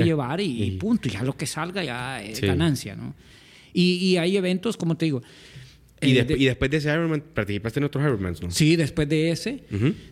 llevar 0.00 0.40
y, 0.40 0.70
punto. 0.72 1.08
Y 1.08 1.12
ya 1.12 1.22
lo 1.22 1.36
que 1.36 1.46
salga 1.46 1.82
ya 1.82 2.22
es 2.22 2.40
ganancia, 2.40 2.94
¿no? 2.94 3.14
Y, 3.72 4.16
hay 4.16 4.36
eventos, 4.36 4.76
como 4.76 4.96
te 4.96 5.06
digo... 5.06 5.22
¿Y, 6.00 6.18
eh, 6.18 6.26
y, 6.28 6.44
después 6.44 6.70
de 6.70 6.76
ese 6.76 6.92
Ironman, 6.92 7.22
participaste 7.32 7.80
en 7.80 7.84
otros 7.84 8.04
Ironmans, 8.04 8.42
¿no? 8.42 8.50
Sí, 8.50 8.76
después 8.76 9.08
de 9.08 9.30
ese, 9.30 9.64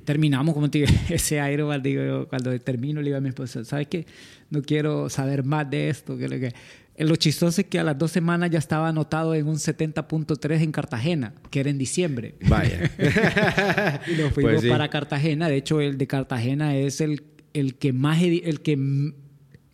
terminamos, 0.05 0.55
como 0.55 0.71
te 0.71 0.79
digo, 0.79 0.91
ese 1.11 1.37
Ironman, 1.53 1.83
digo, 1.83 2.27
cuando 2.29 2.59
termino, 2.61 3.01
le 3.01 3.07
digo 3.07 3.19
a 3.19 3.21
mi 3.21 3.29
esposa, 3.29 3.65
¿sabes 3.65 3.89
qué? 3.89 4.07
No 4.51 4.63
quiero 4.63 5.09
saber 5.11 5.45
más 5.45 5.69
de 5.71 5.91
esto. 5.91 6.17
Que, 6.17 6.29
que 6.29 6.55
lo 6.99 7.17
chistoso 7.17 7.61
es 7.61 7.67
que 7.67 7.79
a 7.79 7.85
las 7.85 7.99
dos 7.99 8.13
semanas 8.13 8.51
ya 8.51 8.59
estaba 8.59 8.89
anotado 8.89 9.35
en 9.35 9.49
un 9.49 9.57
70.3 9.57 10.63
en 10.63 10.73
Cartagena, 10.73 11.35
que 11.51 11.61
era 11.61 11.71
en 11.71 11.79
diciembre. 11.79 12.37
Vaya. 12.49 12.91
y 14.07 14.21
nos 14.21 14.33
fuimos 14.33 14.61
pues 14.61 14.67
para 14.67 14.89
Cartagena. 14.89 15.49
De 15.49 15.57
hecho, 15.57 15.81
el 15.81 15.99
de 15.99 16.07
Cartagena 16.07 16.77
es 16.77 17.01
el, 17.01 17.25
el 17.53 17.77
que 17.77 17.93
más 17.93 18.23
el 18.23 18.61
que 18.61 18.77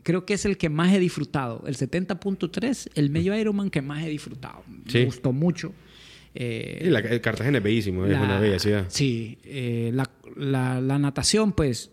creo 0.02 0.24
que 0.24 0.34
es 0.34 0.44
el 0.44 0.56
que 0.56 0.68
más 0.68 0.92
he 0.92 0.98
disfrutado. 0.98 1.62
El 1.66 1.76
70.3, 1.76 2.90
el 2.94 3.10
medio 3.10 3.36
Ironman 3.38 3.70
que 3.70 3.82
más 3.82 4.02
he 4.04 4.08
disfrutado. 4.08 4.64
Me 4.92 5.04
gustó 5.04 5.32
mucho. 5.32 5.72
Eh, 6.34 6.78
el 6.82 7.20
Cartagena 7.20 7.58
es 7.58 7.64
bellísimo, 7.64 8.06
es 8.06 8.16
una 8.16 8.38
bella 8.38 8.58
ciudad. 8.58 8.86
Sí, 8.88 9.38
eh, 9.44 9.90
la, 9.92 10.10
la, 10.80 10.98
natación, 10.98 11.52
pues 11.52 11.90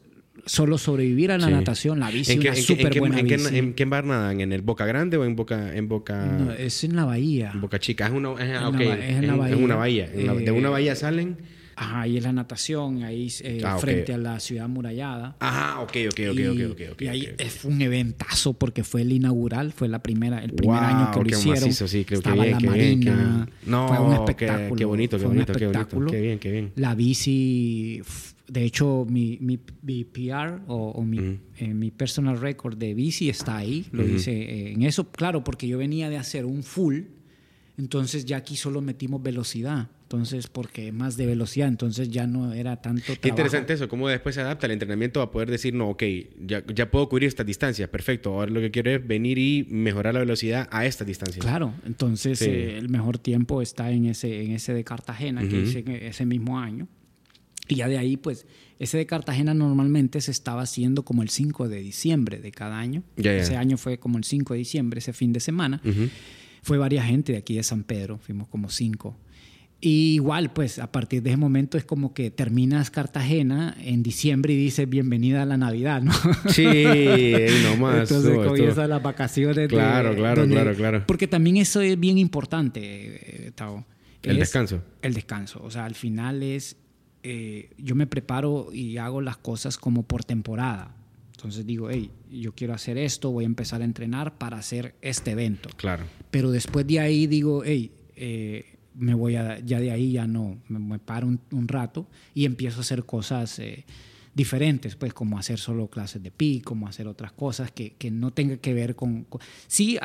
solo 0.48 0.78
sobrevivir 0.78 1.32
a 1.32 1.38
la 1.38 1.48
Sí. 1.48 1.52
natación, 1.54 2.00
la 2.00 2.10
bici, 2.10 2.32
¿En 2.34 2.40
qué, 2.40 2.50
una 2.50 2.58
en 2.58 2.66
qué- 2.66 2.74
en 2.74 2.78
súper 2.80 2.94
qué- 2.94 3.00
buena 3.00 3.20
en 3.20 3.28
qué- 3.28 3.38
bici. 3.38 3.58
en 3.58 3.74
qué 3.74 3.86
bar 3.86 4.06
nadan? 4.06 4.42
¿En 4.42 4.52
el 4.52 4.62
Boca 4.64 4.86
Grande 4.86 5.18
o 5.18 5.26
en 5.26 5.36
Boca, 5.36 5.76
en 5.76 5.88
Boca, 5.88 6.16
No, 6.40 6.52
es 6.52 6.84
en 6.84 6.96
la 6.96 7.06
bahía. 7.06 7.52
en 7.54 7.62
Boca 7.62 7.80
Chica? 7.80 8.08
Es 8.08 8.12
una, 8.14 8.32
es, 8.34 8.40
ah, 8.58 8.62
En 8.62 8.66
ok, 8.68 8.80
la 8.80 8.98
es 8.98 9.16
en 9.18 9.28
la 9.28 9.36
bahía. 9.36 9.58
una 9.58 9.76
bahía. 9.76 10.10
La- 10.16 10.34
de 10.34 10.46
Eh, 10.48 10.52
una 10.52 10.70
bahía 10.70 10.96
salen. 10.96 11.38
Ajá, 11.80 12.02
ahí 12.02 12.18
es 12.18 12.24
la 12.24 12.34
natación, 12.34 13.04
ahí 13.04 13.32
eh, 13.44 13.62
Ah, 13.64 13.76
ok. 13.76 13.82
frente 13.82 14.12
a 14.12 14.18
la 14.18 14.40
ciudad 14.40 14.68
murallada. 14.68 15.36
Ajá, 15.40 15.82
ok, 15.82 15.92
ok, 16.08 16.20
ok, 16.32 16.40
y, 16.40 16.48
ok, 16.48 16.72
ok, 16.72 16.82
ok. 16.94 17.02
y 17.04 17.08
ahí 17.08 17.30
eh, 17.38 17.50
fue 17.52 17.70
un 17.70 17.80
eventazo 17.84 18.54
porque 18.54 18.84
fue 18.84 19.04
el 19.04 19.12
inaugural, 19.12 19.74
fue 19.74 19.88
la 19.88 20.02
primera, 20.02 20.44
el 20.44 20.54
primer 20.54 20.80
Wow, 20.82 20.90
año 20.90 21.12
que 21.12 21.20
lo 21.20 21.24
qué 21.26 21.36
hicieron. 21.36 21.62
macizo, 21.62 21.88
sí, 21.88 22.04
creo 22.04 22.20
que 22.24 22.30
Estaba 22.30 22.44
bien, 22.46 22.52
la 22.54 22.58
qué 22.58 22.68
bien, 22.72 23.00
qué 23.00 23.10
marina. 23.12 23.46
bien. 23.46 23.50
No, 23.68 23.88
fue 23.90 24.00
un 24.00 24.10
qué- 24.10 24.16
espectáculo. 24.16 24.76
qué 24.76 24.86
bonito, 24.86 25.18
qué 25.18 25.22
fue 25.22 25.30
un 25.30 25.36
bonito, 25.36 25.54
qué 25.54 25.68
bonito. 25.68 26.12
Qué 26.12 26.22
bien, 26.22 26.40
qué 26.40 26.52
bien. 26.52 26.72
La 26.78 26.96
bici, 26.96 28.02
de 28.48 28.64
hecho, 28.64 29.06
mi, 29.10 29.38
mi, 29.42 29.60
mi 29.82 30.04
PR 30.06 30.62
o, 30.68 30.92
o 30.92 31.04
mi, 31.04 31.40
eh, 31.58 31.74
mi 31.74 31.92
personal 31.92 32.40
record 32.40 32.78
de 32.78 32.94
bici 32.94 33.30
está 33.30 33.58
ahí. 33.58 33.86
Lo 33.92 34.08
hice 34.08 34.32
eh, 34.32 34.72
en 34.72 34.84
eso, 34.84 35.12
claro, 35.12 35.44
porque 35.44 35.68
yo 35.68 35.78
venía 35.78 36.10
de 36.10 36.18
hacer 36.18 36.46
un 36.46 36.64
full, 36.64 37.02
entonces 37.78 38.26
ya 38.26 38.38
aquí 38.38 38.56
solo 38.56 38.82
metimos 38.82 39.22
velocidad. 39.22 39.90
Entonces, 40.04 40.48
porque 40.48 40.94
más 40.94 41.18
de 41.18 41.26
velocidad, 41.26 41.68
entonces 41.68 42.10
ya 42.10 42.26
no 42.28 42.54
era 42.54 42.78
tanto 42.82 43.12
Qué 43.20 43.28
interesante 43.28 43.74
eso, 43.74 43.90
cómo 43.90 44.08
después 44.08 44.36
se 44.36 44.40
adapta 44.40 44.66
el 44.66 44.72
entrenamiento 44.72 45.22
a 45.22 45.30
poder 45.32 45.52
decir, 45.52 45.74
no, 45.74 45.90
ok, 45.90 46.04
ya, 46.46 46.66
ya 46.74 46.90
puedo 46.90 47.10
cubrir 47.10 47.28
estas 47.28 47.46
distancias, 47.46 47.90
perfecto. 47.90 48.34
Ahora 48.34 48.50
lo 48.50 48.62
que 48.62 48.72
quiero 48.72 48.92
es 48.92 49.06
venir 49.06 49.38
y 49.38 49.68
mejorar 49.70 50.14
la 50.14 50.22
velocidad 50.22 50.70
a 50.72 50.86
estas 50.86 51.06
distancias. 51.06 51.44
Claro, 51.46 51.74
entonces 51.86 52.40
Sí. 52.40 52.46
eh, 52.46 52.78
el 52.78 52.88
mejor 52.88 53.18
tiempo 53.18 53.62
está 53.62 53.92
en 53.92 54.06
ese, 54.06 54.46
en 54.46 54.52
ese 54.52 54.74
de 54.74 54.86
Cartagena 54.86 55.46
que 55.46 55.60
hice 55.60 55.80
en 55.80 55.90
ese 55.92 56.26
mismo 56.26 56.58
año. 56.58 56.88
Y 57.68 57.76
ya 57.76 57.88
de 57.88 57.98
ahí, 57.98 58.18
pues, 58.18 58.46
ese 58.80 58.98
de 58.98 59.06
Cartagena 59.06 59.54
normalmente 59.54 60.22
se 60.22 60.32
estaba 60.32 60.62
haciendo 60.62 61.04
como 61.04 61.24
el 61.24 61.30
5 61.30 61.68
de 61.68 61.80
diciembre 61.82 62.40
de 62.40 62.52
cada 62.52 62.78
año. 62.80 63.04
Ya. 63.18 63.34
Ese 63.36 63.56
año 63.58 63.78
fue 63.78 63.98
como 63.98 64.18
el 64.18 64.24
5 64.24 64.54
de 64.54 64.60
diciembre, 64.60 65.00
ese 65.00 65.14
fin 65.14 65.34
de 65.34 65.40
semana. 65.40 65.82
Fue 66.64 66.78
varias 66.78 67.06
gente 67.06 67.32
de 67.32 67.38
aquí 67.40 67.56
de 67.56 67.64
San 67.64 67.84
Pedro, 67.84 68.18
fuimos 68.20 68.48
como 68.50 68.70
cinco. 68.70 69.16
Y 69.80 70.16
igual, 70.16 70.52
pues, 70.54 70.80
a 70.80 70.92
partir 70.92 71.22
de 71.22 71.30
ese 71.30 71.38
momento 71.38 71.78
es 71.78 71.86
como 71.86 72.14
que 72.14 72.32
terminas 72.32 72.90
Cartagena 72.90 73.76
en 73.80 74.02
diciembre 74.02 74.54
y 74.54 74.58
dices 74.58 74.90
bienvenida 74.90 75.44
a 75.44 75.46
la 75.46 75.56
Navidad, 75.56 76.02
¿no? 76.02 76.12
Sí, 76.50 76.66
ahí 76.66 77.46
nomás. 77.64 78.10
Entonces 78.10 78.38
comienzan 78.48 78.90
las 78.90 79.04
vacaciones. 79.04 79.56
de- 79.56 79.68
Claro, 79.68 80.16
claro, 80.16 80.48
claro, 80.48 80.74
claro. 80.76 81.04
Porque 81.08 81.28
también 81.28 81.58
eso 81.58 81.80
es 81.82 82.00
bien 82.00 82.18
importante, 82.18 82.82
eh, 82.84 83.52
Tao. 83.54 83.86
El 84.24 84.32
Es 84.34 84.40
descanso. 84.40 84.82
El 85.04 85.14
descanso. 85.14 85.62
O 85.64 85.70
sea, 85.70 85.86
al 85.86 85.94
final 85.96 86.42
es, 86.42 86.76
eh, 87.30 87.70
yo 87.78 87.94
me 87.96 88.08
preparo 88.08 88.70
y 88.74 88.98
hago 88.98 89.22
las 89.22 89.38
cosas 89.38 89.78
como 89.78 90.04
por 90.04 90.24
temporada. 90.24 90.96
Entonces 91.36 91.66
digo, 91.66 91.90
hey, 91.90 92.10
yo 92.32 92.54
quiero 92.54 92.74
hacer 92.74 92.98
esto, 92.98 93.32
voy 93.32 93.44
a 93.44 93.48
empezar 93.48 93.82
a 93.82 93.86
entrenar 93.86 94.38
para 94.38 94.58
hacer 94.58 94.96
este 95.02 95.32
evento. 95.32 95.70
Claro. 95.76 96.06
Pero 96.32 96.52
después 96.52 96.88
de 96.88 97.00
ahí 97.00 97.28
digo, 97.28 97.64
hey, 97.64 97.92
eh, 98.16 98.66
me 98.96 99.14
voy 99.14 99.36
a, 99.36 99.60
ya 99.60 99.80
de 99.80 99.92
ahí 99.92 100.14
ya 100.14 100.26
no, 100.26 100.58
me, 100.68 100.80
me 100.80 101.00
paro 101.00 101.28
un, 101.28 101.40
un 101.52 101.68
rato 101.68 102.08
y 102.34 102.46
empiezo 102.46 102.80
a 102.80 102.82
hacer 102.82 103.04
cosas 103.04 103.60
eh, 103.60 103.86
diferentes, 104.34 104.96
pues 104.96 105.14
como 105.14 105.38
hacer 105.38 105.60
solo 105.60 105.88
clases 105.90 106.24
de 106.24 106.32
pi, 106.32 106.62
como 106.62 106.88
hacer 106.88 107.08
otras 107.08 107.32
cosas 107.34 107.72
que, 107.72 107.92
que 107.92 108.10
no 108.10 108.32
tenga 108.32 108.58
que 108.58 108.74
ver 108.74 108.96
con... 108.96 109.24
con- 109.26 109.42
sí, 109.68 110.00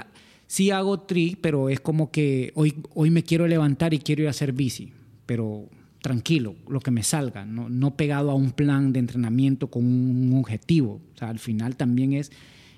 sí 0.46 0.70
hago 0.70 1.00
tri, 1.00 1.38
pero 1.40 1.70
es 1.70 1.80
como 1.80 2.10
que 2.10 2.52
hoy, 2.56 2.74
hoy 2.94 3.10
me 3.10 3.22
quiero 3.22 3.46
levantar 3.46 3.94
y 3.94 3.98
quiero 4.00 4.20
ir 4.22 4.28
a 4.28 4.32
hacer 4.32 4.52
bici, 4.52 4.92
pero 5.24 5.66
tranquilo, 6.02 6.56
lo 6.68 6.80
que 6.80 6.90
me 6.90 7.02
salga, 7.02 7.44
no, 7.46 7.68
no 7.68 7.96
pegado 7.96 8.30
a 8.30 8.34
un 8.34 8.50
plan 8.50 8.92
de 8.92 8.98
entrenamiento 9.00 9.68
con 9.70 9.84
un 9.84 10.34
objetivo. 10.38 11.00
O 11.14 11.18
sea, 11.18 11.28
al 11.30 11.38
final 11.38 11.76
también 11.76 12.12
es 12.12 12.30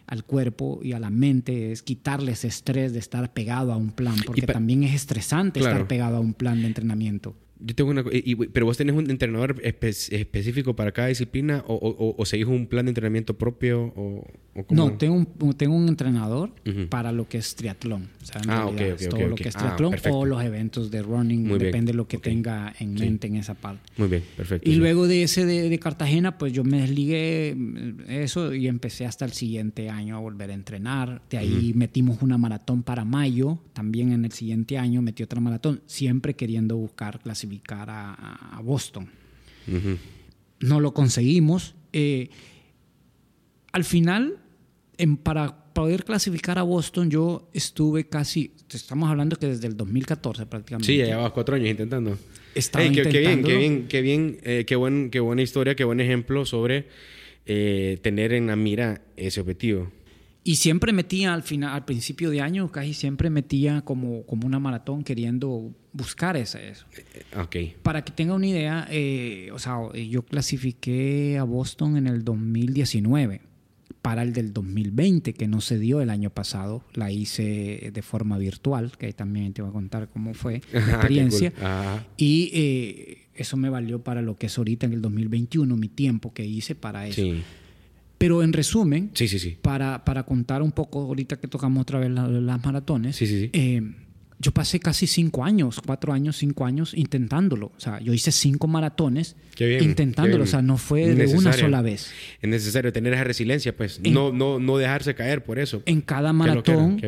al 0.06 0.22
cuerpo 0.24 0.80
y 0.82 0.92
a 0.92 0.98
la 1.00 1.08
mente 1.10 1.72
es 1.72 1.82
quitarle 1.82 2.32
ese 2.32 2.48
estrés 2.48 2.92
de 2.92 2.98
estar 2.98 3.32
pegado 3.32 3.72
a 3.72 3.76
un 3.76 3.90
plan, 3.90 4.16
porque 4.26 4.42
pa- 4.42 4.52
también 4.52 4.84
es 4.84 4.94
estresante 4.94 5.60
Claro. 5.60 5.76
estar 5.76 5.88
pegado 5.88 6.18
a 6.18 6.20
un 6.20 6.34
plan 6.34 6.60
de 6.60 6.66
entrenamiento. 6.68 7.34
Yo 7.58 7.74
tengo 7.74 7.90
una... 7.90 8.04
y- 8.12 8.34
pero 8.36 8.66
vos 8.66 8.76
tenés 8.76 8.94
un 8.94 9.08
entrenador 9.10 9.62
espe- 9.62 10.12
específico 10.14 10.76
para 10.76 10.92
cada 10.92 11.08
disciplina 11.08 11.64
o, 11.66 11.74
o, 11.74 11.88
o- 11.88 12.14
o 12.18 12.26
seguís 12.26 12.46
un 12.46 12.66
plan 12.66 12.84
de 12.84 12.90
entrenamiento 12.90 13.38
propio 13.38 13.92
o? 13.96 14.26
No, 14.70 14.92
tengo 14.92 15.14
un, 15.16 15.54
tengo 15.54 15.74
un 15.74 15.88
entrenador 15.88 16.52
para 16.88 17.10
lo 17.10 17.28
que 17.28 17.38
es 17.38 17.56
triatlón. 17.56 18.08
O 18.22 18.24
sea, 18.24 18.40
en 18.40 18.50
Ah, 18.50 18.66
realidad 18.70 18.86
ok, 18.86 18.92
ok, 18.94 19.00
es 19.00 19.06
ok, 19.06 19.10
todo 19.18 19.28
lo 19.28 19.34
que 19.34 19.48
es 19.48 19.56
Ah, 19.56 19.58
triatlón 19.58 19.90
perfecto. 19.90 20.16
o 20.18 20.24
los 20.26 20.42
eventos 20.44 20.90
de 20.92 21.02
running, 21.02 21.40
Muy 21.40 21.48
bien. 21.58 21.58
depende 21.58 21.90
de 21.92 21.96
lo 21.96 22.06
que 22.06 22.18
tenga 22.18 22.72
en 22.78 22.96
Sí. 22.96 23.04
mente 23.04 23.26
en 23.26 23.34
esa 23.36 23.54
parte. 23.54 23.90
Muy 23.96 24.06
bien, 24.08 24.22
perfecto. 24.36 24.70
Y 24.70 24.74
sí. 24.74 24.78
luego 24.78 25.08
de 25.08 25.24
ese 25.24 25.44
de, 25.44 25.68
de 25.68 25.78
Cartagena, 25.80 26.38
pues 26.38 26.52
yo 26.52 26.62
me 26.62 26.80
desligué 26.82 27.54
mm, 27.56 28.10
eso 28.10 28.54
y 28.54 28.68
empecé 28.68 29.06
hasta 29.06 29.24
el 29.24 29.32
siguiente 29.32 29.90
año 29.90 30.16
a 30.16 30.20
volver 30.20 30.50
a 30.50 30.54
entrenar. 30.54 31.20
De 31.28 31.38
ahí 31.38 31.72
metimos 31.74 32.22
una 32.22 32.38
maratón 32.38 32.84
para 32.84 33.04
mayo, 33.04 33.58
también 33.72 34.12
en 34.12 34.24
el 34.24 34.30
siguiente 34.30 34.78
año 34.78 35.02
metí 35.02 35.24
otra 35.24 35.40
maratón, 35.40 35.80
siempre 35.86 36.34
queriendo 36.34 36.76
buscar 36.76 37.18
clasificar 37.18 37.88
a, 37.90 38.60
Boston. 38.62 39.08
No 40.60 40.78
lo 40.78 40.94
conseguimos. 40.94 41.74
Eh, 41.92 42.30
al 43.72 43.82
final, 43.84 44.38
en- 44.98 45.16
para 45.16 45.64
poder 45.74 46.04
clasificar 46.04 46.58
a 46.58 46.62
Boston, 46.62 47.10
yo 47.10 47.48
estuve 47.52 48.08
casi, 48.08 48.52
estamos 48.70 49.10
hablando 49.10 49.36
que 49.36 49.46
desde 49.48 49.66
el 49.66 49.76
2014 49.76 50.46
prácticamente. 50.46 50.86
Sí, 50.86 50.98
ya 50.98 51.06
llevabas 51.06 51.32
cuatro 51.32 51.56
años 51.56 51.68
intentando. 51.68 52.16
Estaba 52.54 52.84
Ey, 52.84 52.92
qué, 52.92 53.02
qué 53.02 53.18
bien, 53.18 53.42
qué 53.42 53.56
bien, 53.56 53.88
qué 53.88 54.00
bien, 54.00 54.38
eh, 54.44 54.64
qué, 54.66 54.76
buen, 54.76 55.10
qué 55.10 55.18
buena 55.20 55.42
historia, 55.42 55.74
qué 55.74 55.82
buen 55.84 56.00
ejemplo 56.00 56.44
sobre 56.46 56.86
eh, 57.46 57.98
tener 58.02 58.32
en 58.32 58.46
la 58.46 58.56
mira 58.56 59.02
ese 59.16 59.40
objetivo. 59.40 59.90
Y 60.46 60.56
siempre 60.56 60.92
metía 60.92 61.32
al 61.34 61.42
final, 61.42 61.72
al 61.74 61.84
principio 61.86 62.28
de 62.30 62.40
año, 62.42 62.70
casi 62.70 62.92
siempre 62.94 63.30
metía 63.30 63.80
como, 63.80 64.24
como 64.26 64.46
una 64.46 64.58
maratón 64.60 65.02
queriendo 65.02 65.72
buscar 65.92 66.36
ese, 66.36 66.68
eso. 66.68 66.84
Eh, 66.96 67.22
Ok. 67.40 67.56
Para 67.82 68.04
que 68.04 68.12
tenga 68.12 68.34
una 68.34 68.46
idea, 68.46 68.86
eh, 68.90 69.48
o 69.52 69.58
sea, 69.58 69.78
yo 69.94 70.22
clasifiqué 70.22 71.38
a 71.38 71.44
Boston 71.44 71.96
en 71.96 72.06
el 72.06 72.24
2019 72.24 73.40
para 74.04 74.20
el 74.22 74.34
del 74.34 74.52
2020, 74.52 75.32
que 75.32 75.48
no 75.48 75.62
se 75.62 75.78
dio 75.78 76.02
el 76.02 76.10
año 76.10 76.28
pasado. 76.28 76.84
La 76.92 77.10
hice 77.10 77.90
de 77.90 78.02
forma 78.02 78.36
virtual, 78.36 78.92
que 78.98 79.10
también 79.14 79.54
te 79.54 79.62
voy 79.62 79.70
a 79.70 79.72
contar 79.72 80.10
cómo 80.12 80.34
fue 80.34 80.60
la 80.74 80.78
Ajá, 80.80 80.86
qué 80.90 80.94
experiencia. 80.96 81.50
cool. 81.52 82.06
Y 82.18 82.50
eh, 82.52 83.18
eso 83.34 83.56
me 83.56 83.70
valió 83.70 84.02
para 84.04 84.20
lo 84.20 84.36
que 84.36 84.46
es 84.48 84.58
ahorita 84.58 84.84
en 84.84 84.92
el 84.92 85.00
2021, 85.00 85.74
mi 85.76 85.88
tiempo 85.88 86.34
que 86.34 86.44
hice 86.44 86.74
para 86.74 87.06
eso. 87.06 87.22
Sí, 87.22 87.42
Pero 88.18 88.42
en 88.42 88.52
resumen, 88.52 89.10
sí, 89.14 89.26
sí. 89.26 89.38
sí. 89.38 89.56
para, 89.62 90.04
para 90.04 90.24
contar 90.24 90.60
un 90.60 90.72
poco, 90.72 91.00
ahorita 91.00 91.40
que 91.40 91.48
tocamos 91.48 91.80
otra 91.80 91.98
vez 91.98 92.10
la- 92.10 92.28
las 92.28 92.62
maratones, 92.62 93.16
Sí, 93.16 93.26
sí, 93.26 93.40
sí. 93.40 93.50
eh, 93.54 93.80
yo 94.44 94.52
pasé 94.52 94.78
casi 94.78 95.06
cinco 95.06 95.42
años, 95.42 95.80
cuatro 95.86 96.12
años, 96.12 96.36
cinco 96.36 96.66
años 96.66 96.92
intentándolo. 96.92 97.72
O 97.74 97.80
sea, 97.80 97.98
yo 98.00 98.12
hice 98.12 98.30
cinco 98.30 98.66
maratones 98.66 99.36
bien, 99.58 99.82
intentándolo. 99.82 100.44
O 100.44 100.46
sea, 100.46 100.60
no 100.60 100.76
fue 100.76 101.14
de 101.14 101.34
una 101.34 101.54
sola 101.54 101.80
vez. 101.80 102.12
Es 102.42 102.50
necesario 102.50 102.92
tener 102.92 103.14
esa 103.14 103.24
resiliencia, 103.24 103.74
pues. 103.74 104.00
En- 104.04 104.12
no, 104.12 104.32
no, 104.32 104.58
no 104.58 104.76
dejarse 104.76 105.14
caer 105.14 105.42
por 105.44 105.58
eso. 105.58 105.82
En 105.86 106.02
cada 106.02 106.28
que 106.28 106.34
maratón 106.34 107.00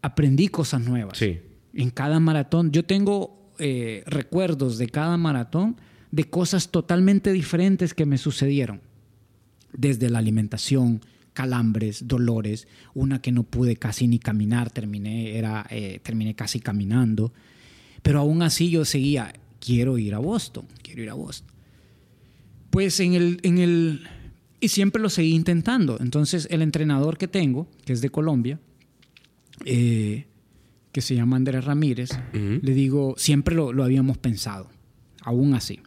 aprendí 0.00 0.48
cosas 0.48 0.80
nuevas. 0.80 1.18
Sí. 1.18 1.38
En 1.74 1.90
cada 1.90 2.18
maratón. 2.18 2.72
Yo 2.72 2.86
tengo 2.86 3.52
eh, 3.58 4.02
recuerdos 4.06 4.78
de 4.78 4.88
cada 4.88 5.18
maratón 5.18 5.76
de 6.12 6.24
cosas 6.24 6.70
totalmente 6.70 7.30
diferentes 7.30 7.92
que 7.92 8.06
me 8.06 8.16
sucedieron. 8.16 8.80
Desde 9.74 10.08
la 10.08 10.18
alimentación, 10.18 11.02
calambres, 11.32 12.06
dolores, 12.06 12.68
una 12.94 13.20
que 13.20 13.32
no 13.32 13.42
pude 13.42 13.76
casi 13.76 14.06
ni 14.06 14.18
caminar, 14.18 14.70
terminé, 14.70 15.36
era, 15.36 15.66
eh, 15.70 16.00
terminé 16.02 16.34
casi 16.34 16.60
caminando. 16.60 17.32
Pero 18.02 18.20
aún 18.20 18.42
así 18.42 18.70
yo 18.70 18.84
seguía, 18.84 19.32
quiero 19.60 19.98
ir 19.98 20.14
a 20.14 20.18
Boston, 20.18 20.66
quiero 20.82 21.02
ir 21.02 21.10
a 21.10 21.14
Boston. 21.14 21.48
Pues 22.70 23.00
en 23.00 23.14
el, 23.14 23.38
en 23.42 23.58
el... 23.58 24.00
Y 24.60 24.68
siempre 24.68 25.02
lo 25.02 25.10
seguí 25.10 25.34
intentando. 25.34 25.98
Entonces 26.00 26.48
el 26.50 26.62
entrenador 26.62 27.18
que 27.18 27.28
tengo, 27.28 27.68
que 27.84 27.92
es 27.92 28.00
de 28.00 28.10
Colombia, 28.10 28.60
eh, 29.64 30.26
que 30.92 31.00
se 31.00 31.14
llama 31.14 31.36
Andrés 31.36 31.64
Ramírez, 31.64 32.10
le 32.32 32.74
digo, 32.74 33.14
siempre 33.16 33.54
lo, 33.54 33.72
lo 33.72 33.82
habíamos 33.82 34.18
pensado, 34.18 34.68
aún 35.22 35.54
así. 35.54 35.80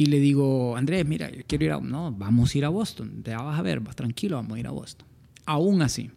Y 0.00 0.06
le 0.06 0.20
digo, 0.20 0.76
Andrés, 0.76 1.04
mira, 1.04 1.28
yo 1.28 1.42
quiero 1.44 1.64
ir 1.64 1.72
a... 1.72 1.80
No, 1.80 2.12
vamos 2.12 2.54
a 2.54 2.58
ir 2.58 2.64
a 2.64 2.68
Boston. 2.68 3.20
Te 3.24 3.34
vas 3.34 3.58
a 3.58 3.62
ver, 3.62 3.80
vas 3.80 3.96
tranquilo, 3.96 4.36
vamos 4.36 4.56
a 4.56 4.60
ir 4.60 4.66
a 4.68 4.70
Boston. 4.70 5.04
Aún 5.44 5.82
así. 5.82 6.08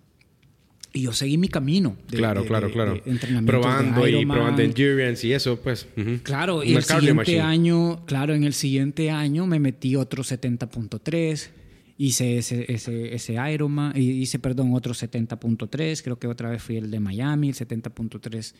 Y 0.93 1.01
yo 1.01 1.13
seguí 1.13 1.35
mi 1.39 1.47
camino. 1.47 1.95
de- 2.07 2.17
claro, 2.17 2.41
de- 2.41 2.47
claro, 2.47 2.67
de- 2.67 2.73
claro. 2.73 3.01
probando 3.47 4.07
y 4.07 4.23
probando 4.23 4.61
endurance 4.61 5.25
y 5.25 5.33
eso, 5.33 5.59
pues. 5.59 5.87
Claro, 6.21 6.63
y 6.63 6.75
el 6.75 6.83
siguiente 6.83 7.13
machine. 7.15 7.41
año, 7.41 8.05
claro, 8.05 8.35
en 8.35 8.43
el 8.43 8.53
siguiente 8.53 9.09
año 9.09 9.47
me 9.47 9.57
metí 9.59 9.95
otro 9.95 10.21
70.3, 10.23 11.49
hice 11.97 12.37
ese, 12.37 12.71
ese, 12.71 13.15
ese 13.15 13.33
Ironman, 13.51 13.93
hice, 13.97 14.37
perdón, 14.37 14.75
otro 14.75 14.93
70.3, 14.93 16.03
creo 16.03 16.19
que 16.19 16.27
otra 16.27 16.49
vez 16.51 16.61
fui 16.61 16.75
el 16.77 16.91
de 16.91 16.99
Miami, 16.99 17.49
el 17.49 17.55
70.3 17.55 18.53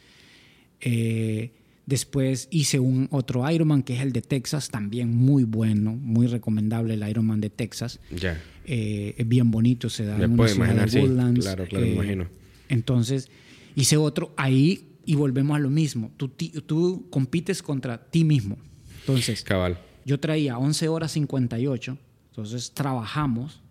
eh, 0.80 1.52
Después 1.92 2.48
hice 2.52 2.80
un 2.80 3.10
otro 3.12 3.50
Ironman 3.52 3.84
que 3.84 3.96
es 3.96 4.02
el 4.02 4.14
de 4.14 4.22
Texas, 4.22 4.70
también 4.70 5.14
muy 5.14 5.44
bueno, 5.44 5.92
muy 5.94 6.26
recomendable 6.26 6.94
el 6.94 7.06
Ironman 7.06 7.42
de 7.42 7.50
Texas. 7.50 8.00
Ya. 8.16 8.42
Eh, 8.64 9.14
es 9.18 9.28
bien 9.28 9.52
bonito, 9.52 9.90
se 9.90 10.06
da 10.06 10.16
en 10.16 10.32
una 10.32 10.48
ciudad 10.48 10.74
de 10.86 10.88
sí. 10.90 11.00
Woodlands. 11.00 11.42
Claro, 11.46 11.66
claro, 11.66 11.86
me 11.86 11.92
Eh, 11.92 11.96
imagino. 11.96 12.28
Entonces 12.70 13.30
hice 13.76 13.98
otro 13.98 14.34
ahí 14.38 14.88
y 15.06 15.16
volvemos 15.16 15.54
a 15.58 15.60
lo 15.60 15.70
mismo. 15.70 16.12
Tú, 16.16 17.08
compites 17.10 17.62
contra 17.62 17.98
ti 18.10 18.24
mismo. 18.24 18.58
Entonces, 19.02 19.44
Cabal. 19.44 19.78
yo 20.06 20.18
traía 20.18 20.58
11 20.58 20.88
horas 20.88 21.12
58, 21.12 21.98
entonces 22.30 22.72
trabajamos 22.72 23.62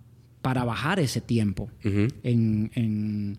para 0.42 0.64
bajar 0.64 1.00
ese 1.00 1.22
tiempo 1.22 1.70
en, 1.82 2.70
en, 2.74 3.38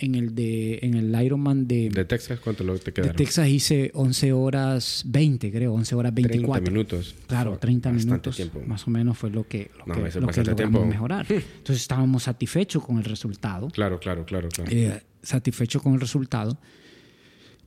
en 0.00 0.14
el 0.14 0.34
de 0.34 0.78
en 0.82 0.94
el 0.94 1.22
Ironman 1.22 1.66
de, 1.68 1.88
¿De 1.90 2.04
Texas 2.04 2.40
cuánto 2.40 2.64
lo 2.64 2.76
te 2.78 2.86
de 2.86 2.92
quedaron? 2.92 3.16
Texas 3.16 3.48
hice 3.48 3.90
11 3.94 4.32
horas 4.32 5.02
20, 5.06 5.52
creo, 5.52 5.72
11 5.74 5.94
horas 5.94 6.14
24. 6.14 6.52
30 6.64 6.70
minutos. 6.70 7.14
Claro, 7.26 7.50
Fue 7.52 7.58
30 7.60 7.88
bastante 7.90 8.06
minutos 8.10 8.36
tiempo. 8.36 8.60
más 8.66 8.86
o 8.86 8.90
menos 8.90 9.16
fue 9.18 9.30
lo 9.30 9.46
que, 9.46 9.70
lo 9.78 9.86
No, 9.86 9.94
que, 9.94 10.00
lo 10.20 10.26
que 10.28 10.42
logramos 10.42 10.56
tiempo. 10.56 10.84
mejorar. 10.86 11.26
Entonces 11.30 11.76
estábamos 11.82 12.22
satisfechos 12.24 12.84
con 12.84 12.98
el 12.98 13.04
resultado. 13.04 13.68
Claro, 13.68 13.98
claro, 14.00 14.24
claro, 14.24 14.48
claro. 14.48 14.70
eh, 14.72 15.02
satisfecho 15.22 15.80
con 15.80 15.94
el 15.94 16.00
resultado. 16.00 16.58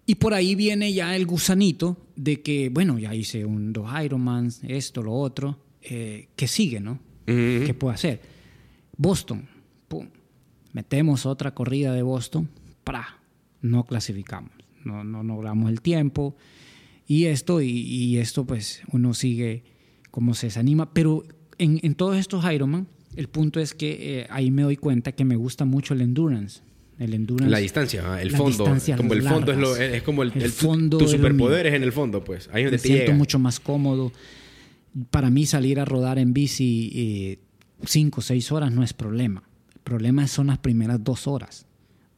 Y 0.05 0.15
por 0.15 0.33
ahí 0.33 0.55
viene 0.55 0.91
ya 0.91 1.15
el 1.15 1.25
gusanito 1.25 1.97
de 2.15 2.41
que, 2.41 2.67
bueno, 2.69 2.99
ya 2.99 3.15
hice 3.15 3.45
un, 3.45 3.71
dos 3.71 3.87
Ironmans, 4.03 4.59
esto, 4.67 5.01
lo 5.01 5.13
otro, 5.13 5.59
eh, 5.81 6.27
¿qué 6.35 6.47
sigue, 6.47 6.81
no? 6.81 6.93
Ujú. 7.25 7.65
¿Qué 7.65 7.73
puedo 7.77 7.93
hacer? 7.93 8.19
Boston, 8.97 9.47
pum, 9.87 10.07
metemos 10.73 11.25
otra 11.25 11.53
corrida 11.53 11.93
de 11.93 12.01
Boston, 12.01 12.49
¡pra! 12.83 13.19
no 13.61 13.85
clasificamos, 13.85 14.51
no, 14.83 15.03
no 15.05 15.23
logramos 15.23 15.69
el 15.71 15.79
tiempo 15.81 16.35
y 17.07 17.25
esto, 17.25 17.61
y, 17.61 17.69
y 17.69 18.17
esto 18.17 18.45
pues 18.45 18.81
uno 18.91 19.13
sigue 19.13 19.63
como 20.11 20.33
se 20.33 20.47
desanima, 20.47 20.93
pero 20.93 21.23
en, 21.57 21.79
en 21.83 21.95
todos 21.95 22.17
estos 22.17 22.43
Ironman, 22.51 22.87
el 23.15 23.29
punto 23.29 23.59
es 23.59 23.73
que 23.73 24.21
eh, 24.21 24.27
ahí 24.29 24.51
me 24.51 24.63
doy 24.63 24.75
cuenta 24.75 25.11
que 25.13 25.23
me 25.25 25.35
gusta 25.35 25.65
mucho 25.65 25.93
el 25.93 26.01
endurance. 26.01 26.61
El 26.99 27.13
endurance. 27.15 27.49
La 27.49 27.57
distancia, 27.57 28.03
ah, 28.05 28.21
el 28.21 28.29
fondo. 28.31 28.65
Como 28.97 29.13
el 29.13 29.23
fondo 29.23 29.51
es, 29.51 29.57
lo, 29.57 29.71
largas. 29.71 29.95
es 29.95 30.03
como 30.03 30.21
el, 30.23 30.31
El 30.35 30.43
el- 30.43 30.51
tu- 30.53 30.65
fondo 30.67 30.97
tu 30.99 31.07
superpoder 31.07 31.65
es 31.67 31.73
en 31.73 31.81
el 31.83 31.91
fondo, 31.91 32.23
pues. 32.23 32.47
Ahí 32.53 32.63
es 32.63 32.65
me 32.65 32.71
donde 32.71 32.77
te 32.77 32.87
siento 32.87 33.05
llega. 33.05 33.17
mucho 33.17 33.39
más 33.39 33.59
cómodo. 33.59 34.11
Para 35.09 35.29
mí 35.31 35.45
salir 35.47 35.79
a 35.79 35.85
rodar 35.85 36.19
en 36.19 36.33
bici 36.33 36.91
eh, 36.93 37.39
cinco 37.85 38.19
o 38.19 38.21
seis 38.23 38.51
horas 38.51 38.71
no 38.71 38.83
es 38.83 38.93
problema. 38.93 39.41
Problema 39.83 40.27
son 40.27 40.47
las 40.47 40.57
primeras 40.59 41.03
dos 41.03 41.27
horas. 41.27 41.65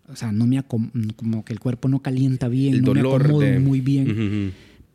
O 0.08 0.16
sea, 0.16 0.32
no 0.32 0.46
me 0.46 0.62
como 0.64 1.44
que 1.44 1.54
el 1.54 1.60
cuerpo 1.60 1.88
no 1.88 2.02
calienta 2.02 2.48
bien, 2.48 2.76
el 2.76 2.82
no 2.84 2.94
me 2.94 3.02
dolor 3.02 3.22
acomodo 3.24 3.42
de... 3.42 3.60
muy 3.60 3.82
bien. 3.82 4.12
Ujú, 4.12 4.22
ujú. 4.22 4.52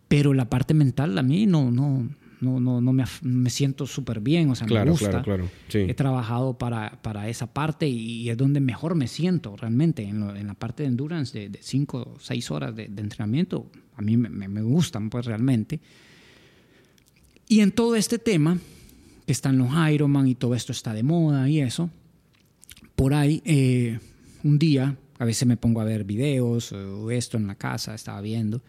Pero 0.09 0.35
la 0.35 0.49
parte 0.49 0.73
mental 0.75 1.19
a 1.19 1.23
mí 1.23 1.47
no, 1.47 1.71
no, 1.71 2.09
no, 2.41 2.61
no, 2.61 2.81
no 2.81 2.93
me, 2.93 3.05
me 3.23 3.51
siento 3.51 3.87
súper 3.87 4.21
bien, 4.21 4.51
o 4.51 4.55
sea, 4.55 4.67
me 4.67 4.71
Claro, 4.71 4.93
gusta. 4.93 5.09
claro, 5.11 5.25
claro. 5.25 5.49
Sí. 5.69 5.79
He 5.79 5.95
trabajado 5.95 6.59
para, 6.59 7.01
para 7.03 7.29
esa 7.29 7.53
parte 7.53 7.89
y, 7.89 8.29
es 8.31 8.37
donde 8.37 8.61
mejor 8.61 8.95
me 8.95 9.09
siento 9.09 9.57
realmente, 9.57 10.03
en, 10.05 10.21
lo- 10.21 10.35
en 10.37 10.47
la 10.47 10.55
parte 10.55 10.85
de 10.85 10.89
endurance 10.91 11.39
de, 11.39 11.49
de 11.49 11.59
cinco 11.63 12.15
o 12.17 12.21
seis 12.21 12.51
horas 12.51 12.75
de, 12.75 12.87
de 12.89 13.03
entrenamiento. 13.03 13.71
A 13.97 14.03
mí 14.03 14.17
me, 14.17 14.29
me- 14.29 14.49
me 14.49 14.63
gustan 14.63 15.11
pues 15.11 15.27
realmente. 15.27 15.81
Y 17.49 17.61
en 17.61 17.73
todo 17.73 17.97
este 17.97 18.19
tema, 18.19 18.59
que 19.27 19.33
están 19.33 19.59
los 19.59 19.69
Ironman 19.93 20.29
y 20.29 20.35
todo 20.37 20.55
esto 20.55 20.73
está 20.73 20.95
de 20.95 21.03
moda 21.03 21.49
y 21.49 21.61
eso, 21.61 21.91
por 23.01 23.15
ahí 23.15 23.41
eh, 23.47 23.99
un 24.45 24.59
día, 24.59 24.95
a 25.19 25.25
veces 25.25 25.49
me 25.49 25.57
pongo 25.57 25.81
a 25.81 25.85
ver 25.85 26.05
videos 26.05 26.71
o 26.73 27.11
esto 27.11 27.39
en 27.39 27.47
la 27.47 27.55
casa, 27.55 27.95
estaba 27.95 28.21
viendo, 28.21 28.63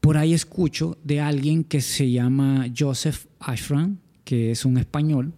por 0.00 0.16
ahí 0.16 0.34
escucho 0.34 0.98
de 1.04 1.20
alguien 1.20 1.62
que 1.62 1.80
se 1.80 2.10
llama 2.10 2.66
Joseph 2.76 3.26
Ashram, 3.38 3.98
que 4.24 4.50
es 4.50 4.64
un 4.64 4.76
español, 4.76 5.32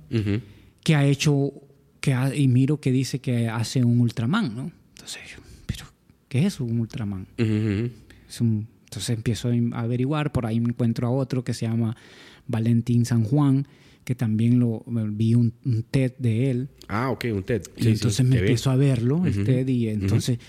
que 0.82 0.94
ha 0.94 1.05
hecho, 1.05 1.53
que 2.01 2.14
ha- 2.14 2.34
y 2.34 2.48
miro 2.48 2.80
que 2.80 2.90
dice 2.90 3.18
que 3.18 3.48
hace 3.51 3.84
un 3.84 4.01
Ultraman, 4.01 4.57
¿no? 4.57 4.72
Entonces, 4.94 5.20
yo, 5.36 5.42
pero, 5.66 5.84
¿qué 6.28 6.46
es 6.46 6.59
un 6.59 6.80
Ultraman? 6.80 7.26
Es 8.26 8.40
un- 8.40 8.66
entonces 8.84 9.11
empiezo 9.11 9.51
a 9.51 9.80
averiguar, 9.80 10.32
por 10.32 10.46
ahí 10.46 10.59
me 10.59 10.70
encuentro 10.70 11.07
a 11.07 11.11
otro 11.11 11.44
que 11.44 11.53
se 11.53 11.66
llama 11.66 11.94
Valentín 12.46 13.05
San 13.05 13.24
Juan, 13.24 13.68
que 14.11 14.16
también 14.16 14.58
lo 14.58 14.82
vi 14.88 15.36
un, 15.36 15.52
un 15.64 15.84
TED 15.84 16.14
de 16.18 16.50
él, 16.50 16.68
Ah, 16.88 17.11
ok, 17.11 17.26
un 17.32 17.44
TED. 17.44 17.62
y 17.76 17.86
entonces 17.86 18.26
me 18.26 18.40
empiezo 18.40 18.72
a 18.72 18.74
verlo, 18.74 19.24
el 19.24 19.34
Ujú. 19.34 19.44
TED, 19.44 19.68
y 19.68 19.86
entonces, 19.88 20.40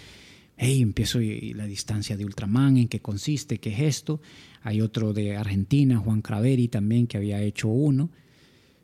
hey, 0.57 0.81
empiezo 0.81 1.21
y, 1.21 1.29
y 1.29 1.53
la 1.53 1.67
distancia 1.67 2.17
de 2.17 2.25
Ultraman, 2.25 2.77
en 2.77 2.87
qué 2.87 3.01
consiste, 3.01 3.59
qué 3.59 3.69
es 3.73 3.81
esto. 3.81 4.19
Hay 4.63 4.81
otro 4.81 5.13
de 5.13 5.37
Argentina, 5.37 5.99
Juan 5.99 6.23
Craveri 6.23 6.69
también, 6.69 7.05
que 7.05 7.17
había 7.17 7.39
hecho 7.43 7.67
uno. 7.67 8.09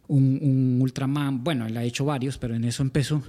Un, 0.10 0.38
un 0.44 0.78
Ultraman, 0.80 1.44
bueno, 1.44 1.66
él 1.66 1.76
ha 1.76 1.84
hecho 1.84 2.06
varios, 2.06 2.38
pero 2.38 2.54
en 2.54 2.64
eso 2.64 2.84
empezó 2.84 3.24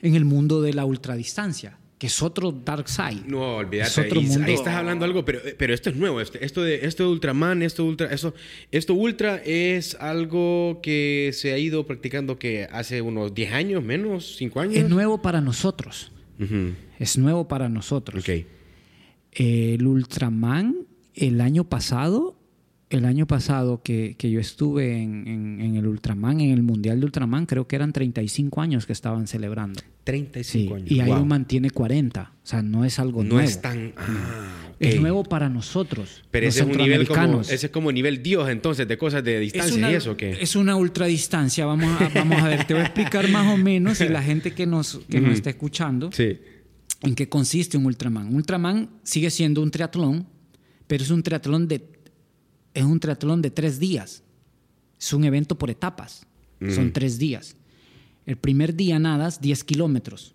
en 0.00 0.14
el 0.14 0.24
mundo 0.24 0.62
de 0.62 0.72
la 0.72 0.86
ultradistancia, 0.86 1.78
que 2.04 2.08
es 2.08 2.22
otro 2.22 2.52
dark 2.52 2.86
side. 2.86 3.22
No, 3.26 3.56
olvídate. 3.56 3.88
Es 3.88 3.96
otro 3.98 4.20
ahí, 4.20 4.26
mundo. 4.26 4.44
ahí 4.46 4.52
estás 4.52 4.74
hablando 4.74 5.06
algo, 5.06 5.24
pero, 5.24 5.40
pero 5.56 5.72
esto 5.72 5.88
es 5.88 5.96
nuevo. 5.96 6.20
Este- 6.20 6.44
Esto 6.44 6.62
de, 6.62 6.84
esto 6.84 7.04
de 7.04 7.08
Ultraman, 7.08 7.62
esto 7.62 7.82
ultra, 7.82 8.12
eso, 8.12 8.34
esto 8.70 8.92
ultra 8.92 9.36
es 9.42 9.94
algo 9.94 10.80
que 10.82 11.30
se 11.32 11.54
ha 11.54 11.58
ido 11.58 11.86
practicando 11.86 12.38
que 12.38 12.68
hace 12.70 13.00
unos 13.00 13.32
10 13.34 13.52
años, 13.54 13.82
menos, 13.82 14.36
5 14.36 14.60
años. 14.60 14.76
Es 14.76 14.88
nuevo 14.90 15.22
para 15.22 15.40
nosotros. 15.40 16.12
Es 16.98 17.16
nuevo 17.16 17.48
para 17.48 17.70
nosotros. 17.70 18.22
Ok. 18.28 18.44
El 19.32 19.86
Ultraman, 19.86 20.76
el 21.14 21.40
año 21.40 21.64
pasado, 21.64 22.36
el 22.94 23.04
año 23.04 23.26
pasado 23.26 23.82
que, 23.82 24.14
que 24.18 24.30
yo 24.30 24.40
estuve 24.40 25.00
en, 25.02 25.26
en- 25.28 25.60
en 25.60 25.76
el 25.76 25.86
Ultraman, 25.86 26.40
en 26.40 26.50
el 26.50 26.62
Mundial 26.62 27.00
de 27.00 27.06
Ultraman, 27.06 27.46
creo 27.46 27.66
que 27.66 27.76
eran 27.76 27.92
35 27.92 28.60
años 28.60 28.86
que 28.86 28.92
estaban 28.92 29.26
celebrando. 29.26 29.80
35 30.04 30.44
Sí, 30.44 30.72
años. 30.74 30.90
Y 30.90 30.96
Wow. 30.98 31.06
Ironman 31.16 31.44
tiene 31.46 31.70
40. 31.70 32.32
O 32.42 32.46
sea, 32.46 32.62
no 32.62 32.84
es 32.84 32.98
algo 32.98 33.22
No 33.22 33.34
nuevo. 33.34 33.48
es 33.48 33.60
tan. 33.60 33.94
Ah, 33.96 34.66
ok. 34.70 34.76
Es 34.80 35.00
nuevo 35.00 35.24
para 35.24 35.48
nosotros. 35.48 36.22
Pero 36.30 36.46
los 36.46 36.54
ese 36.56 36.64
es 36.64 36.70
un 36.70 36.76
nivel 36.82 37.08
como. 37.08 37.40
Ese 37.40 37.54
es 37.66 37.68
como 37.70 37.90
nivel 37.90 38.22
Dios, 38.22 38.48
entonces, 38.50 38.86
de 38.86 38.98
cosas 38.98 39.24
de 39.24 39.40
distancia 39.40 39.70
es 39.72 39.76
una, 39.78 39.90
y 39.90 39.94
eso, 39.94 40.16
¿qué? 40.16 40.32
es 40.40 40.56
una 40.56 40.76
ultradistancia. 40.76 41.64
Vamos 41.66 42.00
a, 42.00 42.08
vamos 42.14 42.42
a 42.42 42.48
ver, 42.48 42.64
te 42.64 42.74
voy 42.74 42.82
a 42.82 42.86
explicar 42.86 43.28
más 43.30 43.52
o 43.52 43.56
menos 43.56 44.00
y 44.00 44.08
la 44.08 44.22
gente 44.22 44.52
que 44.52 44.66
nos, 44.66 45.00
que 45.08 45.20
nos 45.20 45.32
está 45.34 45.50
escuchando 45.50 46.10
Sí. 46.12 46.38
en 47.02 47.14
qué 47.14 47.28
consiste 47.28 47.76
un 47.78 47.86
Ultraman. 47.86 48.28
Un 48.28 48.36
Ultraman 48.36 48.90
sigue 49.02 49.30
siendo 49.30 49.62
un 49.62 49.70
triatlón, 49.70 50.26
pero 50.86 51.02
es 51.02 51.10
un 51.10 51.22
triatlón 51.22 51.66
de, 51.66 51.82
es 52.74 52.84
un 52.84 53.00
triatlón 53.00 53.40
de 53.40 53.50
tres 53.50 53.78
días. 53.78 54.22
Es 55.00 55.12
un 55.12 55.24
evento 55.24 55.56
por 55.56 55.70
etapas. 55.70 56.26
Son 56.74 56.92
tres 56.92 57.18
días. 57.18 57.56
El 58.26 58.36
primer 58.36 58.74
día 58.74 58.98
nadas 58.98 59.40
10 59.40 59.64
kilómetros, 59.64 60.34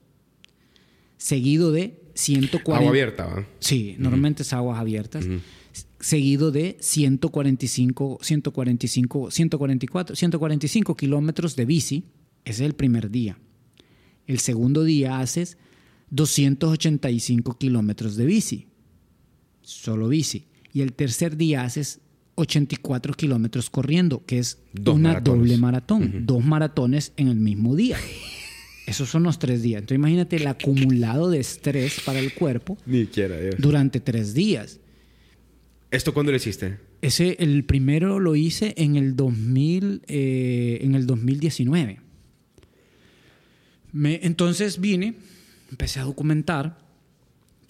seguido 1.18 1.72
de 1.72 2.00
140... 2.14 2.78
Agua 2.78 2.90
abierta, 2.90 3.26
¿va? 3.26 3.48
Sí, 3.60 3.96
normalmente 3.98 4.44
es 4.44 4.54
aguas 4.54 4.80
abiertas. 4.80 5.26
Seguido 6.00 6.52
de 6.52 6.78
145, 6.80 8.20
145, 8.22 9.32
144, 9.32 10.16
145 10.16 10.96
kilómetros 10.96 11.56
de 11.56 11.66
bici. 11.66 12.04
Ese 12.46 12.64
es 12.64 12.68
el 12.68 12.76
primer 12.76 13.10
día. 13.10 13.40
El 14.28 14.40
segundo 14.40 14.84
día 14.84 15.20
haces 15.20 15.58
285 16.12 17.58
kilómetros 17.58 18.16
de 18.18 18.26
bici. 18.26 18.68
Solo 19.64 20.10
bici. 20.10 20.46
Y 20.74 20.82
el 20.82 20.94
tercer 20.94 21.38
día 21.38 21.64
haces 21.64 22.02
84 22.40 23.14
kilómetros 23.14 23.70
corriendo, 23.70 24.24
que 24.26 24.40
es 24.40 24.58
Dos 24.74 24.96
una 24.96 25.10
maratones. 25.10 25.40
doble 25.42 25.58
maratón. 25.58 26.26
Dos 26.26 26.44
maratones 26.44 27.14
en 27.18 27.28
el 27.28 27.36
mismo 27.38 27.76
día. 27.76 27.98
Esos 28.88 29.10
son 29.10 29.24
los 29.24 29.38
tres 29.38 29.62
días. 29.62 29.82
Entonces 29.82 29.98
imagínate 30.00 30.38
el 30.38 30.48
acumulado 30.48 31.30
de 31.30 31.40
estrés 31.40 32.00
para 32.06 32.20
el 32.20 32.34
cuerpo 32.34 32.78
Ni 32.86 33.06
quiera, 33.06 33.38
Dios. 33.40 33.56
durante 33.60 34.00
tres 34.00 34.34
días. 34.34 34.80
¿Esto 35.92 36.14
cuándo 36.14 36.32
lo 36.32 36.38
hiciste? 36.38 36.78
Ese, 37.02 37.36
el 37.40 37.64
primero 37.66 38.20
lo 38.20 38.36
hice 38.36 38.74
en 38.78 38.96
el 38.96 39.16
2000, 39.16 40.02
eh, 40.08 40.80
en 40.82 40.96
el 40.96 41.05
2019. 41.05 42.00
Me- 43.92 44.20
entonces 44.24 44.80
vine, 44.80 45.16
empecé 45.72 46.00
a 46.00 46.04
documentar 46.04 46.78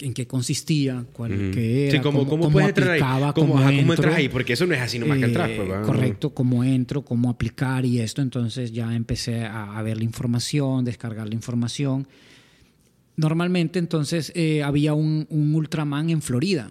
en 0.00 0.12
qué 0.14 0.26
consistía, 0.26 1.04
cuál 1.12 1.32
Ujú. 1.32 1.50
qué 1.52 1.88
era, 1.88 1.98
sí, 1.98 2.02
¿cómo, 2.02 2.20
cómo, 2.20 2.30
cómo, 2.30 2.44
cómo 2.52 2.60
entrar 2.60 2.90
ahí? 2.90 3.00
aplicaba, 3.00 3.32
¿Cómo, 3.34 3.46
cómo 3.54 3.58
ajá, 3.58 3.66
cómo 3.68 3.78
entro. 3.80 3.94
entras 3.94 4.14
ahí? 4.16 4.28
Porque 4.28 4.52
eso 4.54 4.66
no 4.66 4.74
es 4.74 4.80
así 4.80 4.98
nomás 4.98 5.18
que 5.18 5.24
entras, 5.26 5.50
pues, 5.56 5.68
Eh, 5.68 5.70
¿va? 5.70 5.82
correcto, 5.82 6.34
cómo 6.34 6.64
entro, 6.64 7.02
cómo 7.02 7.28
aplicar 7.30 7.84
y 7.84 8.00
esto. 8.00 8.22
Entonces 8.22 8.72
ya 8.72 8.94
empecé 8.94 9.44
a, 9.44 9.76
a 9.78 9.82
ver 9.82 9.96
la 9.98 10.04
información, 10.04 10.84
descargar 10.84 11.28
la 11.28 11.34
información. 11.34 12.06
Normalmente 13.16 13.78
entonces 13.78 14.32
eh, 14.34 14.62
había 14.62 14.94
un, 14.94 15.26
un 15.30 15.54
Ultraman 15.54 16.10
en 16.10 16.22
Florida. 16.22 16.70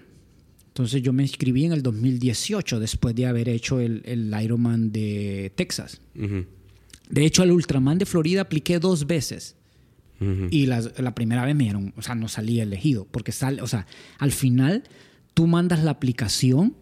Entonces 0.68 1.01
yo 1.01 1.11
me 1.14 1.23
inscribí 1.23 1.65
en 1.65 1.73
el 1.73 1.84
2018 1.84 2.80
después 2.80 3.14
de 3.14 3.26
haber 3.26 3.49
hecho 3.49 3.80
el, 3.80 4.01
el 4.06 4.34
Ironman 4.41 4.91
de 4.91 5.51
Texas. 5.56 5.99
De 7.10 7.26
hecho 7.26 7.43
al 7.43 7.51
Ultraman 7.51 7.97
de 7.97 8.06
Florida 8.06 8.41
apliqué 8.41 8.80
dos 8.80 9.06
veces. 9.06 9.56
Y 10.52 10.66
las- 10.66 11.00
la 11.00 11.16
primera 11.16 11.46
vez 11.46 11.56
me 11.56 11.64
dieron, 11.64 11.94
o 11.96 12.02
sea, 12.02 12.16
no 12.16 12.28
salí 12.28 12.60
elegido, 12.60 13.08
porque 13.10 13.32
sale, 13.32 13.62
o 13.62 13.68
sea, 13.68 13.86
al 14.18 14.32
final 14.32 14.84
tú 15.34 15.48
mandas 15.48 15.84
la 15.84 15.91
aplicación, 15.91 16.76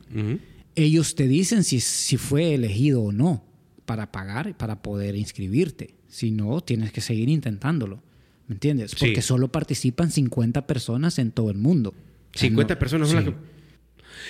ellos 0.75 1.15
te 1.15 1.27
dicen 1.27 1.63
si, 1.63 1.79
si 1.79 2.17
fue 2.17 2.53
elegido 2.53 3.01
o 3.03 3.11
no 3.11 3.43
para 3.85 4.11
pagar, 4.11 4.55
para 4.57 4.81
poder 4.81 5.15
inscribirte. 5.15 5.93
Si 6.07 6.31
no, 6.31 6.61
tienes 6.61 6.91
que 6.91 7.01
seguir 7.01 7.29
intentándolo. 7.29 8.01
¿Me 8.47 8.53
entiendes? 8.55 8.95
Porque 9.07 9.21
solo 9.21 9.51
participan 9.51 10.09
50 10.11 10.65
personas 10.67 11.19
en 11.19 11.31
todo 11.31 11.49
el 11.51 11.57
mundo. 11.57 11.93
50 12.33 12.79
personas 12.79 13.09
son 13.09 13.17
las 13.17 13.25
que... 13.33 13.56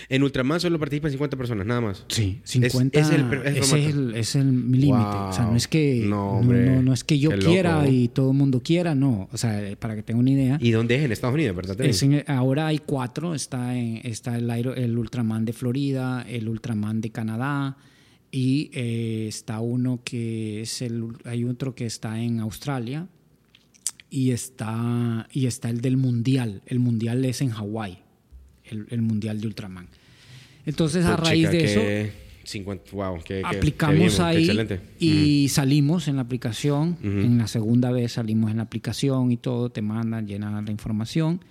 En 0.10 0.24
Ultraman 0.24 0.60
solo 0.60 0.80
participan 0.80 1.12
50 1.12 1.38
personas, 1.38 1.66
nada 1.66 1.82
más. 1.82 2.06
Sí, 2.08 2.40
50 2.44 3.00
es, 3.00 3.10
el, 3.10 4.14
es 4.16 4.36
el, 4.36 4.72
límite. 4.72 4.94
O 4.94 5.34
sea, 5.34 5.46
no 5.46 5.56
es 5.56 5.68
que, 5.68 6.04
no, 6.08 6.42
no, 6.42 6.94
es 6.94 7.04
que 7.04 7.20
yo 7.20 7.32
quiera 7.38 7.88
y 7.88 8.08
todo 8.10 8.32
el 8.32 8.38
mundo 8.38 8.62
quiera, 8.64 8.96
no. 8.96 9.30
O 9.32 9.38
sea, 9.38 9.62
para 9.80 9.96
que 9.96 10.04
tenga 10.04 10.20
una 10.20 10.32
idea. 10.32 10.58
¿Y 10.62 10.72
dónde 10.72 10.96
es? 10.96 11.04
En 11.04 11.12
Estados 11.12 11.34
Unidos, 11.34 11.56
¿verdad? 11.56 11.78
ahora 12.28 12.68
hay 12.68 12.80
cuatro. 12.80 13.36
Está, 13.36 13.78
en, 13.78 14.02
está 14.04 14.38
el, 14.38 14.50
el 14.50 14.98
Ultraman 14.98 15.46
de 15.46 15.54
Florida, 15.54 16.26
el 16.28 16.48
Ultraman 16.50 17.02
de 17.02 17.10
Canadá 17.12 17.78
y 18.32 18.70
eh, 18.74 19.26
está 19.28 19.60
uno 19.60 20.02
que 20.04 20.62
es 20.62 20.82
el... 20.82 21.06
Hay 21.24 21.46
otro 21.46 21.76
que 21.76 21.86
está 21.86 22.20
en 22.22 22.40
Australia 22.40 23.08
y 24.10 24.32
está, 24.32 25.28
y 25.32 25.46
está 25.46 25.70
el 25.70 25.82
del 25.82 25.98
Mundial. 25.98 26.62
El 26.66 26.80
Mundial 26.80 27.24
es 27.26 27.42
en 27.42 27.50
Hawái 27.50 28.00
el, 28.70 29.02
Mundial 29.02 29.42
de 29.42 29.48
Ultraman. 29.48 29.88
Entonces, 30.66 31.06
a 31.06 31.16
pues, 31.16 31.30
raíz 31.30 31.50
de 31.50 31.64
eso, 31.64 32.14
50, 32.44 32.92
wow, 32.92 33.20
aplicamos 33.44 34.20
ahí 34.20 34.50
y 35.00 35.48
salimos 35.50 36.08
en 36.08 36.18
la 36.18 36.24
aplicación. 36.24 36.98
En 37.04 37.38
la 37.38 37.48
segunda 37.48 37.92
vez 37.92 38.14
salimos 38.14 38.52
en 38.52 38.58
la 38.58 38.64
aplicación 38.64 39.32
y 39.32 39.38
todo, 39.38 39.70
te 39.70 39.82
mandan, 39.82 40.28
llenan 40.28 40.66
la 40.66 40.72
información. 40.72 41.42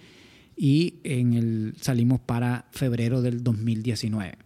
Y 0.57 0.95
en 1.05 1.35
el, 1.35 1.75
salimos 1.81 2.21
para 2.21 2.67
febrero 2.71 3.21
del 3.21 3.45
2019, 3.45 4.39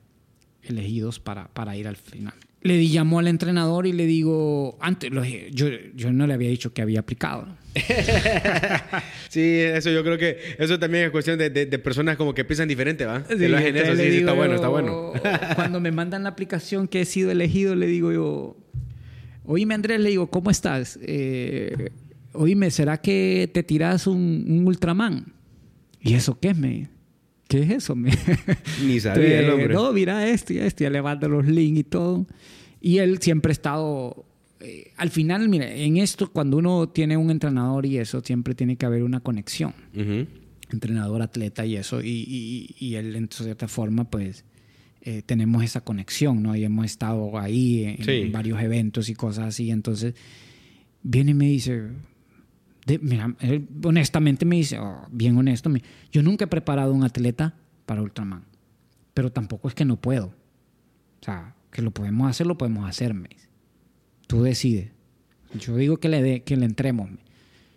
elegidos 0.64 1.20
para, 1.20 1.48
para 1.48 1.76
ir 1.76 1.86
al 1.86 1.97
final 1.97 2.34
le 2.62 2.82
llamo 2.82 3.18
al 3.18 3.28
entrenador 3.28 3.86
y 3.86 3.92
le 3.92 4.06
digo, 4.06 4.76
antes, 4.80 5.10
yo, 5.52 5.66
yo 5.94 6.12
no 6.12 6.26
le 6.26 6.34
había 6.34 6.51
dicho 6.51 6.72
que 6.72 6.82
había 6.82 7.01
aplicado. 7.01 7.47
sí, 9.28 9.60
eso 9.60 9.90
yo 9.90 10.02
creo 10.02 10.18
que 10.18 10.38
eso 10.59 10.78
también 10.78 11.05
es 11.05 11.10
cuestión 11.10 11.38
de, 11.38 11.51
de, 11.51 11.78
personas 11.78 12.16
como 12.16 12.34
que 12.34 12.44
piensan 12.44 12.68
diferente, 12.68 13.06
¿va? 13.06 13.24
Sí, 13.28 13.47
lo 13.47 13.59
sí, 13.59 13.64
está 13.66 14.32
bueno, 14.32 14.55
está 14.56 14.68
bueno. 14.68 15.12
cuando 15.55 15.80
me 15.80 15.92
mandan 15.92 16.24
la 16.24 16.30
aplicación 16.30 16.88
que 16.88 17.02
he 17.02 17.05
sido 17.05 17.30
elegido, 17.30 17.74
le 17.76 17.86
digo 17.86 18.12
yo, 18.12 18.56
oíme 19.44 19.74
Andrés, 19.74 20.01
le 20.01 20.10
digo, 20.10 20.28
¿cómo 20.30 20.51
estás? 20.51 20.98
Eh, 21.02 21.90
oíme, 22.32 22.70
¿será 22.70 22.98
que 22.98 23.48
te 23.52 23.62
tiras 23.62 24.06
un, 24.06 24.44
un 24.48 24.66
Ultraman? 24.66 25.32
¿Y 26.01 26.14
eso 26.14 26.38
qué 26.40 26.51
es, 26.51 26.56
me? 26.56 26.88
¿Qué 27.47 27.62
es 27.62 27.70
eso? 27.70 27.94
Ni 28.84 29.01
sabía 29.01 29.40
el 29.40 29.51
hombre. 29.51 29.74
No, 29.74 29.92
mira 29.92 30.28
esto 30.28 30.52
y 30.52 30.59
esto, 30.59 30.84
ya 30.84 30.90
le 30.90 31.02
mando 31.02 31.28
los 31.28 31.47
links 31.47 31.80
y 31.80 31.84
todo. 31.84 32.26
Y 32.80 32.98
él 32.98 33.18
siempre 33.20 33.51
ha 33.51 33.52
estado... 33.52 34.24
Eh, 34.61 34.93
al 34.97 35.11
final, 35.11 35.49
mira, 35.49 35.73
en 35.73 35.97
esto, 35.97 36.31
cuando 36.31 36.59
uno 36.59 36.89
tiene 36.89 37.16
un 37.16 37.31
entrenador 37.31 37.87
y 37.87 37.99
eso, 37.99 38.20
siempre 38.20 38.55
tiene 38.55 38.77
que 38.77 38.87
haber 38.87 39.03
una 39.03 39.20
conexión. 39.20 39.74
Entrenador, 40.70 41.23
atleta 41.23 41.65
y 41.65 41.77
eso. 41.77 42.01
Y, 42.03 42.74
y, 42.78 42.95
él, 42.95 43.16
en 43.16 43.28
cierta 43.31 43.69
forma, 43.69 44.09
pues, 44.09 44.45
eh, 45.01 45.23
tenemos 45.24 45.65
esa 45.65 45.81
conexión, 45.81 46.43
¿no? 46.43 46.55
Y 46.55 46.65
hemos 46.65 46.87
estado 46.87 47.39
ahí 47.39 47.97
en 47.99 48.32
varios 48.32 48.61
eventos 48.61 49.09
y 49.09 49.15
cosas 49.15 49.49
así. 49.49 49.70
Entonces, 49.70 50.15
viene 51.03 51.31
y 51.31 51.35
me 51.35 51.47
dice, 51.47 51.89
mira, 53.01 53.35
honestamente 53.82 54.45
me 54.45 54.57
dice, 54.57 54.78
oh, 54.78 55.07
bien 55.11 55.37
honesto, 55.37 55.70
yo 56.12 56.23
nunca 56.23 56.45
he 56.45 56.49
preparado 56.49 56.93
un 56.93 57.03
atleta 57.03 57.55
para 57.87 58.03
Ultraman, 58.03 58.45
pero 59.15 59.32
tampoco 59.32 59.69
es 59.69 59.74
que 59.74 59.85
no 59.87 60.01
puedo. 60.01 60.27
O 60.27 61.24
sea, 61.24 61.55
que 61.73 61.82
lo 61.82 61.91
podemos 61.93 62.28
hacer, 62.28 62.47
lo 62.47 62.59
podemos 62.59 62.89
hacer, 62.89 63.15
me 63.15 63.28
Tú 64.31 64.43
decides. 64.43 64.90
Yo 65.59 65.77
digo 65.77 65.98
que 65.98 66.09
le, 66.09 66.23
de, 66.23 66.43
que 66.43 66.57
le 66.57 66.65
entremos. 66.65 67.11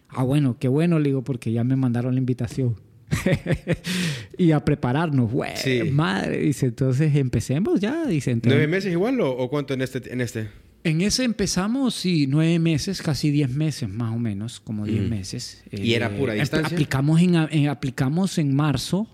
Ah, 0.09 0.23
bueno, 0.23 0.57
qué 0.59 0.67
bueno, 0.67 0.99
le 0.99 1.09
digo, 1.09 1.23
porque 1.23 1.51
ya 1.51 1.63
me 1.63 1.75
mandaron 1.75 2.13
la 2.13 2.19
invitación. 2.19 2.75
y 4.37 4.51
a 4.51 4.63
prepararnos, 4.63 5.31
güey, 5.31 5.91
madre, 5.91 6.39
dice, 6.39 6.67
entonces 6.67 7.15
empecemos 7.15 7.79
ya, 7.79 8.05
dice. 8.05 8.39
¿Nueve 8.43 8.67
meses 8.67 8.91
igual 8.91 9.19
o, 9.21 9.31
o, 9.31 9.49
cuánto 9.49 9.73
en 9.73 9.81
este, 9.81 10.11
en 10.13 10.21
este? 10.21 10.47
En 10.83 11.01
ese 11.01 11.23
empezamos, 11.23 11.95
sí, 11.95 12.27
nueve 12.27 12.59
meses, 12.59 13.01
casi 13.01 13.31
diez 13.31 13.49
meses 13.49 13.87
más 13.87 14.13
o 14.13 14.19
menos, 14.19 14.59
como 14.59 14.85
diez 14.85 15.09
meses. 15.09 15.63
¿Y 15.71 15.93
era 15.93 16.09
pura 16.15 16.35
eh, 16.35 16.41
distancia? 16.41 16.75
Aplicamos 16.75 17.21
en, 17.21 17.69
aplicamos 17.69 18.37
en 18.37 18.53
marzo, 18.53 19.07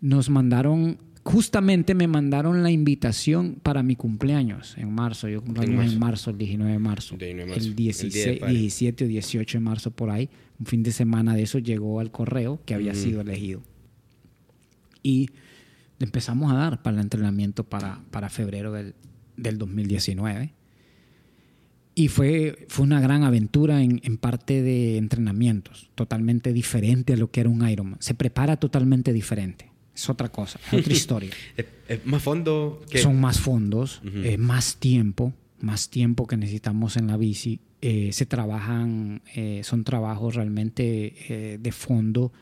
nos 0.00 0.28
mandaron, 0.28 0.98
justamente 1.26 1.94
me 1.94 2.06
mandaron 2.06 2.62
la 2.62 2.70
invitación 2.70 3.58
para 3.60 3.82
mi 3.82 3.96
cumpleaños 3.96 4.78
en 4.78 4.92
marzo. 4.92 5.28
Yo 5.28 5.42
cumpleaños 5.42 5.92
en 5.92 5.98
marzo, 5.98 6.30
el 6.30 6.38
19 6.38 6.72
de 6.72 6.78
marzo. 6.78 7.16
El 7.18 7.74
16, 7.74 8.46
17 8.46 9.04
o 9.04 9.08
18 9.08 9.58
de 9.58 9.60
marzo 9.60 9.90
por 9.90 10.10
ahí. 10.10 10.30
Un 10.60 10.66
fin 10.66 10.84
de 10.84 10.92
semana 10.92 11.34
de 11.34 11.42
eso 11.42 11.58
llegó 11.58 11.98
al 11.98 12.12
correo 12.12 12.60
que 12.64 12.74
había 12.74 12.94
sido 12.94 13.20
elegido. 13.20 13.60
Y 15.02 15.30
empezamos 15.98 16.52
a 16.52 16.54
dar 16.54 16.82
para 16.82 16.96
el 16.96 17.02
entrenamiento 17.02 17.64
para, 17.64 18.00
para 18.12 18.28
febrero 18.30 18.72
del, 18.72 18.94
del 19.36 19.58
2019. 19.58 20.54
Y 21.96 22.08
fue, 22.08 22.66
fue 22.68 22.84
una 22.84 23.00
gran 23.00 23.24
aventura 23.24 23.82
en, 23.82 24.00
en, 24.04 24.16
parte 24.16 24.62
de 24.62 24.96
entrenamientos, 24.96 25.90
totalmente 25.96 26.52
diferente 26.52 27.14
a 27.14 27.16
lo 27.16 27.32
que 27.32 27.40
era 27.40 27.50
un 27.50 27.68
Ironman. 27.68 28.00
Se 28.00 28.14
prepara 28.14 28.58
totalmente 28.58 29.12
diferente. 29.12 29.75
Es 29.96 30.10
otra 30.10 30.28
cosa, 30.28 30.60
es 30.66 30.78
otra 30.78 30.92
historia. 30.92 31.30
¿Es, 31.88 32.04
más 32.04 32.22
fondo? 32.22 32.84
Que... 32.90 32.98
Son 32.98 33.18
más 33.18 33.40
fondos, 33.40 34.02
más 34.38 34.76
tiempo, 34.76 35.32
más 35.60 35.88
tiempo 35.88 36.26
que 36.26 36.36
necesitamos 36.36 36.98
en 36.98 37.06
la 37.06 37.16
bici. 37.16 37.60
Eh, 37.80 38.10
se 38.12 38.26
trabajan, 38.26 39.22
eh, 39.34 39.62
son 39.64 39.84
trabajos 39.84 40.34
realmente 40.34 41.14
eh, 41.28 41.58
de 41.58 41.72
fondo, 41.72 42.32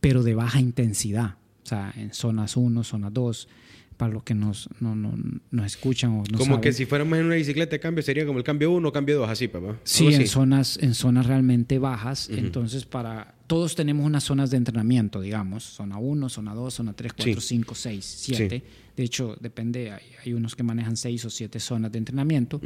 pero 0.00 0.22
de 0.22 0.34
baja 0.34 0.58
intensidad. 0.58 1.36
O 1.64 1.66
sea, 1.68 1.92
en 1.96 2.14
zonas 2.14 2.56
1, 2.56 2.82
zona 2.84 3.10
2 3.10 3.48
para 3.96 4.12
los 4.12 4.22
que 4.22 4.34
nos, 4.34 4.68
no, 4.80 4.94
no, 4.94 5.14
nos 5.50 5.66
escuchan 5.66 6.12
o 6.12 6.24
no 6.30 6.38
Como 6.38 6.60
que 6.60 6.72
si 6.72 6.86
fuéramos 6.86 7.18
en 7.18 7.26
una 7.26 7.34
bicicleta 7.34 7.72
de 7.72 7.80
cambio 7.80 8.02
sería 8.02 8.26
como 8.26 8.38
el 8.38 8.44
cambio 8.44 8.70
1 8.72 8.88
o 8.88 8.92
cambio 8.92 9.18
2, 9.18 9.28
así, 9.28 9.48
papá. 9.48 9.78
Sí, 9.84 10.14
en 10.14 10.26
zonas, 10.26 10.78
en 10.80 10.94
zonas 10.94 11.26
realmente 11.26 11.78
bajas. 11.78 12.28
Entonces, 12.30 12.84
para 12.84 13.34
todos 13.46 13.74
tenemos 13.74 14.04
unas 14.04 14.24
zonas 14.24 14.50
de 14.50 14.56
entrenamiento, 14.56 15.20
digamos. 15.20 15.64
Zona 15.64 15.98
1, 15.98 16.28
zona 16.28 16.54
2, 16.54 16.74
zona 16.74 16.92
3, 16.92 17.12
4, 17.12 17.40
5, 17.40 17.74
6, 17.74 18.04
7. 18.04 18.62
De 18.96 19.02
hecho, 19.02 19.36
depende, 19.40 19.92
hay, 19.92 20.02
hay, 20.24 20.32
unos 20.32 20.56
que 20.56 20.62
manejan 20.62 20.96
6 20.96 21.24
o 21.26 21.30
7 21.30 21.60
zonas 21.60 21.92
de 21.92 21.98
entrenamiento. 21.98 22.60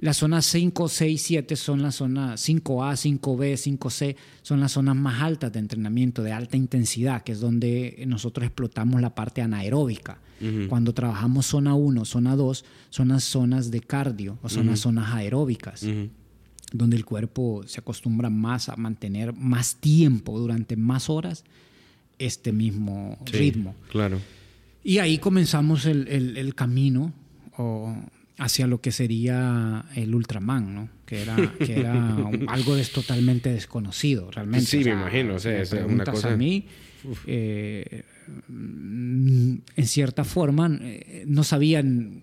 Las 0.00 0.16
zonas 0.16 0.46
5, 0.46 0.88
6, 0.88 1.20
7 1.20 1.56
son 1.56 1.82
las 1.82 1.96
zonas 1.96 2.48
5A, 2.48 3.20
5B, 3.20 3.78
5C, 3.78 4.16
son 4.40 4.60
las 4.60 4.72
zonas 4.72 4.96
más 4.96 5.20
altas 5.20 5.52
de 5.52 5.58
entrenamiento, 5.58 6.22
de 6.22 6.32
alta 6.32 6.56
intensidad, 6.56 7.22
que 7.22 7.32
es 7.32 7.40
donde 7.40 8.02
nosotros 8.06 8.46
explotamos 8.46 9.02
la 9.02 9.14
parte 9.14 9.42
anaeróbica. 9.42 10.18
Cuando 10.70 10.94
trabajamos 10.94 11.44
zona 11.44 11.74
1, 11.74 12.06
zona 12.06 12.34
2, 12.34 12.64
son 12.88 13.08
las 13.08 13.24
zonas 13.24 13.70
de 13.70 13.80
cardio 13.82 14.38
o 14.42 14.48
son 14.48 14.68
las 14.68 14.80
zonas 14.80 15.14
aeróbicas, 15.14 15.84
donde 16.72 16.96
el 16.96 17.04
cuerpo 17.04 17.62
se 17.66 17.80
acostumbra 17.80 18.30
más 18.30 18.68
a 18.68 18.76
mantener 18.76 19.32
más 19.32 19.76
tiempo, 19.76 20.38
durante 20.38 20.76
más 20.76 21.10
horas, 21.10 21.44
este 22.18 22.52
mismo 22.52 23.18
ritmo. 23.26 23.74
Claro. 23.90 24.20
Y 24.82 24.98
ahí 24.98 25.18
comenzamos 25.18 25.86
el, 25.86 26.08
el, 26.08 26.36
el 26.36 26.54
camino. 26.54 27.12
O, 27.56 27.94
hacia 28.40 28.66
lo 28.66 28.80
que 28.80 28.90
sería 28.90 29.84
el 29.94 30.14
Ultraman, 30.14 30.74
¿no? 30.74 30.88
Que 31.04 31.22
era, 31.22 31.36
que 31.58 31.80
era 31.80 32.16
algo 32.48 32.76
totalmente 32.92 33.52
desconocido, 33.52 34.30
realmente. 34.30 34.66
Sí, 34.66 34.78
me 34.78 34.92
imagino. 34.92 35.34
O 35.34 35.38
sea, 35.38 35.60
es 35.60 35.72
una 35.72 36.04
cosa... 36.04 36.32
a 36.32 36.36
mí, 36.36 36.64
eh, 37.26 38.02
en 38.48 39.86
cierta 39.86 40.24
forma, 40.24 40.70
eh, 40.80 41.24
no 41.26 41.44
sabían 41.44 42.22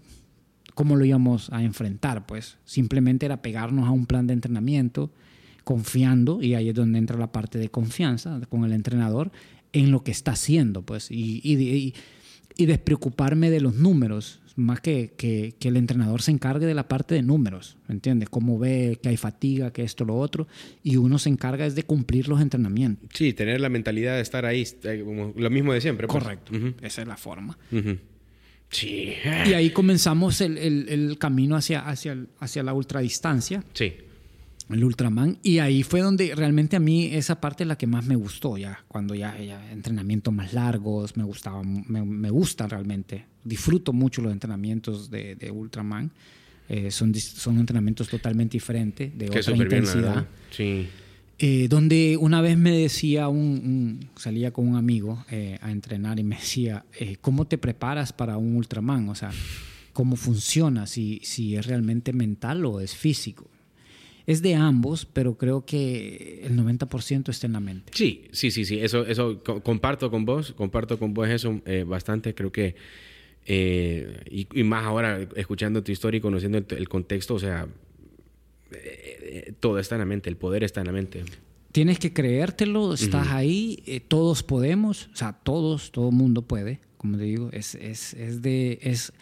cómo 0.78 0.96
lo 0.96 1.04
íbamos 1.06 1.50
a 1.52 1.64
enfrentar, 1.64 2.28
pues. 2.28 2.60
Simplemente 2.64 3.26
era 3.26 3.42
pegarnos 3.42 3.88
a 3.88 3.92
un 3.92 4.06
plan 4.06 4.28
de 4.28 4.34
entrenamiento, 4.34 5.12
confiando, 5.64 6.40
y 6.40 6.54
ahí 6.54 6.70
es 6.70 6.76
donde 6.76 7.00
entra 7.00 7.18
la 7.18 7.32
parte 7.32 7.58
de 7.58 7.70
confianza 7.70 8.40
con 8.48 8.64
el 8.64 8.72
entrenador, 8.72 9.32
en 9.74 9.90
lo 9.90 10.04
que 10.04 10.12
está 10.12 10.34
haciendo, 10.34 10.84
pues. 10.84 11.10
Y, 11.10 11.42
y, 11.44 11.96
y 12.56 12.66
despreocuparme 12.68 13.50
de 13.50 13.60
los 13.60 13.74
números, 13.74 14.40
más 14.56 14.80
que, 14.80 15.14
que, 15.18 15.56
el 15.62 15.78
entrenador 15.78 16.22
se 16.22 16.30
encargue 16.30 16.68
de 16.68 16.76
la 16.76 16.88
parte 16.88 17.16
de 17.16 17.24
números, 17.24 17.78
¿me 17.88 17.96
entiendes? 17.96 18.30
Cómo 18.30 18.60
ve 18.60 19.00
que 19.02 19.10
hay 19.10 19.18
fatiga, 19.18 19.74
que 19.74 19.82
esto, 19.82 20.06
lo 20.06 20.16
otro, 20.16 20.48
y 20.84 20.98
uno 20.98 21.18
se 21.18 21.30
encarga 21.30 21.66
es 21.66 21.74
de 21.74 21.82
cumplir 21.82 22.28
los 22.28 22.40
entrenamientos. 22.40 23.10
Sí, 23.16 23.34
tener 23.34 23.62
la 23.62 23.70
mentalidad 23.70 24.16
de 24.16 24.22
estar 24.22 24.46
ahí, 24.46 24.64
eh, 24.84 25.04
lo 25.36 25.50
mismo 25.50 25.74
de 25.74 25.82
siempre. 25.82 26.06
Pues. 26.06 26.22
Correcto, 26.22 26.52
esa 26.84 27.02
es 27.02 27.08
la 27.08 27.18
forma. 27.18 27.58
Sí. 28.70 29.14
Y 29.46 29.54
ahí 29.54 29.70
comenzamos 29.72 30.42
el, 30.42 30.58
el, 30.58 30.90
el 30.90 31.18
camino 31.18 31.56
hacia, 31.56 31.88
hacia, 31.88 32.18
hacia 32.40 32.64
la 32.64 32.74
ultradistancia. 32.74 33.64
Sí. 33.74 33.94
el 34.70 34.84
Ultraman. 34.84 35.38
Y 35.42 35.60
ahí 35.60 35.84
fue 35.84 36.02
donde 36.02 36.36
realmente 36.36 36.76
a 36.76 36.80
mí 36.80 37.06
esa 37.14 37.40
parte 37.40 37.64
es 37.64 37.68
la 37.68 37.78
que 37.78 37.88
más 37.88 38.06
me 38.06 38.16
gustó, 38.16 38.58
ya, 38.58 38.84
cuando 38.88 39.16
ya, 39.16 39.38
ya 39.40 39.72
entrenamientos 39.72 40.34
más 40.34 40.54
largos, 40.54 41.16
me 41.16 41.24
gustaba, 41.24 41.64
me, 41.64 42.04
me 42.04 42.30
gustan 42.30 42.70
realmente. 42.70 43.26
Disfruto 43.44 43.94
mucho 43.94 44.22
los 44.22 44.34
entrenamientos 44.34 45.10
de, 45.10 45.36
de 45.36 45.50
Ultraman. 45.50 46.12
Eh, 46.70 46.92
son, 46.92 47.16
son 47.16 47.60
entrenamientos 47.60 48.10
totalmente 48.10 48.54
diferentes, 48.54 49.18
de 49.18 49.30
otra 49.30 49.56
intensidad. 49.56 50.28
sí. 50.52 50.88
Eh, 51.40 51.68
donde 51.70 52.18
una 52.18 52.42
vez 52.42 52.58
me 52.58 52.72
decía, 52.72 53.28
un, 53.28 53.38
un 53.38 54.10
salía 54.16 54.52
con 54.52 54.68
un 54.68 54.76
amigo 54.76 55.24
eh, 55.30 55.60
a 55.62 55.72
entrenar 55.72 56.20
y 56.20 56.24
me 56.24 56.36
decía, 56.36 56.86
eh, 57.00 57.18
¿cómo 57.22 57.46
te 57.46 57.60
preparas 57.60 58.12
para 58.12 58.38
un 58.38 58.56
Ultraman? 58.56 59.08
O 59.10 59.14
sea, 59.14 59.30
¿cómo 59.94 60.16
funciona? 60.16 60.88
Si, 60.88 61.20
si 61.24 61.56
es 61.56 61.68
realmente 61.68 62.12
mental 62.12 62.66
o 62.66 62.80
es 62.80 62.96
físico. 62.96 63.48
Es 64.26 64.42
de 64.42 64.56
ambos, 64.56 65.06
pero 65.06 65.38
creo 65.38 65.64
que 65.64 66.42
el 66.44 66.58
90% 66.58 67.30
está 67.30 67.46
en 67.46 67.54
la 67.54 67.60
mente. 67.60 67.92
Sí, 67.96 68.26
sí, 68.32 68.50
sí, 68.50 68.66
sí. 68.66 68.80
Eso, 68.80 69.06
eso 69.06 69.42
comparto 69.64 70.10
con 70.10 70.26
vos, 70.26 70.54
comparto 70.54 71.00
con 71.00 71.14
vos 71.14 71.30
eso 71.30 71.62
bastante. 71.86 72.36
Creo 72.36 72.52
que, 72.52 72.76
y, 73.46 74.64
más 74.64 74.84
ahora 74.84 75.26
escuchando 75.38 75.82
tu 75.82 75.94
historia 75.94 76.18
y 76.18 76.22
conociendo 76.22 76.58
el, 76.58 76.66
el 76.72 76.90
contexto, 76.90 77.36
o 77.36 77.40
sea, 77.40 77.70
eh, 79.38 79.54
todo 79.60 79.80
está 79.80 79.96
en 79.96 80.00
la 80.00 80.06
mente, 80.06 80.30
el 80.30 80.38
poder 80.38 80.64
está 80.64 80.82
en 80.82 80.88
la 80.88 80.94
mente. 80.94 81.24
Tienes 81.72 82.00
que 82.00 82.14
creértelo, 82.14 82.94
estás 82.94 83.28
ahí, 83.28 83.84
eh, 83.86 84.00
todos 84.00 84.42
podemos, 84.42 85.10
o 85.14 85.16
sea, 85.16 85.34
todos, 85.34 85.92
todo 85.92 86.12
mundo 86.12 86.42
puede, 86.42 86.80
como 86.98 87.18
te 87.18 87.24
digo, 87.24 87.50
es, 87.52 87.76
es, 87.76 88.14
es 88.14 88.42
de... 88.42 88.80
Es, 88.82 89.14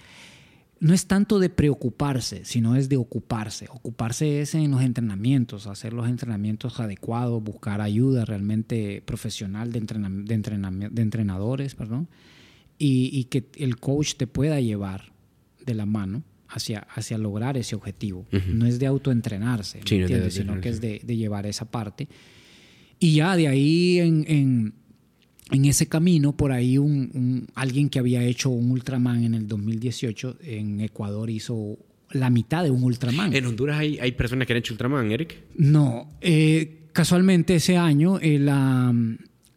no 0.80 0.94
es 0.94 1.08
tanto 1.08 1.40
de 1.40 1.50
preocuparse, 1.50 2.44
sino 2.44 2.76
es 2.76 2.90
de 2.90 2.98
ocuparse. 2.98 3.66
Ocuparse 3.72 4.42
es 4.42 4.54
en 4.56 4.72
los 4.72 4.82
entrenamientos, 4.82 5.68
hacer 5.68 5.94
los 5.94 6.08
entrenamientos 6.08 6.80
adecuados, 6.80 7.42
buscar 7.42 7.82
ayuda 7.82 8.26
realmente 8.26 9.02
profesional 9.04 9.72
de, 9.72 9.80
de, 9.80 10.90
de 10.92 11.02
entrenadores, 11.02 11.76
perdón, 11.76 12.08
y, 12.78 13.10
y, 13.12 13.26
que 13.26 13.48
el 13.56 13.78
coach 13.78 14.16
te 14.16 14.28
pueda 14.28 14.60
llevar 14.60 15.14
de 15.66 15.74
la 15.74 15.86
mano 15.86 16.24
hacia, 16.50 16.80
hacia 16.80 17.18
lograr 17.18 17.58
ese 17.58 17.76
objetivo. 17.76 18.26
No 18.48 18.66
es 18.66 18.80
de 18.80 18.88
autoentrenarse, 18.88 19.82
sino 19.86 20.62
que 20.62 20.70
es 20.70 20.82
de, 20.82 21.00
llevar 21.00 21.46
esa 21.46 21.70
parte. 21.70 22.08
Y 23.00 23.16
ya 23.16 23.36
de 23.36 23.48
ahí 23.48 24.00
en, 24.00 24.26
en, 24.28 24.74
en 25.52 25.66
ese 25.66 25.88
camino, 25.88 26.36
por 26.36 26.52
ahí 26.52 26.78
un, 26.78 27.48
alguien 27.56 27.90
que 27.90 28.00
había 28.00 28.24
hecho 28.24 28.50
un 28.50 28.72
Ultraman 28.72 29.24
en 29.24 29.34
el 29.34 29.48
2018 29.48 30.38
en 30.44 30.82
Ecuador 30.82 31.30
hizo 31.30 31.78
la 32.12 32.30
mitad 32.30 32.64
de 32.64 32.72
un 32.72 32.84
Ultraman. 32.84 33.36
¿En 33.36 33.46
Honduras 33.46 33.80
hay, 33.80 34.00
hay 34.00 34.14
personas 34.14 34.48
que 34.48 34.54
han 34.54 34.58
hecho 34.58 34.74
Ultraman, 34.74 35.12
Eric? 35.12 35.44
No. 35.58 36.10
Eh, 36.22 36.88
casualmente 36.94 37.56
ese 37.56 37.78
año 37.78 38.20
eh, 38.20 38.40
la, 38.40 38.94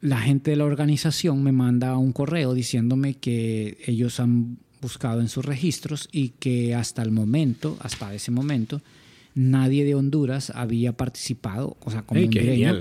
la 0.01 0.20
gente 0.20 0.51
de 0.51 0.56
la 0.56 0.65
organización 0.65 1.43
me 1.43 1.52
manda 1.52 1.97
un 1.97 2.12
correo 2.12 2.55
diciéndome 2.55 3.15
que 3.15 3.78
ellos 3.86 4.19
han 4.20 4.59
buscado 4.81 5.21
en 5.21 5.29
sus 5.29 5.45
registros 5.45 6.09
y 6.13 6.31
que 6.31 6.75
hasta 6.75 7.03
el 7.03 7.11
momento, 7.11 7.77
hasta 7.81 8.15
ese 8.15 8.31
momento, 8.31 8.81
nadie 9.35 9.85
de 9.85 9.95
Honduras 9.95 10.51
había 10.55 10.93
participado, 10.93 11.77
o 11.85 11.91
sea, 11.91 12.03
como 12.03 12.21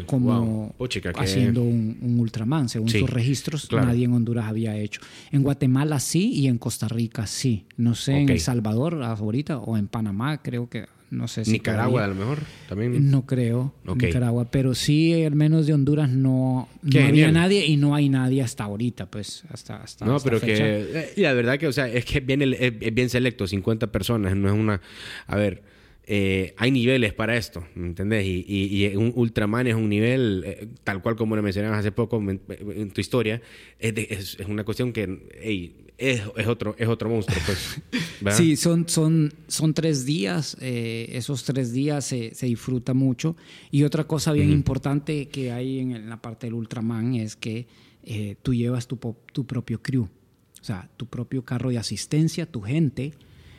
como 0.07 0.75
haciendo 1.15 1.61
un, 1.61 2.17
Ultraman, 2.19 2.67
según 2.67 2.89
sus 2.89 3.09
registros, 3.09 3.71
nadie 3.71 4.05
en 4.05 4.13
Honduras 4.13 4.45
había 4.45 4.75
hecho. 4.75 5.01
En 5.31 5.43
Guatemala 5.43 5.99
sí 5.99 6.31
y 6.33 6.47
en 6.47 6.57
Costa 6.57 6.87
Rica 6.87 7.27
sí. 7.27 7.65
No 7.77 7.93
sé, 7.93 8.17
en 8.17 8.29
El 8.29 8.39
Salvador 8.39 9.03
ahorita 9.03 9.59
o 9.59 9.77
en 9.77 9.87
Panamá 9.87 10.41
creo 10.41 10.67
que 10.67 10.87
no 11.09 11.27
sé 11.27 11.45
si 11.45 11.51
Nicaragua 11.51 12.03
a 12.03 12.07
lo 12.07 12.15
mejor 12.15 12.39
también. 12.67 13.09
No 13.09 13.25
creo, 13.25 13.73
Nicaragua, 13.85 14.49
pero 14.51 14.75
sí 14.75 15.23
al 15.23 15.35
menos 15.35 15.65
de 15.65 15.73
Honduras 15.73 16.09
no, 16.09 16.67
no 16.81 17.05
había 17.05 17.31
nadie 17.31 17.65
y 17.65 17.77
no 17.77 17.95
hay 17.95 18.09
nadie 18.09 18.41
hasta 18.41 18.65
ahorita, 18.65 19.05
pues 19.05 19.43
hasta 19.49 19.77
hasta 19.77 20.05
No, 20.05 20.19
pero 20.19 20.39
que 20.39 20.55
eh, 20.57 21.13
y 21.15 21.21
la 21.21 21.33
verdad 21.33 21.57
que 21.57 21.67
o 21.67 21.71
sea, 21.71 21.87
es 21.87 22.05
que 22.05 22.19
bien 22.19 22.41
es 22.41 22.93
bien 22.93 23.09
selecto, 23.09 23.47
50 23.47 23.87
personas, 23.87 24.35
no 24.35 24.49
es 24.49 24.53
una 24.53 24.81
a 25.27 25.35
ver, 25.35 25.63
eh, 26.09 26.53
hay 26.55 26.71
niveles 26.71 27.13
para 27.13 27.35
esto, 27.35 27.67
¿me 27.75 27.87
entendés? 27.87 28.25
Y, 28.25 28.45
y, 28.47 28.95
un 28.95 29.11
Ultraman 29.13 29.67
es 29.67 29.75
un 29.75 29.89
nivel, 29.89 30.41
eh, 30.45 30.69
tal 30.85 31.01
cual 31.01 31.17
como 31.17 31.35
lo 31.35 31.43
mencionabas 31.43 31.79
hace 31.79 31.91
poco 31.91 32.17
en, 32.17 32.91
tu 32.91 33.01
historia, 33.01 33.41
es, 33.77 34.37
es, 34.39 34.47
una 34.47 34.63
cuestión 34.63 34.93
que, 34.93 35.73
es, 35.97 36.21
es, 36.37 36.47
otro, 36.47 36.75
es 36.77 36.87
otro 36.87 37.09
monstruo, 37.09 37.37
pues. 37.45 37.81
sí, 38.37 38.55
son, 38.55 38.87
son, 38.87 39.33
son 39.49 39.73
tres 39.73 40.05
días, 40.05 40.55
eh, 40.61 41.09
esos 41.11 41.43
tres 41.43 41.73
días 41.73 42.05
se, 42.05 42.33
se, 42.33 42.45
disfruta 42.45 42.93
mucho. 42.93 43.35
Y 43.69 43.83
otra 43.83 44.05
cosa 44.05 44.31
bien 44.31 44.49
importante 44.49 45.27
que 45.27 45.51
hay 45.51 45.79
en, 45.79 46.09
la 46.09 46.21
parte 46.21 46.47
del 46.47 46.53
Ultraman 46.53 47.15
es 47.15 47.35
que 47.35 47.67
tú 48.41 48.53
llevas 48.53 48.87
tu, 48.87 48.97
tu 49.33 49.45
propio 49.45 49.81
crew, 49.81 50.03
o 50.03 50.63
sea, 50.63 50.89
tu 50.95 51.07
propio 51.07 51.43
carro 51.43 51.69
de 51.69 51.79
asistencia, 51.79 52.45
tu 52.45 52.61
gente 52.61 53.11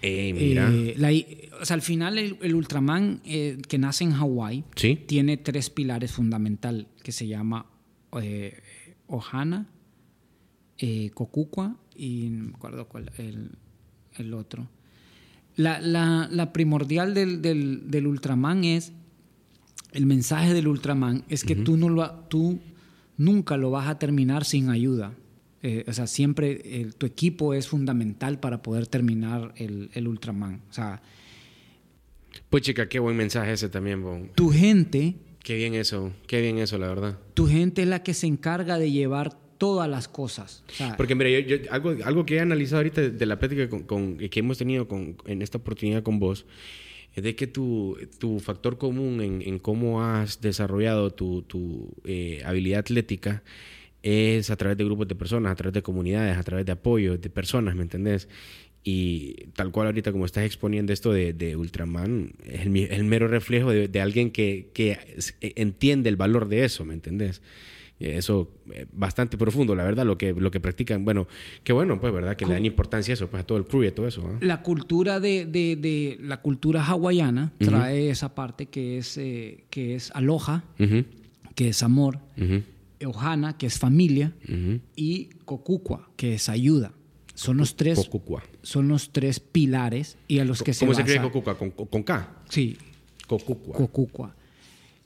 eh, 0.02 1.48
o 1.60 1.64
sea, 1.64 1.74
al 1.74 1.82
final 1.82 2.18
el, 2.18 2.54
Ultraman 2.54 3.20
eh, 3.24 3.58
que 3.68 3.78
nace 3.78 4.04
en 4.04 4.12
Hawái 4.12 4.64
tiene 5.06 5.36
tres 5.36 5.70
pilares 5.70 6.12
fundamentales 6.12 6.86
que 7.02 7.12
se 7.12 7.26
llama 7.26 7.66
eh, 8.20 8.60
Ohana, 9.06 9.66
eh, 10.78 11.10
Kokukwa 11.14 11.76
y 11.96 12.28
no 12.30 12.44
me 12.44 12.50
acuerdo 12.54 12.88
cuál 12.88 13.10
el, 13.18 13.50
el 14.16 14.34
otro. 14.34 14.68
La, 15.56 15.80
la, 15.80 16.28
la 16.30 16.52
primordial 16.52 17.14
del, 17.14 17.42
del, 17.42 17.90
del, 17.90 18.06
Ultraman 18.06 18.62
es, 18.62 18.92
el 19.92 20.06
mensaje 20.06 20.54
del 20.54 20.68
Ultraman 20.68 21.24
es 21.28 21.42
que 21.42 21.56
tú, 21.56 21.76
no 21.76 21.88
lo, 21.88 22.08
tú 22.28 22.60
nunca 23.16 23.56
lo 23.56 23.70
vas 23.72 23.88
a 23.88 23.98
terminar 23.98 24.44
sin 24.44 24.68
ayuda. 24.68 25.14
Eh, 25.62 25.84
o 25.88 25.92
sea, 25.92 26.06
siempre 26.06 26.86
tu 26.98 27.06
equipo 27.06 27.54
es 27.54 27.68
fundamental 27.68 28.38
para 28.38 28.62
poder 28.62 28.86
terminar 28.86 29.52
el, 29.56 29.90
el, 29.94 30.08
Ultraman. 30.08 30.62
O 30.70 30.72
sea. 30.72 31.02
Pues 32.48 32.62
chica, 32.62 32.88
qué 32.88 32.98
buen 32.98 33.16
mensaje 33.16 33.52
ese 33.52 33.68
también, 33.68 34.02
Bon. 34.02 34.30
Tu 34.34 34.50
gente. 34.50 35.16
Qué 35.42 35.56
bien 35.56 35.74
eso, 35.74 36.12
qué 36.26 36.40
bien 36.40 36.58
eso, 36.58 36.78
la 36.78 36.88
verdad. 36.88 37.18
Tu 37.34 37.46
gente 37.46 37.82
es 37.82 37.88
la 37.88 38.02
que 38.02 38.14
se 38.14 38.26
encarga 38.26 38.78
de 38.78 38.90
llevar 38.90 39.34
todas 39.58 39.88
las 39.88 40.08
cosas. 40.08 40.62
Porque, 40.96 41.14
mira, 41.14 41.40
yo, 41.40 41.56
algo, 41.70 41.94
algo 42.04 42.24
que 42.24 42.36
he 42.36 42.40
analizado 42.40 42.78
ahorita 42.78 43.10
de 43.10 43.26
la 43.26 43.38
plática 43.38 43.68
con, 43.68 44.16
que 44.16 44.40
hemos 44.40 44.56
tenido 44.56 44.88
con, 44.88 45.16
en 45.26 45.42
esta 45.42 45.58
oportunidad 45.58 46.02
con 46.02 46.18
vos, 46.18 46.46
es 47.14 47.24
de 47.24 47.34
que 47.34 47.46
tu, 47.46 47.98
tu 48.18 48.38
factor 48.38 48.78
común 48.78 49.20
en, 49.20 49.42
en 49.42 49.58
cómo 49.58 50.04
has 50.04 50.40
desarrollado 50.40 51.10
tu, 51.10 51.42
tu 51.42 51.90
eh, 52.04 52.42
habilidad 52.44 52.80
atlética 52.80 53.42
es 54.08 54.50
a 54.50 54.56
través 54.56 54.78
de 54.78 54.84
grupos 54.84 55.06
de 55.08 55.14
personas, 55.14 55.52
a 55.52 55.54
través 55.54 55.74
de 55.74 55.82
comunidades, 55.82 56.36
a 56.36 56.42
través 56.42 56.64
de 56.64 56.72
apoyo 56.72 57.18
de 57.18 57.30
personas, 57.30 57.74
¿me 57.74 57.82
entendés? 57.82 58.28
Y 58.84 59.48
tal 59.54 59.70
cual 59.70 59.88
ahorita 59.88 60.12
como 60.12 60.24
estás 60.24 60.44
exponiendo 60.44 60.92
esto 60.92 61.12
de, 61.12 61.56
Ultraman, 61.56 62.32
es 62.44 62.62
el, 62.62 63.04
mero 63.04 63.28
reflejo 63.28 63.70
de, 63.70 64.00
alguien 64.00 64.30
que, 64.30 64.70
que, 64.72 64.98
entiende 65.40 66.08
el 66.08 66.16
valor 66.16 66.48
de 66.48 66.64
eso, 66.64 66.84
¿me 66.84 66.94
entendés? 66.94 67.42
Eso 68.00 68.48
es 68.72 68.86
bastante 68.92 69.36
profundo, 69.36 69.74
la 69.74 69.82
verdad, 69.82 70.06
lo 70.06 70.16
que, 70.16 70.32
lo 70.32 70.52
que 70.52 70.60
practican. 70.60 71.04
Bueno, 71.04 71.26
qué 71.64 71.72
bueno, 71.72 72.00
pues, 72.00 72.12
¿verdad? 72.12 72.36
Que 72.36 72.46
le 72.46 72.54
dan 72.54 72.64
importancia 72.64 73.12
a 73.12 73.14
eso, 73.14 73.28
pues, 73.28 73.42
a 73.42 73.46
todo 73.46 73.58
el 73.58 73.64
crew 73.64 73.82
y 73.82 73.90
todo 73.90 74.06
eso. 74.06 74.22
La 74.40 74.62
cultura 74.62 75.18
de, 75.18 75.46
de, 75.46 75.74
de, 75.74 76.16
la 76.22 76.40
cultura 76.40 76.84
hawaiana 76.84 77.52
trae 77.58 78.08
esa 78.08 78.34
parte 78.36 78.66
que 78.66 78.98
es, 78.98 79.18
eh, 79.18 79.64
que 79.68 79.96
es 79.96 80.12
aloha, 80.12 80.64
que 81.56 81.68
es 81.68 81.82
amor. 81.82 82.20
Ohana, 83.06 83.56
que 83.56 83.66
es 83.66 83.78
familia, 83.78 84.34
y 84.96 85.30
Kokukwa, 85.44 86.10
que 86.16 86.34
es 86.34 86.48
ayuda. 86.48 86.92
Son 87.34 87.56
los 87.56 87.76
tres. 87.76 88.10
Son 88.62 88.88
los 88.88 89.10
tres 89.10 89.38
pilares 89.38 90.18
y 90.26 90.40
a 90.40 90.44
los 90.44 90.62
que 90.62 90.74
se 90.74 90.84
¿Cómo 90.84 90.94
se 90.94 91.02
escribe 91.02 91.22
Kokukwa? 91.22 91.56
¿Con, 91.56 92.02
K? 92.02 92.42
Sí. 92.48 92.76
Kokukwa. 93.28 94.34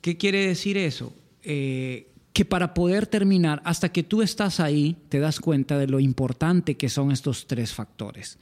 ¿Qué 0.00 0.16
quiere 0.16 0.46
decir 0.46 0.78
eso? 0.78 1.12
Eh, 1.42 2.08
que 2.32 2.44
para 2.44 2.72
poder 2.72 3.06
terminar, 3.06 3.60
hasta 3.64 3.92
que 3.92 4.02
tú 4.02 4.22
estás 4.22 4.60
ahí, 4.60 4.96
te 5.08 5.18
das 5.18 5.40
cuenta 5.40 5.78
de 5.78 5.86
lo 5.86 6.00
importante 6.00 6.76
que 6.76 6.88
son 6.88 7.12
estos 7.12 7.46
tres 7.46 7.74
factores. 7.74 8.38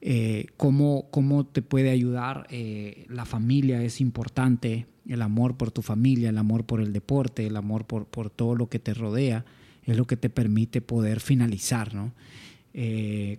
Eh, 0.00 0.46
cómo, 0.56 1.06
cómo, 1.10 1.46
te 1.46 1.62
puede 1.62 1.90
ayudar. 1.90 2.46
Eh, 2.50 3.06
la 3.08 3.24
familia 3.24 3.82
es 3.82 4.00
importante, 4.00 4.86
el 5.06 5.22
amor 5.22 5.56
por 5.56 5.70
tu 5.70 5.82
familia, 5.82 6.30
el 6.30 6.38
amor 6.38 6.64
por 6.64 6.80
el 6.80 6.92
deporte, 6.92 7.46
el 7.46 7.56
amor 7.56 7.86
por, 7.86 8.06
por 8.06 8.30
todo 8.30 8.54
lo 8.54 8.68
que 8.68 8.78
te 8.78 8.94
rodea, 8.94 9.44
es 9.84 9.96
lo 9.96 10.06
que 10.06 10.16
te 10.16 10.30
permite 10.30 10.80
poder 10.80 11.20
finalizar. 11.20 11.94
¿no? 11.94 12.12
Eh, 12.72 13.38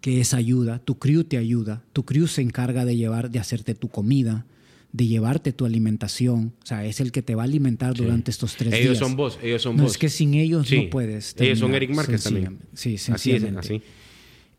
que 0.00 0.20
es 0.20 0.32
ayuda, 0.32 0.78
tu 0.78 0.98
crew 0.98 1.24
te 1.24 1.36
ayuda, 1.36 1.84
tu 1.92 2.04
crew 2.04 2.26
se 2.26 2.42
encarga 2.42 2.84
de 2.84 2.96
llevar, 2.96 3.30
de 3.30 3.38
hacerte 3.38 3.74
tu 3.74 3.88
comida, 3.88 4.46
de 4.92 5.06
llevarte 5.06 5.52
tu 5.52 5.66
alimentación, 5.66 6.54
o 6.62 6.66
sea, 6.66 6.84
es 6.84 7.00
el 7.00 7.12
que 7.12 7.22
te 7.22 7.34
va 7.34 7.42
a 7.42 7.44
alimentar 7.44 7.94
durante 7.94 8.30
estos 8.30 8.56
tres 8.56 8.72
días. 8.72 8.84
Ellos 8.84 8.98
son 8.98 9.16
vos, 9.16 9.38
ellos 9.42 9.62
son 9.62 9.76
no, 9.76 9.82
vos. 9.84 9.92
Es 9.92 9.98
que 9.98 10.08
sin 10.08 10.34
ellos 10.34 10.70
no 10.70 10.90
puedes. 10.90 11.36
ellos 11.38 11.58
son 11.58 11.74
Eric 11.74 11.90
Márquez 11.94 12.24
también. 12.24 12.58
Sí. 12.72 12.94
Así 12.94 13.32
es, 13.32 13.44
así. 13.44 13.82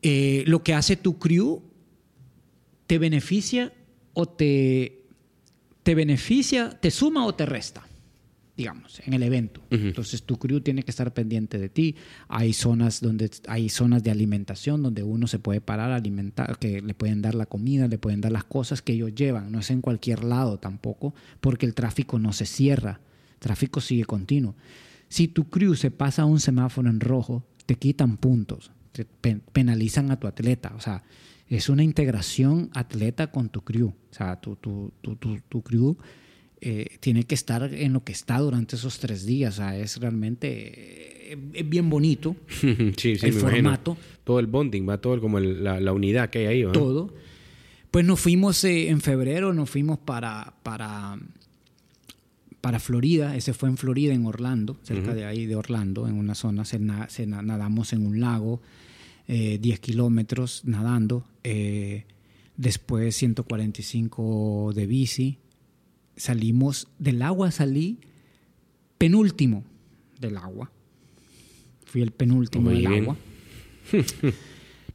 Eh, 0.02 0.44
lo 0.48 0.64
que 0.64 0.74
hace 0.74 0.95
tu 0.95 1.18
crew 1.18 1.62
te 2.88 2.98
beneficia 2.98 3.74
o 4.14 4.28
te, 4.28 5.01
te 5.84 5.95
beneficia, 5.95 6.70
te 6.70 6.91
suma 6.91 7.26
o 7.26 7.34
te 7.34 7.45
resta, 7.45 7.88
digamos, 8.56 9.02
en 9.06 9.14
el 9.14 9.24
evento. 9.24 9.62
Entonces 9.70 10.24
tu 10.24 10.38
crew 10.38 10.62
tiene 10.62 10.84
que 10.84 10.91
estar 10.91 11.14
pendiente 11.14 11.58
de 11.58 11.70
ti. 11.70 11.95
Hay 12.28 12.53
zonas 12.53 13.02
donde 13.02 13.32
hay 13.48 13.70
zonas 13.70 14.03
de 14.03 14.12
alimentación 14.12 14.84
donde 14.84 15.03
uno 15.03 15.28
se 15.28 15.40
puede 15.40 15.62
parar 15.62 15.91
a 15.91 15.95
alimentar, 15.95 16.58
que 16.60 16.82
le 16.82 16.94
pueden 16.94 17.22
dar 17.22 17.36
la 17.36 17.45
comida, 17.45 17.88
le 17.88 17.98
pueden 17.98 18.22
dar 18.22 18.32
las 18.32 18.44
cosas 18.44 18.82
que 18.82 18.94
ellos 18.94 19.16
llevan. 19.16 19.52
No 19.52 19.60
es 19.60 19.72
en 19.72 19.82
cualquier 19.82 20.24
lado 20.24 20.60
tampoco, 20.60 21.16
porque 21.40 21.66
el 21.66 21.74
tráfico 21.74 22.20
no 22.20 22.34
se 22.34 22.45
cierra. 22.45 22.99
El 23.34 23.40
tráfico 23.40 23.82
sigue 23.82 24.06
continuo. 24.06 24.56
Si 25.10 25.28
tu 25.28 25.49
crew 25.49 25.76
se 25.76 25.91
pasa 25.91 26.22
a 26.22 26.26
un 26.26 26.40
semáforo 26.40 26.90
en 26.90 26.99
rojo, 26.99 27.44
te 27.66 27.76
quitan 27.76 28.18
puntos, 28.18 28.72
te 28.91 29.06
penalizan 29.52 30.12
a 30.12 30.20
tu 30.20 30.28
atleta. 30.28 30.74
O 30.76 30.80
sea, 30.80 31.03
es 31.57 31.69
una 31.69 31.84
integración 31.84 32.69
atleta 32.73 33.28
con 33.28 33.49
tu 33.49 33.61
crew. 33.61 33.88
O 33.88 34.14
sea, 34.14 34.40
tu, 34.40 34.56
tu, 34.56 34.94
tu, 35.02 35.18
tu 35.18 35.61
crew 35.61 35.98
eh, 36.61 36.98
tiene 36.99 37.26
que 37.26 37.36
estar 37.36 37.73
en 37.73 37.91
lo 37.91 38.03
que 38.03 38.11
está 38.11 38.38
durante 38.38 38.76
esos 38.76 38.99
tres 38.99 39.26
días. 39.26 39.56
O 39.56 39.57
sea, 39.57 39.78
es 39.78 39.99
realmente 39.99 41.34
eh, 41.34 41.64
bien 41.65 41.90
bonito 41.90 42.36
sí, 42.48 43.15
sí, 43.18 43.18
el 43.23 43.34
formato. 43.34 43.98
Todo 44.23 44.40
el 44.40 44.48
bonding, 44.48 44.88
va 44.88 44.99
todo 44.99 45.19
como 45.19 45.40
la, 45.40 45.80
la, 45.80 45.91
unidad 45.91 46.30
que 46.30 46.40
hay 46.40 46.45
ahí. 46.45 46.64
¿no? 46.64 46.72
Todo. 46.72 47.14
Pues 47.90 48.06
nos 48.06 48.19
fuimos 48.19 48.64
eh, 48.64 48.90
en 48.90 49.02
febrero, 49.02 49.53
nos 49.53 49.69
fuimos 49.69 49.99
para, 49.99 50.53
para, 50.64 51.19
para 52.61 52.80
Florida. 52.80 53.36
Ese 53.36 53.53
fue 53.53 53.68
en 53.68 53.76
Florida, 53.76 54.14
en 54.14 54.26
Orlando, 54.26 54.78
cerca 54.84 55.14
de 55.14 55.26
ahí 55.26 55.48
de 55.48 55.56
Orlando, 55.56 56.07
en 56.07 56.14
una 56.14 56.34
zona. 56.34 56.64
Se, 56.64 56.80
se 57.10 57.26
nadamos 57.28 57.91
en 57.91 58.06
un 58.06 58.22
lago. 58.22 58.61
10 59.32 59.64
eh, 59.64 59.80
kilómetros 59.80 60.64
nadando, 60.66 61.26
eh, 61.44 62.03
después 62.58 63.16
145 63.16 64.74
de 64.76 64.86
bici. 64.86 65.38
Salimos 66.18 66.90
del 66.99 67.22
agua, 67.22 67.49
salí 67.52 67.99
penúltimo 68.98 69.64
del 70.20 70.38
agua. 70.38 70.72
Fui 71.86 72.02
el 72.02 72.12
penúltimo 72.12 72.70
del 72.72 72.88
agua. 72.88 73.18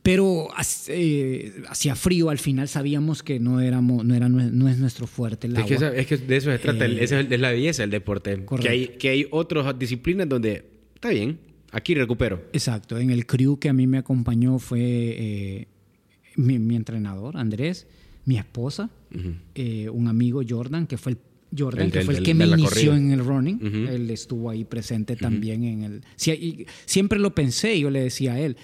Pero 0.03 0.51
eh, 0.89 1.63
hacía 1.69 1.97
frío, 1.97 2.31
al 2.31 2.39
final 2.39 2.69
sabíamos 2.69 3.25
que 3.25 3.41
no 3.41 3.61
éramos, 3.61 4.05
no 4.05 4.15
era 4.15 4.29
no 4.29 4.69
es 4.69 4.79
nuestro 4.79 5.09
fuerte 5.09 5.49
el 5.49 5.57
agua. 5.57 5.89
Es 5.97 6.07
que, 6.07 6.17
de 6.19 6.37
eso 6.37 6.53
se 6.53 6.59
trata, 6.59 6.87
esa 6.87 7.21
es 7.21 7.41
la 7.41 7.51
belleza 7.51 7.83
del 7.83 7.91
deporte. 7.91 8.45
Que 8.61 8.69
hay, 8.69 8.89
que 8.89 9.09
hay 9.09 9.27
otras 9.31 9.77
disciplinas 9.77 10.29
donde 10.29 10.65
está 10.95 11.09
bien, 11.09 11.41
Aquí 11.73 11.95
recupero. 11.95 12.45
Exacto. 12.53 12.99
En 12.99 13.11
el 13.11 13.27
crew 13.27 13.59
que 13.59 13.69
a 13.69 13.73
mí 13.73 13.87
me 13.87 13.99
acompañó 13.99 14.59
fue 14.59 14.81
eh, 14.81 15.69
mi, 16.37 16.77
entrenador, 16.77 17.37
Andrés, 17.37 17.87
mi 18.25 18.39
esposa, 18.39 18.91
eh, 19.55 19.89
un 19.89 20.09
amigo, 20.09 20.43
Jordan, 20.47 20.87
que 20.87 20.99
fue 20.99 21.13
el 21.13 21.19
Jordan, 21.57 21.91
que 21.91 22.03
fue 22.03 22.17
el 22.17 22.23
que 22.23 22.35
me 22.35 22.47
inició 22.47 22.95
en 22.95 23.13
el 23.13 23.25
running. 23.25 23.61
Él 23.89 24.11
estuvo 24.11 24.51
ahí 24.51 24.65
presente 24.65 25.17
también 25.17 25.65
en 25.65 25.83
el... 25.83 26.05
siempre 26.85 27.19
lo 27.19 27.35
pensé, 27.35 27.79
yo 27.79 27.91
le 27.91 28.01
decía 28.01 28.35
a 28.35 28.41
él, 28.41 28.57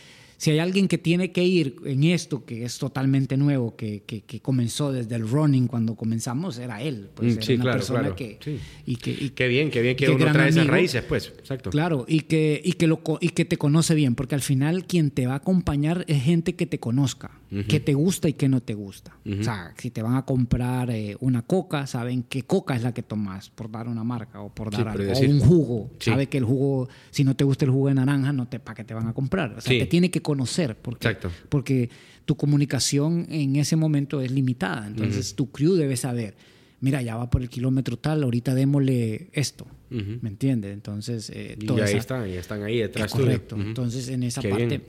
si 0.43 0.51
hay 0.51 0.59
alguien 0.59 0.89
que 0.89 0.99
tiene 0.99 1.31
que 1.31 1.45
ir 1.45 1.77
en 1.85 2.03
esto, 2.03 2.45
que 2.45 2.65
es 2.65 2.77
totalmente 2.77 3.37
nuevo, 3.37 3.77
que, 3.77 4.03
que, 4.03 4.41
comenzó 4.41 4.91
desde 4.91 5.15
el 5.15 5.29
running 5.29 5.69
cuando 5.69 5.95
comenzamos, 5.95 6.59
era 6.59 6.83
él. 6.83 7.11
Pues, 7.15 7.37
mm, 7.37 7.43
sí, 7.43 7.59
claro, 7.59 7.85
claro. 7.87 8.17
Que, 8.17 8.41
y 8.85 8.97
que, 8.97 9.33
qué 9.35 9.47
bien, 9.47 9.71
qué 9.71 9.81
bien 9.83 9.95
que, 9.95 10.11
uno 10.11 10.33
trae 10.33 10.49
esas 10.49 10.67
raíces, 10.67 11.05
pues. 11.05 11.33
Exacto. 11.39 11.71
Claro, 11.71 12.07
y 12.09 12.23
que, 12.23 12.61
y, 12.65 12.73
que 12.73 12.89
lo, 12.89 13.01
y 13.21 13.29
que 13.29 13.45
te 13.45 13.57
conoce 13.57 13.95
bien, 13.95 14.17
porque 14.17 14.35
al 14.35 14.41
final 14.41 14.85
quien 14.85 15.13
te 15.13 15.29
va 15.29 15.35
a 15.35 15.37
acompañar 15.37 16.05
es 16.09 16.25
gente 16.25 16.57
que 16.57 16.67
te 16.67 16.81
conozca, 16.81 17.31
que 17.69 17.79
te 17.79 17.95
gusta 17.95 18.29
y 18.29 18.33
que 18.33 18.49
no 18.49 18.61
te 18.63 18.75
gusta. 18.75 19.17
O 19.25 19.45
sea, 19.45 19.75
si 19.77 19.93
te 19.93 20.03
van 20.03 20.17
a 20.17 20.25
comprar 20.25 20.91
eh, 20.91 21.17
una 21.21 21.43
coca, 21.43 21.87
saben 21.87 22.25
qué 22.25 22.43
coca 22.43 22.75
es 22.75 22.83
la 22.83 22.93
que 22.93 23.05
tomas, 23.05 23.51
por 23.51 23.71
dar 23.71 23.87
una 23.87 24.03
marca 24.03 24.41
o 24.41 24.53
por 24.53 24.73
dar 24.73 24.89
algo. 24.89 25.13
o 25.13 25.21
un 25.21 25.39
jugo. 25.39 25.91
Sabe 26.01 26.29
que 26.29 26.39
el 26.39 26.45
jugo, 26.45 26.89
si 27.11 27.23
no 27.23 27.37
te 27.37 27.45
gusta 27.45 27.65
el 27.65 27.71
jugo 27.71 27.89
de 27.89 27.95
naranja, 27.95 28.33
no 28.33 28.49
te, 28.49 28.59
¿para 28.59 28.75
qué 28.75 28.83
te 28.83 28.95
van 28.95 29.07
a 29.07 29.13
comprar? 29.13 29.55
O 29.57 29.61
sea, 29.61 29.79
te 29.79 29.87
tiene 29.87 30.11
que 30.11 30.21
conocer, 30.21 30.32
porque, 30.77 31.17
porque 31.49 31.91
tu 32.25 32.37
comunicación 32.37 33.27
en 33.31 33.57
ese 33.57 33.77
momento 33.77 34.21
es 34.21 34.31
limitada. 34.31 34.87
Entonces 34.87 35.35
tu 35.35 35.51
crew 35.51 35.75
debe 35.75 35.97
saber, 35.97 36.35
mira, 36.81 37.03
ya 37.03 37.17
va 37.17 37.31
por 37.31 37.43
el 37.43 37.49
kilómetro 37.49 37.97
tal, 37.97 38.23
ahorita 38.23 38.55
démosle 38.55 39.29
esto. 39.33 39.67
¿Me 39.91 40.29
entiendes? 40.31 40.73
Entonces, 40.73 41.31
eh, 41.35 41.59
y 41.61 41.81
ahí 41.81 41.97
están, 41.97 42.27
y 42.29 42.33
están 42.33 42.63
ahí 42.63 42.79
detrás. 42.79 43.13
correcto. 43.13 43.57
Entonces, 43.57 44.09
en 44.09 44.23
esa 44.23 44.41
parte 44.41 44.81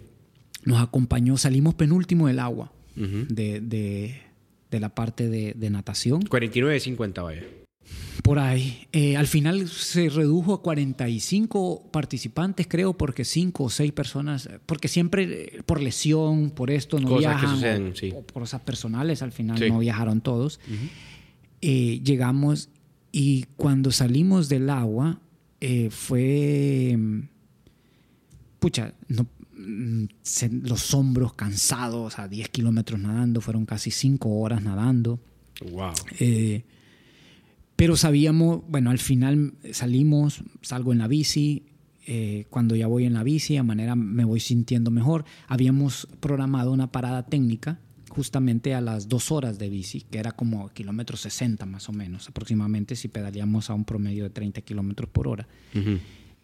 nos 0.66 0.82
acompañó, 0.82 1.36
salimos 1.38 1.76
penúltimo 1.76 2.28
del 2.28 2.40
agua 2.40 2.72
de, 2.96 3.60
de, 3.60 4.80
la 4.80 4.96
parte 4.96 5.28
de, 5.28 5.54
de 5.56 5.70
natación. 5.70 6.22
49-50, 6.24 7.24
vaya. 7.24 7.44
Por 8.24 8.40
ahí. 8.40 8.88
Eh, 8.94 9.18
al 9.18 9.28
final 9.28 9.68
se 9.68 10.08
redujo 10.10 10.54
a 10.54 10.62
45 10.62 11.90
participantes, 11.92 12.68
creo, 12.68 12.94
porque 12.94 13.26
5 13.26 13.66
o 13.66 13.70
6 13.70 13.92
personas, 13.92 14.50
porque 14.66 14.88
siempre 14.88 15.58
eh, 15.58 15.64
por 15.66 15.82
lesión, 15.82 16.52
por 16.52 16.72
esto 16.72 17.00
no 17.00 17.18
viajan, 17.18 17.94
o, 18.16 18.22
por 18.22 18.44
cosas 18.44 18.62
personales, 18.62 19.22
al 19.22 19.34
final 19.34 19.60
no 19.68 19.80
viajaron 19.80 20.22
todos. 20.22 20.62
Eh, 21.62 22.02
llegamos 22.04 22.70
y 23.12 23.46
cuando 23.58 23.92
salimos 23.92 24.48
del 24.48 24.70
agua 24.70 25.20
fue, 25.90 26.98
pucha, 28.60 28.94
mm, 29.58 30.04
los 30.64 30.94
hombros 30.94 31.34
cansados, 31.34 32.20
a 32.20 32.30
10 32.30 32.50
kilómetros 32.50 33.02
nadando, 33.02 33.42
fueron 33.42 33.66
casi 33.66 33.92
5 33.92 34.30
horas 34.30 34.62
nadando. 34.62 35.20
Wow. 35.72 35.94
Pero 37.84 37.98
sabíamos, 37.98 38.62
bueno, 38.70 38.92
al 38.92 38.98
final 38.98 39.56
salimos, 39.74 40.42
salgo 40.62 40.94
en 40.94 41.00
la 41.00 41.10
bici, 41.10 41.64
eh, 42.08 42.46
cuando 42.50 42.78
ya 42.78 42.88
voy 42.88 43.04
en 43.04 43.14
la 43.14 43.24
bici, 43.24 43.58
a 43.58 43.64
manera 43.64 43.94
me 43.94 44.24
voy 44.24 44.40
sintiendo 44.40 44.90
mejor. 44.90 45.26
Habíamos 45.50 46.08
programado 46.22 46.72
una 46.72 46.94
parada 46.94 47.26
técnica 47.26 47.82
justamente 48.08 48.74
a 48.74 48.80
las 48.80 49.10
dos 49.10 49.34
horas 49.34 49.60
de 49.60 49.68
bici, 49.68 50.00
que 50.00 50.18
era 50.18 50.32
como 50.32 50.70
kilómetros 50.70 51.20
60 51.20 51.66
más 51.66 51.90
o 51.90 51.92
menos, 51.92 52.30
aproximadamente, 52.30 52.96
si 52.96 53.10
pedaleamos 53.10 53.70
a 53.70 53.74
un 53.74 53.84
promedio 53.84 54.24
de 54.24 54.30
30 54.30 54.62
kilómetros 54.62 55.10
por 55.10 55.28
hora. 55.28 55.46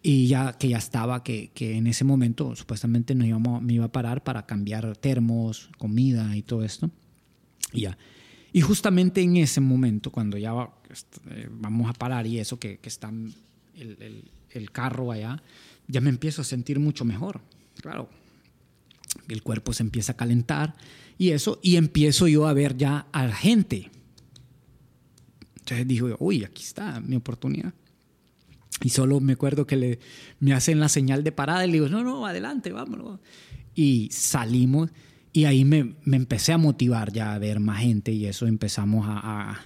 Y 0.02 0.26
ya 0.26 0.58
que 0.58 0.68
ya 0.68 0.76
estaba, 0.76 1.22
que, 1.24 1.52
que 1.54 1.74
en 1.74 1.86
ese 1.86 2.04
momento 2.04 2.54
supuestamente 2.54 3.14
no 3.14 3.24
íbamos, 3.24 3.62
me 3.62 3.72
iba 3.72 3.86
a 3.86 3.92
parar 3.92 4.24
para 4.24 4.44
cambiar 4.44 4.94
termos, 4.98 5.70
comida 5.78 6.36
y 6.36 6.42
todo 6.42 6.64
esto. 6.64 6.90
Y 7.72 7.80
ya. 7.80 7.96
Y 8.52 8.60
justamente 8.60 9.22
en 9.22 9.38
ese 9.38 9.62
momento, 9.62 10.10
cuando 10.10 10.36
ya 10.36 10.52
eh, 11.30 11.48
vamos 11.50 11.88
a 11.88 11.92
parar 11.92 12.26
y 12.26 12.38
eso, 12.38 12.58
que, 12.58 12.78
que 12.78 12.88
está 12.88 13.10
el, 13.74 14.24
el, 14.50 14.70
carro 14.70 15.12
allá, 15.12 15.42
ya 15.88 16.00
me 16.00 16.10
empiezo 16.10 16.42
a 16.42 16.44
sentir 16.44 16.78
mucho 16.78 17.04
mejor. 17.04 17.40
Claro, 17.80 18.08
el 19.28 19.42
cuerpo 19.42 19.72
se 19.72 19.82
empieza 19.82 20.12
a 20.12 20.16
calentar 20.16 20.74
y 21.18 21.30
eso, 21.30 21.58
y 21.62 21.76
empiezo 21.76 22.28
yo 22.28 22.46
a 22.46 22.52
ver 22.52 22.76
ya 22.76 23.06
a 23.12 23.26
la 23.26 23.34
gente. 23.34 23.90
Entonces 25.58 25.86
digo, 25.86 26.16
uy, 26.18 26.44
aquí 26.44 26.62
está 26.62 27.00
mi 27.00 27.16
oportunidad. 27.16 27.72
Y 28.82 28.90
solo 28.90 29.20
me 29.20 29.34
acuerdo 29.34 29.66
que 29.66 29.76
le, 29.76 29.98
me 30.38 30.52
hacen 30.52 30.80
la 30.80 30.88
señal 30.88 31.22
de 31.22 31.32
parada 31.32 31.64
y 31.64 31.68
le 31.68 31.72
digo, 31.74 31.88
no, 31.88 32.02
no, 32.02 32.26
adelante, 32.26 32.72
vámonos. 32.72 33.20
Y 33.74 34.08
salimos 34.10 34.90
y 35.32 35.44
ahí 35.44 35.64
me, 35.64 35.94
me, 36.04 36.16
empecé 36.16 36.52
a 36.52 36.58
motivar 36.58 37.12
ya 37.12 37.34
a 37.34 37.38
ver 37.38 37.60
más 37.60 37.82
gente 37.82 38.12
y 38.12 38.26
eso 38.26 38.46
empezamos 38.46 39.06
a, 39.06 39.50
a, 39.50 39.64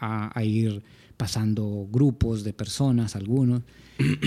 a, 0.00 0.44
ir 0.44 0.82
pasando 1.16 1.86
grupos 1.90 2.44
de 2.44 2.52
personas, 2.52 3.14
algunos, 3.14 3.62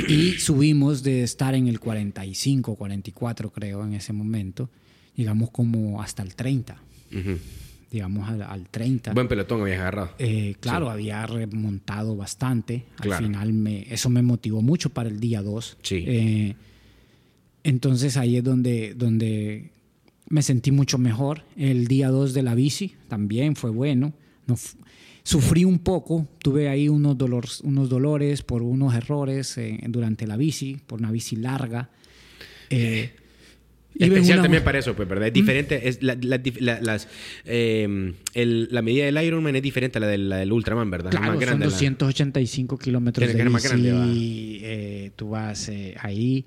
y 0.08 0.34
subimos 0.34 1.02
de 1.02 1.24
estar 1.24 1.56
en 1.56 1.68
el 1.68 1.80
45, 1.80 2.76
44 2.76 3.52
creo 3.52 3.84
en 3.84 3.94
ese 3.94 4.14
momento, 4.14 4.70
llegamos 5.16 5.50
como 5.50 6.02
hasta 6.02 6.22
el 6.22 6.36
30. 6.36 6.78
Digamos 7.92 8.28
al, 8.28 8.68
30. 8.70 9.14
Buen 9.14 9.28
pelotón 9.28 9.62
había 9.62 9.76
agarrado. 9.76 10.12
Eh, 10.18 10.56
claro, 10.60 10.90
había 10.90 11.28
remontado 11.28 12.16
bastante. 12.16 12.86
Al 12.98 13.14
final 13.14 13.54
me, 13.54 13.94
eso 13.94 14.10
me 14.10 14.24
motivó 14.24 14.64
mucho 14.64 14.90
para 14.90 15.10
el 15.10 15.20
día 15.20 15.44
2. 15.44 15.78
Sí. 15.84 16.04
Eh, 16.08 16.56
entonces 17.64 18.18
ahí 18.18 18.38
es 18.38 18.44
donde, 18.44 18.96
donde 18.96 19.70
me 20.28 20.42
sentí 20.42 20.72
mucho 20.72 20.98
mejor. 20.98 21.44
El 21.56 21.88
día 21.88 22.10
2 22.10 22.34
de 22.34 22.42
la 22.42 22.56
bici 22.56 22.96
también 23.08 23.56
fue 23.56 23.70
bueno. 23.70 24.14
No, 24.48 24.56
sufrí 25.24 25.66
un 25.66 25.80
poco, 25.80 26.28
tuve 26.40 26.70
ahí 26.70 26.90
unos, 26.90 27.18
dolores, 27.18 27.62
unos 27.62 27.90
dolores 27.90 28.42
por 28.42 28.62
unos 28.62 28.94
errores 28.94 29.58
eh, 29.58 29.80
durante 29.88 30.28
la 30.28 30.38
bici, 30.38 30.80
por 30.86 31.00
una 31.00 31.12
bici 31.12 31.36
larga. 31.36 31.90
Eh, 32.70 33.12
Especial 33.98 34.42
también 34.42 34.64
para 34.64 34.80
eso, 34.80 34.96
pues, 34.96 35.08
¿verdad? 35.08 35.28
Es 35.28 35.34
¿Mm? 35.34 35.36
diferente. 35.36 35.88
Es 35.88 36.02
la, 36.02 36.16
las, 36.82 37.08
eh, 37.46 38.14
la 38.34 38.82
medida 38.82 39.06
del 39.06 39.24
Ironman 39.24 39.56
es 39.56 39.62
diferente 39.62 40.00
a 40.00 40.02
la 40.02 40.08
del, 40.08 40.30
la 40.30 40.38
del 40.38 40.52
Ultraman, 40.52 40.90
¿verdad? 40.90 41.12
Claro, 41.12 41.40
son 41.40 41.60
285 41.60 42.78
kilómetros 42.78 43.34
de 43.34 43.44
bici. 43.44 44.60
eh, 44.64 45.12
tú 45.16 45.30
vas 45.30 45.72
ahí 46.00 46.46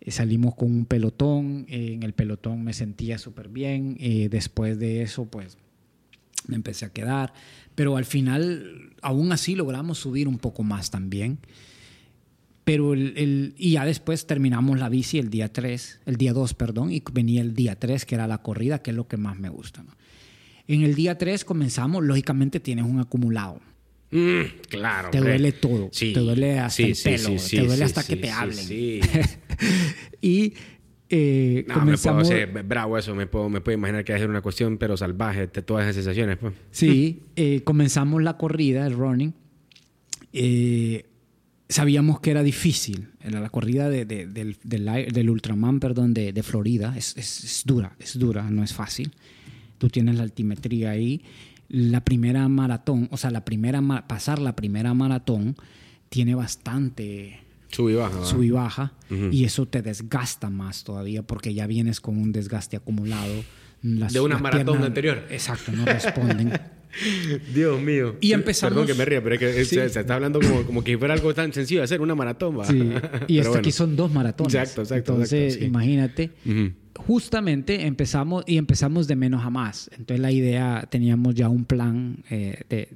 eh, 0.00 0.10
salimos 0.10 0.54
con 0.54 0.70
un 0.70 0.84
pelotón, 0.86 1.66
en 1.68 2.02
el 2.02 2.12
pelotón 2.12 2.64
me 2.64 2.72
sentía 2.72 3.18
súper 3.18 3.48
bien, 3.48 3.96
eh, 4.00 4.28
después 4.30 4.78
de 4.78 5.02
eso 5.02 5.26
pues 5.26 5.58
me 6.48 6.56
empecé 6.56 6.84
a 6.86 6.92
quedar, 6.92 7.32
pero 7.76 7.96
al 7.96 8.04
final, 8.04 8.90
aún 9.02 9.30
así 9.30 9.54
logramos 9.54 9.98
subir 9.98 10.26
un 10.26 10.38
poco 10.38 10.64
más 10.64 10.90
también. 10.90 11.38
Pero 12.64 12.92
el, 12.92 13.14
el- 13.16 13.54
y 13.56 13.72
ya 13.72 13.84
después 13.86 14.26
terminamos 14.26 14.78
la 14.78 14.88
bici 14.90 15.18
el 15.18 15.30
día 15.30 15.50
3, 15.52 16.00
el 16.04 16.16
día 16.16 16.32
2, 16.34 16.52
perdón, 16.54 16.92
y 16.92 17.02
venía 17.12 17.40
el 17.40 17.54
día 17.54 17.78
3, 17.78 18.04
que 18.04 18.14
era 18.14 18.26
la 18.26 18.42
corrida, 18.42 18.82
que 18.82 18.90
es 18.90 18.96
lo 18.96 19.08
que 19.08 19.16
más 19.16 19.38
me 19.38 19.48
gusta. 19.48 19.82
¿no? 19.84 19.92
En 20.66 20.82
el 20.82 20.94
día 20.94 21.16
3 21.16 21.44
comenzamos, 21.46 22.04
lógicamente 22.04 22.60
tienes 22.60 22.84
un 22.84 23.00
acumulado. 23.00 23.60
Mm, 24.10 24.42
claro. 24.68 25.10
Te 25.10 25.18
hombre. 25.18 25.34
duele 25.34 25.52
todo. 25.52 25.88
Sí. 25.92 26.12
Te 26.12 26.20
duele 26.20 26.58
hasta 26.58 26.76
Sí, 26.76 26.82
el 26.84 26.96
pelo. 27.02 27.28
sí, 27.28 27.38
sí, 27.38 27.56
te 27.56 27.62
duele 27.66 27.84
hasta 27.84 28.02
que 28.06 28.16
te 28.16 28.26
sí, 28.26 28.32
hablen. 28.34 28.64
sí. 28.66 29.00
y 30.22 30.52
eh, 31.10 31.64
No, 31.68 31.74
me 31.74 31.74
puedo, 31.74 31.80
comenzamos... 31.80 32.22
o 32.22 32.26
sea, 32.26 32.46
bravo 32.46 32.98
eso, 32.98 33.14
me 33.14 33.26
puedo, 33.26 33.48
me 33.48 33.60
puedo 33.60 33.76
imaginar 33.78 34.04
que 34.04 34.12
va 34.12 34.16
a 34.16 34.20
ser 34.20 34.28
una 34.30 34.42
cuestión, 34.42 34.78
pero 34.78 34.96
salvaje, 34.96 35.46
de 35.46 35.62
todas 35.62 35.84
esas 35.84 35.94
sensaciones. 35.96 36.36
Pues. 36.38 36.54
Sí, 36.70 37.22
eh, 37.36 37.62
comenzamos 37.64 38.22
la 38.22 38.36
corrida, 38.36 38.86
el 38.86 38.94
running. 38.94 39.32
Eh, 40.32 41.06
sabíamos 41.68 42.20
que 42.20 42.30
era 42.30 42.42
difícil. 42.42 43.08
Era 43.22 43.40
la 43.40 43.50
corrida 43.50 43.88
de- 43.90 44.04
de- 44.04 44.26
del, 44.26 44.56
del, 44.62 44.86
del 45.12 45.30
Ultraman, 45.30 45.80
perdón, 45.80 46.14
de, 46.14 46.32
de 46.32 46.42
Florida. 46.42 46.94
Es, 46.96 47.16
es- 47.16 47.44
es 47.44 47.62
dura, 47.64 47.96
es 47.98 48.18
dura, 48.18 48.48
no 48.50 48.62
es 48.62 48.72
fácil. 48.74 49.12
Tú 49.78 49.88
tienes 49.88 50.16
la 50.16 50.22
altimetría 50.24 50.90
ahí. 50.90 51.22
La 51.68 52.02
primera 52.04 52.48
maratón, 52.48 53.08
o 53.10 53.16
sea, 53.16 53.30
la 53.30 53.44
primera 53.44 53.82
pasar 54.08 54.38
la 54.38 54.56
primera 54.56 54.94
maratón 54.94 55.54
tiene 56.08 56.34
bastante 56.34 57.40
Sub 57.70 57.88
y 57.90 57.94
baja. 57.94 58.24
sub 58.24 58.42
y 58.42 58.50
baja 58.50 58.92
y 59.30 59.44
eso 59.44 59.66
te 59.66 59.82
desgasta 59.82 60.48
más 60.50 60.84
todavía 60.84 61.22
porque 61.22 61.52
ya 61.54 61.66
vienes 61.66 62.00
con 62.00 62.16
un 62.18 62.32
desgaste 62.32 62.76
acumulado. 62.76 63.32
Las- 63.82 64.12
De 64.12 64.20
una 64.20 64.38
maratón 64.38 64.78
piernas- 64.78 64.86
anterior. 64.86 65.22
Exacto, 65.30 65.70
no 65.72 65.84
responden. 65.84 66.52
Dios 67.54 67.80
mío. 67.80 68.16
Y 68.20 68.32
empezamos- 68.32 68.72
Perdón 68.74 68.86
que 68.86 68.94
me 68.94 69.04
ría, 69.04 69.22
pero 69.22 69.34
es 69.34 69.38
que 69.40 69.64
Sí. 69.64 69.76
se, 69.76 69.88
se 69.90 70.00
está 70.00 70.14
hablando 70.14 70.40
como, 70.40 70.62
como 70.64 70.82
que 70.82 70.96
fuera 70.98 71.14
algo 71.14 71.32
tan 71.34 71.52
sencillo 71.52 71.80
de 71.80 71.84
hacer 71.84 72.00
una 72.00 72.14
maratón. 72.14 72.58
¿va? 72.58 72.64
Sí, 72.64 72.76
y 72.78 72.80
Pero 72.80 73.00
esto 73.28 73.48
bueno. 73.50 73.58
aquí 73.60 73.70
son 73.72 73.94
dos 73.94 74.10
maratones. 74.12 74.54
Exacto, 74.54 74.80
exacto, 74.82 75.12
Entonces, 75.12 75.54
exacto, 75.54 75.60
sí. 75.60 75.66
imagínate, 75.68 76.30
justamente 76.96 77.86
empezamos 77.86 78.44
y 78.46 78.56
empezamos 78.58 79.06
de 79.06 79.16
menos 79.16 79.44
a 79.44 79.50
más. 79.50 79.90
Entonces 79.96 80.20
la 80.20 80.32
idea, 80.32 80.86
teníamos 80.90 81.34
ya 81.34 81.48
un 81.48 81.64
plan 81.64 82.24
eh, 82.30 82.62
de, 82.68 82.88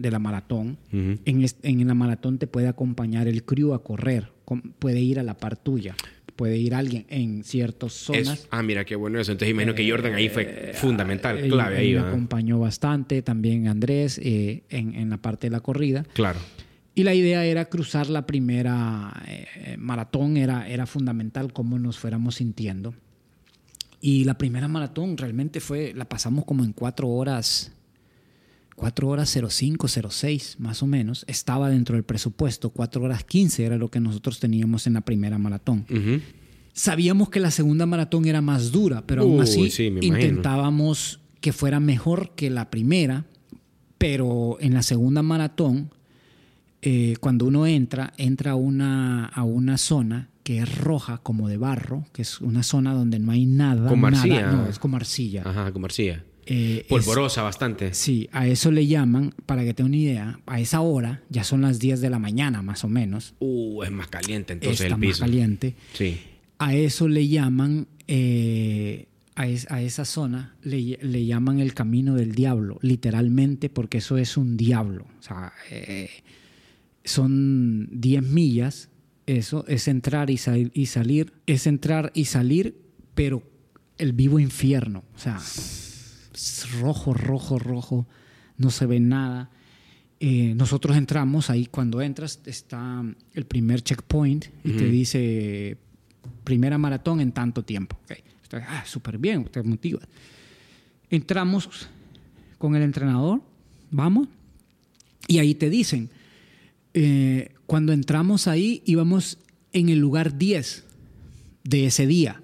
de 0.00 0.10
la 0.10 0.18
maratón. 0.18 0.78
En, 0.92 1.46
en 1.62 1.86
la 1.86 1.94
maratón 1.94 2.38
te 2.38 2.46
puede 2.46 2.68
acompañar 2.68 3.28
el 3.28 3.44
crew 3.44 3.72
a 3.74 3.82
correr, 3.82 4.30
puede 4.78 5.00
ir 5.00 5.18
a 5.18 5.22
la 5.22 5.36
par 5.36 5.56
tuya, 5.56 5.94
puede 6.36 6.56
ir 6.56 6.74
alguien 6.74 7.04
en 7.08 7.42
ciertas 7.44 7.92
zonas. 7.92 8.28
Es- 8.40 8.48
ah, 8.50 8.62
mira, 8.62 8.84
qué 8.84 8.96
bueno 8.96 9.20
eso. 9.20 9.32
Entonces 9.32 9.50
imagino 9.52 9.74
que 9.74 9.90
Jordan 9.90 10.14
ahí 10.14 10.28
fue 10.28 10.72
fundamental, 10.74 11.38
Él- 11.38 11.50
clave 11.50 11.78
ahí. 11.78 11.92
me 11.94 12.00
acompañó 12.00 12.58
bastante, 12.58 13.22
también 13.22 13.66
Andrés 13.68 14.18
eh, 14.22 14.62
en, 14.70 14.94
en 14.94 15.10
la 15.10 15.18
parte 15.18 15.48
de 15.48 15.50
la 15.50 15.60
corrida. 15.60 16.04
Claro. 16.14 16.38
Y 16.94 17.04
la 17.04 17.14
idea 17.14 17.44
era 17.44 17.66
cruzar 17.66 18.08
la 18.10 18.26
primera 18.26 19.12
eh, 19.28 19.76
maratón, 19.78 20.36
era, 20.36 20.68
era 20.68 20.84
fundamental 20.86 21.52
cómo 21.52 21.78
nos 21.78 21.96
fuéramos 21.98 22.36
sintiendo. 22.36 22.92
Y 24.00 24.24
la 24.24 24.38
primera 24.38 24.68
maratón 24.68 25.16
realmente 25.16 25.60
fue, 25.60 25.92
la 25.94 26.08
pasamos 26.08 26.44
como 26.44 26.64
en 26.64 26.72
cuatro 26.72 27.08
horas, 27.08 27.72
cuatro 28.78 29.08
horas 29.08 29.30
05, 29.30 29.88
06 29.88 30.56
más 30.60 30.82
o 30.82 30.86
menos. 30.86 31.24
Estaba 31.28 31.68
dentro 31.68 31.96
del 31.96 32.04
presupuesto, 32.04 32.70
cuatro 32.70 33.02
horas 33.02 33.24
15 33.24 33.64
era 33.64 33.76
lo 33.76 33.90
que 33.90 34.00
nosotros 34.00 34.38
teníamos 34.38 34.86
en 34.86 34.94
la 34.94 35.02
primera 35.02 35.36
maratón. 35.36 35.84
Sabíamos 36.72 37.28
que 37.28 37.40
la 37.40 37.50
segunda 37.50 37.86
maratón 37.86 38.26
era 38.26 38.40
más 38.40 38.70
dura, 38.70 39.04
pero 39.06 39.22
aún 39.22 39.40
así 39.40 39.68
sí, 39.70 39.92
intentábamos 40.00 41.20
que 41.40 41.52
fuera 41.52 41.80
mejor 41.80 42.34
que 42.36 42.50
la 42.50 42.70
primera, 42.70 43.26
pero 43.98 44.56
en 44.60 44.74
la 44.74 44.82
segunda 44.82 45.22
maratón, 45.22 45.90
eh, 46.80 47.16
cuando 47.20 47.46
uno 47.46 47.66
entra, 47.66 48.12
entra 48.16 48.52
a 48.52 48.54
una, 48.54 49.26
a 49.26 49.42
una 49.42 49.76
zona 49.76 50.30
que 50.44 50.60
es 50.60 50.78
roja, 50.78 51.18
como 51.18 51.48
de 51.48 51.58
barro, 51.58 52.06
que 52.12 52.22
es 52.22 52.40
una 52.40 52.62
zona 52.62 52.94
donde 52.94 53.18
no 53.18 53.32
hay 53.32 53.44
nada. 53.44 53.88
Como 53.88 54.08
nada, 54.08 54.22
arcilla. 54.22 54.52
no, 54.52 54.66
es 54.66 54.78
como 54.78 54.96
arcilla. 54.96 55.42
Ajá, 55.44 55.72
como 55.72 55.82
García. 55.82 56.24
Eh, 56.50 56.80
es- 56.80 56.86
Polvorosa 56.88 57.42
bastante. 57.42 57.92
Sí, 57.94 58.28
a 58.32 58.46
eso 58.46 58.70
le 58.70 58.86
llaman, 58.86 59.34
para 59.46 59.64
que 59.64 59.74
tenga 59.74 59.88
una 59.88 59.96
idea, 59.98 60.40
a 60.46 60.60
esa 60.60 60.80
hora, 60.80 61.22
ya 61.28 61.44
son 61.44 61.60
las 61.60 61.78
10 61.78 62.00
de 62.00 62.08
la 62.10 62.18
mañana 62.18 62.62
más 62.62 62.84
o 62.84 62.88
menos, 62.88 63.34
Uh, 63.38 63.82
es 63.82 63.90
más 63.90 64.08
caliente 64.08 64.54
entonces 64.54 64.80
está 64.80 64.86
el 64.86 64.92
más 65.00 65.00
piso. 65.00 65.20
caliente. 65.20 65.74
Sí. 65.92 66.18
A 66.58 66.74
eso 66.74 67.06
le 67.06 67.28
llaman, 67.28 67.86
eh, 68.06 69.06
a, 69.34 69.46
es- 69.46 69.70
a 69.70 69.82
esa 69.82 70.04
zona 70.04 70.56
le, 70.62 70.98
le 71.02 71.24
llaman 71.26 71.60
el 71.60 71.74
camino 71.74 72.14
del 72.14 72.34
diablo, 72.34 72.78
literalmente, 72.82 73.68
porque 73.68 73.98
eso 73.98 74.16
es 74.16 74.36
un 74.36 74.56
diablo. 74.56 75.04
O 75.20 75.22
sea, 75.22 75.52
eh, 75.70 76.08
son 77.04 77.88
10 77.92 78.22
millas, 78.22 78.88
eso 79.26 79.64
es 79.68 79.88
entrar 79.88 80.30
y, 80.30 80.38
sal- 80.38 80.70
y 80.74 80.86
salir, 80.86 81.32
es 81.46 81.66
entrar 81.66 82.10
y 82.14 82.24
salir, 82.24 82.76
pero 83.14 83.42
el 83.98 84.12
vivo 84.12 84.40
infierno. 84.40 85.04
O 85.14 85.18
sea, 85.18 85.38
es 86.38 86.80
rojo, 86.80 87.12
rojo, 87.12 87.58
rojo, 87.58 88.06
no 88.56 88.70
se 88.70 88.86
ve 88.86 89.00
nada. 89.00 89.50
Eh, 90.20 90.54
nosotros 90.54 90.96
entramos, 90.96 91.50
ahí 91.50 91.66
cuando 91.66 92.00
entras 92.00 92.40
está 92.46 93.04
el 93.34 93.44
primer 93.46 93.82
checkpoint 93.82 94.46
y 94.64 94.72
te 94.72 94.84
dice 94.84 95.76
primera 96.44 96.78
maratón 96.78 97.20
en 97.20 97.32
tanto 97.32 97.64
tiempo. 97.64 97.98
Ok. 98.04 98.18
Estoy, 98.42 98.62
ah, 98.66 98.84
súper 98.86 99.18
bien, 99.18 99.44
te 99.44 99.62
motiva. 99.62 100.00
Entramos 101.10 101.88
con 102.56 102.74
el 102.74 102.82
entrenador, 102.82 103.42
vamos, 103.90 104.28
y 105.26 105.38
ahí 105.38 105.54
te 105.54 105.68
dicen, 105.68 106.08
eh, 106.94 107.50
cuando 107.66 107.92
entramos 107.92 108.48
ahí 108.48 108.82
íbamos 108.86 109.38
en 109.72 109.90
el 109.90 109.98
lugar 109.98 110.38
10 110.38 110.84
de 111.64 111.86
ese 111.86 112.06
día. 112.06 112.40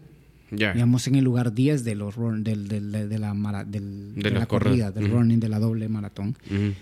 Ya. 0.51 0.75
Íbamos 0.77 1.07
en 1.09 1.15
el 1.17 1.25
lugar 1.25 1.53
10 1.55 1.85
de, 1.85 1.95
los, 1.95 2.15
run- 2.17 2.45
del, 2.45 2.69
del- 2.69 2.93
de, 2.93 3.09
de 3.09 3.19
la, 3.19 3.35
mara- 3.35 3.65
del- 3.65 4.15
De 4.15 4.31
de 4.31 4.31
la 4.39 4.47
corrida, 4.47 4.91
del 4.93 5.05
Ujú. 5.07 5.15
running, 5.15 5.41
de 5.41 5.49
la 5.49 5.59
doble 5.59 5.89
maratón. 5.89 6.37
Ujú. 6.51 6.73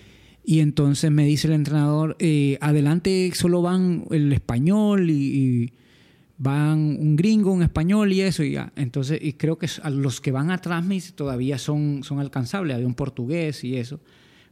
Y 0.45 0.59
entonces 0.61 1.11
me 1.11 1.25
dice 1.25 1.47
el 1.47 1.55
entrenador, 1.55 2.17
eh, 2.19 2.59
adelante 2.61 3.31
solo 3.35 3.63
van 3.63 4.05
el 4.11 4.33
español 4.33 5.09
y, 5.09 5.15
y 5.15 5.73
van 6.39 6.81
un 6.99 7.15
gringo, 7.15 7.53
un 7.53 7.63
español 7.63 8.13
y 8.13 8.21
eso 8.23 8.43
y 8.43 8.51
ya. 8.53 8.73
Entonces, 8.75 9.21
y 9.23 9.35
creo 9.35 9.57
que 9.57 9.69
a 9.83 9.89
los 9.91 10.21
que 10.21 10.33
van 10.33 10.51
atrás 10.51 10.85
me 10.85 10.95
dice, 10.97 11.13
todavía 11.13 11.59
son, 11.59 12.03
son 12.03 12.19
alcanzables, 12.19 12.75
había 12.75 12.87
un 12.89 12.95
portugués 12.95 13.63
y 13.63 13.77
eso. 13.77 14.01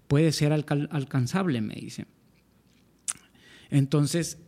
Puede 0.07 0.31
ser 0.33 0.53
alcal- 0.53 0.89
alcanzable, 0.93 1.61
me 1.61 1.75
dice. 1.75 2.07
Entonces, 3.71 4.39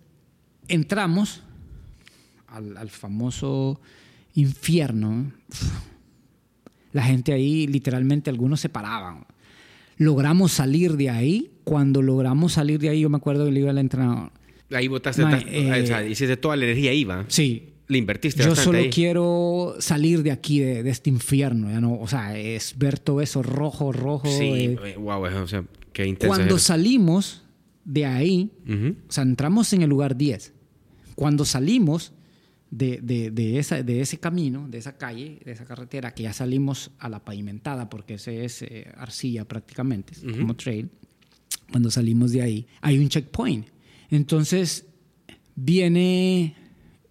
entramos 0.69 1.43
al, 2.49 2.77
al 2.77 2.91
famoso 2.91 3.81
infierno. 4.35 5.33
La 6.93 7.03
gente 7.03 7.33
ahí, 7.33 7.67
literalmente, 7.67 8.31
algunos 8.31 8.61
se 8.61 8.69
paraban. 8.69 9.27
Logramos 9.97 10.53
salir 10.53 10.97
de 10.97 11.11
ahí. 11.11 11.51
Cuando 11.65 12.03
logramos 12.03 12.53
salir 12.55 12.79
de 12.81 12.89
ahí, 12.91 13.01
yo 13.01 13.09
me 13.09 13.17
acuerdo 13.17 13.45
que 13.47 13.53
le 13.53 13.61
iba 13.61 13.71
al 13.71 13.79
entrenador. 13.79 14.31
Ahí 14.71 14.89
botaste, 14.89 15.23
eh, 15.23 15.83
o 15.83 15.87
sea, 15.87 16.07
hiciste 16.07 16.37
toda 16.37 16.57
la 16.57 16.65
energía 16.65 16.91
ahí, 16.91 17.05
va. 17.05 17.25
Sí, 17.29 17.69
Le 17.89 17.99
invertiste 17.99 18.43
yo 18.43 18.57
solo 18.57 18.79
ahí. 18.79 18.89
quiero 18.91 19.75
salir 19.79 20.23
de 20.23 20.31
aquí, 20.33 20.61
de, 20.61 20.83
de 20.83 20.91
este 20.91 21.11
infierno. 21.11 21.71
Ya 21.71 21.81
no, 21.81 21.95
o 22.01 22.09
sea, 22.09 22.37
es 22.39 22.77
ver 22.79 22.99
todo 22.99 23.21
eso 23.21 23.43
rojo, 23.43 23.93
rojo. 23.93 24.27
Sí, 24.27 24.45
eh. 24.45 24.79
eh, 24.85 24.97
wow, 24.99 25.23
o 25.25 25.47
sea, 25.47 25.65
qué 25.93 26.07
intenso 26.07 26.35
Cuando 26.35 26.57
es. 26.57 26.63
salimos 26.63 27.43
de 27.85 28.07
ahí, 28.07 28.51
o 29.09 29.13
sea, 29.13 29.23
entramos 29.25 29.73
en 29.75 29.83
el 29.83 29.91
lugar 29.91 30.17
10. 30.17 30.53
Cuando 31.15 31.45
salimos 31.45 32.13
de, 32.73 33.01
de- 33.03 33.31
de 33.31 33.59
esa, 33.59 33.83
de 33.83 34.01
ese 34.01 34.19
camino, 34.19 34.67
de 34.67 34.79
esa 34.79 34.97
calle, 34.97 35.39
de 35.45 35.53
esa 35.53 35.67
carretera, 35.67 36.15
que 36.15 36.23
ya 36.25 36.33
salimos 36.33 36.91
a 36.99 37.09
la 37.11 37.23
pavimentada, 37.23 37.91
porque 37.91 38.15
ese 38.15 38.45
es 38.47 38.63
eh, 38.63 38.91
arcilla 38.97 39.45
prácticamente, 39.47 40.15
como 40.39 40.57
trail, 40.57 40.89
cuando 41.71 41.91
salimos 41.91 42.33
de 42.33 42.41
ahí, 42.43 42.67
hay 42.81 42.99
un 42.99 43.09
checkpoint. 43.11 43.67
Entonces 44.11 44.87
viene 45.55 46.55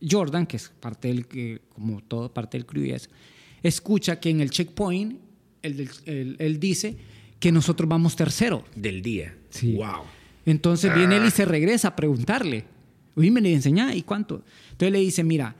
Jordan, 0.01 0.45
que 0.47 0.57
es 0.57 0.69
parte 0.79 1.07
del, 1.09 1.27
que, 1.27 1.61
como 1.69 2.01
toda 2.01 2.33
parte 2.33 2.57
del 2.57 2.65
crew 2.65 2.83
escucha 3.63 4.19
que 4.19 4.29
en 4.31 4.41
el 4.41 4.49
checkpoint, 4.49 5.19
él, 5.61 5.87
él- 6.05 6.35
él 6.39 6.59
dice 6.59 6.97
que 7.39 7.51
nosotros 7.51 7.87
vamos 7.87 8.15
tercero. 8.15 8.65
Del 8.75 9.01
día. 9.01 9.35
Sí. 9.49 9.73
Wow. 9.75 10.03
Entonces 10.45 10.93
viene 10.95 11.17
él 11.17 11.25
y 11.27 11.31
se 11.31 11.45
regresa 11.45 11.89
a 11.89 11.95
preguntarle. 11.95 12.65
Oye, 13.15 13.31
me 13.31 13.41
le 13.41 13.53
enseñá, 13.53 13.93
¿y 13.95 14.01
cuánto? 14.03 14.43
Entonces 14.71 14.91
le 14.93 14.99
dice, 14.99 15.23
mira, 15.23 15.55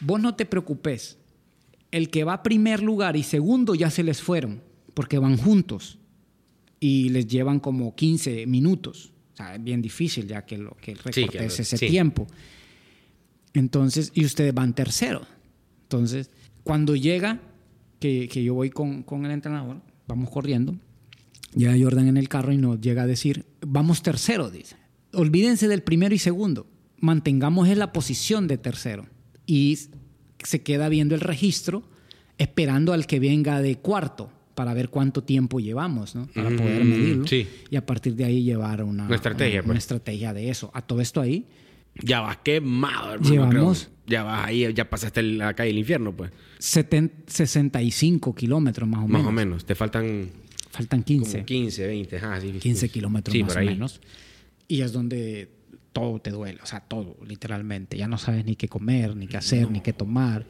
vos 0.00 0.20
no 0.20 0.34
te 0.34 0.46
preocupes. 0.46 1.18
El 1.90 2.10
que 2.10 2.24
va 2.24 2.34
a 2.34 2.42
primer 2.42 2.82
lugar 2.82 3.16
y 3.16 3.22
segundo 3.22 3.74
ya 3.74 3.90
se 3.90 4.02
les 4.02 4.20
fueron, 4.20 4.60
porque 4.94 5.18
van 5.18 5.36
juntos 5.38 5.98
y 6.80 7.08
les 7.10 7.26
llevan 7.26 7.60
como 7.60 7.94
15 7.94 8.46
minutos. 8.46 9.12
O 9.34 9.36
sea, 9.36 9.54
es 9.54 9.62
bien 9.62 9.80
difícil 9.80 10.26
ya 10.26 10.44
que, 10.44 10.58
lo, 10.58 10.76
que 10.80 10.94
Sí, 11.12 11.22
recortes 11.22 11.54
que- 11.56 11.62
ese 11.62 11.76
sí. 11.78 11.86
tiempo. 11.86 12.26
Entonces, 13.54 14.10
y 14.14 14.24
ustedes 14.24 14.52
van 14.54 14.74
tercero. 14.74 15.22
Entonces, 15.84 16.30
cuando 16.64 16.94
llega, 16.96 17.40
que, 18.00 18.28
que 18.30 18.42
yo 18.44 18.54
voy 18.54 18.70
con, 18.70 19.02
con 19.02 19.24
el 19.24 19.32
entrenador, 19.32 19.80
vamos 20.06 20.30
corriendo, 20.30 20.76
Llega 21.54 21.74
Jordan 21.82 22.08
en 22.08 22.18
el 22.18 22.28
carro 22.28 22.52
y 22.52 22.58
nos 22.58 22.78
llega 22.78 23.02
a 23.04 23.06
decir, 23.06 23.46
vamos 23.62 24.02
tercero, 24.02 24.50
dice. 24.50 24.76
Olvídense 25.14 25.66
del 25.66 25.82
primero 25.82 26.14
y 26.14 26.18
segundo, 26.18 26.66
mantengamos 27.00 27.68
en 27.68 27.78
la 27.78 27.92
posición 27.92 28.46
de 28.48 28.58
tercero. 28.58 29.06
Y 29.46 29.78
se 30.42 30.62
queda 30.62 30.88
viendo 30.88 31.14
el 31.14 31.20
registro, 31.20 31.82
esperando 32.38 32.92
al 32.92 33.06
que 33.06 33.18
venga 33.20 33.60
de 33.62 33.76
cuarto 33.78 34.30
para 34.54 34.74
ver 34.74 34.88
cuánto 34.88 35.22
tiempo 35.22 35.60
llevamos, 35.60 36.14
¿no? 36.14 36.26
Para 36.34 36.50
poder 36.50 36.84
Mm, 36.84 36.88
medirlo. 36.90 37.26
sí. 37.26 37.46
Y 37.70 37.76
a 37.76 37.86
partir 37.86 38.14
de 38.16 38.24
ahí 38.24 38.42
llevar 38.42 38.82
una, 38.82 39.06
Una 39.06 39.14
estrategia, 39.16 39.60
una, 39.60 39.62
pues. 39.62 39.70
una 39.70 39.78
estrategia 39.78 40.32
de 40.32 40.50
eso. 40.50 40.70
A 40.74 40.82
todo 40.82 41.00
esto 41.00 41.20
ahí, 41.20 41.46
Ya 42.00 42.20
vas 42.20 42.36
quemado, 42.38 43.14
hermano. 43.14 43.30
Llevamos- 43.32 43.84
creo. 43.84 43.98
Ya 44.06 44.22
vas 44.22 44.46
ahí, 44.46 44.72
ya 44.72 44.88
pasaste 44.88 45.20
la 45.22 45.52
calle 45.54 45.68
del 45.70 45.78
infierno, 45.78 46.14
pues. 46.14 46.30
70 46.60 47.24
65 47.26 48.34
kilómetros 48.36 48.88
más 48.88 49.00
o 49.00 49.08
Más 49.08 49.10
menos. 49.22 49.26
o 49.26 49.32
menos. 49.32 49.64
Te 49.64 49.74
faltan 49.74 50.30
Faltan 50.70 51.02
como 51.02 51.06
15. 51.22 51.44
15, 51.44 51.86
20, 51.88 52.16
ajá, 52.18 52.40
sí, 52.40 52.52
15 52.60 52.88
kilómetros 52.88 53.32
Sí, 53.32 53.42
más 53.42 53.56
o 53.56 53.60
menos. 53.60 54.00
Y 54.68 54.82
es 54.82 54.92
donde 54.92 55.48
todo 55.98 56.18
te 56.20 56.30
duele, 56.30 56.60
o 56.62 56.66
sea, 56.66 56.80
todo, 56.80 57.16
literalmente. 57.26 57.96
Ya 57.96 58.08
no 58.08 58.18
sabes 58.18 58.44
ni 58.44 58.56
qué 58.56 58.68
comer, 58.68 59.16
ni 59.16 59.26
qué 59.26 59.36
hacer, 59.36 59.70
ni 59.70 59.80
qué 59.80 59.92
tomar. 59.92 60.46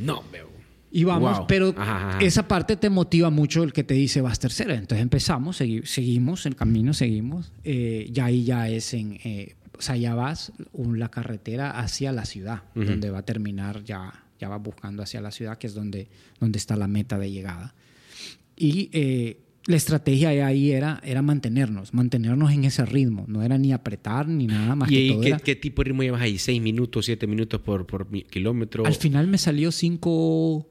No, 0.00 0.22
veo. 0.32 0.48
Y 0.90 1.04
vamos, 1.04 1.38
Wow. 1.38 1.46
pero 1.46 1.74
Ajá, 1.76 2.10
ajá. 2.10 2.18
esa 2.20 2.48
parte 2.48 2.76
te 2.76 2.88
motiva 2.88 3.28
mucho 3.30 3.62
el 3.62 3.72
que 3.74 3.84
te 3.84 3.92
dice 3.94 4.20
vas 4.22 4.38
tercero. 4.38 4.72
Entonces 4.72 5.02
empezamos, 5.02 5.60
segui- 5.60 5.84
seguimos 5.84 6.46
el 6.46 6.56
camino, 6.56 6.94
seguimos. 6.94 7.52
Eh, 7.64 8.08
ya 8.10 8.24
ahí 8.26 8.44
ya 8.44 8.68
es 8.70 8.94
en, 8.94 9.18
eh, 9.22 9.54
o 9.78 9.82
sea, 9.82 9.96
ya 9.96 10.14
vas 10.14 10.50
un- 10.72 10.98
la 10.98 11.10
carretera 11.10 11.78
hacia 11.78 12.10
la 12.12 12.24
ciudad, 12.24 12.62
Ujú. 12.74 12.86
donde 12.86 13.10
va 13.10 13.18
a 13.18 13.24
terminar, 13.24 13.84
ya, 13.84 14.24
ya 14.40 14.48
vas 14.48 14.62
buscando 14.62 15.02
hacia 15.02 15.20
la 15.20 15.30
ciudad, 15.30 15.58
que 15.58 15.66
es 15.66 15.74
donde, 15.74 16.08
donde 16.40 16.56
está 16.58 16.74
la 16.74 16.88
meta 16.88 17.18
de 17.18 17.30
llegada. 17.30 17.74
Y 18.56 18.88
eh, 18.92 19.40
la 19.68 19.76
estrategia 19.76 20.30
ahí 20.46 20.72
era, 20.72 20.98
era 21.04 21.20
mantenernos, 21.20 21.92
mantenernos 21.92 22.50
en 22.52 22.64
ese 22.64 22.86
ritmo. 22.86 23.26
No 23.28 23.42
era 23.42 23.58
ni 23.58 23.72
apretar 23.72 24.26
ni 24.26 24.46
nada 24.46 24.74
más 24.74 24.90
¿Y 24.90 24.94
que 24.94 25.12
todo. 25.12 25.20
qué, 25.20 25.28
era- 25.28 25.38
qué 25.40 25.56
tipo 25.56 25.82
de 25.82 25.88
ritmo 25.90 26.02
llevas 26.02 26.22
ahí? 26.22 26.36
¿6 26.36 26.60
minutos, 26.62 27.04
7 27.04 27.26
minutos 27.26 27.60
por, 27.60 27.86
por 27.86 28.08
kilómetro? 28.28 28.86
Al 28.86 28.94
final 28.94 29.26
me 29.26 29.36
salió 29.36 29.70
5, 29.70 30.68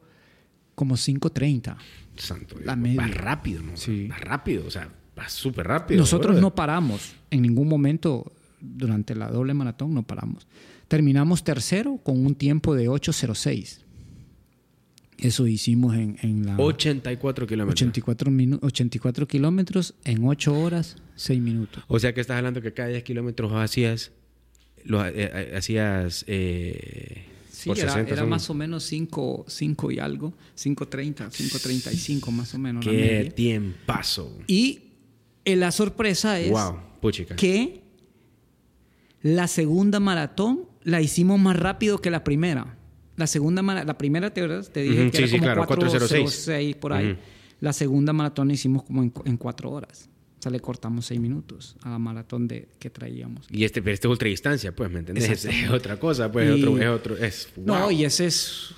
como 0.73 0.95
5.30. 0.95 1.77
Santo 2.15 2.55
Dios. 2.55 2.65
la 2.65 2.75
media. 2.75 3.05
Rápido, 3.07 3.61
¿no? 3.61 3.77
Sí. 3.77 4.09
Rápido, 4.19 4.65
o 4.65 4.71
sea, 4.71 4.89
vas 5.15 5.31
súper 5.31 5.67
rápido. 5.67 5.99
Nosotros 5.99 6.29
brother. 6.29 6.41
no 6.41 6.55
paramos. 6.55 7.13
En 7.29 7.43
ningún 7.43 7.67
momento 7.67 8.31
durante 8.59 9.13
la 9.13 9.29
doble 9.29 9.53
maratón 9.53 9.93
no 9.93 10.01
paramos. 10.01 10.47
Terminamos 10.87 11.43
tercero 11.43 11.97
con 12.03 12.25
un 12.25 12.33
tiempo 12.33 12.73
de 12.73 12.89
8.06. 12.89 13.81
Eso 15.19 15.47
hicimos 15.47 15.95
en, 15.95 16.17
en 16.21 16.45
la 16.45 16.57
84 16.57 17.47
kilómetros. 17.47 17.81
84, 17.81 18.31
minu- 18.31 18.59
84 18.61 19.27
kilómetros 19.27 19.95
en 20.05 20.23
8 20.25 20.53
horas, 20.59 20.95
6 21.15 21.41
minutos. 21.41 21.83
O 21.87 21.97
sea 21.99 22.13
que 22.13 22.21
estás 22.21 22.37
hablando 22.37 22.61
que 22.61 22.73
cada 22.73 22.89
10 22.89 23.03
kilómetros 23.03 23.51
hacías. 23.53 24.11
Lo, 24.83 25.03
eh, 25.05 25.11
eh, 25.15 25.53
hacías. 25.57 26.23
eh, 26.27 27.23
Sí, 27.51 27.69
por 27.69 27.79
era, 27.79 27.89
60 27.91 28.11
era 28.13 28.21
son- 28.21 28.29
más 28.29 28.47
o 28.51 28.53
menos 28.53 28.83
5, 28.83 29.45
5 29.47 29.91
y 29.91 29.97
algo, 29.97 30.33
5.30, 30.55 31.31
5.35 31.31 32.29
más 32.31 32.53
o 32.53 32.59
menos. 32.59 32.85
la 32.85 32.91
Qué 32.91 33.33
tiempazo. 33.35 34.37
Y 34.45 34.81
eh, 35.43 35.55
la 35.55 35.71
sorpresa 35.71 36.39
es 36.39 36.51
Wow, 36.51 36.77
puchica. 37.01 37.35
que 37.35 37.81
la 39.23 39.47
segunda 39.47 39.99
maratón 39.99 40.65
la 40.83 41.01
hicimos 41.01 41.39
más 41.39 41.57
rápido 41.57 41.99
que 41.99 42.11
la 42.11 42.23
primera. 42.23 42.77
La 43.17 43.27
segunda 43.27 43.61
la 43.61 43.97
primera 43.97 44.31
te, 44.31 44.47
te 44.47 44.81
dije 44.83 45.01
Ujú, 45.01 45.11
que 45.11 45.17
sí, 45.17 45.23
era 45.23 45.27
sí, 45.27 45.31
como 45.33 45.43
claro, 45.43 45.65
406 45.65 46.21
406 46.21 46.75
por 46.77 46.93
ahí. 46.93 47.11
Ujú. 47.11 47.19
La 47.59 47.73
segunda 47.73 48.13
maratón 48.13 48.47
la 48.47 48.53
hicimos 48.53 48.83
como 48.83 49.03
en, 49.03 49.11
en 49.25 49.37
cuatro 49.37 49.71
horas. 49.71 50.07
O 50.37 50.41
sea, 50.41 50.51
le 50.51 50.59
cortamos 50.59 51.07
seis 51.07 51.19
minutos 51.19 51.75
a 51.81 51.89
la 51.89 51.97
maratón 51.97 52.47
de, 52.47 52.67
que 52.77 52.91
traíamos. 52.91 53.47
Y 53.49 53.63
este, 53.63 53.81
pero 53.81 53.95
este 53.95 54.07
es 54.07 54.11
ultra 54.11 54.29
distancia, 54.29 54.71
pues, 54.75 54.91
¿me 54.91 54.99
entiendes? 54.99 55.45
Es, 55.45 55.69
otra 55.71 55.99
cosa, 55.99 56.31
pues, 56.31 56.55
Y- 56.57 56.63
otro, 56.63 56.77
es 56.79 56.87
otro, 56.87 57.17
es, 57.17 57.49
No, 57.57 57.79
wow. 57.81 57.91
y 57.91 58.05
ese 58.05 58.27
es 58.27 58.69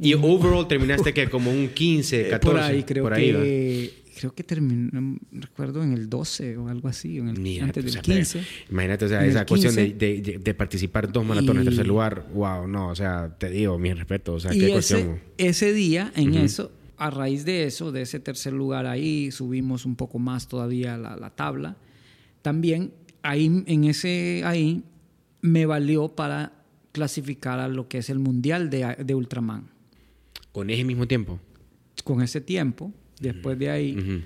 Y 0.00 0.14
overall 0.14 0.66
terminaste 0.66 1.12
que 1.12 1.28
como 1.28 1.50
un 1.50 1.68
15, 1.68 2.28
14. 2.30 2.38
por 2.50 2.60
ahí, 2.60 2.82
creo 2.84 3.04
por 3.04 3.12
ahí, 3.14 3.32
que 3.32 4.00
creo 4.20 4.34
que 4.34 4.44
terminó, 4.44 5.18
recuerdo 5.32 5.82
en 5.82 5.92
el 5.92 6.08
12 6.08 6.58
o 6.58 6.68
algo 6.68 6.88
así, 6.88 7.18
en 7.18 7.28
el, 7.28 7.40
Mira, 7.40 7.64
antes 7.64 7.82
o 7.82 7.84
del 7.84 7.92
sea, 7.92 8.02
pero 8.02 8.16
15. 8.18 8.42
Imagínate, 8.70 9.04
o 9.06 9.08
sea, 9.08 9.24
esa 9.24 9.46
cuestión 9.46 9.74
de, 9.74 9.94
15. 9.94 10.22
de, 10.22 10.38
de 10.38 10.54
participar 10.54 11.10
dos 11.10 11.24
maratones 11.24 11.60
en 11.62 11.64
tercer 11.64 11.86
lugar, 11.86 12.26
wow, 12.34 12.66
no, 12.66 12.88
o 12.88 12.94
sea, 12.94 13.34
te 13.38 13.48
digo, 13.50 13.78
mi 13.78 13.92
respeto, 13.94 14.34
o 14.34 14.40
sea, 14.40 14.54
y 14.54 14.58
qué 14.58 14.64
ese, 14.66 14.72
cuestión. 14.72 15.20
ese 15.38 15.72
día, 15.72 16.12
en 16.16 16.30
Ujú. 16.30 16.38
eso, 16.38 16.72
a 16.98 17.10
raíz 17.10 17.44
de 17.44 17.64
eso, 17.64 17.92
de 17.92 18.02
ese 18.02 18.20
tercer 18.20 18.52
lugar 18.52 18.86
ahí, 18.86 19.30
subimos 19.30 19.86
un 19.86 19.96
poco 19.96 20.18
más 20.18 20.48
todavía 20.48 20.98
la, 20.98 21.16
la 21.16 21.30
tabla. 21.30 21.76
También 22.42 22.92
ahí, 23.22 23.64
en 23.66 23.84
ese 23.84 24.42
ahí, 24.44 24.82
me 25.40 25.64
valió 25.64 26.08
para 26.08 26.52
clasificar 26.92 27.58
a 27.58 27.68
lo 27.68 27.88
que 27.88 27.98
es 27.98 28.10
el 28.10 28.18
Mundial 28.18 28.68
de, 28.68 28.96
de 29.02 29.14
Ultraman. 29.14 29.79
Con 30.52 30.70
ese 30.70 30.84
mismo 30.84 31.06
tiempo. 31.06 31.38
Con 32.04 32.22
ese 32.22 32.40
tiempo, 32.40 32.92
después 33.20 33.58
de 33.58 33.70
ahí, 33.70 34.22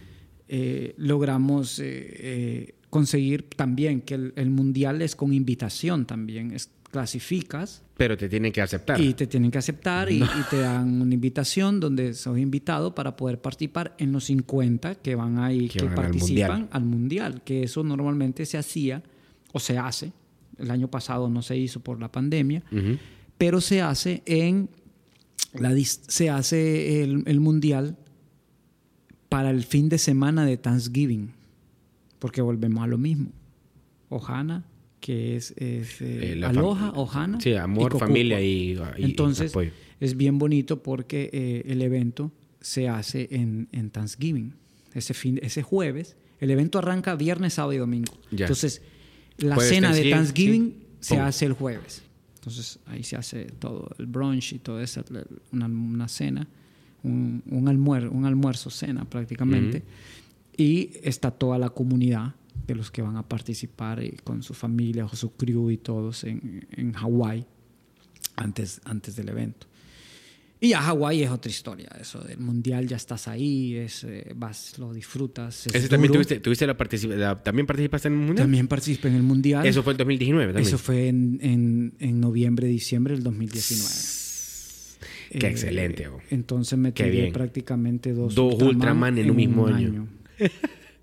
eh, 0.48 0.94
logramos 0.96 1.78
eh, 1.78 1.84
eh, 1.86 2.74
conseguir 2.90 3.48
también 3.56 4.00
que 4.00 4.14
el, 4.14 4.32
el 4.36 4.50
Mundial 4.50 5.02
es 5.02 5.16
con 5.16 5.32
invitación 5.32 6.06
también. 6.06 6.52
Es, 6.52 6.70
clasificas 6.94 7.82
Pero 7.96 8.16
te 8.16 8.28
tienen 8.28 8.52
que 8.52 8.62
aceptar. 8.62 9.00
y 9.00 9.14
te 9.14 9.26
tienen 9.26 9.50
que 9.50 9.58
aceptar 9.58 10.12
y, 10.12 10.22
y 10.22 10.42
te 10.48 10.58
dan 10.58 11.02
una 11.02 11.12
invitación 11.12 11.80
donde 11.80 12.14
sos 12.14 12.38
invitado 12.38 12.94
para 12.94 13.16
poder 13.16 13.40
participar 13.40 13.96
en 13.98 14.12
los 14.12 14.26
50 14.26 14.94
que 14.96 15.16
van 15.16 15.38
ahí, 15.40 15.68
Que 15.68 15.80
que, 15.80 15.84
van 15.86 15.88
al 15.88 15.94
participan 15.96 16.60
mundial. 16.60 16.68
al 16.70 16.84
mundial, 16.84 17.42
que 17.42 17.64
eso 17.64 17.82
normalmente 17.82 18.46
se 18.46 18.58
hacía 18.58 19.02
o 19.52 19.58
se 19.58 19.76
hace. 19.76 20.12
El 20.56 20.70
año 20.70 20.88
pasado 20.88 21.28
no 21.28 21.42
se 21.42 21.56
hizo 21.56 21.80
por 21.80 21.98
la 22.00 22.12
pandemia, 22.12 22.62
pero 23.36 23.60
se 23.60 23.82
hace 23.82 24.22
en 24.24 24.68
la 25.58 25.74
se 25.84 26.30
hace 26.30 27.02
el, 27.02 27.22
el 27.26 27.40
mundial 27.40 27.96
para 29.28 29.50
el 29.50 29.64
fin 29.64 29.88
de 29.88 29.98
semana 29.98 30.44
de 30.46 30.56
Thanksgiving, 30.56 31.32
porque 32.18 32.40
volvemos 32.42 32.84
a 32.84 32.86
lo 32.86 32.98
mismo. 32.98 33.30
Ohana, 34.08 34.64
que 35.00 35.36
es, 35.36 35.50
es, 35.56 36.00
eh, 36.00 36.34
Eh, 36.38 36.44
aloha, 36.44 36.92
Ohana. 36.94 37.40
Sí, 37.40 37.54
amor, 37.54 37.98
familia 37.98 38.40
y, 38.40 38.78
y 38.96 39.04
Entonces, 39.04 39.50
apoyo. 39.50 39.70
es 40.00 40.16
bien 40.16 40.38
bonito 40.38 40.82
porque 40.82 41.30
eh, 41.32 41.62
el 41.66 41.82
evento 41.82 42.30
se 42.60 42.88
hace 42.88 43.28
en, 43.32 43.68
en 43.72 43.90
Thanksgiving. 43.90 44.54
Ese, 44.94 45.12
fin, 45.14 45.40
ese 45.42 45.62
jueves, 45.62 46.16
el 46.38 46.50
evento 46.52 46.78
arranca 46.78 47.16
viernes, 47.16 47.54
sábado 47.54 47.72
y 47.72 47.78
domingo. 47.78 48.12
Ya. 48.30 48.44
Entonces, 48.46 48.80
la 49.38 49.56
Jueves, 49.56 49.72
cena 49.74 49.92
de 49.92 50.08
Thanksgiving, 50.10 50.70
Thanksgiving 50.70 50.74
sí. 51.00 51.08
se 51.08 51.14
Pum. 51.16 51.24
hace 51.24 51.46
el 51.46 51.52
jueves. 51.54 52.02
Entonces, 52.46 52.78
ahí 52.86 53.02
se 53.02 53.16
hace 53.16 53.44
todo, 53.58 53.88
el 53.98 54.04
brunch 54.06 54.52
y 54.52 54.58
todo 54.58 54.80
eso, 54.80 55.02
una, 55.52 55.66
una 55.66 56.08
cena, 56.08 56.46
un, 57.02 57.42
un, 57.50 57.64
almuer- 57.66 58.10
un 58.10 58.26
almuerzo, 58.26 58.68
cena 58.70 59.04
prácticamente. 59.06 59.82
Y 60.56 60.90
está 61.02 61.30
toda 61.30 61.58
la 61.58 61.70
comunidad 61.70 62.34
de 62.66 62.74
los 62.74 62.90
que 62.90 63.00
van 63.02 63.16
a 63.16 63.22
participar 63.22 64.00
eh, 64.00 64.16
con 64.24 64.42
su 64.42 64.52
familia 64.54 65.04
o 65.06 65.16
su 65.16 65.32
crew 65.32 65.70
y 65.70 65.78
todos 65.78 66.24
en, 66.24 66.66
en 66.72 66.92
Hawái 66.92 67.46
antes, 68.36 68.80
antes 68.84 69.16
del 69.16 69.28
evento. 69.30 69.66
Y 70.64 70.70
ya 70.70 70.80
Hawái 70.80 71.22
es 71.24 71.30
otra 71.30 71.50
historia, 71.50 71.90
eso 72.00 72.20
del 72.20 72.38
mundial 72.38 72.86
ya 72.88 72.96
estás 72.96 73.28
ahí, 73.28 73.76
es, 73.76 74.02
eh, 74.04 74.32
vas, 74.34 74.78
lo 74.78 74.94
disfrutas. 74.94 75.66
es 75.66 75.74
Ese 75.74 75.88
también 75.90 76.10
tuviste, 76.10 76.40
tuviste 76.40 76.66
la 76.66 76.74
participación. 76.74 77.42
¿También 77.44 77.66
participaste 77.66 78.08
en 78.08 78.14
el 78.14 78.20
mundial? 78.20 78.44
También 78.46 78.66
participé 78.66 79.08
en 79.08 79.16
el 79.16 79.22
mundial. 79.22 79.66
Eso 79.66 79.82
fue 79.82 79.92
el 79.92 79.98
2019 79.98 80.52
también. 80.54 80.66
Eso 80.66 80.78
fue 80.78 81.08
en, 81.08 81.38
en, 81.42 81.92
en 81.98 82.18
noviembre, 82.18 82.66
diciembre 82.66 83.12
del 83.12 83.22
2019. 83.24 83.90
Qué 85.38 85.46
Eh, 85.46 85.50
excelente. 85.50 86.08
oh. 86.08 86.18
Entonces 86.30 86.78
me 86.78 86.92
bien. 86.92 87.30
prácticamente 87.34 88.14
dos, 88.14 88.34
Dos 88.34 88.54
Ultraman 88.54 89.18
en 89.18 89.30
un 89.30 89.36
mismo 89.36 89.66
año. 89.66 90.08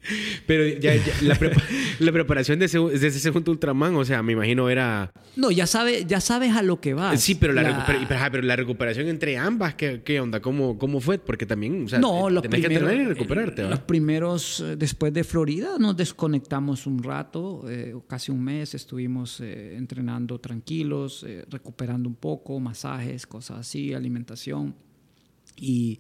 Pero 0.47 0.67
ya, 0.79 0.95
ya, 0.95 1.13
la, 1.21 1.35
prepa- 1.37 1.61
la 1.99 2.11
preparación 2.11 2.59
de 2.59 2.65
ese, 2.65 2.79
de 2.79 3.07
ese 3.07 3.19
segundo 3.19 3.51
Ultraman, 3.51 3.95
o 3.95 4.03
sea, 4.05 4.23
me 4.23 4.33
imagino 4.33 4.69
era... 4.69 5.11
No, 5.35 5.51
ya, 5.51 5.67
sabe, 5.67 6.05
ya 6.05 6.19
sabes 6.19 6.55
a 6.55 6.63
lo 6.63 6.81
que 6.81 6.93
vas. 6.93 7.21
Sí, 7.21 7.35
pero 7.35 7.53
la, 7.53 7.61
La- 7.63 7.85
pero, 7.85 7.99
pero 8.31 8.43
la 8.43 8.55
recuperación 8.55 9.07
entre 9.07 9.37
ambas, 9.37 9.75
¿qué, 9.75 10.01
qué 10.03 10.19
onda? 10.19 10.39
¿Cómo, 10.41 10.77
¿Cómo 10.77 10.99
fue? 10.99 11.19
Porque 11.19 11.45
también, 11.45 11.85
o 11.85 11.87
sea, 11.89 11.99
no, 11.99 12.25
te- 12.27 12.31
los 12.33 12.41
tenés 12.43 12.61
que 12.61 12.65
primeros, 12.67 12.89
entrenar 12.89 13.05
y 13.05 13.13
recuperarte, 13.13 13.61
eh. 13.61 13.69
Los 13.69 13.79
primeros, 13.79 14.59
eh, 14.61 14.75
después 14.75 15.13
de 15.13 15.23
Florida, 15.23 15.77
nos 15.79 15.95
desconectamos 15.95 16.87
un 16.87 17.01
rato, 17.03 17.63
eh, 17.69 17.95
casi 18.07 18.31
un 18.31 18.43
mes, 18.43 18.73
estuvimos 18.73 19.39
eh, 19.41 19.75
entrenando 19.77 20.39
tranquilos, 20.39 21.23
eh, 21.27 21.45
recuperando 21.49 22.09
un 22.09 22.15
poco, 22.15 22.59
masajes, 22.59 23.27
cosas 23.27 23.59
así, 23.59 23.93
alimentación 23.93 24.75
y 25.57 25.99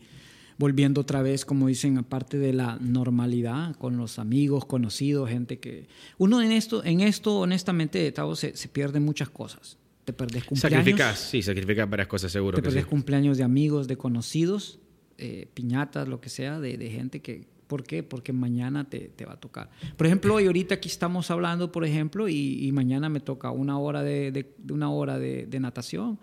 volviendo 0.61 1.01
otra 1.01 1.23
vez, 1.23 1.43
como 1.43 1.67
dicen, 1.67 1.97
aparte 1.97 2.37
de 2.37 2.53
la 2.53 2.77
normalidad 2.79 3.75
con 3.77 3.97
los 3.97 4.19
amigos, 4.19 4.63
conocidos, 4.65 5.27
gente 5.27 5.57
que... 5.57 5.87
Uno 6.19 6.39
en 6.39 6.51
esto, 6.51 6.85
en 6.85 7.01
esto 7.01 7.39
honestamente, 7.39 8.11
Tavo, 8.11 8.35
se, 8.35 8.55
se 8.55 8.67
pierde 8.67 8.99
muchas 8.99 9.29
cosas. 9.29 9.79
Te 10.05 10.13
perdés 10.13 10.43
cumpleaños. 10.43 10.85
Sacrificas, 10.85 11.19
sí, 11.19 11.41
sacrificas 11.41 11.89
varias 11.89 12.07
cosas, 12.07 12.31
seguro 12.31 12.57
Te 12.57 12.61
que 12.61 12.69
sí. 12.69 12.75
perdés 12.75 12.87
cumpleaños 12.87 13.39
de 13.39 13.43
amigos, 13.43 13.87
de 13.87 13.97
conocidos, 13.97 14.77
eh, 15.17 15.47
piñatas, 15.51 16.07
lo 16.07 16.21
que 16.21 16.29
sea, 16.29 16.59
de, 16.59 16.77
de 16.77 16.89
gente 16.91 17.21
que 17.21 17.49
¿Por 17.65 17.83
qué? 17.85 18.03
Porque 18.03 18.33
mañana 18.33 18.89
te, 18.89 18.99
te, 19.15 19.25
va 19.25 19.31
a 19.31 19.39
tocar. 19.39 19.69
Por 19.95 20.05
ejemplo, 20.05 20.35
hoy 20.35 20.45
ahorita 20.45 20.75
aquí 20.75 20.89
estamos 20.89 21.31
hablando, 21.31 21.71
por 21.71 21.85
ejemplo, 21.85 22.27
y, 22.27 22.67
y 22.67 22.71
mañana 22.73 23.07
me 23.07 23.21
toca 23.21 23.49
una 23.51 23.79
hora 23.79 24.03
de, 24.03 24.33
de, 24.33 24.53
de 24.57 24.73
una 24.73 24.91
hora 24.91 25.17
de, 25.17 25.45
de, 25.45 25.59
natación, 25.61 26.19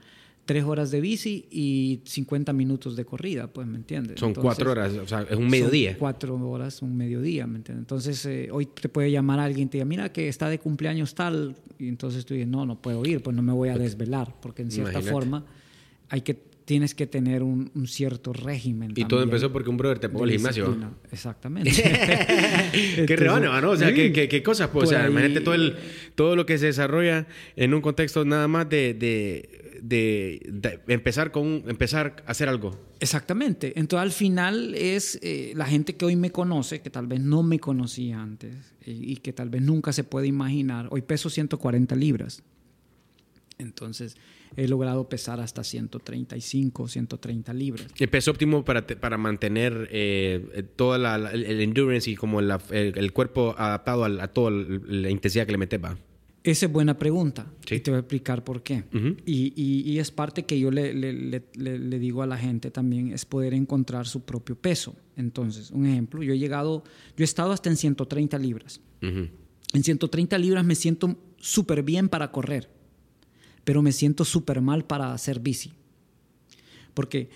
tres 0.49 0.65
horas 0.65 0.91
de 0.91 1.03
bici 1.03 1.45
y 1.51 2.01
50 2.07 2.55
minutos 2.55 2.97
de 2.97 3.05
corrida, 3.05 3.49
pues, 3.49 3.67
¿me 3.67 3.77
entiendes? 3.77 4.19
Son 4.19 4.31
Entonces, 4.31 4.47
cuatro 4.47 4.71
horas, 4.71 4.95
o 4.95 5.07
sea, 5.07 5.27
es 5.29 5.37
un 5.37 5.47
mediodía. 5.47 5.95
cuatro 5.99 6.37
horas, 6.37 6.81
un 6.81 6.97
mediodía, 6.97 7.47
¿me 7.47 7.59
entiendes? 7.59 7.83
Entonces, 7.83 8.25
eh, 8.25 8.49
hoy 8.51 8.65
te 8.65 8.89
puede 8.89 9.11
llamar 9.11 9.41
alguien 9.41 9.67
y 9.67 9.71
te 9.71 9.77
diga, 9.77 9.85
mira 9.85 10.11
que 10.11 10.27
está 10.27 10.49
de 10.49 10.59
cumpleaños 10.59 11.15
tal, 11.15 11.55
y 11.79 11.89
entonces 11.89 12.25
tú 12.25 12.33
dices, 12.33 12.49
no, 12.49 12.65
no 12.65 12.81
puedo 12.81 13.05
ir, 13.05 13.23
pues 13.23 13.37
no 13.37 13.43
me 13.43 13.53
voy 13.53 13.69
a 13.69 13.77
desvelar, 13.77 14.37
porque 14.41 14.63
en 14.63 14.71
cierta 14.71 14.93
Imagínate. 14.93 15.13
forma 15.13 15.45
hay 16.09 16.23
que 16.23 16.49
tienes 16.65 16.95
que 16.95 17.07
tener 17.07 17.43
un, 17.43 17.71
un 17.75 17.87
cierto 17.87 18.33
régimen. 18.35 18.93
Y 18.95 19.07
todo 19.07 19.23
empezó 19.23 19.51
porque 19.51 19.71
un 19.71 19.79
brother 19.79 19.99
te 19.99 20.09
pagó 20.11 20.25
el 20.25 20.33
gimnasio. 20.33 20.77
Exactamente. 21.11 21.71
qué 23.07 23.17
rebano, 23.17 23.59
¿no? 23.61 23.71
O 23.71 23.77
sea, 23.77 23.89
sí. 23.89 23.95
qué, 23.95 24.13
qué, 24.13 24.29
qué, 24.29 24.43
cosas, 24.43 24.69
pues. 24.69 24.85
o 24.85 24.91
sea, 24.91 25.05
ahí... 25.05 25.11
imagínate 25.11 25.41
todo, 25.41 25.55
el, 25.55 25.77
todo 26.15 26.37
lo 26.37 26.45
que 26.45 26.59
se 26.59 26.67
desarrolla 26.67 27.27
en 27.57 27.73
un 27.73 27.81
contexto 27.81 28.23
nada 28.27 28.49
más 28.49 28.69
de, 28.69 28.93
de, 28.93 29.68
de, 29.83 30.41
de 30.47 30.81
empezar 30.89 31.31
con 31.31 31.65
empezar 31.67 32.23
a 32.27 32.31
hacer 32.31 32.49
algo. 32.49 32.79
Exactamente. 33.01 33.79
Entonces, 33.79 34.03
al 34.03 34.13
final 34.13 34.75
es 34.75 35.19
eh, 35.23 35.53
la 35.55 35.67
gente 35.67 35.97
que 35.97 36.05
hoy 36.05 36.17
me 36.17 36.31
conoce, 36.31 36.81
que 36.81 36.91
tal 36.91 37.07
vez 37.07 37.21
no 37.21 37.43
me 37.43 37.59
conocía 37.59 38.21
antes 38.21 38.55
y, 38.85 39.13
y 39.13 39.17
que 39.17 39.33
tal 39.33 39.51
vez 39.51 39.63
nunca 39.63 39.93
se 39.93 40.05
puede 40.05 40.27
imaginar. 40.27 40.89
Hoy 40.91 41.03
peso 41.03 41.31
140 41.31 41.95
libras. 41.97 42.43
Entonces, 43.59 44.17
he 44.57 44.69
logrado 44.69 45.09
pesar 45.09 45.41
hasta 45.41 45.65
135, 45.65 46.89
130 46.89 47.53
libras. 47.53 47.87
¿El 47.99 48.09
peso 48.09 48.31
óptimo 48.31 48.65
para, 48.65 48.87
te, 48.87 48.97
para 48.97 49.19
mantener 49.19 49.89
eh, 49.91 50.65
toda 50.77 50.99
la, 50.99 51.19
la, 51.19 51.31
el 51.33 51.61
endurance 51.61 52.11
y 52.11 52.17
como 52.17 52.41
la, 52.41 52.61
el, 52.71 52.97
el, 52.97 53.13
cuerpo 53.13 53.55
adaptado 53.59 54.05
a, 54.05 54.23
a, 54.23 54.29
toda 54.29 54.51
la 54.51 55.11
intensidad 55.11 55.47
que 55.47 55.53
le 55.53 55.59
metes 55.59 55.83
va? 55.83 55.99
Esa 56.45 56.67
es 56.67 56.73
buena 56.73 56.99
pregunta 56.99 57.53
sí. 57.67 57.77
y 57.77 57.81
te 57.81 57.91
voy 57.91 57.97
a 57.97 58.01
explicar 58.01 58.45
por 58.45 58.63
qué. 58.63 58.85
Uh 58.93 58.97
-huh. 58.97 59.17
y, 59.27 59.53
y, 59.57 59.91
y, 59.93 59.99
es 59.99 60.11
parte 60.11 60.45
que 60.45 60.59
yo 60.59 60.71
le, 60.71 60.95
le, 60.95 61.13
le, 61.13 61.43
le, 61.79 61.99
digo 61.99 62.23
a 62.23 62.27
la 62.27 62.39
gente 62.39 62.71
también, 62.71 63.13
es 63.13 63.25
poder 63.25 63.55
encontrar 63.55 64.07
su 64.07 64.21
propio 64.23 64.57
peso. 64.57 64.95
Entonces, 65.17 65.71
un 65.73 65.87
ejemplo, 65.87 66.23
yo 66.23 66.33
he 66.33 66.39
llegado, 66.39 66.85
yo 67.17 67.23
he 67.23 67.25
estado 67.25 67.53
hasta 67.53 67.69
en 67.69 67.77
130 67.77 68.39
libras. 68.39 68.81
Uh 69.03 69.07
-huh. 69.07 69.31
En 69.75 69.83
130 69.83 70.39
libras 70.39 70.65
me 70.65 70.75
siento 70.75 71.17
súper 71.39 71.83
bien 71.83 72.09
para 72.09 72.31
correr 72.31 72.79
pero 73.69 73.83
me 73.83 73.93
siento 73.93 74.25
súper 74.25 74.63
mal 74.63 74.87
para 74.87 75.13
hacer 75.13 75.41
bici. 75.41 75.75
Porque 76.95 77.29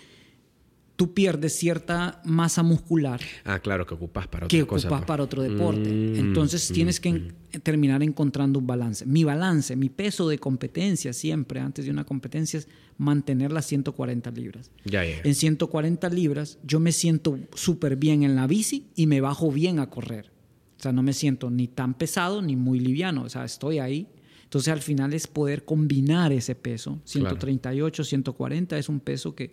tú 0.95 1.13
pierdes 1.13 1.55
cierta 1.57 2.21
masa 2.23 2.63
muscular. 2.63 3.19
Ah, 3.45 3.59
claro, 3.59 3.85
que 3.85 3.93
ocupas 3.93 4.27
para 4.27 4.45
otra 4.45 4.57
Que 4.57 4.65
cosa, 4.65 4.87
ocupas 4.87 5.05
para 5.05 5.23
otro 5.23 5.41
deporte. 5.41 5.89
Mm, 5.89 6.15
Entonces 6.15 6.69
mm, 6.69 6.73
tienes 6.73 6.99
que 6.99 7.13
mm. 7.13 7.59
terminar 7.63 8.03
encontrando 8.03 8.59
un 8.59 8.67
balance. 8.67 9.05
Mi 9.05 9.23
balance, 9.23 9.75
mi 9.75 9.89
peso 9.89 10.27
de 10.29 10.37
competencia 10.39 11.13
siempre, 11.13 11.59
antes 11.59 11.85
de 11.85 11.91
una 11.91 12.03
competencia, 12.03 12.59
es 12.59 12.67
mantener 12.97 13.51
las 13.51 13.65
140 13.65 14.31
libras. 14.31 14.71
Ya, 14.85 15.03
ya. 15.03 15.17
En 15.23 15.35
140 15.35 16.09
libras 16.09 16.59
yo 16.63 16.79
me 16.79 16.91
siento 16.91 17.39
súper 17.55 17.95
bien 17.95 18.23
en 18.23 18.35
la 18.35 18.47
bici 18.47 18.87
y 18.95 19.07
me 19.07 19.21
bajo 19.21 19.51
bien 19.51 19.79
a 19.79 19.89
correr. 19.89 20.31
O 20.77 20.81
sea, 20.83 20.91
no 20.91 21.01
me 21.01 21.13
siento 21.13 21.49
ni 21.49 21.67
tan 21.67 21.93
pesado 21.93 22.41
ni 22.41 22.55
muy 22.55 22.79
liviano. 22.79 23.23
O 23.23 23.29
sea, 23.29 23.45
estoy 23.45 23.79
ahí 23.79 24.07
entonces 24.53 24.71
al 24.71 24.81
final 24.83 25.15
es 25.15 25.25
poder 25.25 25.65
combinar 25.65 26.31
ese 26.31 26.53
peso. 26.53 27.01
138, 27.05 27.91
claro. 27.91 28.07
140 28.07 28.77
es 28.77 28.87
un 28.87 28.99
peso 28.99 29.33
que, 29.33 29.51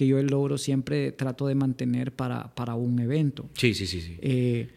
que 0.00 0.06
yo 0.06 0.22
logro 0.22 0.56
siempre 0.56 1.12
trato 1.12 1.46
de 1.46 1.54
mantener 1.54 2.16
para, 2.16 2.54
para 2.54 2.74
un 2.74 3.00
evento. 3.00 3.50
Sí, 3.52 3.74
sí, 3.74 3.86
sí. 3.86 4.00
sí. 4.00 4.16
Eh, 4.22 4.70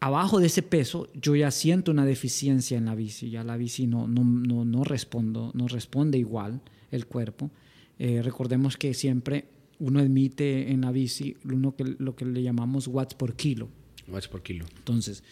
abajo 0.00 0.40
de 0.40 0.46
ese 0.46 0.62
peso 0.62 1.10
yo 1.12 1.36
ya 1.36 1.50
siento 1.50 1.90
una 1.90 2.06
deficiencia 2.06 2.78
en 2.78 2.86
la 2.86 2.94
bici. 2.94 3.28
Ya 3.28 3.44
la 3.44 3.58
bici 3.58 3.86
no, 3.86 4.08
no, 4.08 4.24
no, 4.24 4.64
no, 4.64 4.82
respondo, 4.82 5.50
no 5.52 5.68
responde 5.68 6.16
igual 6.16 6.62
el 6.90 7.04
cuerpo. 7.04 7.50
Eh, 7.98 8.22
recordemos 8.22 8.78
que 8.78 8.94
siempre 8.94 9.44
uno 9.78 10.00
emite 10.00 10.70
en 10.70 10.80
la 10.80 10.90
bici 10.90 11.36
uno 11.44 11.76
que, 11.76 11.94
lo 11.98 12.16
que 12.16 12.24
le 12.24 12.42
llamamos 12.42 12.88
watts 12.88 13.12
por 13.12 13.36
kilo. 13.36 13.68
Watts 14.08 14.28
por 14.28 14.42
kilo. 14.42 14.64
Entonces, 14.78 15.22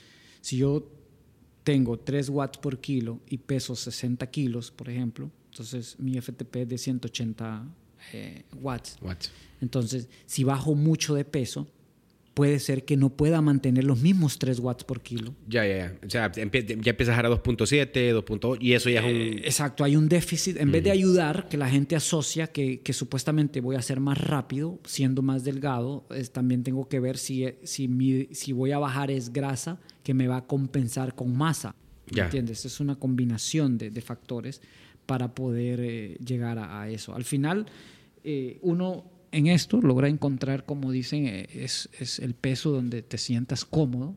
si 0.42 0.58
yo 0.58 0.86
tengo 1.64 1.98
3 1.98 2.28
watts 2.28 2.58
por 2.58 2.78
kilo 2.78 3.20
y 3.26 3.38
peso 3.38 3.74
60 3.74 4.26
kilos, 4.26 4.70
por 4.70 4.90
ejemplo, 4.90 5.30
entonces 5.48 5.98
mi 5.98 6.20
FTP 6.20 6.56
es 6.56 6.68
de 6.68 6.76
180 6.76 7.74
eh, 8.12 8.44
watts. 8.60 8.96
watts. 9.00 9.30
Entonces, 9.60 10.08
si 10.26 10.44
bajo 10.44 10.74
mucho 10.74 11.14
de 11.14 11.24
peso, 11.24 11.66
puede 12.34 12.58
ser 12.58 12.84
que 12.84 12.96
no 12.96 13.10
pueda 13.10 13.42
mantener 13.42 13.84
los 13.84 14.00
mismos 14.00 14.38
3 14.38 14.60
watts 14.60 14.84
por 14.84 15.02
kilo. 15.02 15.34
Ya, 15.46 15.66
ya, 15.66 15.76
ya. 15.76 15.98
O 16.06 16.10
sea, 16.10 16.32
ya 16.32 16.42
empiezas 16.42 17.18
a 17.18 17.22
2.7, 17.22 18.14
2.8 18.14 18.58
y 18.60 18.72
eso 18.72 18.88
ya 18.88 19.00
es 19.00 19.04
un... 19.04 19.10
Eh, 19.10 19.42
exacto, 19.44 19.84
hay 19.84 19.96
un 19.96 20.08
déficit. 20.08 20.56
En 20.56 20.68
mm. 20.68 20.72
vez 20.72 20.84
de 20.84 20.90
ayudar, 20.90 21.48
que 21.48 21.56
la 21.56 21.68
gente 21.68 21.96
asocia 21.96 22.46
que, 22.46 22.80
que, 22.80 22.92
supuestamente 22.92 23.60
voy 23.60 23.76
a 23.76 23.82
ser 23.82 24.00
más 24.00 24.18
rápido, 24.18 24.78
siendo 24.84 25.22
más 25.22 25.44
delgado, 25.44 26.06
es, 26.14 26.30
también 26.30 26.62
tengo 26.62 26.88
que 26.88 27.00
ver 27.00 27.18
si, 27.18 27.46
si, 27.62 27.88
mi, 27.88 28.28
si 28.32 28.52
voy 28.52 28.72
a 28.72 28.78
bajar 28.78 29.10
es 29.10 29.32
grasa 29.32 29.78
que 30.02 30.14
me 30.14 30.26
va 30.26 30.38
a 30.38 30.46
compensar 30.46 31.14
con 31.14 31.36
masa. 31.36 31.74
Ya. 32.06 32.24
¿Entiendes? 32.24 32.64
Es 32.64 32.80
una 32.80 32.96
combinación 32.96 33.76
de, 33.78 33.90
de 33.90 34.00
factores 34.00 34.62
para 35.10 35.34
poder 35.34 35.80
eh, 35.82 36.16
llegar 36.24 36.56
a, 36.60 36.82
a, 36.82 36.88
eso. 36.88 37.16
Al 37.16 37.24
final, 37.24 37.66
eh, 38.22 38.60
uno 38.62 39.02
en 39.32 39.48
esto 39.48 39.80
logra 39.80 40.06
encontrar, 40.06 40.64
como 40.64 40.92
dicen, 40.92 41.26
eh, 41.26 41.48
es, 41.52 41.88
es, 41.98 42.20
el 42.20 42.34
peso 42.34 42.70
donde 42.70 43.02
te 43.02 43.18
sientas 43.18 43.64
cómodo 43.64 44.14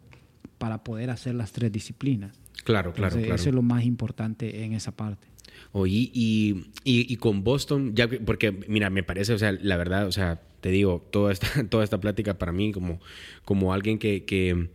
para 0.60 0.84
poder 0.84 1.10
hacer 1.10 1.34
las 1.34 1.52
tres 1.52 1.72
disciplinas. 1.72 2.38
Claro, 2.64 2.94
claro, 2.94 3.16
Entonces, 3.16 3.24
claro. 3.24 3.42
Eso 3.42 3.50
es 3.50 3.56
lo 3.56 3.64
más 3.64 3.86
importante 3.86 4.66
en 4.66 4.74
esa 4.74 4.92
parte. 4.92 5.26
Oye, 5.72 6.12
y, 6.14 6.68
y, 6.84 7.12
y, 7.12 7.16
con 7.18 7.44
Boston, 7.44 7.96
ya 7.96 8.08
porque, 8.08 8.52
mira, 8.52 8.92
me 8.92 9.02
parece, 9.02 9.34
o 9.34 9.40
sea, 9.40 9.52
la 9.52 9.78
verdad, 9.78 10.06
o 10.06 10.12
sea, 10.12 10.44
te 10.62 10.70
digo, 10.70 11.04
toda 11.10 11.34
esta, 11.34 11.48
toda 11.70 11.84
esta 11.84 12.00
plática 12.00 12.38
para 12.38 12.52
mí, 12.52 12.72
como, 12.72 13.00
como 13.46 13.74
alguien 13.74 13.98
que, 13.98 14.26
que 14.26 14.70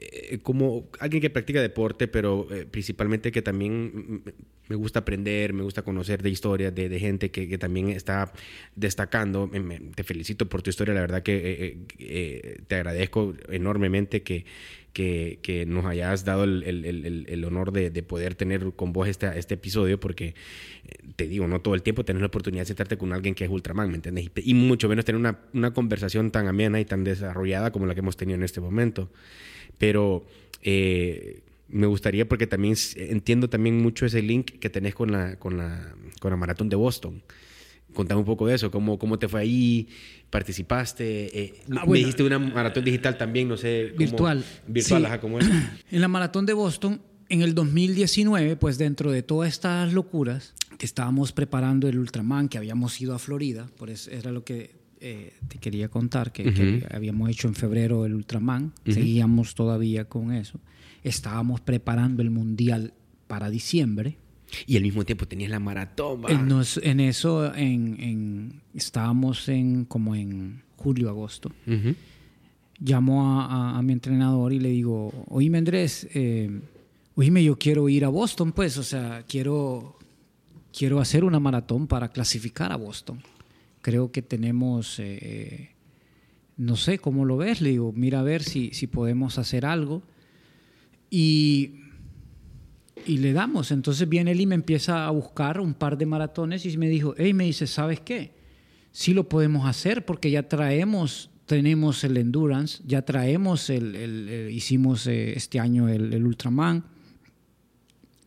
eh, 0.00 0.38
como 0.42 0.88
alguien 1.00 1.20
que 1.20 1.30
practica 1.30 1.60
deporte, 1.60 2.06
pero 2.06 2.46
eh, 2.52 2.66
principalmente 2.70 3.32
que 3.32 3.42
también 3.42 4.22
me 4.68 4.76
gusta 4.76 5.00
aprender, 5.00 5.52
me 5.52 5.62
gusta 5.62 5.82
conocer 5.82 6.22
de 6.22 6.30
historias, 6.30 6.74
de, 6.74 6.88
de 6.88 7.00
gente 7.00 7.30
que, 7.30 7.48
que, 7.48 7.58
también 7.58 7.88
está 7.88 8.32
destacando. 8.76 9.46
Me, 9.48 9.60
me, 9.60 9.80
te 9.80 10.04
felicito 10.04 10.48
por 10.48 10.62
tu 10.62 10.70
historia, 10.70 10.94
la 10.94 11.00
verdad 11.00 11.22
que 11.22 11.36
eh, 11.36 11.78
eh 11.98 12.60
te 12.66 12.76
agradezco 12.76 13.34
enormemente 13.48 14.22
que, 14.22 14.44
que, 14.92 15.38
que, 15.42 15.66
nos 15.66 15.84
hayas 15.84 16.24
dado 16.24 16.44
el, 16.44 16.62
el, 16.64 16.84
el, 16.84 17.26
el 17.28 17.44
honor 17.44 17.72
de, 17.72 17.90
de, 17.90 18.02
poder 18.02 18.34
tener 18.34 18.72
con 18.76 18.92
vos 18.92 19.08
este, 19.08 19.36
este 19.38 19.54
episodio, 19.54 19.98
porque 19.98 20.34
eh, 20.84 20.94
te 21.16 21.26
digo, 21.26 21.48
no 21.48 21.60
todo 21.60 21.74
el 21.74 21.82
tiempo 21.82 22.04
tenés 22.04 22.20
la 22.20 22.26
oportunidad 22.28 22.62
de 22.62 22.66
sentarte 22.66 22.98
con 22.98 23.12
alguien 23.12 23.34
que 23.34 23.44
es 23.44 23.50
Ultraman, 23.50 23.88
¿me 23.88 23.96
entiendes? 23.96 24.30
Y, 24.36 24.50
y 24.50 24.54
mucho 24.54 24.88
menos 24.88 25.04
tener 25.04 25.18
una, 25.18 25.38
una 25.54 25.72
conversación 25.72 26.30
tan 26.30 26.46
amena 26.46 26.78
y 26.78 26.84
tan 26.84 27.04
desarrollada 27.04 27.72
como 27.72 27.86
la 27.86 27.94
que 27.94 28.00
hemos 28.00 28.16
tenido 28.16 28.36
en 28.36 28.44
este 28.44 28.60
momento 28.60 29.10
pero 29.78 30.26
eh, 30.62 31.42
me 31.68 31.86
gustaría 31.86 32.28
porque 32.28 32.46
también 32.46 32.74
entiendo 32.96 33.48
también 33.48 33.80
mucho 33.80 34.06
ese 34.06 34.22
link 34.22 34.58
que 34.58 34.70
tenés 34.70 34.94
con 34.94 35.12
la, 35.12 35.36
con 35.36 35.56
la, 35.56 35.94
con 36.20 36.30
la 36.30 36.36
maratón 36.36 36.68
de 36.68 36.76
Boston. 36.76 37.22
Contame 37.94 38.20
un 38.20 38.26
poco 38.26 38.46
de 38.46 38.54
eso, 38.54 38.70
cómo, 38.70 38.98
cómo 38.98 39.18
te 39.18 39.28
fue 39.28 39.40
ahí, 39.40 39.88
participaste, 40.28 41.38
eh, 41.38 41.54
ah, 41.62 41.84
bueno, 41.86 41.86
me 41.92 41.98
dijiste 41.98 42.22
una 42.22 42.38
maratón 42.38 42.84
digital 42.84 43.16
también, 43.16 43.48
no 43.48 43.56
sé. 43.56 43.88
Cómo, 43.88 43.98
virtual. 43.98 44.44
Virtual, 44.66 45.02
sí. 45.02 45.06
ajá, 45.06 45.20
¿cómo 45.20 45.38
es? 45.38 45.48
En 45.90 46.00
la 46.00 46.08
maratón 46.08 46.44
de 46.44 46.52
Boston, 46.52 47.00
en 47.30 47.42
el 47.42 47.54
2019, 47.54 48.56
pues 48.56 48.76
dentro 48.76 49.10
de 49.10 49.22
todas 49.22 49.48
estas 49.48 49.92
locuras, 49.92 50.54
que 50.78 50.86
estábamos 50.86 51.32
preparando 51.32 51.88
el 51.88 51.98
Ultraman, 51.98 52.48
que 52.48 52.58
habíamos 52.58 53.00
ido 53.00 53.14
a 53.14 53.18
Florida, 53.18 53.68
por 53.76 53.90
eso 53.90 54.10
era 54.10 54.32
lo 54.32 54.44
que 54.44 54.77
eh, 55.00 55.34
te 55.48 55.58
quería 55.58 55.88
contar 55.88 56.32
que, 56.32 56.42
uh 56.42 56.46
-huh. 56.46 56.54
que, 56.88 56.94
habíamos 56.94 57.30
hecho 57.30 57.48
en 57.48 57.54
febrero 57.54 58.04
el 58.04 58.14
Ultraman, 58.14 58.64
uh 58.64 58.70
-huh. 58.84 58.94
seguíamos 58.94 59.54
todavía 59.54 60.06
con 60.06 60.32
eso. 60.32 60.60
Estábamos 61.02 61.60
preparando 61.60 62.22
el 62.22 62.30
Mundial 62.30 62.92
para 63.26 63.50
diciembre. 63.50 64.16
Y 64.66 64.76
al 64.76 64.82
mismo 64.82 65.04
tiempo 65.04 65.26
tenías 65.28 65.50
la 65.50 65.60
maratón. 65.60 66.22
En, 66.28 66.48
nos, 66.48 66.78
en 66.78 67.00
eso 67.00 67.54
en, 67.54 67.96
en, 68.00 68.62
estábamos 68.74 69.48
en 69.48 69.84
como 69.84 70.14
en 70.14 70.62
julio, 70.76 71.10
agosto. 71.10 71.50
Uh 71.66 71.70
-huh. 71.70 71.94
Llamo 72.80 73.40
a, 73.40 73.46
a, 73.46 73.78
a, 73.78 73.82
mi 73.82 73.92
entrenador 73.92 74.52
y 74.52 74.60
le 74.60 74.70
digo, 74.70 75.12
oíme 75.28 75.58
Andrés, 75.58 76.08
eh, 76.14 76.60
oíme, 77.16 77.42
yo 77.42 77.58
quiero 77.58 77.88
ir 77.88 78.04
a 78.04 78.08
Boston, 78.08 78.52
pues, 78.52 78.78
o 78.78 78.84
sea, 78.84 79.24
quiero, 79.28 79.98
quiero 80.72 81.00
hacer 81.00 81.24
una 81.24 81.40
maratón 81.40 81.86
para 81.86 82.08
clasificar 82.08 82.70
a 82.72 82.76
Boston 82.76 83.18
creo 83.88 84.12
que 84.12 84.20
tenemos, 84.20 84.98
eh, 84.98 85.70
no 86.58 86.76
sé 86.76 86.98
cómo 86.98 87.24
lo 87.24 87.38
ves, 87.38 87.62
le 87.62 87.70
digo, 87.70 87.90
mira 87.96 88.20
a 88.20 88.22
ver 88.22 88.42
si, 88.42 88.70
si 88.74 88.86
podemos 88.86 89.38
hacer 89.38 89.64
algo. 89.64 90.02
Y, 91.08 91.76
y 93.06 93.16
le 93.16 93.32
damos. 93.32 93.70
Entonces 93.70 94.06
viene 94.06 94.32
él 94.32 94.42
y 94.42 94.46
me 94.46 94.56
empieza 94.56 95.06
a 95.06 95.10
buscar 95.10 95.58
un 95.58 95.72
par 95.72 95.96
de 95.96 96.04
maratones 96.04 96.66
y 96.66 96.76
me 96.76 96.90
dijo, 96.90 97.14
hey, 97.16 97.32
me 97.32 97.44
dice, 97.44 97.66
¿sabes 97.66 98.00
qué? 98.00 98.32
Sí 98.92 99.14
lo 99.14 99.26
podemos 99.26 99.66
hacer 99.66 100.04
porque 100.04 100.30
ya 100.30 100.46
traemos 100.46 101.30
tenemos 101.46 102.04
el 102.04 102.18
endurance, 102.18 102.82
ya 102.86 103.00
traemos 103.06 103.70
el, 103.70 104.50
hicimos 104.52 105.06
eh, 105.06 105.32
este 105.34 105.58
año 105.60 105.88
el, 105.88 106.12
el 106.12 106.26
Ultraman, 106.26 106.84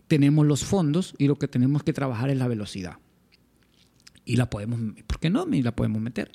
tenemos 0.08 0.44
los 0.48 0.66
fondos 0.66 1.14
y 1.20 1.28
lo 1.28 1.36
que 1.36 1.48
tenemos 1.48 1.84
que 1.84 1.94
trabajar 1.94 2.32
es 2.32 2.38
la 2.40 2.48
velocidad. 2.48 2.98
Y 4.26 4.36
la 4.36 4.50
podemos, 4.50 4.80
¿por 5.08 5.20
qué 5.20 5.30
no? 5.30 5.48
Y 5.54 5.62
la 5.62 5.76
podemos 5.76 6.02
meter. 6.02 6.32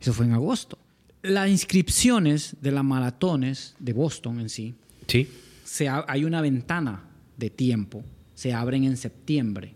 Eso 0.00 0.12
fue 0.12 0.26
en 0.26 0.32
agosto. 0.32 0.78
Las 1.22 1.48
inscripciones 1.48 2.56
de 2.60 2.70
las 2.70 2.84
maratones 2.84 3.74
de 3.78 3.92
Boston 3.94 4.40
en 4.40 4.48
sí, 4.50 4.74
Sí. 5.06 5.28
se 5.64 5.88
hay 5.88 6.24
una 6.24 6.40
ventana 6.40 7.04
de 7.36 7.50
tiempo, 7.50 8.04
se 8.34 8.52
abren 8.52 8.84
en 8.84 8.96
septiembre. 8.96 9.74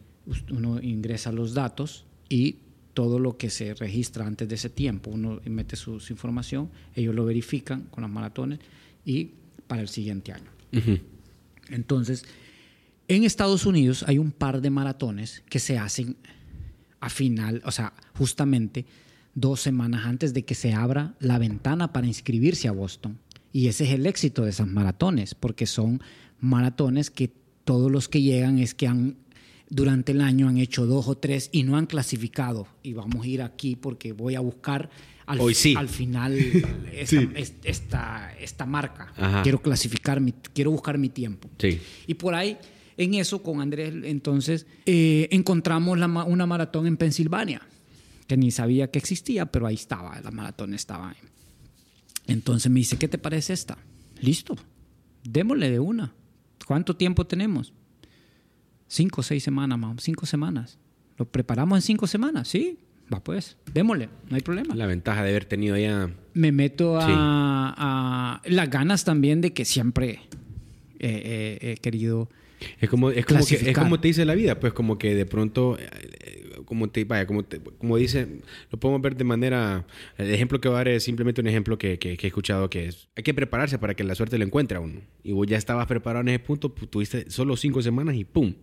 Uno 0.51 0.79
ingresa 0.83 1.33
los 1.33 1.55
datos 1.55 2.05
y 2.29 2.57
todo 2.93 3.19
lo 3.19 3.39
que 3.39 3.49
se 3.49 3.73
registra 3.75 4.27
antes 4.27 4.49
de 4.49 4.57
ese 4.57 4.69
tiempo, 4.69 5.11
uno 5.11 5.41
mete 5.47 5.77
su, 5.77 6.01
su 6.01 6.13
información, 6.13 6.69
ellos 6.95 7.15
lo 7.15 7.25
verifican 7.25 7.83
con 7.85 8.03
las 8.03 8.11
maratones 8.11 8.59
y 9.07 9.31
para 9.67 9.81
el 9.81 9.89
siguiente 9.89 10.33
año. 10.33 10.51
Entonces, 11.71 12.25
en 13.09 13.25
Estados 13.25 13.65
Unidos 13.67 14.05
hay 14.07 14.19
un 14.19 14.33
par 14.33 14.61
de 14.61 14.71
maratones 14.71 15.43
que 15.49 15.59
se 15.59 15.79
hacen 15.79 16.17
a 17.01 17.09
final, 17.11 17.63
o 17.65 17.71
sea, 17.71 17.93
justamente 18.17 18.87
dos 19.35 19.61
semanas 19.61 20.05
antes 20.07 20.35
de 20.35 20.45
que 20.45 20.55
se 20.55 20.73
abra 20.75 21.15
la 21.21 21.39
ventana 21.39 21.93
para 21.93 22.07
inscribirse 22.07 22.67
a 22.69 22.73
Boston. 22.73 23.19
Y 23.53 23.69
ese 23.69 23.85
es 23.85 23.91
el 23.91 24.07
éxito 24.07 24.43
de 24.45 24.51
esas 24.51 24.67
maratones, 24.69 25.35
porque 25.35 25.67
son 25.67 26.01
maratones 26.41 27.11
que 27.11 27.31
todos 27.65 27.91
los 27.91 28.09
que 28.09 28.23
llegan 28.23 28.59
es 28.59 28.75
que 28.75 28.87
han 28.87 29.17
durante 29.71 30.13
el 30.13 30.23
año 30.23 30.49
han 30.49 30.57
hecho 30.57 30.87
dos 30.87 31.09
o 31.09 31.17
tres 31.19 31.51
y 31.53 31.63
no 31.63 31.77
han 31.77 31.87
clasificado. 31.87 32.67
Y 32.83 32.95
vamos 32.95 33.25
a 33.25 33.29
ir 33.29 33.43
aquí 33.43 33.77
porque 33.77 34.13
voy 34.13 34.35
a 34.35 34.41
buscar 34.41 34.89
al, 35.27 35.41
Hoy 35.41 35.53
sí. 35.55 35.75
al 35.77 35.89
final 35.91 36.39
esta, 36.93 37.21
es- 37.35 37.55
esta, 37.65 38.35
esta 38.41 38.65
marca. 38.65 39.13
Ajá. 39.17 39.43
Quiero 39.43 39.61
clasificar, 39.61 40.21
mi, 40.23 40.33
quiero 40.55 40.71
buscar 40.71 40.97
mi 40.97 41.11
tiempo. 41.11 41.51
Sí. 41.59 41.79
Y 42.07 42.15
por 42.15 42.35
ahí, 42.35 42.57
en 42.99 43.15
eso, 43.15 43.43
con 43.43 43.61
Andrés, 43.63 43.95
entonces, 44.05 44.67
eh, 44.87 45.29
encontramos 45.31 45.99
la 45.99 46.07
una 46.25 46.47
maratón 46.47 46.87
en 46.87 46.97
Pensilvania, 46.99 47.63
que 48.27 48.37
ni 48.37 48.51
sabía 48.51 48.91
que 48.91 48.99
existía, 48.99 49.47
pero 49.47 49.67
ahí 49.67 49.77
estaba, 49.77 50.21
la 50.21 50.31
maratón 50.31 50.75
estaba 50.75 51.11
ahí. 51.11 51.17
Entonces 52.27 52.71
me 52.71 52.81
dice, 52.81 52.99
¿qué 52.99 53.09
te 53.09 53.17
parece 53.19 53.53
esta? 53.55 53.79
Listo, 54.21 54.57
démosle 55.25 55.71
de 55.71 55.79
una. 55.81 56.13
¿Cuánto 56.67 56.95
tiempo 56.97 57.27
tenemos? 57.27 57.73
Cinco 58.87 59.21
o 59.21 59.25
seis 59.25 59.43
semanas, 59.43 59.79
más, 59.79 60.03
cinco 60.03 60.27
semanas. 60.27 60.79
¿Lo 61.17 61.25
preparamos 61.27 61.79
en 61.79 61.83
cinco 61.83 62.07
semanas? 62.07 62.49
Sí, 62.49 62.79
va 63.13 63.21
pues, 63.23 63.57
démosle, 63.73 64.09
no 64.29 64.37
hay 64.37 64.43
problema 64.43 64.75
La 64.75 64.87
ventaja 64.87 65.23
de 65.23 65.31
haber 65.31 65.45
tenido 65.47 65.77
ya. 65.79 66.11
me 66.35 66.53
meto 66.53 66.99
a, 66.99 67.07
Sí. 67.07 67.13
a 67.17 68.43
las 68.47 68.71
ganas 68.71 69.05
también 69.05 69.41
de 69.41 69.53
que 69.53 69.65
siempre 69.65 70.21
he, 70.99 71.59
he- 71.63 71.71
he 71.73 71.77
querido 71.79 72.29
Es 72.81 72.89
como, 72.89 73.11
es 73.11 73.25
como, 73.25 73.39
que, 73.47 73.55
es 73.71 73.77
como 73.85 74.01
te 74.01 74.09
dice 74.09 74.25
la 74.25 74.35
vida, 74.35 74.59
pues 74.61 74.73
como 74.73 74.99
que 74.99 75.15
de 75.15 75.27
pronto, 75.27 75.79
eh, 75.79 75.89
eh, 76.25 76.45
como 76.65 76.91
te, 76.91 77.05
vaya, 77.05 77.27
como, 77.27 77.45
te- 77.45 77.61
como 77.61 77.97
dice, 77.97 78.41
lo 78.71 78.79
podemos 78.81 79.01
ver 79.01 79.17
de 79.17 79.25
manera, 79.25 79.87
el 80.17 80.31
ejemplo 80.33 80.61
que 80.61 80.69
va 80.69 80.77
a 80.77 80.79
dar 80.79 80.89
es 80.89 81.05
simplemente 81.05 81.41
un 81.41 81.47
ejemplo 81.47 81.79
que, 81.79 81.99
que- 81.99 82.17
que 82.17 82.27
he 82.27 82.29
escuchado 82.29 82.69
que 82.69 82.87
es, 82.87 83.09
hay 83.17 83.23
que 83.23 83.33
prepararse 83.35 83.79
para 83.79 83.95
que 83.95 84.05
la 84.05 84.15
suerte 84.15 84.39
lo 84.39 84.45
encuentre 84.45 84.77
a 84.79 84.81
uno. 84.81 85.01
Y 85.23 85.33
vos 85.33 85.47
ya 85.47 85.57
estabas 85.57 85.87
preparado 85.87 86.23
en 86.23 86.29
ese 86.31 86.39
punto, 86.41 86.75
pu- 86.75 86.89
tuviste 86.91 87.31
solo 87.31 87.57
cinco 87.57 87.81
semanas 87.83 88.17
y 88.17 88.25
¡pum! 88.25 88.55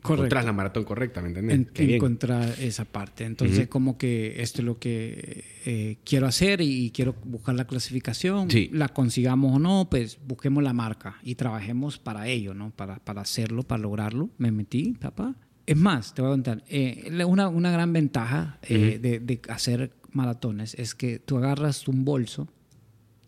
Correcto. 0.00 0.12
Encontrás 0.26 0.44
la 0.44 0.52
maratón 0.52 0.84
correcta, 0.84 1.20
¿me 1.20 1.28
entiendes? 1.28 1.56
en- 1.56 1.64
Qué 1.66 1.84
bien. 1.84 1.96
encontrar 1.96 2.54
esa 2.60 2.84
parte. 2.84 3.24
Entonces, 3.24 3.66
como 3.68 3.98
que 3.98 4.40
esto 4.42 4.62
es 4.62 4.64
lo 4.66 4.78
que 4.78 5.44
eh, 5.66 5.98
quiero 6.04 6.26
hacer 6.26 6.60
y 6.60 6.90
quiero 6.92 7.14
buscar 7.24 7.54
la 7.56 7.66
clasificación. 7.66 8.50
Sí. 8.50 8.70
La 8.72 8.88
consigamos 8.88 9.56
o 9.56 9.58
no, 9.58 9.88
pues 9.90 10.18
busquemos 10.26 10.62
la 10.62 10.72
marca 10.72 11.16
y 11.22 11.34
trabajemos 11.34 11.98
para 11.98 12.28
ello, 12.28 12.54
¿no? 12.54 12.70
Para, 12.70 12.98
para 13.00 13.22
hacerlo, 13.22 13.64
para 13.64 13.82
lograrlo. 13.82 14.30
Me 14.38 14.52
metí, 14.52 14.92
papá. 15.00 15.34
Es 15.66 15.76
más, 15.76 16.14
te 16.14 16.22
voy 16.22 16.30
a 16.30 16.32
contar, 16.32 16.64
eh, 16.68 17.10
una, 17.26 17.48
una 17.48 17.70
gran 17.70 17.92
ventaja 17.92 18.58
eh, 18.62 18.98
de, 19.02 19.18
de 19.20 19.40
hacer 19.48 19.92
maratones 20.12 20.74
es 20.74 20.94
que 20.94 21.18
tú 21.18 21.36
agarras 21.36 21.86
un 21.88 22.04
bolso, 22.04 22.48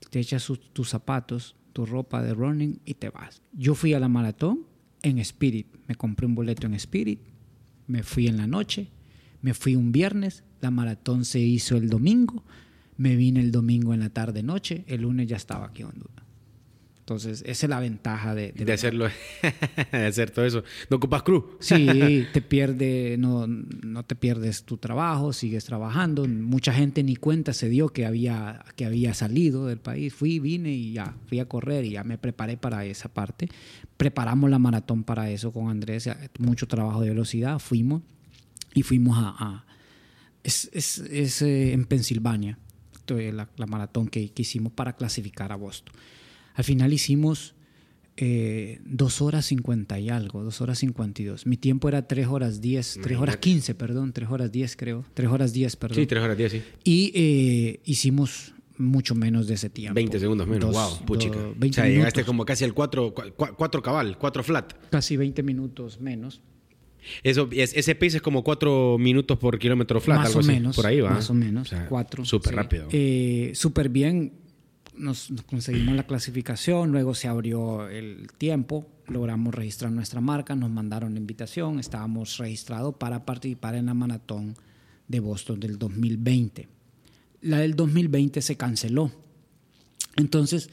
te 0.09 0.21
echas 0.21 0.43
sus- 0.43 0.73
tus 0.73 0.89
zapatos, 0.89 1.57
tu 1.75 1.85
ropa 1.85 2.23
de 2.23 2.33
running 2.33 2.81
y 2.85 2.95
te 2.95 3.11
vas. 3.11 3.43
Yo 3.53 3.75
fui 3.75 3.93
a 3.93 4.01
la 4.01 4.09
maratón 4.09 4.61
en 5.03 5.19
Spirit, 5.19 5.67
me 5.87 5.95
compré 5.95 6.27
un 6.27 6.35
boleto 6.35 6.67
en 6.67 6.75
Spirit, 6.75 7.21
me 7.87 8.03
fui 8.03 8.29
en 8.29 8.37
la 8.37 8.47
noche, 8.47 8.89
me 9.43 9.55
fui 9.55 9.77
un 9.77 9.93
viernes, 9.93 10.45
la 10.61 10.71
maratón 10.71 11.25
se 11.25 11.41
hizo 11.41 11.77
el 11.77 11.89
domingo, 11.89 12.45
me 12.97 13.17
vine 13.17 13.41
el 13.41 13.51
domingo 13.51 13.95
en 13.95 14.01
la 14.01 14.11
tarde 14.11 14.43
noche, 14.43 14.85
el 14.87 15.03
lunes 15.03 15.27
ya 15.27 15.37
estaba 15.37 15.67
aquí 15.67 15.83
en 15.83 15.89
Honduras. 15.89 16.20
Entonces, 17.11 17.43
esa 17.45 17.67
es 17.67 17.71
la 17.71 17.81
ventaja 17.81 18.37
de, 18.37 18.53
de 18.53 18.65
De 18.65 18.73
hacerlo, 18.73 19.09
de 19.93 20.07
hacer 20.07 20.31
todo 20.31 20.45
eso. 20.45 20.63
No 20.91 20.99
ocupas 20.99 21.25
cruz. 21.25 21.43
Sí, 21.59 22.25
te 22.33 22.41
pierde, 22.41 23.17
no, 23.19 23.49
no 23.49 24.05
te 24.05 24.15
pierdes 24.15 24.63
tu 24.63 24.77
trabajo, 24.77 25.33
sigues 25.33 25.65
trabajando. 25.65 26.25
Mucha 26.29 26.73
gente 26.73 27.03
ni 27.03 27.17
cuenta 27.17 27.53
se 27.53 27.69
dio 27.69 27.89
que 27.89 28.07
había, 28.07 28.65
que 28.77 28.85
había 28.85 29.13
salido 29.13 29.67
del 29.67 29.79
país. 29.79 30.15
Fui, 30.15 30.39
vine 30.39 30.71
y 30.73 30.93
ya, 30.93 31.17
fui 31.27 31.41
a 31.41 31.47
correr 31.47 31.85
y 31.85 31.91
ya 31.91 32.05
me 32.05 32.17
preparé 32.17 32.57
para 32.57 32.85
esa 32.85 33.09
parte. 33.13 33.49
Preparamos 33.97 34.49
la 34.49 34.61
maratón 34.61 35.03
para 35.03 35.29
eso 35.31 35.51
con 35.53 35.69
Andrés, 35.69 36.09
mucho 36.39 36.69
trabajo 36.69 37.01
de 37.03 37.09
velocidad. 37.09 37.59
Fuimos 37.59 38.03
y 38.73 38.83
fuimos 38.85 39.19
a... 39.19 39.35
a- 39.37 39.65
es 40.45 40.71
es, 40.73 40.99
es, 40.99 41.43
eh, 41.43 41.73
en 41.73 41.85
Pensilvania, 41.87 42.57
Entonces, 43.01 43.35
la, 43.35 43.49
la 43.57 43.67
maratón 43.67 44.07
que, 44.09 44.31
que 44.31 44.43
hicimos 44.43 44.73
para 44.73 44.95
clasificar 44.95 45.51
a 45.51 45.57
Boston. 45.57 45.93
Al 46.61 46.65
final 46.65 46.93
hicimos 46.93 47.55
eh, 48.19 48.81
dos 48.85 49.23
horas 49.23 49.47
cincuenta 49.47 49.99
y 49.99 50.11
algo, 50.11 50.45
dos 50.45 50.61
horas 50.61 50.79
cincuenta 50.79 51.23
y 51.23 51.25
dos. 51.25 51.47
Mi 51.47 51.57
tiempo 51.57 51.89
era 51.89 52.07
tres 52.07 52.27
horas 52.27 52.61
diez, 52.61 52.99
tres 53.03 53.17
horas 53.17 53.37
Imagínate. 53.37 53.41
quince, 53.41 53.75
perdón, 53.75 54.13
tres 54.13 54.29
horas 54.29 54.53
diez 54.53 54.77
creo, 54.77 55.07
tres 55.15 55.31
horas 55.31 55.55
diez, 55.55 55.75
perdón. 55.77 55.97
Sí, 55.97 56.07
tres 56.07 56.23
horas 56.23 56.37
diez, 56.37 56.53
sí. 56.53 56.63
Y 56.85 57.13
eh, 57.15 57.81
hicimos 57.87 58.53
mucho 58.77 59.15
menos 59.15 59.47
de 59.47 59.55
ese 59.55 59.71
tiempo. 59.71 59.95
20 59.95 60.19
segundos 60.21 60.47
menos. 60.47 60.71
Dos- 60.75 60.99
wow, 60.99 61.07
puchica. 61.07 61.39
do- 61.39 61.49
o 61.51 61.55
20 61.57 61.75
sea, 61.77 61.85
llegaste 61.89 62.19
minutos, 62.19 62.27
como 62.27 62.45
casi 62.45 62.65
al 62.65 62.75
4 62.75 63.15
cuatro, 63.57 63.81
cabal, 63.83 64.19
4 64.19 64.43
flat. 64.43 64.75
casi 64.91 65.17
20 65.17 65.43
minutos 65.43 65.99
menos. 65.99 66.43
Eso, 67.23 67.49
es- 67.53 67.73
ese 67.75 67.95
pace 67.95 68.17
es 68.19 68.23
como 68.23 68.45
4 68.45 68.99
minutos 68.99 69.39
por 69.39 69.59
kilómetro 69.59 69.99
flat, 69.99 70.19
más 70.19 70.27
algo 70.27 70.41
o 70.41 70.43
así. 70.43 70.49
menos. 70.53 70.77
Por 70.77 70.87
ahí 70.87 71.01
va. 71.01 71.09
Más 71.13 71.31
o 71.31 71.35
menos. 71.35 71.71
sea, 71.71 71.87
cuatro. 71.89 72.23
Súper 72.27 72.51
sí. 72.51 72.57
rápido. 72.57 72.89
Eh, 72.93 73.53
Súper 73.55 73.89
bien. 73.89 74.33
Nos, 75.01 75.31
nos 75.31 75.43
conseguimos 75.45 75.97
la 75.97 76.07
clasificación, 76.07 76.93
luego 76.93 77.15
se 77.15 77.27
abrió 77.27 77.89
el 77.89 78.29
tiempo, 78.37 78.87
logramos 79.09 79.55
registrar 79.55 79.91
nuestra 79.91 80.21
marca, 80.21 80.55
nos 80.55 80.71
mandaron 80.71 81.15
la 81.15 81.21
invitación, 81.21 81.81
estábamos 81.81 82.39
registrados 82.39 82.95
para 82.97 83.25
participar 83.25 83.75
en 83.75 83.87
la 83.87 83.95
maratón 83.95 84.57
de 85.09 85.21
Boston 85.21 85.59
del 85.59 85.79
2020. 85.79 86.69
La 87.43 87.59
del 87.59 87.75
2020 87.75 88.43
se 88.43 88.57
canceló. 88.57 89.11
Entonces 90.17 90.71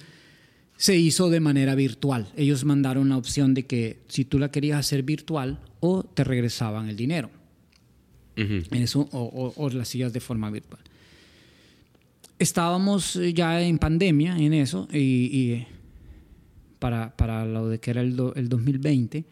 se 0.77 0.95
hizo 0.95 1.29
de 1.29 1.39
manera 1.39 1.73
virtual. 1.75 2.27
Ellos 2.35 2.63
mandaron 2.63 3.09
la 3.09 3.17
opción 3.17 3.53
de 3.53 3.65
que 3.65 4.01
si 4.07 4.25
tú 4.25 4.37
la 4.39 4.51
querías 4.51 4.79
hacer 4.79 5.03
virtual 5.03 5.59
o 5.79 6.03
te 6.03 6.23
regresaban 6.23 6.87
el 6.87 6.95
dinero. 6.95 7.31
Ujú. 8.37 8.63
En 8.69 8.83
eso, 8.83 9.09
o, 9.11 9.21
o, 9.21 9.53
o 9.55 9.69
las 9.69 9.87
hacías 9.87 10.13
de 10.13 10.19
forma 10.19 10.51
virtual. 10.51 10.81
Estábamos 12.39 13.15
eh, 13.15 13.33
ya 13.33 13.61
en 13.61 13.77
pandemia 13.79 14.37
en 14.37 14.53
eso, 14.53 14.87
y, 14.91 14.97
y 14.99 15.67
para, 16.79 17.15
para 17.15 17.45
lo 17.45 17.67
de 17.67 17.79
que 17.79 17.91
era 17.91 18.01
el, 18.01 18.15
do- 18.15 18.33
el 18.35 18.47
2020, 18.49 19.25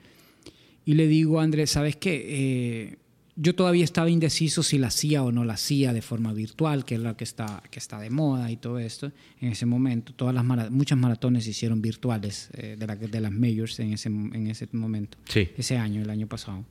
y 0.85 0.93
le 0.93 1.07
digo 1.07 1.39
a 1.39 1.43
Andrés, 1.43 1.71
¿sabes 1.71 1.95
qué? 1.95 2.23
Eh, 2.27 2.97
yo 3.37 3.53
todavía 3.53 3.83
estaba 3.83 4.09
indeciso 4.09 4.63
si 4.63 4.77
la 4.77 4.87
hacía 4.87 5.21
o 5.21 5.31
no 5.31 5.43
la 5.43 5.53
hacía 5.55 5.91
de 5.93 6.01
forma 6.01 6.31
virtual, 6.31 6.85
que 6.85 6.95
es 6.95 7.01
lo 7.01 7.17
que 7.17 7.25
está, 7.25 7.61
que 7.69 7.79
está 7.79 7.99
de 7.99 8.09
moda 8.09 8.49
y 8.49 8.55
todo 8.55 8.79
esto. 8.79 9.11
En 9.41 9.51
ese 9.51 9.65
momento, 9.65 10.13
todas 10.13 10.33
las 10.33 10.45
mara- 10.45 10.69
muchas 10.69 10.97
maratones 10.97 11.43
se 11.43 11.49
hicieron 11.49 11.81
virtuales 11.81 12.49
eh, 12.53 12.75
de, 12.79 12.87
la- 12.87 12.95
de 12.95 13.19
las 13.19 13.31
majors 13.31 13.79
en 13.81 13.91
ese, 13.93 14.07
en 14.09 14.47
ese 14.47 14.67
momento 14.71 15.17
Sí. 15.27 15.49
ese 15.57 15.77
año, 15.77 16.01
el 16.01 16.09
año 16.09 16.27
pasado. 16.27 16.65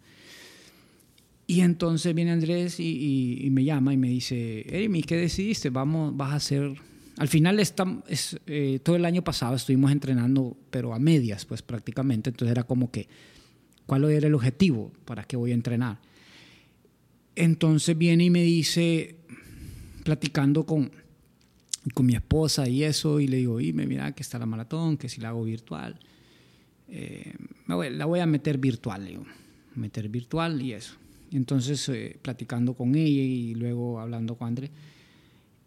Y 1.46 1.60
entonces 1.60 2.14
viene 2.14 2.32
Andrés 2.32 2.80
y, 2.80 3.48
me 3.50 3.64
llama 3.64 3.92
y 3.92 3.96
me 3.96 4.08
dice, 4.08 4.64
Erimi, 4.68 5.02
¿qué 5.02 5.16
decidiste? 5.16 5.70
Vamos, 5.70 6.16
vas 6.16 6.32
a 6.32 6.36
hacer... 6.36 6.74
Al 7.16 7.28
final, 7.28 7.60
es, 7.60 7.74
eh, 8.46 8.80
todo 8.82 8.96
el 8.96 9.04
año 9.04 9.22
pasado 9.22 9.54
estuvimos 9.54 9.92
entrenando, 9.92 10.56
pero 10.70 10.94
a 10.94 10.98
medias, 10.98 11.44
pues 11.44 11.62
prácticamente. 11.62 12.30
Entonces 12.30 12.50
era 12.50 12.64
como 12.64 12.90
que, 12.90 13.08
¿cuál 13.86 14.04
era 14.10 14.26
el 14.26 14.34
objetivo? 14.34 14.92
¿Para 15.04 15.22
qué 15.24 15.36
voy 15.36 15.52
a 15.52 15.54
entrenar? 15.54 16.00
Entonces 17.36 17.96
viene 17.96 18.24
y 18.24 18.30
me 18.30 18.42
dice, 18.42 19.16
platicando 20.02 20.66
con, 20.66 20.90
con 21.92 22.06
mi 22.06 22.14
esposa 22.14 22.68
y 22.68 22.82
eso, 22.82 23.20
y 23.20 23.28
le 23.28 23.36
digo, 23.36 23.58
me 23.74 23.86
mira 23.86 24.12
que 24.12 24.22
está 24.22 24.38
la 24.38 24.46
maratón, 24.46 24.96
que 24.96 25.08
si 25.08 25.20
la 25.20 25.28
hago 25.28 25.44
virtual 25.44 26.00
eh, 26.88 27.34
la 27.66 28.04
voy 28.06 28.20
a 28.20 28.26
meter 28.26 28.58
virtual, 28.58 29.06
digo, 29.06 29.24
meter 29.74 30.08
virtual 30.08 30.60
y 30.60 30.72
eso. 30.74 30.94
Entonces, 31.34 31.88
eh, 31.88 32.16
platicando 32.22 32.74
con 32.74 32.94
ella 32.94 33.22
y 33.22 33.54
luego 33.54 34.00
hablando 34.00 34.36
con 34.36 34.48
André, 34.48 34.70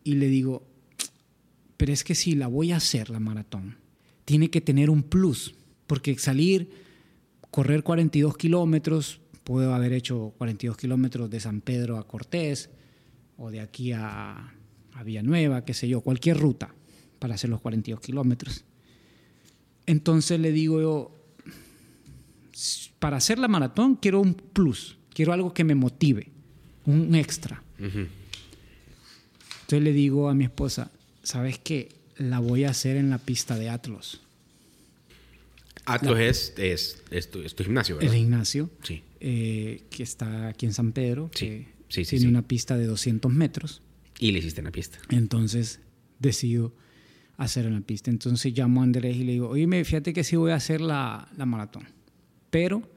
y 0.03 0.15
le 0.15 0.27
digo, 0.27 0.65
pero 1.75 1.91
es 1.91 2.05
que 2.05 2.15
si 2.15 2.35
la 2.35 2.47
voy 2.47 2.71
a 2.71 2.77
hacer, 2.77 3.09
la 3.09 3.19
maratón, 3.19 3.75
tiene 4.23 4.49
que 4.49 4.61
tener 4.61 4.89
un 4.89 5.03
plus, 5.03 5.55
porque 5.85 6.17
salir, 6.17 6.69
correr 7.51 7.83
42 7.83 8.37
kilómetros, 8.37 9.19
puedo 9.43 9.73
haber 9.73 9.91
hecho 9.91 10.33
42 10.37 10.77
kilómetros 10.77 11.29
de 11.29 11.39
San 11.41 11.59
Pedro 11.59 11.97
a 11.97 12.07
Cortés, 12.07 12.69
o 13.37 13.51
de 13.51 13.59
aquí 13.59 13.91
a, 13.91 14.53
a 14.93 15.03
Villanueva, 15.03 15.65
qué 15.65 15.73
sé 15.73 15.89
yo, 15.89 15.99
cualquier 15.99 16.37
ruta 16.37 16.73
para 17.19 17.35
hacer 17.35 17.49
los 17.49 17.59
42 17.59 17.99
kilómetros. 17.99 18.63
Entonces 19.85 20.39
le 20.39 20.53
digo 20.53 20.81
yo, 20.81 21.11
para 22.99 23.17
hacer 23.17 23.37
la 23.37 23.49
maratón 23.49 23.95
quiero 23.95 24.21
un 24.21 24.33
plus, 24.33 24.96
quiero 25.17 25.33
algo 25.33 25.51
que 25.51 25.63
me 25.63 25.73
motive, 25.73 26.27
un 26.85 27.15
extra. 27.15 27.63
Entonces 27.79 28.11
le 29.81 29.91
digo 29.91 30.29
a 30.29 30.35
mi 30.35 30.43
esposa, 30.43 30.91
¿sabes 31.23 31.57
qué? 31.57 31.89
La 32.17 32.37
voy 32.37 32.65
a 32.65 32.69
hacer 32.69 32.97
en 32.97 33.09
la 33.09 33.17
pista 33.17 33.57
de 33.57 33.67
Atlos. 33.67 34.21
Atlos 35.85 36.19
es, 36.19 36.53
es, 36.57 37.01
es, 37.09 37.31
tu, 37.31 37.41
gimnasio, 37.63 37.95
¿verdad? 37.95 38.13
El 38.13 38.19
gimnasio, 38.19 38.69
sí. 38.83 39.01
Eh, 39.19 39.85
que 39.89 40.03
está 40.03 40.49
aquí 40.49 40.67
en 40.67 40.73
San 40.73 40.91
Pedro, 40.91 41.31
sí. 41.33 41.47
que 41.47 41.67
sí, 41.89 42.05
sí, 42.05 42.17
tiene 42.17 42.29
una 42.29 42.43
pista 42.43 42.77
de 42.77 42.85
200 42.85 43.31
metros. 43.31 43.81
Y 44.19 44.33
le 44.33 44.37
hiciste 44.37 44.61
en 44.61 44.65
la 44.65 44.71
pista. 44.71 44.99
Entonces 45.09 45.79
decido 46.19 46.75
hacer 47.37 47.65
en 47.65 47.73
la 47.73 47.81
pista. 47.81 48.11
Entonces 48.11 48.55
llamo 48.55 48.81
a 48.81 48.83
Andrés 48.83 49.15
y 49.15 49.23
le 49.23 49.31
digo, 49.31 49.49
oye, 49.49 49.83
fíjate 49.83 50.13
que 50.13 50.23
sí 50.23 50.35
voy 50.35 50.51
a 50.51 50.55
hacer 50.55 50.79
la, 50.79 51.27
la 51.35 51.47
maratón. 51.47 51.87
Pero, 52.51 52.87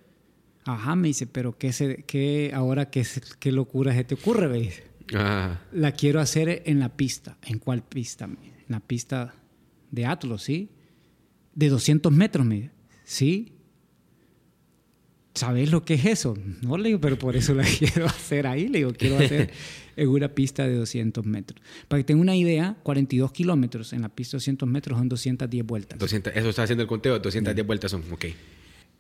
ajá, 0.75 0.97
me 0.97 1.09
dice, 1.09 1.27
pero 1.27 1.57
¿qué, 1.57 1.73
se, 1.73 2.05
qué 2.05 2.53
ahora 2.55 2.91
qué, 2.91 3.07
qué 3.39 3.53
locura 3.53 3.95
se 3.95 4.05
te 4.05 4.15
ocurre? 4.15 4.49
Me 4.49 4.59
dice. 4.59 4.85
Ah. 5.15 5.61
La 5.73 5.93
quiero 5.93 6.21
hacer 6.21 6.63
en 6.67 6.79
la 6.79 6.97
pista. 6.97 7.37
¿En 7.43 7.59
cuál 7.59 7.83
pista? 7.83 8.25
En 8.25 8.39
la 8.69 8.81
pista 8.81 9.35
de 9.91 10.07
Atlas, 10.07 10.43
¿sí? 10.43 10.71
De 11.55 11.69
200 11.69 12.13
metros, 12.13 12.47
me 12.47 12.55
dice. 12.57 12.71
¿Sí? 13.05 13.53
¿Sabes 15.35 15.71
lo 15.71 15.85
que 15.85 15.95
es 15.95 16.05
eso? 16.05 16.37
No 16.61 16.77
le 16.77 16.89
digo, 16.89 17.01
pero 17.01 17.19
por 17.19 17.37
eso 17.37 17.55
la 17.55 17.65
quiero 17.79 18.07
hacer 18.07 18.47
ahí. 18.47 18.69
Le 18.69 18.79
digo, 18.79 18.93
quiero 18.93 19.17
hacer 19.17 19.51
en 19.97 20.09
una 20.09 20.29
pista 20.29 20.67
de 20.67 20.75
200 20.75 21.25
metros. 21.25 21.61
Para 21.89 22.01
que 22.01 22.05
tenga 22.05 22.21
una 22.21 22.37
idea, 22.37 22.77
42 22.83 23.33
kilómetros 23.33 23.93
en 23.93 24.03
la 24.03 24.09
pista 24.09 24.33
de 24.33 24.39
200 24.39 24.69
metros 24.69 24.99
son 24.99 25.09
210 25.09 25.67
vueltas. 25.67 25.99
200, 25.99 26.37
eso 26.37 26.49
está 26.49 26.65
haciendo 26.65 26.83
el 26.83 26.89
conteo, 26.89 27.19
210 27.19 27.67
vueltas 27.67 27.91
son, 27.91 28.05
ok. 28.13 28.27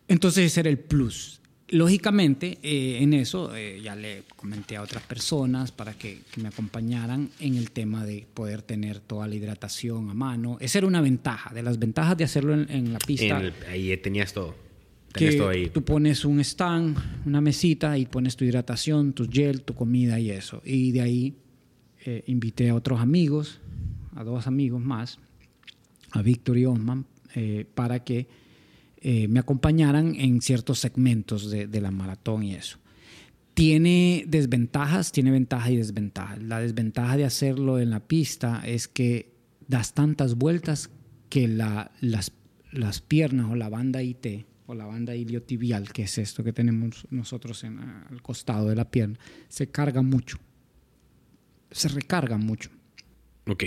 Entonces 0.08 0.46
ese 0.46 0.60
era 0.60 0.70
el 0.70 0.78
plus. 0.78 1.39
Lógicamente, 1.70 2.58
eh, 2.62 2.98
en 3.00 3.14
eso 3.14 3.54
eh, 3.54 3.80
ya 3.82 3.94
le 3.94 4.24
comenté 4.36 4.76
a 4.76 4.82
otras 4.82 5.04
personas 5.04 5.70
para 5.70 5.94
que, 5.94 6.20
que, 6.32 6.40
me 6.40 6.48
acompañaran 6.48 7.30
en 7.38 7.56
el 7.56 7.70
tema 7.70 8.04
de 8.04 8.26
poder 8.34 8.62
tener 8.62 8.98
toda 8.98 9.28
la 9.28 9.36
hidratación 9.36 10.10
a 10.10 10.14
mano. 10.14 10.58
Esa 10.60 10.78
era 10.78 10.86
una 10.88 11.00
ventaja, 11.00 11.54
de 11.54 11.62
las 11.62 11.78
ventajas 11.78 12.16
de 12.16 12.24
hacerlo 12.24 12.54
en, 12.54 12.70
en 12.70 12.92
la 12.92 12.98
pista. 12.98 13.38
En 13.38 13.46
el, 13.46 13.54
ahí 13.68 13.96
tenías 13.98 14.32
todo. 14.32 14.54
Que 15.12 15.32
todo 15.32 15.48
ahí. 15.48 15.68
Tú 15.68 15.82
pones 15.82 16.24
un 16.24 16.40
stand, 16.40 16.96
una 17.26 17.40
mesita 17.40 17.98
y 17.98 18.06
pones 18.06 18.36
tu 18.36 18.44
hidratación, 18.44 19.12
tu 19.12 19.28
gel, 19.28 19.62
tu 19.62 19.74
comida 19.74 20.20
y 20.20 20.30
eso. 20.30 20.62
Y 20.64 20.92
de 20.92 21.00
ahí 21.00 21.34
eh, 22.04 22.22
invité 22.26 22.70
a 22.70 22.74
otros 22.74 23.00
amigos, 23.00 23.60
a 24.14 24.24
dos 24.24 24.46
amigos 24.46 24.80
más, 24.80 25.18
a 26.12 26.22
Víctor 26.22 26.58
y 26.58 26.66
Osman, 26.66 27.06
eh, 27.34 27.66
para 27.74 28.04
que 28.04 28.28
eh, 29.00 29.28
me 29.28 29.40
acompañaran 29.40 30.14
en 30.16 30.42
ciertos 30.42 30.78
segmentos 30.78 31.50
de, 31.50 31.66
de, 31.66 31.80
la 31.80 31.90
maratón 31.90 32.42
y 32.42 32.54
eso. 32.54 32.78
Tiene 33.54 34.24
desventajas, 34.28 35.10
tiene 35.10 35.30
ventajas 35.30 35.70
y 35.70 35.76
desventajas. 35.76 36.42
La 36.42 36.60
desventaja 36.60 37.16
de 37.16 37.24
hacerlo 37.24 37.78
en 37.78 37.90
la 37.90 38.00
pista 38.00 38.62
es 38.64 38.88
que 38.88 39.32
das 39.68 39.94
tantas 39.94 40.34
vueltas 40.34 40.90
que 41.30 41.48
la, 41.48 41.92
las, 42.00 42.32
las 42.72 43.00
piernas 43.00 43.50
o 43.50 43.54
la 43.54 43.70
banda 43.70 44.02
IT 44.02 44.46
o 44.66 44.74
la 44.74 44.84
banda 44.84 45.16
iliotibial, 45.16 45.92
que 45.92 46.02
es 46.02 46.18
esto 46.18 46.44
que 46.44 46.52
tenemos 46.52 47.06
nosotros 47.10 47.64
en, 47.64 47.78
al 47.78 48.20
costado 48.22 48.68
de 48.68 48.76
la 48.76 48.90
pierna, 48.90 49.18
se 49.48 49.68
carga 49.68 50.02
mucho. 50.02 50.38
Se 51.70 51.88
recarga 51.88 52.36
mucho. 52.36 52.70
Ok. 53.46 53.64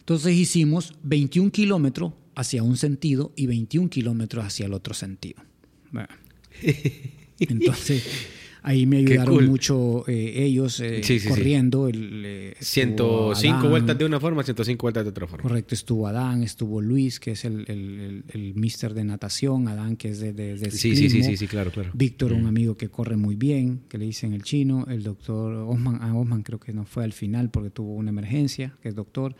Entonces 0.00 0.34
hicimos 0.34 0.94
21 1.02 1.50
kilómetros 1.50 2.12
hacia 2.36 2.62
un 2.62 2.76
sentido 2.76 3.32
y 3.34 3.46
21 3.46 3.90
kilómetros 3.90 4.44
hacia 4.44 4.66
el 4.66 4.72
otro 4.74 4.94
sentido. 4.94 5.42
Bueno. 5.90 6.08
Entonces, 7.38 8.04
ahí 8.62 8.86
me 8.86 8.98
ayudaron 8.98 9.34
cool. 9.34 9.46
mucho 9.48 10.04
eh, 10.08 10.44
ellos 10.44 10.80
eh, 10.80 11.02
Sí, 11.02 11.18
sí, 11.18 11.20
sí. 11.20 11.28
corriendo. 11.28 11.88
El, 11.88 12.22
eh, 12.24 12.54
estuvo 12.58 13.34
105 13.34 13.56
Adán, 13.58 13.70
vueltas 13.70 13.98
de 13.98 14.04
una 14.04 14.20
forma, 14.20 14.42
105 14.42 14.82
vueltas 14.82 15.04
de 15.04 15.10
otra 15.10 15.26
forma. 15.26 15.42
Correcto, 15.42 15.74
estuvo 15.74 16.06
Adán, 16.06 16.42
estuvo 16.42 16.80
Luis, 16.80 17.20
que 17.20 17.32
es 17.32 17.44
el, 17.44 17.64
el, 17.68 18.24
el, 18.28 18.54
mister 18.54 18.94
de 18.94 19.04
natación, 19.04 19.68
Adán, 19.68 19.96
que 19.96 20.08
es 20.10 20.20
de, 20.20 20.32
de, 20.32 20.56
de 20.56 20.70
Sí, 20.70 20.96
sí, 20.96 21.10
sí, 21.10 21.22
sí, 21.22 21.36
sí, 21.36 21.46
claro, 21.46 21.70
claro. 21.70 21.90
Víctor, 21.94 22.32
un 22.32 22.44
Mm. 22.44 22.48
amigo 22.48 22.76
que 22.76 22.88
corre 22.88 23.16
muy 23.16 23.34
bien, 23.36 23.80
que 23.88 23.98
le 23.98 24.06
dicen 24.06 24.32
el 24.32 24.42
chino, 24.42 24.86
el 24.88 25.02
doctor 25.02 25.52
Osman, 25.68 26.02
a 26.02 26.14
Osman 26.16 26.42
creo 26.42 26.58
que 26.60 26.72
no 26.72 26.84
fue 26.86 27.04
al 27.04 27.12
final 27.12 27.50
porque 27.50 27.70
tuvo 27.70 27.94
una 27.94 28.10
emergencia, 28.10 28.74
que 28.82 28.88
es 28.88 28.94
doctor. 28.94 29.36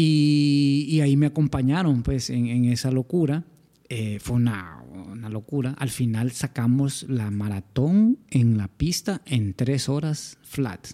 Y, 0.00 0.86
y 0.88 1.00
ahí 1.00 1.16
me 1.16 1.26
acompañaron 1.26 2.04
pues 2.04 2.30
en, 2.30 2.46
en 2.46 2.66
esa 2.66 2.92
locura. 2.92 3.44
Eh, 3.88 4.18
fue 4.20 4.36
una, 4.36 4.80
una 5.10 5.28
locura. 5.28 5.74
Al 5.76 5.88
final 5.88 6.30
sacamos 6.30 7.04
la 7.08 7.32
maratón 7.32 8.18
en 8.30 8.56
la 8.58 8.68
pista 8.68 9.22
en 9.26 9.54
tres 9.54 9.88
horas 9.88 10.38
flat. 10.42 10.86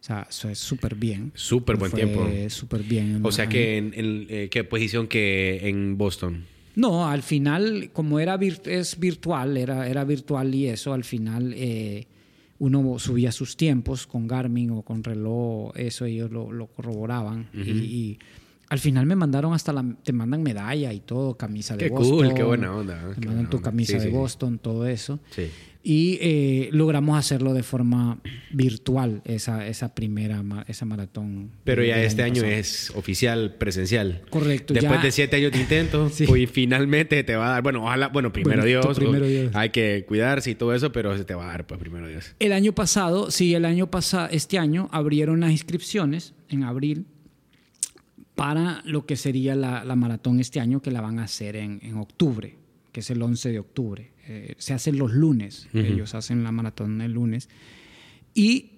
O 0.00 0.04
sea, 0.08 0.26
eso 0.28 0.50
es 0.50 0.58
súper 0.58 0.94
bien. 0.94 1.32
Súper 1.34 1.76
buen 1.76 1.90
Fue 1.90 2.02
tiempo. 2.02 2.28
Súper 2.48 2.82
bien. 2.82 3.20
O 3.24 3.32
sea 3.32 3.48
que 3.48 3.78
en, 3.78 3.94
en, 3.94 4.26
eh, 4.28 4.48
qué 4.50 4.62
posición 4.62 5.06
que 5.06 5.66
en 5.66 5.96
Boston. 5.96 6.44
No, 6.74 7.08
al 7.08 7.22
final, 7.22 7.90
como 7.94 8.20
era 8.20 8.38
es 8.66 8.98
virtual, 8.98 9.56
era, 9.56 9.88
era 9.88 10.04
virtual 10.04 10.54
y 10.54 10.66
eso, 10.66 10.92
al 10.92 11.02
final 11.02 11.54
eh, 11.56 12.06
uno 12.60 12.98
subía 12.98 13.30
sus 13.32 13.56
tiempos 13.56 14.06
con 14.06 14.26
Garmin 14.26 14.70
o 14.72 14.82
con 14.82 15.04
reloj, 15.04 15.72
eso 15.76 16.04
ellos 16.04 16.30
lo, 16.30 16.50
lo 16.52 16.66
corroboraban. 16.66 17.48
y, 17.54 17.70
y 17.70 18.18
al 18.68 18.78
final 18.78 19.06
me 19.06 19.16
mandaron 19.16 19.54
hasta 19.54 19.72
la, 19.72 19.84
te 20.02 20.12
mandan 20.12 20.42
medalla 20.42 20.92
y 20.92 21.00
todo, 21.00 21.36
camisa 21.36 21.76
de 21.76 21.84
Qué 21.86 21.90
Boston. 21.90 22.16
cool, 22.18 22.34
qué 22.34 22.42
buena 22.42 22.74
onda. 22.74 23.14
Te 23.14 23.20
qué 23.22 23.26
mandan 23.28 23.48
tu 23.48 23.56
onda. 23.58 23.70
camisa 23.70 23.92
Sí, 23.92 23.98
de 23.98 24.10
sí. 24.10 24.10
Boston, 24.10 24.58
todo 24.58 24.86
eso. 24.86 25.20
Sí. 25.30 25.48
Y 25.90 26.18
eh, 26.20 26.68
logramos 26.70 27.18
hacerlo 27.18 27.54
de 27.54 27.62
forma 27.62 28.18
virtual, 28.50 29.22
esa, 29.24 29.66
esa 29.66 29.94
primera, 29.94 30.44
esa 30.66 30.84
maratón. 30.84 31.50
Pero 31.64 31.82
ya 31.82 32.02
este 32.02 32.22
año 32.22 32.42
pasado. 32.42 32.52
es 32.60 32.92
oficial, 32.94 33.54
presencial. 33.54 34.20
Correcto, 34.28 34.74
Después 34.74 34.98
ya- 35.00 35.02
de 35.06 35.12
siete 35.12 35.36
años 35.36 35.50
de 35.52 35.60
intento, 35.60 36.10
Sí. 36.12 36.26
pues 36.26 36.50
finalmente 36.50 37.24
te 37.24 37.36
va 37.36 37.46
a 37.46 37.50
dar. 37.52 37.62
Bueno, 37.62 37.84
ojalá, 37.84 38.08
bueno, 38.08 38.30
primero 38.34 38.60
Bueno, 38.60 38.80
tu 38.82 38.86
Dios. 38.88 38.98
primero 38.98 39.24
o- 39.24 39.28
Dios. 39.28 39.50
Hay 39.54 39.70
que 39.70 40.04
cuidarse 40.06 40.50
y 40.50 40.54
todo 40.56 40.74
eso, 40.74 40.92
pero 40.92 41.16
se 41.16 41.24
te 41.24 41.34
va 41.34 41.44
a 41.44 41.52
dar, 41.52 41.66
pues 41.66 41.80
primero 41.80 42.06
Dios. 42.06 42.34
El 42.38 42.52
año 42.52 42.74
pasado, 42.74 43.30
sí, 43.30 43.54
el 43.54 43.64
año 43.64 43.90
pasado, 43.90 44.28
este 44.30 44.58
año 44.58 44.90
abrieron 44.92 45.40
las 45.40 45.52
inscripciones 45.52 46.34
en 46.50 46.64
abril 46.64 47.06
para 48.34 48.82
lo 48.84 49.06
que 49.06 49.16
sería 49.16 49.54
la, 49.54 49.84
la 49.84 49.96
maratón 49.96 50.38
este 50.38 50.60
año, 50.60 50.80
que 50.82 50.90
la 50.90 51.00
van 51.00 51.18
a 51.18 51.24
hacer 51.24 51.56
en, 51.56 51.80
en 51.82 51.96
octubre, 51.96 52.56
que 52.92 53.00
es 53.00 53.10
el 53.10 53.22
11 53.22 53.50
de 53.52 53.58
octubre. 53.58 54.10
Eh, 54.28 54.54
se 54.58 54.74
hacen 54.74 54.98
los 54.98 55.12
lunes, 55.12 55.68
ellos 55.72 56.14
hacen 56.14 56.44
la 56.44 56.52
maratón 56.52 57.00
el 57.00 57.12
lunes. 57.12 57.48
Y 58.34 58.72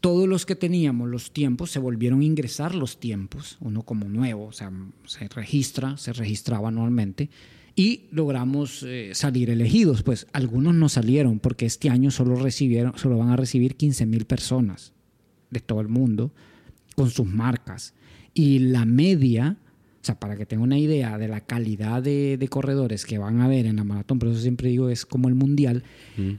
todos 0.00 0.28
los 0.28 0.46
que 0.46 0.56
teníamos 0.56 1.08
los 1.08 1.32
tiempos, 1.32 1.70
se 1.70 1.78
volvieron 1.78 2.20
a 2.20 2.24
ingresar 2.24 2.74
los 2.74 3.00
tiempos, 3.00 3.58
uno 3.60 3.82
como 3.82 4.08
nuevo, 4.08 4.46
o 4.46 4.52
sea, 4.52 4.72
se 5.06 5.28
registra, 5.28 5.96
se 5.96 6.12
registraba 6.12 6.68
anualmente. 6.68 7.30
Y 7.74 8.06
logramos 8.10 8.82
eh, 8.82 9.12
salir 9.14 9.50
elegidos. 9.50 10.02
Pues 10.02 10.26
algunos 10.32 10.74
no 10.74 10.88
salieron 10.88 11.38
porque 11.38 11.64
este 11.64 11.90
año 11.90 12.10
solo 12.10 12.34
recibieron, 12.34 12.98
solo 12.98 13.18
van 13.18 13.30
a 13.30 13.36
recibir 13.36 13.76
15 13.76 14.04
mil 14.04 14.24
personas 14.24 14.92
de 15.50 15.60
todo 15.60 15.80
el 15.80 15.86
mundo 15.86 16.32
con 16.96 17.08
sus 17.10 17.26
marcas. 17.26 17.94
Y 18.34 18.58
la 18.58 18.84
media, 18.84 19.58
sea, 20.08 20.18
para 20.20 20.36
que 20.36 20.44
tenga 20.46 20.62
una 20.62 20.78
idea 20.78 21.16
de 21.18 21.28
la 21.28 21.40
calidad 21.40 22.02
de, 22.02 22.36
de 22.36 22.48
corredores 22.48 23.06
que 23.06 23.18
van 23.18 23.40
a 23.40 23.48
ver 23.48 23.66
en 23.66 23.76
la 23.76 23.84
maratón, 23.84 24.18
por 24.18 24.28
eso 24.28 24.40
siempre 24.40 24.68
digo 24.68 24.88
es 24.88 25.06
como 25.06 25.28
el 25.28 25.34
mundial, 25.34 25.82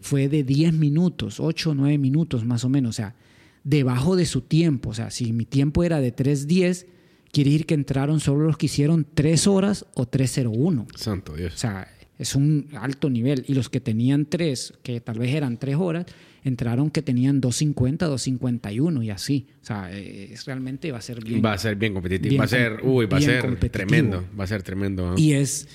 fue 0.01 0.27
de 0.29 0.43
10 0.43 0.73
minutos, 0.73 1.39
8 1.39 1.71
o 1.71 1.73
9 1.75 1.97
minutos 1.97 2.45
más 2.45 2.63
o 2.65 2.69
menos, 2.69 2.89
o 2.89 2.93
sea, 2.93 3.15
debajo 3.63 4.15
de 4.15 4.25
su 4.25 4.41
tiempo. 4.41 4.89
O 4.89 4.93
sea, 4.93 5.11
si 5.11 5.31
mi 5.33 5.45
tiempo 5.45 5.83
era 5.83 5.99
de 6.01 6.15
3.10, 6.15 6.85
quiere 7.31 7.51
decir 7.51 7.65
que 7.65 7.73
entraron 7.75 8.19
solo 8.19 8.45
los 8.45 8.57
que 8.57 8.65
hicieron 8.67 9.05
3 9.13 9.47
horas 9.47 9.85
o 9.95 10.05
3.01. 10.09 10.87
Santo 10.95 11.33
O 11.33 11.35
Dios. 11.35 11.53
sea, 11.55 11.87
es 12.17 12.35
un 12.35 12.67
alto 12.73 13.09
nivel. 13.09 13.45
Y 13.47 13.53
los 13.53 13.69
que 13.69 13.79
tenían 13.79 14.25
3, 14.25 14.73
que 14.83 15.01
tal 15.01 15.19
vez 15.19 15.33
eran 15.33 15.57
3 15.57 15.75
horas, 15.75 16.05
entraron 16.43 16.89
que 16.89 17.01
tenían 17.01 17.41
2.50, 17.41 17.97
2.51 17.97 19.03
y 19.03 19.09
así. 19.09 19.47
O 19.61 19.65
sea, 19.65 19.91
eh, 19.91 20.33
es, 20.33 20.45
realmente 20.45 20.91
va 20.91 20.99
a 20.99 21.01
ser 21.01 21.23
bien. 21.23 21.43
Va 21.43 21.53
a 21.53 21.57
ser 21.57 21.75
bien 21.75 21.93
competitivo. 21.93 22.29
bien 22.29 22.41
va 22.41 22.45
a 22.45 22.47
ser, 22.47 22.79
uy, 22.83 23.05
va 23.05 23.17
a 23.17 23.21
ser 23.21 23.59
tremendo. 23.69 24.25
Va 24.39 24.43
a 24.43 24.47
ser 24.47 24.63
tremendo. 24.63 25.11
¿no? 25.11 25.17
Y 25.17 25.33
es. 25.33 25.67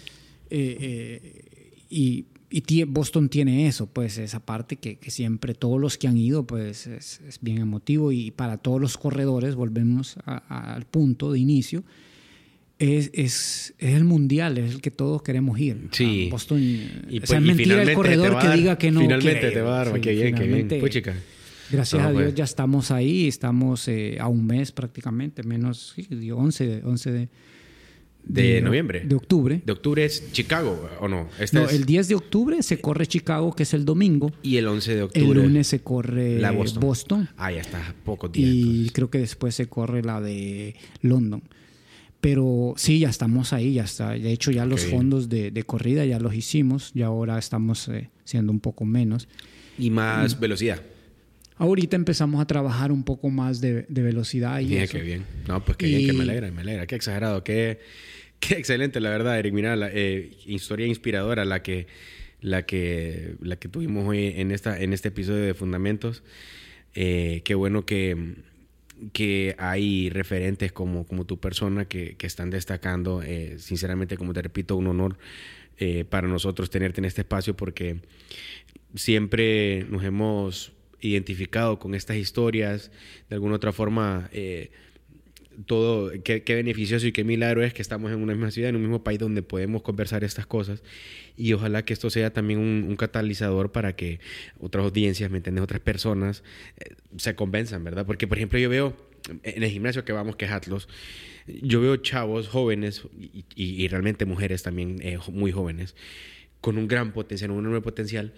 eh, 0.51 0.77
eh, 0.81 1.41
y, 1.89 2.27
y 2.51 2.85
Boston 2.85 3.29
tiene 3.29 3.67
eso, 3.67 3.87
pues 3.87 4.17
esa 4.19 4.39
parte 4.39 4.77
que, 4.77 4.97
que, 4.97 5.11
siempre 5.11 5.55
todos 5.55 5.81
los 5.81 5.99
que 5.99 6.07
han 6.07 6.17
ido, 6.17 6.47
pues 6.47 6.87
es, 6.87 7.21
es 7.27 7.39
bien 7.41 7.59
emotivo 7.59 8.13
y 8.13 8.31
para 8.31 8.59
todos 8.59 8.81
los 8.81 8.97
corredores, 8.97 9.57
volvemos 9.57 10.17
al 10.25 10.85
punto 10.87 11.33
de 11.33 11.41
inicio, 11.41 11.83
es, 12.85 13.11
es, 13.13 13.75
es, 13.79 13.95
el 13.95 14.05
mundial, 14.05 14.59
es 14.59 14.75
el 14.75 14.81
que 14.81 14.91
todos 14.91 15.23
queremos 15.23 15.59
ir. 15.59 15.89
Sí. 15.93 16.29
Boston, 16.31 16.61
y, 16.63 17.19
o 17.23 17.27
sea, 17.27 17.39
pues, 17.39 17.41
mentira 17.41 17.83
el 17.83 17.93
corredor 17.95 18.39
que 18.39 18.49
diga 18.57 18.79
que 18.79 18.91
no. 18.91 19.01
Finalmente 19.01 19.51
te 19.51 19.61
va 19.61 19.81
a 19.81 19.85
dar, 19.85 19.95
sí, 19.95 20.01
qué 20.01 20.13
bien, 20.13 20.35
qué 20.35 20.45
bien. 20.45 20.69
Pues, 20.81 20.93
chica. 20.93 21.15
Gracias 21.71 22.03
no, 22.03 22.09
a 22.09 22.13
Dios 22.13 22.23
pues. 22.25 22.35
ya 22.35 22.45
estamos 22.45 22.91
ahí, 22.91 23.27
estamos 23.27 23.89
eh, 23.89 24.19
a 24.21 24.29
un 24.29 24.47
mes 24.47 24.71
prácticamente, 24.73 25.43
menos 25.43 25.95
sí, 25.97 26.31
11, 26.31 26.83
11 26.85 27.11
de, 27.11 27.29
de, 28.25 28.43
de, 28.43 28.61
noviembre. 28.61 29.01
De 29.01 29.15
octubre. 29.15 29.63
¿De 29.65 29.73
octubre 29.73 30.05
es 30.05 30.33
Chicago 30.33 30.89
o 31.01 31.09
no? 31.09 31.29
Este 31.39 31.57
no, 31.57 31.65
es... 31.65 31.73
el 31.73 31.85
10 31.85 32.09
de 32.09 32.15
octubre 32.15 32.63
se 32.63 32.81
corre 32.81 33.07
Chicago, 33.07 33.55
que 33.55 33.65
es 33.65 33.75
el 33.75 33.85
domingo. 33.85 34.33
Y 34.43 34.57
el 34.57 34.67
11 34.67 34.95
de 34.95 35.03
octubre. 35.03 35.41
El 35.41 35.47
lunes 35.47 35.67
se 35.67 35.81
corre 35.81 36.39
la 36.39 36.51
Boston. 36.51 36.81
Boston. 36.81 37.29
Ah, 37.37 37.51
ya 37.53 37.61
está, 37.61 37.95
pocos 38.05 38.31
días. 38.33 38.49
Y 38.49 38.61
entonces. 38.63 38.93
creo 38.93 39.11
que 39.11 39.19
después 39.19 39.55
se 39.55 39.67
corre 39.67 40.03
la 40.03 40.21
de 40.21 40.75
London. 41.01 41.43
Pero 42.25 42.73
sí, 42.79 43.01
ya 43.01 43.11
estamos 43.11 43.53
ahí, 43.53 43.75
ya 43.75 43.85
está. 43.85 44.13
De 44.13 44.33
hecho, 44.33 44.51
ya 44.51 44.65
okay. 44.65 44.71
los 44.71 44.87
fondos 44.87 45.29
de, 45.29 45.51
de, 45.51 45.63
corrida 45.65 46.07
ya 46.07 46.19
los 46.19 46.35
hicimos, 46.35 46.91
ya 46.95 47.09
ahora 47.09 47.39
estamos 47.39 47.87
eh, 47.89 48.09
siendo 48.25 48.51
un 48.51 48.61
poco 48.61 48.87
menos. 48.87 49.29
Y 49.79 49.91
más 49.91 50.33
y, 50.33 50.37
velocidad. 50.41 50.81
Ahorita 51.59 51.97
empezamos 51.97 52.41
a 52.41 52.47
trabajar 52.47 52.93
un 52.93 53.05
poco 53.05 53.29
más 53.29 53.61
de, 53.61 53.85
de 53.91 54.03
velocidad. 54.03 54.59
Y 54.61 54.69
bien, 54.69 54.85
eso. 54.85 54.95
qué 54.95 55.03
bien. 55.03 55.27
No, 55.47 55.63
pues 55.63 55.77
qué 55.77 55.87
y... 55.87 55.97
bien, 55.97 56.07
que 56.07 56.13
me 56.15 56.23
alegra, 56.23 56.51
me 56.51 56.63
alegra. 56.63 56.87
Qué 56.87 56.95
exagerado, 56.95 57.45
qué, 57.45 57.81
qué 58.41 58.55
excelente, 58.55 59.01
la 59.01 59.11
verdad, 59.11 59.39
Eric. 59.39 59.53
Mira, 59.53 59.77
la 59.77 59.91
eh, 59.93 60.31
historia 60.47 60.87
inspiradora 60.87 61.45
la 61.45 61.63
que, 61.63 61.89
la, 62.41 62.65
que, 62.65 63.35
la 63.43 63.57
que 63.57 63.69
tuvimos 63.69 64.09
hoy 64.09 64.33
en, 64.37 64.51
esta, 64.51 64.81
en 64.81 64.95
este 64.95 65.09
episodio 65.09 65.45
de 65.45 65.53
Fundamentos. 65.53 66.23
Eh, 66.95 67.43
qué 67.45 67.55
bueno 67.55 67.85
que 67.85 68.37
que 69.13 69.55
hay 69.59 70.11
referentes 70.11 70.73
como, 70.73 71.07
como 71.07 71.25
tu 71.25 71.39
persona 71.39 71.87
que, 71.87 72.17
que 72.17 72.27
están 72.27 72.51
destacando. 72.51 73.23
Eh, 73.23 73.57
sinceramente, 73.59 74.17
como 74.17 74.33
te 74.33 74.43
repito, 74.43 74.77
un 74.77 74.87
honor 74.87 75.19
eh, 75.79 76.05
para 76.05 76.29
nosotros 76.29 76.71
tenerte 76.71 77.01
en 77.01 77.05
este 77.05 77.23
espacio 77.23 77.57
porque 77.57 78.01
siempre 78.95 79.85
nos 79.91 80.05
hemos 80.05 80.73
identificado 81.01 81.79
con 81.79 81.95
estas 81.95 82.17
historias, 82.17 82.91
de 83.29 83.35
alguna 83.35 83.57
otra 83.57 83.73
forma, 83.73 84.31
eh, 84.33 84.71
todo, 85.67 86.13
qué, 86.23 86.43
qué, 86.43 86.55
beneficioso 86.55 87.07
y 87.07 87.13
qué 87.13 87.25
milagro 87.25 87.63
es 87.63 87.75
que 87.75 87.83
estamos 87.83 88.13
en 88.13 88.23
una 88.23 88.33
misma 88.35 88.51
ciudad, 88.51 88.71
en 88.71 88.77
un 88.77 88.83
mismo 88.83 89.05
país 89.05 89.19
donde 89.19 89.43
podemos 89.43 89.83
conversar 89.83 90.25
estas 90.25 90.47
cosas 90.47 90.83
y 91.37 91.53
ojalá 91.53 91.85
que 91.85 91.93
esto 91.93 92.11
sea 92.11 92.33
también 92.33 92.59
un, 92.59 92.97
catalizador 92.97 93.73
para 93.73 93.97
que 93.97 94.21
otras 94.61 94.85
audiencias, 94.85 95.31
¿me 95.31 95.39
entiendes? 95.39 95.65
Otras 95.65 95.81
personas 95.81 96.43
eh, 96.79 96.95
se 97.17 97.35
convenzan, 97.35 97.83
¿verdad? 97.85 98.07
Porque, 98.07 98.27
por 98.27 98.39
ejemplo, 98.39 98.59
yo 98.59 98.69
veo 98.69 98.97
en 99.43 99.63
el 99.63 99.71
gimnasio 99.71 100.05
que 100.05 100.13
vamos, 100.13 100.37
que 100.37 100.45
es 100.45 100.51
Atlos, 100.51 100.89
yo 101.47 101.81
veo 101.81 101.97
chavos 101.97 102.49
jóvenes 102.49 103.03
y 103.55 103.87
realmente 103.89 104.25
mujeres 104.25 104.63
también 104.63 104.99
eh, 105.03 105.19
muy 105.31 105.53
jóvenes 105.53 105.95
con 106.65 106.79
un 106.79 106.89
gran 106.89 107.13
potencial, 107.13 107.51
un 107.51 107.59
enorme 107.59 107.83
potencial, 107.83 108.33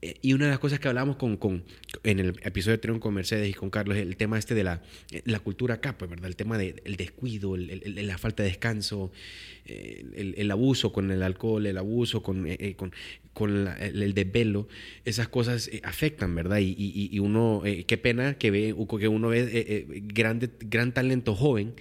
y 0.00 0.34
una 0.34 0.44
de 0.44 0.50
las 0.50 0.58
cosas 0.58 0.78
que 0.78 0.88
hablamos 0.88 1.16
con, 1.16 1.36
con, 1.36 1.64
en 2.04 2.20
el 2.20 2.28
episodio 2.42 2.74
anterior 2.74 3.00
con 3.00 3.14
Mercedes 3.14 3.48
y 3.48 3.54
con 3.54 3.70
Carlos, 3.70 3.96
el 3.96 4.16
tema 4.16 4.38
este 4.38 4.54
de 4.54 4.62
la, 4.62 4.82
la 5.24 5.40
cultura 5.40 5.74
acá, 5.74 5.96
pues, 5.96 6.10
¿verdad? 6.10 6.26
El 6.26 6.36
tema 6.36 6.58
del 6.58 6.82
de, 6.84 6.96
descuido, 6.96 7.56
el, 7.56 8.06
la 8.06 8.18
falta 8.18 8.42
de 8.42 8.50
descanso, 8.50 9.10
el, 9.64 10.34
el, 10.36 10.50
abuso 10.50 10.92
con 10.92 11.10
el 11.10 11.22
alcohol, 11.22 11.66
el 11.66 11.78
abuso 11.78 12.22
con, 12.22 12.46
eh, 12.46 12.74
con, 12.76 12.92
con 13.36 13.64
la, 13.64 13.74
el, 13.74 14.14
desvelo, 14.14 14.66
esas 15.04 15.28
cosas 15.28 15.68
eh, 15.68 15.82
afectan, 15.84 16.34
¿verdad? 16.34 16.56
Y, 16.56 16.74
y, 16.78 17.10
y 17.12 17.18
uno, 17.18 17.62
eh, 17.66 17.84
qué 17.84 17.98
pena 17.98 18.38
que, 18.38 18.50
ve, 18.50 18.74
que 18.98 19.08
uno 19.08 19.28
ve 19.28 19.46
eh, 19.52 19.86
grande, 20.04 20.48
gran 20.60 20.92
talento 20.92 21.34
joven 21.34 21.74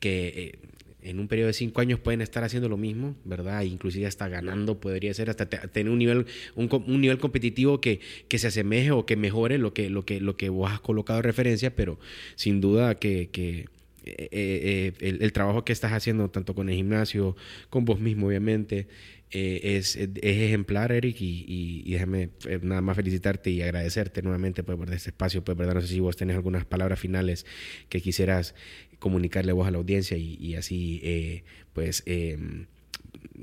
que 0.00 0.58
en 1.02 1.18
un 1.18 1.28
periodo 1.28 1.48
de 1.48 1.52
cinco 1.52 1.80
años 1.80 1.98
pueden 1.98 2.20
estar 2.20 2.44
haciendo 2.44 2.68
lo 2.68 2.76
mismo, 2.76 3.16
¿verdad? 3.24 3.62
Inclusive 3.62 4.06
hasta 4.06 4.28
ganando, 4.28 4.80
podría 4.80 5.12
ser 5.14 5.30
hasta 5.30 5.46
tener 5.46 5.92
un 5.92 5.98
nivel, 5.98 6.26
un, 6.54 6.68
un, 6.86 7.00
nivel 7.00 7.18
competitivo 7.18 7.80
que, 7.80 8.00
que 8.28 8.38
se 8.38 8.48
asemeje 8.48 8.92
o 8.92 9.04
que 9.06 9.16
mejore 9.16 9.58
lo 9.58 9.74
que, 9.74 9.90
lo 9.90 10.04
que, 10.04 10.20
lo 10.20 10.36
que 10.36 10.48
vos 10.48 10.70
has 10.70 10.80
colocado 10.80 11.18
de 11.18 11.22
referencia, 11.22 11.74
pero 11.74 11.98
sin 12.36 12.60
duda 12.60 12.94
que, 12.96 13.30
que 13.30 13.66
eh, 14.04 14.28
eh, 14.32 14.92
el, 15.00 15.22
el, 15.22 15.32
trabajo 15.32 15.64
que 15.64 15.72
estás 15.72 15.92
haciendo 15.92 16.28
tanto 16.30 16.54
con 16.54 16.68
el 16.68 16.74
gimnasio, 16.74 17.36
con 17.70 17.84
vos 17.84 18.00
mismo, 18.00 18.26
obviamente, 18.28 18.88
eh, 19.30 19.76
es, 19.76 19.96
es, 19.96 20.10
ejemplar, 20.22 20.92
Eric, 20.92 21.20
y, 21.20 21.44
y, 21.46 21.82
y, 21.86 21.92
déjame 21.92 22.30
nada 22.62 22.82
más 22.82 22.96
felicitarte 22.96 23.50
y 23.50 23.62
agradecerte 23.62 24.20
nuevamente 24.20 24.62
pues, 24.62 24.76
por 24.76 24.92
este 24.92 25.10
espacio, 25.10 25.42
pues, 25.44 25.56
¿verdad? 25.56 25.74
No 25.74 25.80
sé 25.80 25.88
si 25.88 26.00
vos 26.00 26.16
tenés 26.16 26.36
algunas 26.36 26.64
palabras 26.64 26.98
finales 26.98 27.46
que 27.88 28.00
quisieras 28.00 28.54
comunicarle 29.02 29.52
vos 29.52 29.66
a 29.66 29.72
la 29.72 29.78
audiencia 29.78 30.16
y, 30.16 30.54
así, 30.54 31.00
eh, 31.02 31.42
pues, 31.72 32.04
eh, 32.06 32.38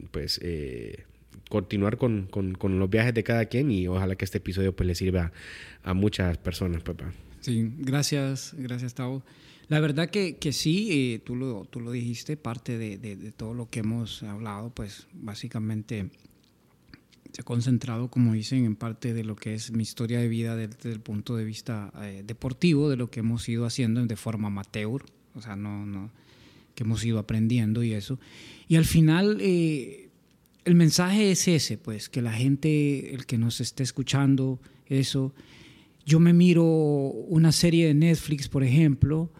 pues 0.10 0.40
eh, 0.42 1.04
continuar 1.50 1.98
con, 1.98 2.28
con, 2.28 2.80
los 2.80 2.90
viajes 2.90 3.14
de 3.14 3.24
cada 3.24 3.46
quien 3.46 3.70
y 3.70 3.86
ojalá 3.86 4.16
que 4.16 4.24
este 4.24 4.38
episodio 4.38 4.74
pues 4.74 4.88
le 4.88 4.96
sirva 4.96 5.34
a 5.84 5.94
muchas 5.94 6.38
personas, 6.38 6.82
papá. 6.82 7.12
Sí, 7.42 7.74
gracias, 7.78 8.56
gracias, 8.58 8.94
Tavo. 8.94 9.22
La 9.68 9.82
verdad 9.82 10.10
que, 10.10 10.38
que 10.38 10.54
sí, 10.54 10.88
eh, 10.92 11.20
tú, 11.20 11.36
lo, 11.36 11.66
tú 11.66 11.82
lo 11.82 11.92
dijiste, 11.92 12.38
parte 12.38 12.78
de, 12.78 12.98
de, 12.98 13.32
todo 13.34 13.54
lo 13.54 13.70
que 13.70 13.82
hemos 13.82 14.24
hablado, 14.24 14.74
pues 14.74 15.08
básicamente 15.14 16.10
se 17.34 17.42
ha 17.42 17.44
concentrado, 17.44 18.10
como 18.10 18.34
dicen, 18.34 18.64
en 18.64 18.78
parte 18.78 19.14
de 19.14 19.26
lo 19.26 19.36
que 19.36 19.54
es 19.54 19.72
mi 19.72 19.84
historia 19.84 20.20
de 20.20 20.30
vida 20.30 20.56
desde, 20.56 20.76
desde 20.76 20.92
el 20.94 21.02
punto 21.02 21.36
de 21.36 21.44
vista 21.44 21.92
eh, 22.02 22.24
deportivo, 22.26 22.90
de 22.90 22.96
lo 22.96 23.12
que 23.12 23.20
hemos 23.20 23.48
ido 23.50 23.66
haciendo 23.66 24.04
de 24.06 24.16
forma 24.16 24.48
amateur, 24.48 25.04
o 25.36 25.42
sea, 25.42 25.56
no, 25.56 25.86
no, 25.86 26.12
que 26.76 26.84
hemos 26.84 27.04
ido 27.04 27.20
aprendiendo 27.20 27.84
y 27.84 27.94
eso. 27.94 28.20
Y 28.68 28.76
al 28.76 28.86
final, 28.86 29.38
eh, 29.42 30.10
el 30.66 30.76
mensaje 30.76 31.32
es 31.32 31.48
ese, 31.48 31.78
pues, 31.78 32.10
que 32.10 32.22
la 32.22 32.34
gente, 32.34 33.14
el 33.14 33.26
que 33.26 33.38
nos 33.38 33.62
esté 33.62 33.84
escuchando, 33.84 34.60
eso. 34.88 35.34
Yo 36.06 36.20
me 36.20 36.34
miro 36.34 36.64
una 36.64 37.52
serie 37.52 37.88
de 37.88 37.94
Netflix, 37.94 38.48
por 38.48 38.64
ejemplo, 38.64 39.32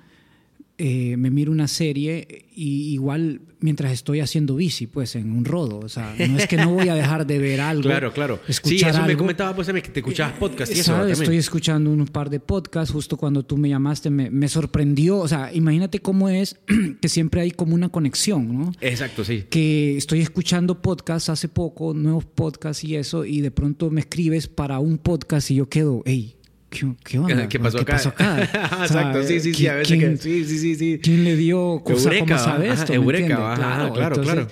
eh, 0.82 1.18
me 1.18 1.30
miro 1.30 1.52
una 1.52 1.68
serie 1.68 2.46
y 2.56 2.94
igual 2.94 3.42
mientras 3.60 3.92
estoy 3.92 4.22
haciendo 4.22 4.56
bici, 4.56 4.88
pues 4.88 5.18
en 5.18 5.34
un 5.34 5.44
rodo. 5.44 5.80
O 5.80 5.90
sea, 5.90 6.16
no 6.18 6.38
es 6.38 6.48
que 6.48 6.56
no 6.56 6.74
voy 6.74 6.88
a 6.88 6.96
dejar 6.96 7.28
de 7.28 7.38
ver 7.38 7.60
algo. 7.60 7.84
Claro, 7.90 8.14
claro. 8.14 8.40
Sí, 8.48 8.78
eso 8.78 8.88
algo. 8.88 9.08
me 9.08 9.18
comentaba 9.18 9.54
pues 9.56 9.68
que 9.68 9.82
te 9.82 10.00
escuchabas 10.00 10.38
podcast 10.38 10.72
y 10.72 10.80
eso 10.80 10.94
¿Sabes? 10.94 11.20
Estoy 11.20 11.38
escuchando 11.38 11.92
un 11.92 12.06
par 12.06 12.30
de 12.30 12.40
podcasts. 12.40 12.94
Justo 12.94 13.18
cuando 13.18 13.44
tú 13.44 13.58
me 13.58 13.68
llamaste 13.68 14.10
me, 14.10 14.30
me, 14.30 14.48
sorprendió. 14.48 15.18
O 15.18 15.28
sea, 15.28 15.52
imagínate 15.54 16.00
cómo 16.00 16.30
es 16.30 16.58
que 17.02 17.10
siempre 17.10 17.42
hay 17.42 17.52
como 17.52 17.76
una 17.76 17.90
conexión, 17.90 18.58
¿no? 18.58 18.72
Exacto, 18.80 19.26
sí. 19.26 19.46
Que 19.50 19.98
estoy 19.98 20.22
escuchando 20.22 20.82
podcasts 20.82 21.30
hace 21.30 21.50
poco, 21.50 21.94
nuevos 21.94 22.24
podcasts 22.24 22.86
y 22.86 22.96
eso, 22.96 23.26
y 23.26 23.42
de 23.42 23.52
pronto 23.52 23.90
me 23.90 24.00
escribes 24.00 24.48
para 24.48 24.80
un 24.80 24.98
podcast 24.98 25.52
y 25.52 25.56
yo 25.56 25.68
quedo, 25.68 26.04
hey, 26.06 26.39
¿Qué, 26.70 26.88
¿Qué, 27.04 27.20
onda? 27.20 27.50
¿Qué 27.50 27.60
pasó 27.60 27.78
¿Qué 27.78 27.82
acá? 27.82 27.94
Pasó 27.94 28.10
acá? 28.10 28.44
Exacto, 28.84 29.24
sí, 29.24 29.40
sí, 29.40 29.54
sí, 29.54 29.68
a 29.68 29.76
veces 29.76 29.98
¿quién, 29.98 30.12
que, 30.12 30.18
sí, 30.18 30.46
sí, 30.46 30.58
sí, 30.60 30.76
sí. 30.76 31.00
¿Quién 31.02 31.24
le 31.24 31.36
dio 31.36 31.82
cosas 31.84 32.06
eureka, 32.06 32.26
como 32.26 32.40
sabe 32.40 32.70
ajá, 32.70 32.82
esto? 32.84 32.94
Eureka, 32.94 33.28
¿me 33.28 33.34
ajá, 33.34 33.56
claro, 33.56 33.94
claro, 33.94 34.16
entonces, 34.16 34.34
claro. 34.34 34.48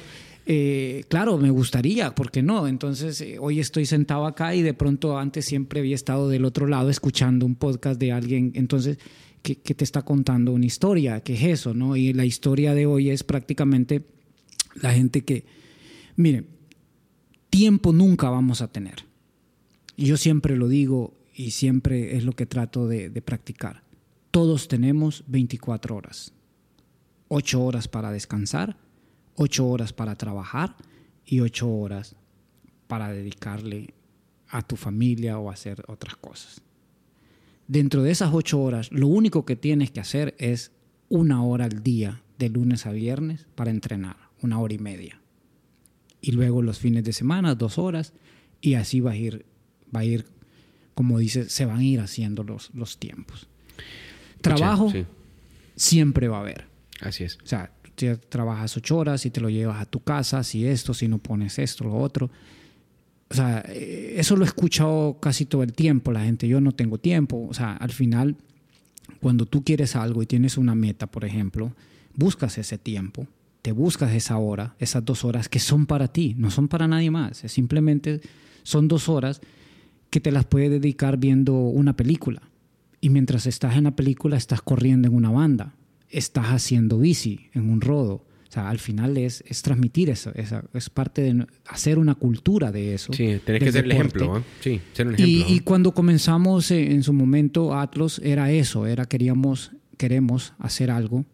Eh, 0.49 1.03
claro, 1.10 1.38
me 1.38 1.52
gustaría, 1.52 2.15
¿por 2.15 2.31
qué 2.31 2.41
no? 2.41 2.68
Entonces, 2.68 3.19
eh, 3.22 3.38
hoy 3.39 3.60
estoy 3.60 3.85
sentado 3.85 4.26
acá 4.26 4.56
y 4.56 4.61
de 4.61 4.73
pronto 4.73 5.18
antes 5.18 5.45
siempre 5.45 5.81
había 5.81 5.95
estado 5.95 6.30
del 6.30 6.45
otro 6.45 6.68
lado 6.68 6.89
escuchando 6.89 7.45
un 7.45 7.56
podcast 7.56 7.99
de 7.99 8.14
alguien, 8.14 8.52
entonces, 8.56 8.98
que, 9.41 9.57
que 9.57 9.76
te 9.76 9.84
está 9.84 10.03
contando 10.03 10.53
una 10.53 10.65
historia, 10.65 11.19
¿qué 11.22 11.34
es 11.34 11.44
eso? 11.44 11.73
¿no? 11.73 11.95
Y 11.95 12.14
la 12.14 12.26
historia 12.26 12.73
de 12.73 12.85
hoy 12.85 13.10
es 13.10 13.23
prácticamente 13.23 14.06
la 14.81 14.94
gente 14.94 15.23
que, 15.23 15.45
miren, 16.15 16.48
tiempo 17.49 17.91
nunca 17.91 18.30
vamos 18.30 18.61
a 18.61 18.72
tener. 18.72 19.06
Y 19.95 20.06
yo 20.06 20.18
siempre 20.18 20.56
lo 20.56 20.68
digo, 20.68 21.18
y 21.38 21.51
siempre 21.51 22.18
es 22.18 22.26
lo 22.26 22.34
que 22.34 22.47
trato 22.47 22.88
de, 22.88 23.11
practicar. 23.22 23.84
Todos 24.31 24.68
tenemos 24.68 25.23
24 25.27 25.95
horas. 25.95 26.34
8 27.27 27.64
horas 27.64 27.88
para 27.88 28.11
descansar, 28.11 28.76
8 29.35 29.68
horas 29.68 29.93
para 29.93 30.15
trabajar 30.15 30.76
y 31.26 31.41
8 31.41 31.69
horas 31.69 32.15
para 32.88 33.11
dedicarle 33.11 33.93
a 34.49 34.64
tu 34.64 34.77
familia 34.77 35.38
o 35.38 35.51
hacer 35.51 35.84
otras 35.88 36.15
cosas. 36.15 36.64
Dentro 37.68 38.01
de 38.01 38.11
esas 38.11 38.34
8 38.34 38.59
horas, 38.59 38.91
lo 38.91 39.07
único 39.07 39.45
que 39.45 39.55
tienes 39.55 39.91
que 39.91 39.99
hacer 39.99 40.34
es 40.39 40.72
una 41.07 41.43
hora 41.43 41.65
al 41.65 41.84
día, 41.84 42.23
de 42.39 42.49
lunes 42.49 42.88
a 42.88 42.91
viernes, 42.91 43.45
para 43.53 43.69
entrenar, 43.69 44.18
una 44.41 44.59
hora 44.59 44.73
y 44.73 44.80
media. 44.80 45.22
Y 46.19 46.31
luego 46.31 46.64
los 46.64 46.80
fines 46.80 47.03
de 47.03 47.14
semana, 47.14 47.53
dos 47.53 47.77
horas, 47.77 48.14
y 48.59 48.73
así 48.73 49.01
va 49.01 49.11
a 49.11 49.15
ir, 49.15 49.45
va 49.95 49.99
a 49.99 50.05
ir 50.05 50.36
como 50.98 51.19
dice, 51.19 51.48
se 51.48 51.64
van 51.64 51.78
a 51.78 51.84
ir 51.84 51.99
haciendo 51.99 52.44
los, 52.44 52.72
los 52.74 52.98
tiempos. 52.98 53.48
Trabajo 54.41 54.90
sí. 54.90 55.06
siempre 55.76 56.28
va 56.28 56.38
a 56.38 56.40
haber. 56.40 56.65
Así 57.02 57.24
es. 57.24 57.38
O 57.44 57.45
sea, 57.45 57.72
tú 57.94 58.18
trabajas 58.30 58.76
ocho 58.78 58.98
horas 58.98 59.24
y 59.24 59.30
te 59.30 59.40
lo 59.40 59.48
llevas 59.48 59.80
a 59.80 59.86
tu 59.86 59.99
casa, 59.99 60.44
si 60.44 60.65
esto, 60.65 60.95
si 60.95 61.07
no 61.07 61.19
pones 61.19 61.60
esto, 61.60 61.84
lo 61.84 61.95
otro. 61.98 62.32
o 63.30 63.36
sea, 63.36 63.64
eh, 63.68 64.15
eso 64.18 64.36
lo 64.36 64.44
he 64.44 64.48
escuchado 64.48 65.19
casi 65.19 65.45
todo 65.45 65.61
el 65.61 65.72
tiempo, 65.74 66.11
la 66.11 66.24
gente, 66.24 66.48
yo 66.48 66.61
no 66.61 66.72
tengo 66.72 66.98
tiempo, 66.98 67.45
o 67.48 67.53
sea, 67.53 67.74
al 67.74 67.91
final, 67.91 68.36
cuando 69.22 69.45
tú 69.45 69.64
quieres 69.64 69.95
algo 69.95 70.24
y 70.24 70.26
tienes 70.26 70.57
una 70.57 70.74
meta, 70.74 71.06
por 71.06 71.26
ejemplo, 71.26 71.76
buscas 72.15 72.57
ese 72.57 72.80
tiempo, 72.80 73.28
te 73.61 73.72
buscas 73.72 74.15
esa 74.15 74.36
hora, 74.40 74.74
esas 74.80 75.06
dos 75.06 75.24
horas 75.24 75.48
que 75.48 75.60
son 75.60 75.86
para 75.86 76.07
ti, 76.07 76.34
no 76.40 76.49
son 76.49 76.68
para 76.68 76.88
nadie 76.88 77.11
más, 77.11 77.44
es 77.44 77.52
simplemente 77.52 78.19
son 78.64 78.88
dos 78.88 79.10
horas 79.10 79.41
que 80.18 80.22
te 80.22 80.31
las 80.31 80.45
puedes 80.45 80.72
dedicar 80.72 81.18
viendo 81.18 81.53
una 81.53 81.95
película. 81.95 82.41
Y 82.99 83.11
mientras 83.11 83.45
estás 83.45 83.77
en 83.77 83.84
la 83.84 83.95
película, 83.95 84.35
estás 84.35 84.64
corriendo 84.64 85.07
en 85.07 85.14
una 85.14 85.30
banda, 85.30 85.76
estás 86.10 86.48
haciendo 86.48 86.98
bici 86.98 87.52
en 87.53 87.69
un 87.69 87.81
rodo, 87.81 88.14
o 88.15 88.52
sea, 88.52 88.68
al 88.68 88.80
final 88.80 89.15
es, 89.18 89.44
es 89.45 89.61
transmitir 89.61 90.10
eso, 90.10 90.31
es, 90.34 90.89
parte 90.89 91.22
de 91.22 91.45
hacer 91.68 91.99
una 91.99 92.15
cultura 92.15 92.72
de 92.72 92.95
eso. 92.95 93.14
Sí, 93.14 93.39
tenés 93.45 93.61
que 93.61 93.72
ser 93.72 93.85
el 93.85 93.91
ejemplo, 93.91 94.44
Sí, 94.60 94.81
ser 94.94 95.06
un 95.06 95.14
ejemplo. 95.14 95.45
Y, 95.53 95.60
cuando 95.60 95.91
comenzamos 95.91 96.72
en, 96.72 96.94
en, 96.94 97.03
su 97.03 97.14
momento 97.14 97.76
Atlas 97.76 98.19
era 98.23 98.52
eso, 98.52 98.88
era 98.88 99.06
queríamos, 99.06 99.72
queremos 99.98 100.53
hacer 100.57 100.89
algo, 100.89 101.26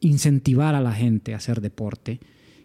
incentivar 0.00 0.74
a 0.74 0.82
la 0.82 0.92
gente 0.92 1.32
a 1.32 1.38
hacer 1.38 1.62
deporte, 1.62 2.20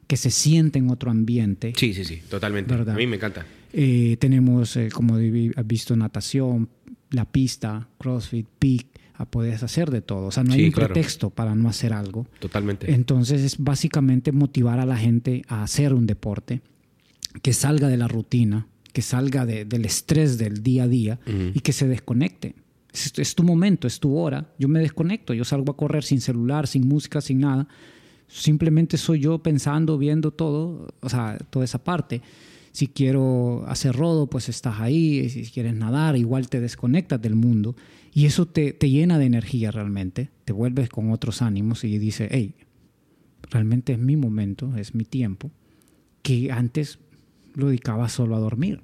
que 0.07 0.17
se 0.17 0.31
siente 0.31 0.79
en 0.79 0.89
otro 0.89 1.11
ambiente. 1.11 1.73
Sí, 1.75 1.93
sí, 1.93 2.05
sí, 2.05 2.21
totalmente. 2.29 2.73
A 2.73 2.95
mí 2.95 3.07
me 3.07 3.15
encanta. 3.15 3.45
Eh, 3.73 4.17
tenemos, 4.19 4.77
eh, 4.77 4.89
como 4.93 5.15
has 5.15 5.67
visto, 5.67 5.95
natación, 5.95 6.69
la 7.11 7.25
pista, 7.25 7.89
CrossFit, 7.97 8.47
peak, 8.59 8.87
a 9.15 9.25
poder 9.25 9.63
hacer 9.63 9.91
de 9.91 10.01
todo. 10.01 10.27
O 10.27 10.31
sea, 10.31 10.43
no 10.43 10.53
hay 10.53 10.65
un 10.65 10.71
pretexto 10.71 11.29
para 11.29 11.55
no 11.55 11.69
hacer 11.69 11.93
algo. 11.93 12.27
Totalmente. 12.39 12.91
Entonces 12.93 13.41
es 13.41 13.57
básicamente 13.57 14.31
motivar 14.31 14.79
a 14.79 14.85
la 14.85 14.97
gente 14.97 15.43
a 15.47 15.63
hacer 15.63 15.93
un 15.93 16.05
deporte 16.05 16.61
que 17.41 17.53
salga 17.53 17.87
de 17.87 17.97
la 17.97 18.07
rutina, 18.07 18.67
que 18.93 19.01
salga 19.01 19.45
del 19.45 19.85
estrés 19.85 20.37
del 20.37 20.63
día 20.63 20.83
a 20.83 20.87
día 20.87 21.19
y 21.53 21.59
que 21.61 21.73
se 21.73 21.87
desconecte. 21.87 22.55
Es, 22.93 23.11
es, 23.17 23.35
tu 23.35 23.43
momento, 23.43 23.87
es 23.87 23.99
tu 23.99 24.15
hora. 24.17 24.53
Yo 24.57 24.67
me 24.69 24.79
desconecto, 24.79 25.33
yo 25.33 25.43
salgo 25.43 25.73
a 25.73 25.77
correr 25.77 26.03
sin 26.03 26.21
celular, 26.21 26.67
sin 26.67 26.87
música, 26.87 27.19
sin 27.19 27.39
nada. 27.39 27.67
Simplemente 28.27 28.97
soy 28.97 29.19
yo 29.19 29.39
pensando, 29.39 29.97
viendo 29.97 30.31
todo, 30.31 30.87
o 31.01 31.09
sea, 31.09 31.37
toda 31.49 31.65
esa 31.65 31.83
parte. 31.83 32.21
Si 32.71 32.87
quiero 32.87 33.63
hacer 33.67 33.95
rodo, 33.95 34.27
pues 34.27 34.49
estás 34.49 34.79
ahí. 34.79 35.29
Si 35.29 35.45
quieres 35.45 35.75
nadar, 35.75 36.17
igual 36.17 36.49
te 36.49 36.59
desconectas 36.59 37.21
del 37.21 37.35
mundo. 37.35 37.75
Y 38.13 38.25
eso 38.25 38.45
te, 38.45 38.73
te 38.73 38.89
llena 38.89 39.19
de 39.19 39.25
energía 39.25 39.71
realmente. 39.71 40.29
Te 40.43 40.53
vuelves 40.53 40.89
con 40.89 41.11
otros 41.11 41.41
ánimos 41.41 41.83
y 41.83 41.97
dices, 41.97 42.29
hey, 42.31 42.55
realmente 43.49 43.93
es 43.93 43.99
mi 43.99 44.15
momento, 44.15 44.75
es 44.75 44.95
mi 44.95 45.05
tiempo, 45.05 45.51
que 46.21 46.51
antes 46.51 46.99
lo 47.53 47.67
dedicaba 47.67 48.09
solo 48.09 48.35
a 48.35 48.39
dormir 48.39 48.81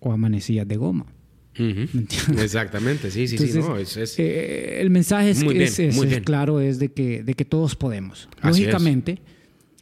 o 0.00 0.12
amanecías 0.12 0.66
de 0.66 0.76
goma. 0.76 1.06
Exactamente, 1.54 3.10
sí, 3.10 3.28
sí, 3.28 3.36
sí. 3.38 3.58
No, 3.58 3.76
eh, 3.78 4.78
el 4.80 4.90
mensaje 4.90 5.30
es, 5.30 5.78
es, 5.78 6.20
claro, 6.24 6.60
es 6.60 6.78
de 6.78 6.92
que, 6.92 7.22
de 7.22 7.34
que 7.34 7.44
todos 7.44 7.76
podemos. 7.76 8.28
Lógicamente, 8.42 9.20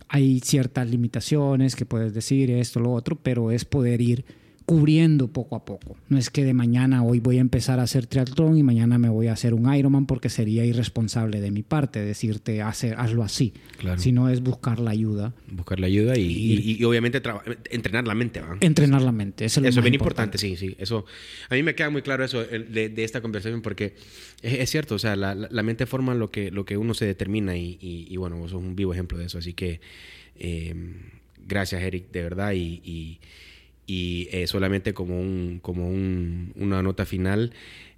hay 0.09 0.41
ciertas 0.41 0.91
limitaciones 0.91 1.77
que 1.77 1.87
puedes 1.87 2.13
decir 2.13 2.51
esto, 2.51 2.81
lo 2.81 2.93
otro, 2.93 3.17
pero 3.17 3.53
es 3.53 3.65
poder 3.65 4.01
ir 4.01 4.25
cubriendo 4.71 5.27
poco 5.27 5.57
a 5.57 5.65
poco. 5.65 5.97
No 6.09 6.17
es 6.17 6.31
que 6.31 6.45
de 6.45 6.55
mañana 6.55 7.03
hoy 7.03 7.19
voy 7.19 7.39
a 7.39 7.41
empezar 7.41 7.81
a 7.81 7.83
hacer 7.83 8.07
triatlón 8.07 8.57
y 8.57 8.63
mañana 8.63 8.99
me 8.99 9.09
voy 9.09 9.27
a 9.27 9.33
hacer 9.33 9.53
un 9.53 9.75
Ironman 9.75 10.07
porque 10.07 10.29
sería 10.29 10.65
irresponsable 10.65 11.41
de 11.41 11.51
mi 11.51 11.65
parte 11.65 11.99
decirte 11.99 12.63
hacer, 12.63 12.95
hazlo 12.97 13.25
así. 13.25 13.53
Claro. 13.79 14.01
Sino 14.01 14.29
es 14.29 14.43
buscar 14.43 14.79
la 14.79 14.93
ayuda. 14.93 15.35
Buscar 15.51 15.81
la 15.81 15.89
ayuda 15.89 16.17
y, 16.17 16.85
obviamente 16.85 17.21
entrenar 17.69 18.07
la 18.07 18.15
mente. 18.15 18.41
Entrenar 18.61 19.03
la 19.03 19.11
mente. 19.11 19.47
Eso 19.47 19.61
es, 19.61 19.75
bien 19.83 19.95
importante. 19.95 20.39
sí, 20.39 20.55
sí. 20.55 20.77
Eso, 20.79 21.05
a 21.49 21.57
mí 21.57 21.65
me 21.65 21.75
queda 21.75 21.91
muy 21.91 22.03
claro 22.03 22.25
eso 22.25 22.45
de, 22.45 22.93
esta 22.99 23.21
conversación 23.21 23.63
porque 23.63 23.97
es, 24.41 24.71
cierto, 24.71 24.95
o 24.95 25.01
sea, 25.01 25.17
la, 25.17 25.63
mente 25.65 25.85
forma 25.87 26.15
lo 26.15 26.31
que, 26.31 26.53
lo 26.53 26.65
que 26.65 26.77
uno 26.77 26.95
se 26.95 27.07
determina 27.07 27.57
y, 27.57 28.17
bueno, 28.19 28.37
vos 28.37 28.53
sos 28.53 28.63
un 28.63 28.77
vivo 28.77 28.93
ejemplo 28.93 29.19
de 29.19 29.25
eso. 29.25 29.39
Así 29.39 29.53
que 29.53 29.81
eh, 30.39 30.77
gracias, 31.45 31.83
Eric, 31.83 32.13
de 32.13 32.23
verdad. 32.23 32.53
y 32.53 33.19
y 33.91 34.29
eh, 34.31 34.47
solamente 34.47 34.95
como, 34.95 35.21
un, 35.21 35.59
como 35.61 35.89
un, 35.89 36.53
una 36.55 36.81
nota 36.81 37.05
final, 37.05 37.53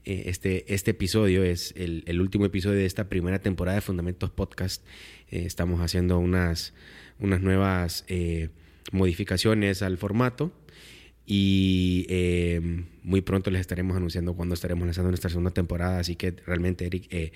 eh, 0.06 0.22
este, 0.24 0.72
este 0.72 0.92
episodio 0.92 1.44
es 1.44 1.74
el, 1.76 2.18
último 2.18 2.46
episodio 2.46 2.78
de 2.78 2.86
esta 2.86 3.10
primera 3.10 3.40
temporada 3.40 3.74
de 3.74 3.82
Fundamentos 3.82 4.30
Podcast. 4.30 4.82
Eh, 5.30 5.42
estamos 5.44 5.82
haciendo 5.82 6.18
unas, 6.18 6.72
unas 7.18 7.42
nuevas 7.42 8.06
modificaciones 8.90 9.82
al 9.82 9.98
formato 9.98 10.50
y 11.26 12.06
muy 13.02 13.20
pronto 13.20 13.50
les 13.50 13.60
estaremos 13.60 13.94
anunciando 13.94 14.32
cuándo 14.32 14.54
estaremos 14.54 14.86
lanzando 14.86 15.10
nuestra 15.10 15.28
segunda 15.28 15.50
temporada. 15.50 15.98
Así 15.98 16.16
que 16.16 16.30
realmente, 16.46 16.86
Eric, 16.86 17.32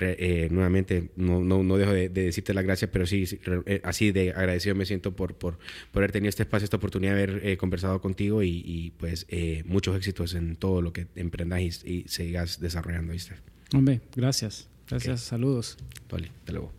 eh, 0.00 0.48
nuevamente, 0.50 1.10
no, 1.16 1.40
no, 1.40 1.62
no, 1.62 1.76
dejo 1.76 1.92
de, 1.92 2.08
decirte 2.08 2.54
las 2.54 2.64
gracias, 2.64 2.90
pero 2.92 3.06
sí, 3.06 3.24
eh, 3.66 3.80
así 3.84 4.12
de 4.12 4.30
agradecido 4.30 4.74
me 4.74 4.86
siento 4.86 5.16
por, 5.16 5.34
por, 5.34 5.58
por, 5.92 6.02
haber 6.02 6.12
tenido 6.12 6.28
este 6.28 6.42
espacio, 6.42 6.64
esta 6.64 6.76
oportunidad 6.76 7.14
de 7.14 7.22
haber 7.22 7.46
eh, 7.46 7.56
conversado 7.56 8.00
contigo 8.00 8.42
y, 8.42 8.92
pues 8.98 9.26
muchos 9.64 9.96
éxitos 9.96 10.34
en 10.34 10.56
todo 10.56 10.82
lo 10.82 10.92
que 10.92 11.06
emprendas 11.16 11.60
y, 11.84 12.04
sigas 12.08 12.60
desarrollando. 12.60 13.12
Hombre, 13.74 14.00
gracias. 14.14 14.68
Gracias, 14.88 15.20
saludos. 15.22 15.76
Vale, 16.08 16.30
hasta 16.38 16.52
luego. 16.52 16.75